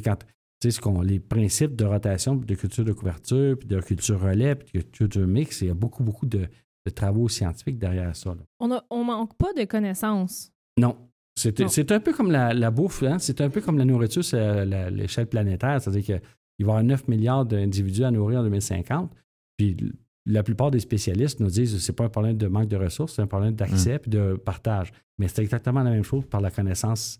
Quand, 0.03 0.17
ce 0.61 0.79
qu'on- 0.81 1.01
les 1.01 1.19
principes 1.19 1.75
de 1.75 1.85
rotation, 1.85 2.35
de 2.35 2.55
culture 2.55 2.83
de 2.85 2.91
couverture, 2.93 3.57
puis 3.57 3.67
de 3.67 3.79
culture 3.79 4.19
relais, 4.19 4.55
puis 4.55 4.79
de 4.79 4.83
culture 4.85 5.27
mix, 5.27 5.61
il 5.61 5.67
y 5.67 5.69
a 5.71 5.73
beaucoup, 5.73 6.03
beaucoup 6.03 6.25
de, 6.25 6.47
de 6.85 6.91
travaux 6.91 7.27
scientifiques 7.29 7.77
derrière 7.77 8.15
ça. 8.15 8.31
là. 8.31 8.41
On, 8.59 8.71
a, 8.71 8.83
on 8.89 9.03
manque 9.03 9.35
pas 9.37 9.53
de 9.53 9.63
connaissances. 9.65 10.51
Non. 10.79 10.97
C'est 11.35 11.91
un 11.91 11.99
peu 11.99 12.13
comme 12.13 12.31
la, 12.31 12.53
la 12.53 12.71
bouffe, 12.71 13.03
hein? 13.03 13.19
c'est 13.19 13.41
un 13.41 13.49
peu 13.51 13.61
comme 13.61 13.77
la 13.77 13.85
nourriture 13.85 14.23
la- 14.33 14.89
l'échelle 14.89 15.27
planétaire. 15.27 15.79
C'est-à-dire 15.79 16.03
qu'il 16.03 16.15
va 16.15 16.21
y 16.59 16.63
avoir 16.63 16.83
9 16.83 17.07
milliards 17.07 17.45
d'individus 17.45 18.03
à 18.03 18.09
nourrir 18.09 18.39
en 18.39 18.43
2050. 18.43 19.11
Puis 19.57 19.77
la 20.25 20.41
plupart 20.41 20.71
des 20.71 20.79
spécialistes 20.79 21.39
nous 21.39 21.49
disent 21.51 21.73
que 21.73 21.79
ce 21.79 21.91
n'est 21.91 21.95
pas 21.95 22.05
un 22.05 22.09
problème 22.09 22.37
de 22.37 22.47
manque 22.47 22.67
de 22.69 22.75
ressources, 22.77 23.13
c'est 23.13 23.21
un 23.21 23.27
problème 23.27 23.53
d'accès 23.53 23.99
et 24.03 24.09
de 24.09 24.33
partage. 24.33 24.91
Mais 25.19 25.27
c'est 25.27 25.43
exactement 25.43 25.83
la 25.83 25.91
même 25.91 26.03
chose 26.03 26.25
par 26.25 26.41
la 26.41 26.49
connaissance 26.49 27.19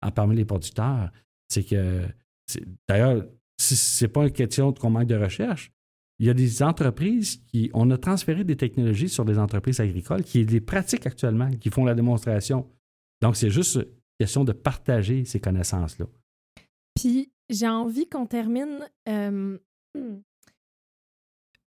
en 0.00 0.12
parmi 0.12 0.36
les 0.36 0.44
producteurs. 0.44 1.10
C'est 1.48 1.64
que, 1.64 2.02
d'ailleurs, 2.88 3.26
si 3.58 3.76
ce 3.76 4.04
n'est 4.04 4.08
pas 4.08 4.24
une 4.24 4.32
question 4.32 4.72
qu'on 4.72 4.90
manque 4.90 5.06
de 5.06 5.16
recherche, 5.16 5.72
il 6.18 6.26
y 6.26 6.30
a 6.30 6.34
des 6.34 6.62
entreprises 6.62 7.42
qui, 7.46 7.70
on 7.74 7.90
a 7.90 7.98
transféré 7.98 8.44
des 8.44 8.56
technologies 8.56 9.08
sur 9.08 9.24
des 9.24 9.38
entreprises 9.38 9.80
agricoles 9.80 10.24
qui 10.24 10.44
les 10.44 10.60
pratiquent 10.60 11.06
actuellement, 11.06 11.50
qui 11.50 11.70
font 11.70 11.84
la 11.84 11.94
démonstration. 11.94 12.70
Donc, 13.20 13.36
c'est 13.36 13.50
juste 13.50 13.86
question 14.18 14.44
de 14.44 14.52
partager 14.52 15.24
ces 15.24 15.40
connaissances-là. 15.40 16.06
Puis 16.94 17.30
j'ai 17.50 17.68
envie 17.68 18.08
qu'on 18.08 18.24
termine 18.24 18.88
euh, 19.08 19.58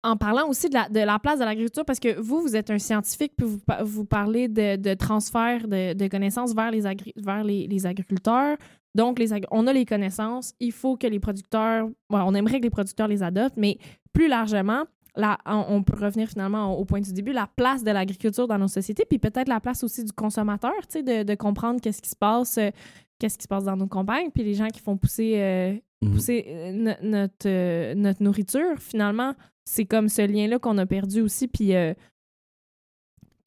en 0.04 0.18
parlant 0.18 0.50
aussi 0.50 0.68
de 0.70 0.74
la, 1.06 1.20
place 1.20 1.40
de 1.40 1.46
l'agriculture, 1.46 1.86
parce 1.86 2.00
que 2.00 2.20
vous, 2.20 2.42
vous 2.42 2.56
êtes 2.56 2.72
un 2.72 2.80
scientifique, 2.80 3.34
puis 3.38 3.46
vous, 3.46 3.60
vous 3.84 4.06
parlez 4.06 4.48
de, 4.48 4.94
transfert 4.96 5.68
de, 5.68 6.08
connaissances 6.08 6.56
vers 6.56 6.72
les, 6.72 6.82
vers 7.18 7.44
les 7.44 7.86
agriculteurs. 7.86 8.58
Donc, 9.00 9.18
les 9.20 9.30
on 9.52 9.66
a 9.68 9.74
les 9.74 9.86
connaissances, 9.86 10.54
il 10.60 10.72
faut 10.74 10.98
que 10.98 11.08
les 11.08 11.20
producteurs, 11.20 11.88
on 12.10 12.34
aimerait 12.36 12.60
que 12.60 12.66
les 12.66 12.70
producteurs 12.80 13.08
les 13.08 13.24
adoptent, 13.24 13.58
mais 13.58 13.78
plus 14.12 14.28
largement, 14.28 14.84
là, 15.16 15.38
on, 15.46 15.64
on 15.76 15.84
peut 15.84 15.98
revenir 16.06 16.28
finalement 16.28 16.76
au, 16.76 16.82
au 16.82 16.86
point 16.86 17.00
du 17.02 17.14
début, 17.14 17.32
la 17.32 17.48
place 17.56 17.84
de 17.84 17.92
l'agriculture 17.92 18.48
dans 18.48 18.58
nos 18.58 18.68
sociétés, 18.68 19.06
puis 19.10 19.18
peut-être 19.20 19.48
la 19.48 19.60
place 19.62 19.84
aussi 19.86 20.04
du 20.04 20.12
consommateur, 20.12 20.74
tu 20.92 21.00
sais, 21.00 21.04
de, 21.04 21.24
de 21.24 21.36
comprendre 21.36 21.80
qu'est-ce 21.82 22.02
qui 22.02 22.10
se 22.10 22.16
passe, 22.16 22.58
euh, 22.58 22.72
qu'est-ce 23.20 23.38
qui 23.38 23.44
se 23.44 23.48
passe 23.48 23.64
dans 23.64 23.78
nos 23.78 23.88
campagnes, 23.88 24.30
puis 24.34 24.44
les 24.44 24.54
gens 24.54 24.68
qui 24.68 24.82
font 24.82 24.98
pousser, 24.98 25.34
euh, 25.38 25.74
Mhm. 26.02 26.12
pousser 26.14 26.46
euh, 26.48 26.72
no- 26.72 27.02
notre, 27.18 27.48
euh, 27.48 27.94
notre 27.96 28.24
nourriture, 28.24 28.78
finalement, 28.80 29.34
c'est 29.66 29.86
comme 29.86 30.08
ce 30.10 30.22
lien-là 30.22 30.58
qu'on 30.60 30.78
a 30.78 30.86
perdu 30.86 31.22
aussi, 31.22 31.48
puis... 31.48 31.74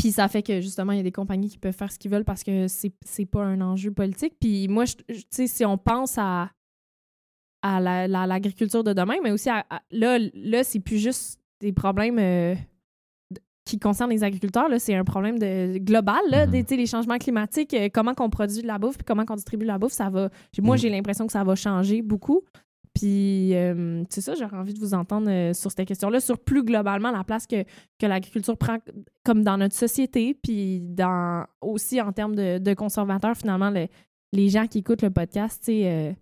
puis 0.03 0.11
ça 0.11 0.26
fait 0.26 0.42
que 0.42 0.61
justement, 0.61 0.90
il 0.92 0.96
y 0.96 1.00
a 1.00 1.05
des 1.05 1.12
compagnies 1.12 1.48
qui 1.48 1.59
peuvent 1.59 1.72
faire 1.76 1.92
ce 1.92 1.96
qu'ils 1.98 2.11
veulent 2.11 2.24
parce 2.24 2.42
que 2.42 2.66
c'est 2.68 3.24
pas 3.26 3.44
un 3.44 3.61
enjeu 3.61 3.92
politique. 3.92 4.34
Puis 4.40 4.66
moi, 4.66 4.84
je- 4.84 4.94
je- 5.09 5.20
tu 5.20 5.26
sais, 5.30 5.46
si 5.46 5.64
on 5.64 5.78
pense 5.78 6.18
à, 6.18 6.50
à 7.62 7.78
la- 7.80 8.09
la- 8.09 8.26
l'agriculture 8.26 8.82
de 8.82 8.92
demain, 8.92 9.14
mais 9.22 9.30
aussi 9.30 9.48
à, 9.48 9.64
à- 9.70 9.82
là, 9.92 10.18
là 10.34 10.64
c'est 10.64 10.80
plus 10.80 10.98
juste 10.98 11.38
des 11.61 11.72
problèmes 11.72 12.18
euh, 12.18 12.57
qui 13.64 13.78
concernent 13.78 14.11
les 14.11 14.24
agriculteurs. 14.24 14.68
Là, 14.68 14.80
c'est 14.80 14.96
un 14.96 15.05
problème 15.05 15.38
de, 15.38 15.78
global. 15.78 16.18
Là, 16.28 16.46
Mhm. 16.46 16.50
des, 16.53 16.64
sais, 16.66 16.76
les 16.76 16.86
changements 16.86 17.18
climatiques, 17.18 17.72
euh, 17.74 17.88
comment 17.94 18.12
qu'on 18.14 18.28
produit 18.28 18.61
de 18.62 18.66
la 18.66 18.78
bouffe, 18.80 18.98
puis 18.98 19.05
comment 19.05 19.24
qu'on 19.24 19.36
distribue 19.36 19.64
la 19.66 19.78
bouffe, 19.78 19.92
ça 19.92 20.11
va. 20.11 20.30
Moi, 20.61 20.74
Mhm. 20.74 20.80
j'ai 20.82 20.90
l'impression 20.90 21.26
que 21.26 21.32
ça 21.32 21.44
va 21.44 21.55
changer 21.55 22.03
beaucoup. 22.03 22.42
Puis, 22.95 23.55
euh, 23.55 24.05
c'est 24.11 24.20
ça, 24.20 24.34
j'aurais 24.34 24.57
envie 24.57 24.74
de 24.74 24.78
vous 24.78 24.93
entendre 24.95 25.30
euh, 25.30 25.55
sur 25.55 25.70
cette 25.70 25.88
question-là, 25.88 26.20
sur 26.20 26.38
plus 26.38 26.62
globalement 26.62 27.11
la 27.11 27.24
place 27.24 27.47
que, 27.47 27.62
que 27.99 28.07
l'agriculture 28.07 28.57
prend 28.59 28.76
comme 29.24 29.43
dans 29.43 29.57
notre 29.57 29.74
société, 29.74 30.34
puis 30.34 30.80
dans, 30.82 31.47
aussi 31.62 32.01
en 32.03 32.12
termes 32.12 32.34
de, 32.34 32.59
de 32.59 32.74
consommateurs, 32.74 33.34
finalement, 33.36 33.70
le- 33.70 33.88
les 34.34 34.49
gens 34.51 34.66
qui 34.66 34.78
écoutent 34.78 35.03
le 35.03 35.11
podcast, 35.11 35.61
tu 35.64 35.72
sais, 35.72 35.82
euh, 35.90 36.12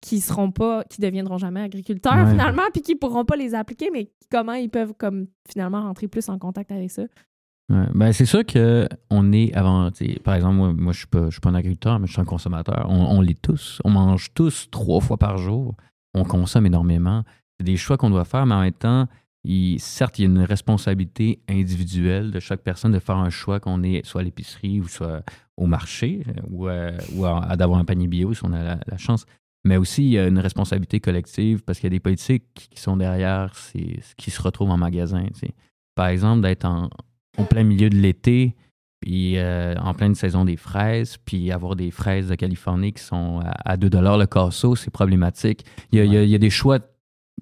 qui 0.00 0.20
seront 0.20 0.50
pas, 0.52 0.84
qui 0.84 1.00
deviendront 1.00 1.38
jamais 1.38 1.62
agriculteurs 1.62 2.24
Ouais. 2.24 2.30
finalement, 2.30 2.62
puis 2.72 2.82
qui 2.82 2.94
pourront 2.94 3.24
pas 3.24 3.36
les 3.36 3.54
appliquer, 3.54 3.90
mais 3.92 4.10
comment 4.30 4.52
ils 4.52 4.68
peuvent 4.70 4.92
comme 4.96 5.26
finalement 5.50 5.82
rentrer 5.82 6.06
plus 6.08 6.28
en 6.28 6.38
contact 6.38 6.70
avec 6.70 6.90
ça? 6.90 7.02
Ouais. 7.70 7.86
Ben, 7.94 8.12
c'est 8.12 8.26
sûr 8.26 8.44
qu'on 8.44 9.32
est 9.32 9.54
avant. 9.54 9.90
tu 9.90 10.04
sais, 10.12 10.20
Par 10.20 10.34
exemple, 10.34 10.56
moi, 10.56 10.72
moi 10.74 10.92
je 10.92 10.98
ne 10.98 11.00
suis, 11.00 11.06
pas- 11.06 11.24
je 11.26 11.30
suis 11.30 11.40
pas 11.40 11.48
un 11.50 11.54
agriculteur, 11.54 11.98
mais 11.98 12.06
je 12.06 12.12
suis 12.12 12.20
un 12.20 12.24
consommateur. 12.26 12.86
On, 12.90 13.16
on 13.16 13.20
l'est 13.22 13.40
tous. 13.40 13.80
On 13.84 13.90
mange 13.90 14.32
tous 14.34 14.68
trois 14.70 15.00
fois 15.00 15.16
par 15.16 15.38
jour. 15.38 15.74
On 16.14 16.24
consomme 16.24 16.66
énormément. 16.66 17.24
C'est 17.58 17.64
des 17.64 17.76
choix 17.76 17.96
qu'on 17.96 18.10
doit 18.10 18.24
faire, 18.24 18.46
mais 18.46 18.54
en 18.54 18.60
même 18.62 18.72
temps, 18.72 19.08
certes, 19.78 20.18
il 20.18 20.22
y 20.22 20.24
a 20.24 20.28
une 20.28 20.40
responsabilité 20.40 21.40
individuelle 21.48 22.30
de 22.30 22.40
chaque 22.40 22.62
personne 22.62 22.92
de 22.92 22.98
faire 22.98 23.16
un 23.16 23.30
choix 23.30 23.60
qu'on 23.60 23.82
est 23.82 24.04
soit 24.04 24.22
à 24.22 24.24
l'épicerie 24.24 24.80
ou 24.80 24.88
soit 24.88 25.22
au 25.56 25.66
marché 25.66 26.24
euh, 26.28 26.40
ou, 26.50 26.68
euh, 26.68 26.98
à, 27.40 27.56
d'avoir 27.56 27.78
un 27.78 27.84
panier 27.84 28.08
bio 28.08 28.32
si 28.34 28.44
on 28.44 28.52
a 28.52 28.76
la, 28.76 28.96
chance. 28.96 29.26
Mais 29.64 29.76
aussi, 29.76 30.04
il 30.04 30.10
y 30.10 30.18
a 30.18 30.26
une 30.26 30.38
responsabilité 30.38 31.00
collective 31.00 31.62
parce 31.62 31.78
qu'il 31.78 31.86
y 31.86 31.92
a 31.92 31.96
des 31.96 32.00
politiques 32.00 32.68
qui 32.70 32.80
sont 32.80 32.96
derrière 32.96 33.54
ce 33.54 33.78
qui 34.16 34.30
se 34.30 34.42
retrouvent 34.42 34.70
en 34.70 34.76
magasin. 34.76 35.24
Par 35.94 36.08
exemple, 36.08 36.42
d'être 36.42 36.64
en, 36.64 36.90
au 37.38 37.44
plein 37.44 37.64
milieu 37.64 37.88
de 37.88 37.96
l'été, 37.96 38.56
puis 39.04 39.36
euh, 39.36 39.74
en 39.82 39.92
pleine 39.92 40.14
saison 40.14 40.44
des 40.46 40.56
fraises, 40.56 41.16
puis 41.24 41.52
avoir 41.52 41.76
des 41.76 41.90
fraises 41.90 42.28
de 42.28 42.34
Californie 42.36 42.92
qui 42.94 43.02
sont 43.02 43.40
à, 43.44 43.72
à 43.72 43.76
2 43.76 43.88
le 43.90 44.24
casseau, 44.26 44.76
c'est 44.76 44.90
problématique. 44.90 45.64
Il 45.92 45.98
y, 45.98 46.02
a, 46.02 46.04
il 46.04 46.12
y 46.12 46.16
a- 46.16 46.22
il 46.22 46.30
y 46.30 46.34
a 46.34 46.38
des 46.38 46.48
choix 46.50 46.78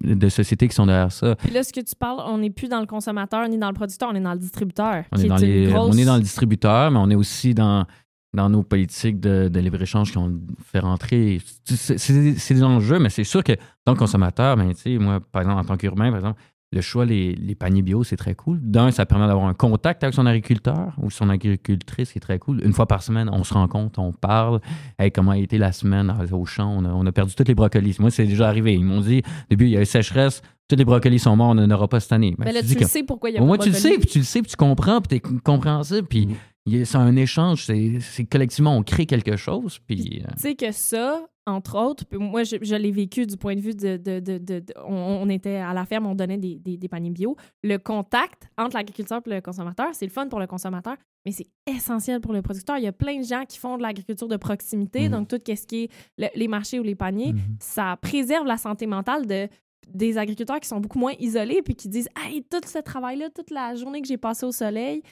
de 0.03 0.27
société 0.29 0.67
qui 0.67 0.75
sont 0.75 0.87
derrière 0.87 1.11
ça. 1.11 1.35
Puis 1.35 1.51
là, 1.51 1.63
ce 1.63 1.71
que 1.71 1.79
tu 1.79 1.95
parles, 1.95 2.19
on 2.25 2.39
n'est 2.39 2.49
plus 2.49 2.67
dans 2.67 2.79
le 2.81 2.85
consommateur 2.87 3.47
ni 3.47 3.57
dans 3.57 3.67
le 3.69 3.73
producteur, 3.73 4.09
on 4.11 4.15
est 4.15 4.19
dans 4.19 4.33
le 4.33 4.39
distributeur. 4.39 5.03
On 5.11 5.15
qui 5.17 5.25
est, 5.25 5.29
dans 5.29 5.37
une 5.37 5.47
les- 5.47 5.67
grosse- 5.71 5.95
on 5.95 5.97
est 5.97 6.05
dans 6.05 6.15
le 6.15 6.21
distributeur, 6.21 6.91
mais 6.91 6.97
on 6.99 7.09
est 7.11 7.15
aussi 7.15 7.53
dans, 7.53 7.85
dans 8.33 8.49
nos 8.49 8.63
politiques 8.63 9.19
de, 9.21 9.47
de 9.47 9.59
libre-échange 9.59 10.11
qui 10.11 10.17
ont 10.17 10.37
fait 10.65 10.79
rentrer. 10.79 11.39
C'est 11.65 12.53
des 12.53 12.63
enjeux, 12.63 12.99
mais 12.99 13.09
c'est 13.09 13.23
sûr 13.23 13.43
que 13.43 13.53
dans 13.85 13.93
le 13.93 13.97
consommateur, 13.97 14.57
ben, 14.57 14.73
tu 14.73 14.81
sais, 14.81 14.97
moi, 14.97 15.19
par 15.31 15.43
exemple, 15.43 15.59
en 15.61 15.65
tant 15.65 15.77
qu'urbain, 15.77 16.09
par 16.09 16.17
exemple, 16.17 16.41
le 16.73 16.81
choix, 16.81 17.05
les, 17.05 17.35
les 17.35 17.55
paniers 17.55 17.81
bio, 17.81 18.03
c'est 18.03 18.17
très 18.17 18.35
cool. 18.35 18.59
D'un, 18.61 18.91
ça 18.91 19.05
permet 19.05 19.27
d'avoir 19.27 19.45
un 19.47 19.53
contact 19.53 20.03
avec 20.03 20.13
son 20.15 20.25
agriculteur 20.25 20.93
ou 21.01 21.09
son 21.11 21.29
agricultrice, 21.29 22.11
qui 22.11 22.17
est 22.17 22.21
très 22.21 22.39
cool. 22.39 22.61
Une 22.65 22.73
fois 22.73 22.87
par 22.87 23.03
semaine, 23.03 23.29
on 23.31 23.43
se 23.43 23.53
rencontre, 23.53 23.99
on 23.99 24.11
parle. 24.11 24.59
Hey, 24.99 25.11
comment 25.11 25.31
a 25.31 25.37
été 25.37 25.57
la 25.57 25.71
semaine 25.71 26.13
au 26.31 26.45
champ? 26.45 26.75
On 26.77 26.85
a, 26.85 26.89
on 26.89 27.05
a 27.05 27.11
perdu 27.11 27.35
tous 27.35 27.43
les 27.47 27.55
brocolis. 27.55 27.97
Moi, 27.99 28.09
c'est 28.11 28.25
déjà 28.25 28.47
arrivé. 28.47 28.73
Ils 28.73 28.83
m'ont 28.83 29.01
dit, 29.01 29.19
au 29.25 29.45
début, 29.51 29.65
il 29.65 29.71
y 29.71 29.77
a 29.77 29.81
eu 29.81 29.85
sécheresse, 29.85 30.41
tous 30.67 30.75
les 30.75 30.85
brocolis 30.85 31.19
sont 31.19 31.35
morts, 31.35 31.49
on 31.49 31.55
n'en 31.55 31.69
aura 31.69 31.87
pas 31.87 31.99
cette 31.99 32.11
année. 32.13 32.35
Ben, 32.37 32.45
Mais 32.45 32.53
là, 32.53 32.61
tu 32.61 32.73
le 32.79 32.85
sais 32.85 33.03
pourquoi 33.03 33.29
il 33.29 33.33
y 33.33 33.37
a 33.37 33.41
de 33.41 33.57
tu 33.63 33.69
le 33.69 33.75
sais, 33.75 33.97
puis 33.97 34.07
tu 34.07 34.17
le 34.19 34.23
sais, 34.25 34.41
puis 34.41 34.49
tu 34.49 34.55
comprends, 34.57 35.01
puis 35.01 35.19
tu 35.19 35.27
es 35.27 35.39
compréhensible, 35.41 36.07
puis 36.07 36.29
a- 36.67 36.85
c'est 36.85 36.97
un 36.97 37.15
échange, 37.15 37.65
c'est 37.65 37.99
c'est 37.99 38.23
collectivement, 38.23 38.75
on 38.77 38.81
crée 38.83 39.05
quelque 39.05 39.35
chose, 39.35 39.79
puis... 39.85 40.21
euh, 40.23 40.31
Tu 40.35 40.41
sais 40.41 40.55
que 40.55 40.71
ça, 40.71 41.21
entre 41.45 41.77
autres, 41.77 42.05
moi, 42.17 42.43
je, 42.43 42.55
je 42.61 42.75
l'ai 42.75 42.91
vécu 42.91 43.25
du 43.25 43.35
point 43.37 43.55
de 43.55 43.59
vue 43.61 43.75
de. 43.75 43.97
de- 43.97 44.19
de- 44.19 44.37
de- 44.37 44.59
de- 44.59 44.73
on, 44.85 44.93
on 45.23 45.29
était 45.29 45.57
à 45.57 45.73
la 45.73 45.85
ferme, 45.85 46.05
on 46.05 46.15
donnait 46.15 46.37
des, 46.37 46.57
des- 46.57 46.77
des 46.77 46.87
paniers 46.87 47.09
bio. 47.09 47.35
Le 47.63 47.77
contact 47.77 48.47
entre 48.57 48.77
l'agriculteur 48.77 49.21
et 49.25 49.29
le 49.29 49.41
consommateur, 49.41 49.87
c'est 49.93 50.05
le 50.05 50.11
fun 50.11 50.27
pour 50.29 50.39
le 50.39 50.47
consommateur, 50.47 50.95
mais 51.25 51.31
c'est 51.31 51.47
essentiel 51.67 52.21
pour 52.21 52.31
le 52.33 52.41
producteur. 52.41 52.77
Il 52.77 52.83
y 52.85 52.87
a 52.87 52.93
plein 52.93 53.19
de 53.19 53.25
gens 53.25 53.43
qui 53.47 53.57
font 53.59 53.77
de 53.77 53.81
l'agriculture 53.81 54.27
de 54.29 54.37
proximité, 54.37 55.03
Mhm. 55.09 55.11
donc 55.11 55.27
tout 55.27 55.39
ce 55.45 55.65
qui 55.67 55.83
est 55.83 55.91
le- 56.17 56.27
les 56.35 56.47
marchés 56.47 56.79
ou 56.79 56.83
les 56.83 56.95
paniers, 56.95 57.33
mhm. 57.33 57.39
ça 57.59 57.97
préserve 58.01 58.45
la 58.45 58.57
santé 58.57 58.85
mentale 58.87 59.25
de 59.27 59.47
des 59.89 60.17
agriculteurs 60.17 60.61
qui 60.61 60.67
sont 60.69 60.79
beaucoup 60.79 60.97
moins 60.97 61.11
isolés 61.19 61.61
puis 61.61 61.75
qui 61.75 61.89
disent 61.89 62.07
hey 62.25 62.41
tout 62.49 62.61
ce 62.65 62.79
travail 62.79 63.17
là 63.17 63.29
toute 63.29 63.51
la 63.51 63.75
journée 63.75 64.01
que 64.01 64.07
j'ai 64.07 64.15
passée 64.17 64.45
au 64.45 64.51
soleil 64.53 65.03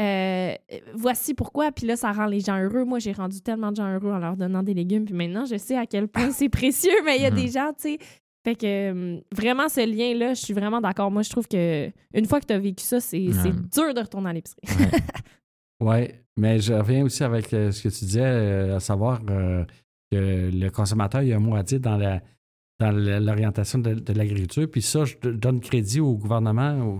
euh, 0.00 0.54
voici 0.94 1.34
pourquoi 1.34 1.70
puis 1.72 1.86
là 1.86 1.96
ça 1.96 2.10
rend 2.12 2.26
les 2.26 2.40
gens 2.40 2.58
heureux 2.58 2.84
moi 2.84 2.98
j'ai 2.98 3.12
rendu 3.12 3.40
tellement 3.42 3.70
de 3.70 3.76
gens 3.76 3.92
heureux 3.92 4.10
en 4.12 4.18
leur 4.18 4.36
donnant 4.36 4.62
des 4.62 4.72
légumes 4.74 5.04
puis 5.04 5.14
maintenant 5.14 5.44
je 5.44 5.56
sais 5.58 5.76
à 5.76 5.84
quel 5.86 6.08
point 6.08 6.30
c'est 6.30 6.48
précieux 6.48 6.90
mais 7.04 7.16
il 7.16 7.22
y 7.22 7.26
a 7.26 7.30
Mhm. 7.30 7.36
des 7.36 7.48
gens 7.48 7.72
tu 7.74 7.82
sais 7.82 7.98
fait 8.44 8.54
que 8.54 8.90
hum, 8.92 9.20
vraiment 9.32 9.68
ce 9.68 9.80
lien 9.86 10.14
là 10.18 10.32
je 10.34 10.40
suis 10.40 10.54
vraiment 10.54 10.80
d'accord 10.80 11.10
moi 11.10 11.22
je 11.22 11.28
trouve 11.30 11.46
que 11.46 11.90
une 12.14 12.24
fois 12.26 12.40
que 12.40 12.46
tu 12.46 12.52
as 12.54 12.58
vécu 12.58 12.82
ça 12.84 12.98
c'est 13.00 13.26
c'est 13.32 13.48
Ouais. 13.48 13.54
dur 13.72 13.92
de 13.94 14.00
retourner 14.00 14.30
à 14.30 14.32
l'épicerie 14.32 14.60
Oui, 15.80 16.08
mais 16.38 16.58
je 16.60 16.72
reviens 16.72 17.04
aussi 17.04 17.22
avec 17.24 17.52
euh, 17.52 17.70
ce 17.70 17.82
que 17.82 17.88
tu 17.88 18.04
disais, 18.04 18.20
euh, 18.22 18.76
à 18.76 18.80
savoir 18.80 19.20
euh, 19.30 19.64
que 20.10 20.50
le 20.52 20.68
consommateur, 20.70 21.22
il 21.22 21.28
y 21.28 21.32
a 21.32 21.36
un 21.36 21.40
mot 21.40 21.54
à 21.56 21.62
dire 21.62 21.80
dans 21.80 21.96
la 21.96 22.20
dans 22.78 22.90
l'orientation 22.92 23.78
de, 23.78 23.92
de 23.92 24.12
l'agriculture. 24.14 24.66
Puis 24.70 24.80
ça, 24.80 25.04
je 25.04 25.16
donne 25.28 25.60
crédit 25.60 26.00
au 26.00 26.14
gouvernement 26.16 26.98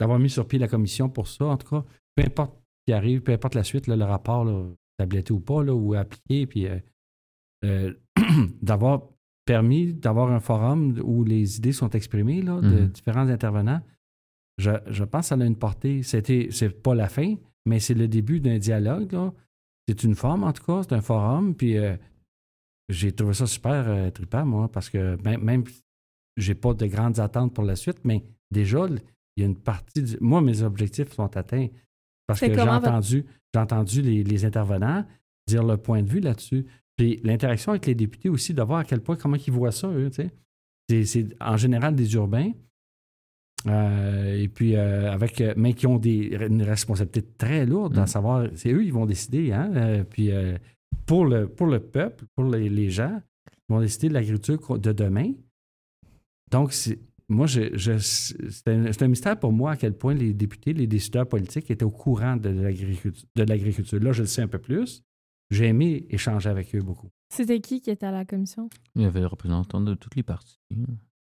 d'avoir 0.00 0.18
mis 0.18 0.28
sur 0.28 0.44
pied 0.48 0.58
la 0.58 0.66
commission 0.66 1.08
pour 1.08 1.28
ça. 1.28 1.44
En 1.44 1.56
tout 1.56 1.68
cas, 1.68 1.84
peu 2.16 2.24
importe 2.24 2.54
ce 2.56 2.84
qui 2.86 2.92
arrive, 2.92 3.20
peu 3.22 3.32
importe 3.32 3.54
la 3.54 3.64
suite, 3.64 3.86
là, 3.86 3.96
le 3.96 4.04
rapport, 4.04 4.44
là, 4.44 4.66
tabletté 4.98 5.32
ou 5.32 5.40
pas, 5.40 5.62
là, 5.64 5.74
ou 5.74 5.94
appliqué, 5.94 6.46
puis 6.46 6.66
euh, 6.66 6.78
euh, 7.64 7.94
d'avoir 8.62 9.02
permis 9.46 9.92
d'avoir 9.92 10.30
un 10.30 10.40
forum 10.40 10.98
où 11.04 11.22
les 11.24 11.58
idées 11.58 11.72
sont 11.72 11.90
exprimées 11.90 12.40
là, 12.42 12.60
de 12.60 12.80
Mhm. 12.82 12.88
différents 12.88 13.28
intervenants. 13.28 13.82
Je, 14.58 14.70
je 14.86 15.04
pense 15.04 15.22
que 15.30 15.36
ça 15.36 15.42
a 15.42 15.44
une 15.44 15.56
portée. 15.58 16.02
C'était, 16.02 16.48
c'est 16.50 16.70
pas 16.70 16.94
la 16.94 17.08
fin, 17.08 17.34
mais 17.66 17.80
c'est 17.80 17.94
le 17.94 18.06
début 18.08 18.40
d'un 18.40 18.58
dialogue. 18.58 19.14
C'est 19.88 20.02
une 20.04 20.14
forme, 20.14 20.44
en 20.44 20.52
tout 20.52 20.62
cas, 20.64 20.82
c'est 20.84 20.94
un 20.94 21.00
forum. 21.02 21.54
Puis 21.54 21.76
euh, 21.76 21.96
j'ai 22.88 23.12
trouvé 23.12 23.34
ça 23.34 23.46
super 23.46 23.86
euh, 23.88 24.10
trippant, 24.10 24.46
moi, 24.46 24.70
parce 24.70 24.88
que 24.88 25.20
même, 25.22 25.42
même 25.42 25.64
j'ai 26.36 26.54
pas 26.54 26.72
de 26.74 26.86
grandes 26.86 27.18
attentes 27.18 27.52
pour 27.54 27.64
la 27.64 27.76
suite, 27.76 27.98
mais 28.04 28.24
déjà, 28.50 28.86
il 29.36 29.40
y 29.40 29.42
a 29.42 29.46
une 29.46 29.56
partie. 29.60 30.02
du- 30.02 30.16
Moi, 30.20 30.40
mes 30.40 30.62
objectifs 30.62 31.12
sont 31.12 31.36
atteints. 31.36 31.68
Parce 32.26 32.40
que 32.40 32.46
j'ai 32.54 32.60
entendu, 32.60 33.24
j'ai 33.52 33.60
entendu 33.60 34.02
les, 34.02 34.24
les 34.24 34.44
intervenants 34.44 35.04
dire 35.46 35.62
leur 35.62 35.80
point 35.80 36.02
de 36.02 36.08
vue 36.08 36.20
là-dessus. 36.20 36.64
Puis 36.96 37.20
l'interaction 37.24 37.72
avec 37.72 37.86
les 37.86 37.94
députés 37.94 38.28
aussi, 38.28 38.54
de 38.54 38.62
voir 38.62 38.78
à 38.80 38.84
quel 38.84 39.00
point, 39.00 39.16
comment 39.16 39.36
ils 39.36 39.52
voient 39.52 39.72
ça, 39.72 39.88
eux, 39.88 40.08
tu 40.10 40.22
sais. 40.22 40.30
C'est- 40.88 41.04
C'est 41.04 41.26
en 41.42 41.56
général 41.56 41.94
des 41.94 42.14
urbains. 42.14 42.52
Euh, 43.66 44.36
et 44.42 44.48
puis, 44.48 44.76
euh, 44.76 45.10
avec, 45.10 45.40
euh, 45.40 45.54
mais 45.56 45.72
qui 45.72 45.86
ont 45.86 45.96
des, 45.98 46.36
une 46.48 46.62
responsabilité 46.62 47.22
très 47.38 47.64
lourde, 47.64 47.96
à 47.98 48.02
Mm. 48.02 48.06
savoir, 48.06 48.46
c'est 48.54 48.70
eux, 48.72 48.84
ils 48.84 48.92
vont 48.92 49.06
décider. 49.06 49.52
Hein? 49.52 49.72
Euh, 49.74 50.04
puis, 50.04 50.30
euh, 50.30 50.58
pour, 51.06 51.24
le, 51.24 51.48
pour 51.48 51.66
le 51.66 51.80
peuple, 51.80 52.24
pour 52.34 52.44
les, 52.44 52.68
les 52.68 52.90
gens, 52.90 53.20
ils 53.68 53.72
vont 53.74 53.80
décider 53.80 54.08
de 54.08 54.14
l'agriculture 54.14 54.78
de 54.78 54.92
demain. 54.92 55.32
Donc, 56.50 56.72
c'est- 56.74 56.98
moi, 57.28 57.46
je, 57.46 57.76
je- 57.76 57.98
c'est 57.98 59.02
un, 59.02 59.08
mystère 59.08 59.38
pour 59.38 59.52
moi 59.52 59.72
à 59.72 59.76
quel 59.76 59.94
point 59.96 60.14
les 60.14 60.32
députés, 60.34 60.72
les 60.72 60.86
décideurs 60.86 61.28
politiques 61.28 61.70
étaient 61.70 61.84
au 61.84 61.90
courant 61.90 62.36
de, 62.36 62.50
l'agriculture- 62.50 63.26
de 63.34 63.42
l'agriculture. 63.44 63.98
Là, 64.00 64.12
je 64.12 64.22
le 64.22 64.26
sais 64.26 64.42
un 64.42 64.48
peu 64.48 64.58
plus. 64.58 65.02
J'ai 65.50 65.66
aimé 65.66 66.06
échanger 66.10 66.48
avec 66.48 66.74
eux 66.74 66.80
beaucoup. 66.82 67.10
c'était 67.30 67.60
qui 67.60 67.80
qui 67.80 67.90
était 67.90 68.06
à 68.06 68.10
la 68.10 68.24
commission? 68.24 68.68
Il 68.94 69.02
y 69.02 69.04
avait 69.04 69.20
le 69.20 69.26
représentant 69.26 69.80
de 69.80 69.94
toutes 69.94 70.16
les 70.16 70.22
parties. 70.22 70.58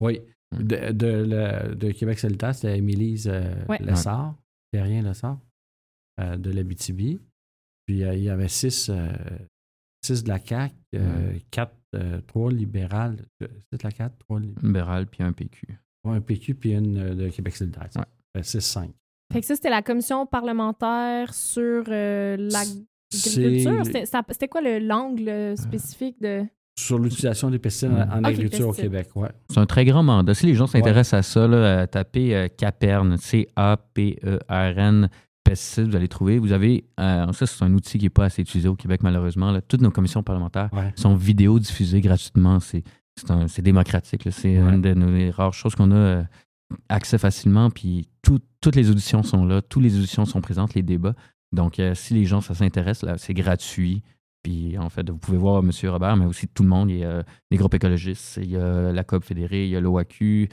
Oui. 0.01 0.20
De, 0.55 0.93
de, 0.93 1.07
le- 1.07 1.74
de 1.74 1.90
Québec 1.93 2.18
solidaire, 2.18 2.55
c'était 2.55 2.76
Émilise 2.76 3.26
euh, 3.28 3.55
Ouais. 3.68 3.78
Lessard, 3.80 4.36
Terrien 4.70 5.03
Lessard, 5.03 5.40
euh, 6.20 6.36
de 6.36 6.51
l'Abitibi. 6.51 7.20
Puis 7.86 8.05
euh, 8.05 8.14
il 8.14 8.22
y 8.22 8.28
avait 8.28 8.49
six, 8.49 8.90
euh, 8.90 9.11
six 10.05 10.22
de 10.24 10.28
la 10.28 10.38
CAQ, 10.38 10.74
euh, 10.95 11.38
quatre, 11.51 11.74
euh, 11.95 12.20
trois 12.26 12.51
libérales. 12.51 13.16
de 13.40 13.49
la 13.82 13.90
CAQ, 13.90 14.14
trois 14.18 14.40
libérales. 14.40 14.64
Libéral 14.66 15.07
puis 15.07 15.22
un 15.22 15.32
PQ. 15.32 15.66
Un 16.05 16.20
PQ, 16.20 16.55
puis 16.55 16.72
une 16.72 16.99
euh, 16.99 17.14
de 17.14 17.28
Québec 17.28 17.55
solidaire. 17.57 17.88
Ouais. 17.97 18.03
Fait 18.36 18.43
six, 18.43 18.61
cinq. 18.61 18.90
fait 19.32 19.40
que 19.40 19.47
ça 19.47 19.55
c'était 19.55 19.70
la 19.70 19.82
commission 19.82 20.26
parlementaire 20.26 21.32
sur 21.34 21.84
euh, 21.88 22.36
l'agriculture 22.38 23.84
C'est 23.84 24.07
C'était- 24.07 24.49
quoi 24.49 24.61
le 24.62 24.78
l'angle 24.78 25.57
spécifique 25.59 26.20
de 26.20 26.45
sur 26.78 26.99
l'utilisation 26.99 27.51
des 27.51 27.59
pesticides 27.59 27.90
en, 27.93 28.01
en 28.11 28.18
Ok, 28.20 28.26
agriculture 28.28 28.68
au. 28.68 28.72
Québec. 28.72 29.09
Ouais. 29.14 29.28
C'est 29.51 29.59
un 29.59 29.66
très 29.66 29.84
grand 29.84 30.03
mandat. 30.03 30.32
Si 30.32 30.47
les 30.47 30.55
gens 30.55 30.66
s'intéressent 30.66 31.18
à 31.18 31.22
ça, 31.22 31.47
là, 31.47 31.80
à 31.82 31.86
taper 31.86 32.34
euh, 32.34 32.49
CAPERN, 32.49 33.18
C-A-P-E-R-N, 33.97 35.11
pesticides, 35.53 35.89
vous 35.89 35.97
allez 35.97 36.09
trouver. 36.09 36.39
Vous 36.39 36.53
avez, 36.53 36.85
euh, 37.01 37.31
ça, 37.33 37.47
c'est 37.47 37.63
un 37.65 37.73
outil 37.75 37.99
qui 37.99 38.05
n'est 38.07 38.11
pas 38.11 38.25
assez 38.27 38.43
utilisé 38.43 38.69
au 38.69 38.75
Québec, 38.77 39.03
malheureusement. 39.03 39.51
là. 39.51 39.61
Toutes 39.61 39.83
nos 39.83 39.91
commissions 39.91 40.23
parlementaires 40.23 40.71
Ouais. 40.73 40.93
sont 40.97 41.15
vidéo 41.15 41.59
diffusées 41.59 42.01
gratuitement. 42.01 42.59
C'est 42.61 42.83
démocratique. 43.63 44.29
C'est 44.31 44.61
Ouais. 44.63 44.75
une 44.75 44.81
des 44.83 45.31
rares 45.31 45.53
choses 45.55 45.75
qu'on 45.75 45.91
a 45.91 45.95
euh, 45.97 46.23
accès 46.89 47.19
facilement. 47.19 47.71
Puis 47.71 48.09
tout- 48.23 48.41
toutes 48.61 48.77
les 48.77 48.91
auditions 48.91 49.23
sont 49.23 49.45
là. 49.45 49.61
Toutes 49.63 49.83
les 49.83 49.97
auditions 49.99 50.25
sont 50.25 50.41
présentes, 50.41 50.75
les 50.75 50.83
débats. 50.83 51.15
Donc, 51.53 51.79
euh, 51.79 51.95
si 51.95 52.15
les 52.15 52.25
gens, 52.25 52.41
ça 52.41 52.55
s'intéresse, 52.55 53.03
là, 53.03 53.19
c'est 53.19 53.35
gratuit. 53.35 54.03
Puis, 54.43 54.77
en 54.79 54.89
fait, 54.89 55.09
vous 55.09 55.19
pouvez 55.19 55.37
voir 55.39 55.63
M. 55.63 55.71
Robert, 55.91 56.17
mais 56.17 56.25
aussi 56.25 56.49
tout 56.49 56.63
le 56.63 56.69
monde. 56.71 56.91
Il 56.91 56.99
y 56.99 57.05
a 57.05 57.23
les 57.51 57.57
groupes 57.59 57.75
écologistes, 57.75 58.41
il 58.43 58.51
y 58.51 58.57
a 58.57 58.91
la 58.91 59.05
COP 59.05 59.23
fédérée, 59.25 59.65
il 59.67 59.71
y 59.71 59.77
a 59.77 59.81
l'OAQ, 59.81 60.49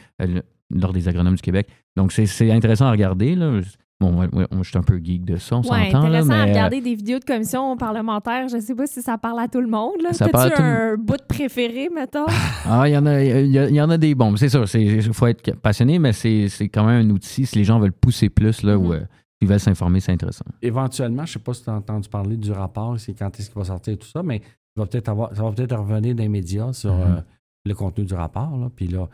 l'Ordre 0.71 0.93
des 0.93 1.07
agronomes 1.07 1.35
du 1.35 1.41
Québec. 1.41 1.67
Donc, 1.95 2.11
c'est- 2.11 2.25
c'est 2.27 2.51
intéressant 2.51 2.85
à 2.87 2.91
regarder. 2.91 3.33
Là. 3.35 3.61
Bon, 4.01 4.17
ouais, 4.17 4.27
ouais, 4.33 4.45
moi, 4.51 4.61
je 4.63 4.69
suis 4.69 4.77
un 4.77 4.81
peu 4.83 4.97
geek 5.03 5.25
de 5.25 5.35
ça, 5.35 5.57
on 5.57 5.59
Ouais, 5.59 5.63
s'entend. 5.91 6.03
intéressant 6.05 6.29
à 6.31 6.35
mais, 6.37 6.41
euh, 6.43 6.45
regarder 6.53 6.79
des 6.81 6.95
vidéos 6.95 7.19
de 7.19 7.25
commission 7.25 7.75
parlementaire. 7.75 8.47
Je 8.47 8.57
sais 8.59 8.73
pas 8.73 8.87
si 8.87 9.01
ça 9.01 9.17
parle 9.17 9.39
à 9.39 9.49
tout 9.49 9.59
le 9.59 9.67
monde. 9.67 10.01
Là. 10.01 10.13
Ça 10.13 10.29
parle 10.29 10.47
à 10.47 10.49
T'as-tu 10.51 10.61
tout 10.61 10.67
un 10.67 10.95
bout 10.95 11.17
de 11.17 11.23
préféré, 11.27 11.89
mettons? 11.93 12.25
Ah, 12.65 12.87
il 12.87 12.93
y 12.93 12.97
en 12.97 13.05
a, 13.05 13.21
il 13.21 13.47
y, 13.51 13.59
a- 13.59 13.67
il 13.67 13.75
y 13.75 13.81
en 13.81 13.89
a 13.89 13.97
des 13.97 14.15
bons. 14.15 14.37
C'est 14.37 14.47
sûr, 14.47 14.63
il 14.75 15.01
faut 15.13 15.27
être 15.27 15.53
passionné, 15.57 15.99
mais 15.99 16.13
c'est 16.13 16.47
c'est 16.47 16.69
quand 16.69 16.85
même 16.85 17.05
un 17.05 17.09
outil. 17.09 17.45
Si 17.45 17.57
les 17.57 17.65
gens 17.65 17.77
veulent 17.79 17.91
pousser 17.91 18.29
plus, 18.29 18.63
là, 18.63 18.77
ou 18.77 18.85
Mhm. 18.85 18.91
euh, 18.93 18.99
ils 19.41 19.47
veulent 19.49 19.59
s'informer, 19.59 19.99
c'est 19.99 20.13
intéressant. 20.13 20.45
Éventuellement, 20.61 21.25
je 21.25 21.31
ne 21.31 21.33
sais 21.33 21.39
pas 21.39 21.53
si 21.53 21.63
tu 21.63 21.69
as 21.69 21.73
entendu 21.73 22.07
parler 22.07 22.37
du 22.37 22.51
rapport, 22.53 22.97
c'est 22.99 23.13
quand 23.13 23.37
est-ce 23.37 23.49
qu'il 23.49 23.57
va 23.59 23.65
sortir 23.65 23.93
et 23.93 23.97
tout 23.97 24.07
ça, 24.07 24.23
mais 24.23 24.41
va 24.77 24.85
peut-être 24.85 25.09
avoir, 25.09 25.35
ça 25.35 25.43
va 25.43 25.51
peut-être 25.51 25.75
revenir 25.75 26.15
dans 26.15 26.23
les 26.23 26.29
médias 26.29 26.71
sur 26.71 26.93
Mhm. 26.93 27.01
euh, 27.01 27.21
le 27.65 27.73
contenu 27.73 28.05
du 28.05 28.13
rapport. 28.13 28.55
Là, 28.57 28.69
puis 28.73 28.87
là, 28.87 29.09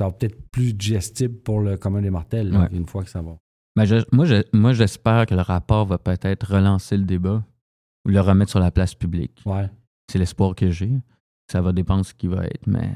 ça 0.00 0.06
va 0.06 0.12
peut-être 0.12 0.36
plus 0.50 0.72
digestible 0.72 1.34
pour 1.40 1.60
le 1.60 1.76
commun 1.76 2.00
des 2.00 2.08
mortels, 2.10 2.48
là, 2.50 2.60
Ouais. 2.60 2.68
une 2.72 2.86
fois 2.86 3.02
que 3.04 3.10
ça 3.10 3.20
va. 3.20 3.36
Ben, 3.76 3.84
je- 3.84 4.04
moi, 4.12 4.24
je- 4.26 4.42
moi, 4.52 4.72
j'espère 4.72 5.26
que 5.26 5.34
le 5.34 5.40
rapport 5.40 5.86
va 5.86 5.98
peut-être 5.98 6.54
relancer 6.54 6.96
le 6.96 7.04
débat 7.04 7.42
ou 8.06 8.10
le 8.10 8.20
remettre 8.20 8.50
sur 8.50 8.60
la 8.60 8.70
place 8.70 8.94
publique. 8.94 9.40
Ouais. 9.46 9.68
C'est 10.10 10.18
l'espoir 10.18 10.54
que 10.54 10.70
j'ai. 10.70 10.92
Ça 11.50 11.60
va 11.60 11.72
dépendre 11.72 12.02
de 12.02 12.06
ce 12.06 12.14
qui 12.14 12.26
va 12.28 12.44
être, 12.44 12.66
mais... 12.66 12.90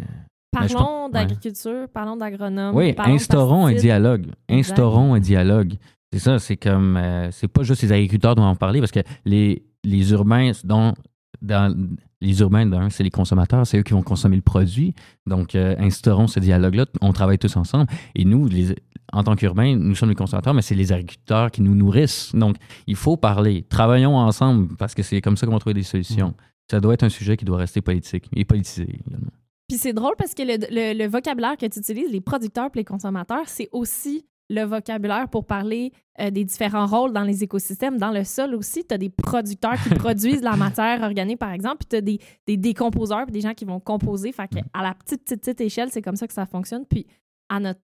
Parlons 0.52 1.06
ouais. 1.06 1.12
d'agriculture, 1.12 1.86
parlons 1.92 2.16
d'agronome. 2.16 2.74
Oui, 2.74 2.92
parlons 2.94 3.14
instaurons 3.14 3.66
un 3.66 3.74
dialogue. 3.74 4.26
Exact. 4.48 4.72
Instaurons 4.72 5.14
un 5.14 5.20
dialogue. 5.20 5.74
C'est 6.12 6.18
ça, 6.18 6.38
c'est 6.38 6.56
comme. 6.56 6.96
euh, 6.96 7.30
c'est 7.30 7.48
pas 7.48 7.62
juste 7.62 7.82
les 7.82 7.92
agriculteurs 7.92 8.34
dont 8.36 8.42
on 8.44 8.52
va 8.52 8.54
parler 8.54 8.80
parce 8.80 8.92
que 8.92 9.00
les, 9.26 9.66
les 9.84 10.12
urbains, 10.12 10.52
dont, 10.64 10.94
dans, 11.42 11.74
les 12.20 12.40
urbains, 12.40 12.66
d'un, 12.66 12.90
c'est 12.90 13.02
les 13.04 13.10
consommateurs, 13.10 13.66
c'est 13.66 13.78
eux 13.78 13.82
qui 13.82 13.92
vont 13.92 14.02
consommer 14.02 14.36
le 14.36 14.42
produit. 14.42 14.94
Donc, 15.26 15.54
euh, 15.54 15.74
instaurons 15.78 16.26
ce 16.26 16.40
dialogue-là. 16.40 16.86
On 17.00 17.12
travaille 17.12 17.38
tous 17.38 17.56
ensemble. 17.56 17.86
Et 18.14 18.24
nous, 18.24 18.46
les, 18.48 18.74
en 19.12 19.22
tant 19.22 19.36
qu'urbains, 19.36 19.76
nous 19.76 19.94
sommes 19.94 20.08
les 20.08 20.14
consommateurs, 20.14 20.54
mais 20.54 20.62
c'est 20.62 20.74
les 20.74 20.92
agriculteurs 20.92 21.50
qui 21.50 21.62
nous 21.62 21.74
nourrissent. 21.74 22.34
Donc, 22.34 22.56
il 22.86 22.96
faut 22.96 23.16
parler. 23.16 23.64
Travaillons 23.68 24.16
ensemble 24.16 24.76
parce 24.76 24.94
que 24.94 25.02
c'est 25.02 25.20
comme 25.20 25.36
ça 25.36 25.46
qu'on 25.46 25.52
va 25.52 25.58
trouver 25.58 25.74
des 25.74 25.82
solutions. 25.82 26.34
Ça 26.70 26.80
doit 26.80 26.94
être 26.94 27.02
un 27.04 27.08
sujet 27.10 27.36
qui 27.36 27.44
doit 27.44 27.58
rester 27.58 27.80
politique 27.80 28.28
et 28.34 28.44
politisé 28.44 28.84
également. 29.06 29.30
Puis 29.68 29.78
c'est 29.78 29.92
drôle 29.92 30.14
parce 30.16 30.32
que 30.34 30.42
le, 30.42 30.58
le- 30.70 30.96
le 30.98 31.08
vocabulaire 31.08 31.56
que 31.56 31.66
tu 31.66 31.78
utilises, 31.80 32.10
les 32.10 32.20
producteurs 32.20 32.66
et 32.74 32.78
les 32.78 32.84
consommateurs, 32.84 33.46
c'est 33.46 33.68
aussi 33.72 34.24
le 34.48 34.62
vocabulaire 34.62 35.28
pour 35.28 35.44
parler 35.44 35.92
euh, 36.20 36.30
des 36.30 36.44
différents 36.44 36.86
rôles 36.86 37.12
dans 37.12 37.24
les 37.24 37.42
écosystèmes. 37.42 37.98
Dans 37.98 38.10
le 38.12 38.22
sol 38.24 38.54
aussi, 38.54 38.84
tu 38.84 38.94
as 38.94 38.98
des 38.98 39.08
producteurs 39.10 39.74
qui 39.82 39.88
produisent 39.94 40.42
la 40.42 40.56
matière 40.56 41.02
organique, 41.02 41.38
par 41.38 41.52
exemple, 41.52 41.78
puis 41.78 41.88
tu 41.90 41.96
as 41.96 42.00
des, 42.00 42.18
des 42.46 42.56
décomposeurs, 42.56 43.24
puis 43.24 43.32
des 43.32 43.40
gens 43.40 43.54
qui 43.54 43.64
vont 43.64 43.80
composer. 43.80 44.30
Fait 44.32 44.46
que 44.48 44.58
à 44.72 44.82
la 44.82 44.94
petite, 44.94 45.24
petite, 45.24 45.40
petite 45.40 45.60
échelle, 45.60 45.90
c'est 45.90 46.02
comme 46.02 46.16
ça 46.16 46.26
que 46.26 46.32
ça 46.32 46.46
fonctionne. 46.46 46.84
Puis 46.86 47.06
à 47.48 47.58
notre 47.60 47.80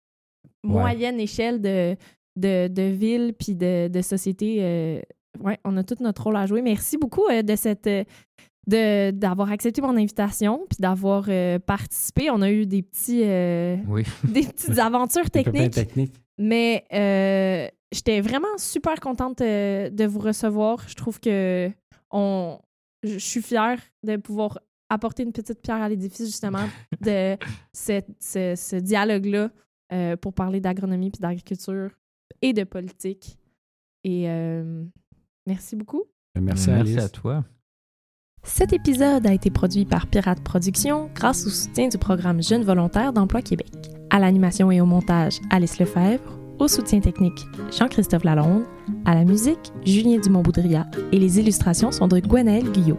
moyenne 0.65 1.21
échelle 1.21 1.61
de, 1.61 1.97
de, 2.37 2.69
de 2.69 2.83
ville 2.83 3.35
puis 3.39 3.55
de, 3.55 3.89
de 3.89 4.03
société, 4.03 4.59
euh, 4.61 5.01
ouais, 5.41 5.59
on 5.65 5.77
a 5.77 5.85
tout 5.85 5.97
notre 6.01 6.25
rôle 6.25 6.37
à 6.37 6.47
jouer. 6.47 6.63
Merci 6.63 6.97
beaucoup 6.99 7.27
euh, 7.31 7.43
de 7.43 7.55
cette... 7.57 7.89
de- 8.67 9.11
d'avoir 9.13 9.51
accepté 9.51 9.81
mon 9.81 9.97
invitation 9.97 10.67
puis 10.69 10.79
d'avoir 10.81 11.25
euh, 11.29 11.59
participé. 11.59 12.31
On 12.31 12.43
a 12.43 12.51
eu 12.51 12.67
des 12.67 12.83
petits 12.83 13.23
euh, 13.25 13.77
Oui. 13.89 14.03
des 14.25 14.43
petites 14.43 14.79
aventures 14.79 15.31
techniques. 15.31 15.79
Mais 16.39 16.84
euh, 16.93 17.68
j'étais 17.93 18.20
vraiment 18.20 18.57
super 18.59 19.01
contente 19.01 19.41
euh, 19.41 19.91
de 19.91 20.05
vous 20.05 20.20
recevoir. 20.20 20.89
Je 20.89 20.95
trouve 20.95 21.20
que 21.20 21.70
on 22.11 22.59
je 23.05 23.18
suis 23.18 23.43
fière 23.43 23.80
de 24.03 24.16
pouvoir 24.16 24.59
apporter 24.91 25.22
une 25.22 25.32
petite 25.32 25.61
pierre 25.62 25.82
à 25.82 25.89
l'édifice 25.89 26.26
justement 26.26 26.66
de 27.01 27.36
ce, 27.72 28.01
ce- 28.18 28.55
ce 28.57 28.76
dialogue-là 28.76 29.51
euh, 29.93 30.16
pour 30.16 30.32
parler 30.32 30.61
d'agronomie 30.61 31.11
puis 31.11 31.20
d'agriculture 31.20 31.91
et 32.43 32.53
de 32.53 32.64
politique. 32.64 33.39
Et 34.05 34.28
euh, 34.30 34.84
merci 35.47 35.76
beaucoup. 35.76 36.05
Merci, 36.41 36.70
Merci 36.70 36.99
à 36.99 37.09
toi. 37.09 37.45
Cet 38.43 38.72
épisode 38.72 39.26
a 39.26 39.32
été 39.32 39.51
produit 39.51 39.84
par 39.84 40.07
Pirate 40.07 40.41
Productions 40.41 41.11
grâce 41.14 41.47
au 41.47 41.51
soutien 41.51 41.89
du 41.89 41.99
programme 41.99 42.43
Jeunes 42.43 42.64
volontaires 42.64 43.12
d'Emploi 43.12 43.43
Québec. 43.43 43.70
À 44.11 44.18
l'animation 44.18 44.70
et 44.70 44.80
au 44.80 44.86
montage, 44.86 45.41
Alice 45.51 45.78
Lefebvre. 45.78 46.22
Au 46.59 46.66
soutien 46.66 46.99
technique, 47.01 47.47
Jean-Christophe 47.78 48.24
Lalonde. 48.24 48.64
À 49.05 49.14
la 49.14 49.24
musique, 49.24 49.72
Julien 49.84 50.18
Dumont-Boudria. 50.18 50.86
Et 51.12 51.18
les 51.18 51.39
illustrations 51.39 51.93
sont 51.93 52.09
de 52.09 52.18
Gwenaël 52.18 52.64
Guyot. 52.72 52.99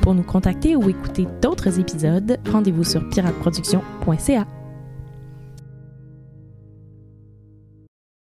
Pour 0.00 0.14
nous 0.14 0.22
contacter 0.22 0.76
ou 0.76 0.88
écouter 0.88 1.26
d'autres 1.42 1.80
épisodes, 1.80 2.38
rendez-vous 2.52 2.84
sur 2.84 3.08
pirateproduction.ca. 3.08 4.46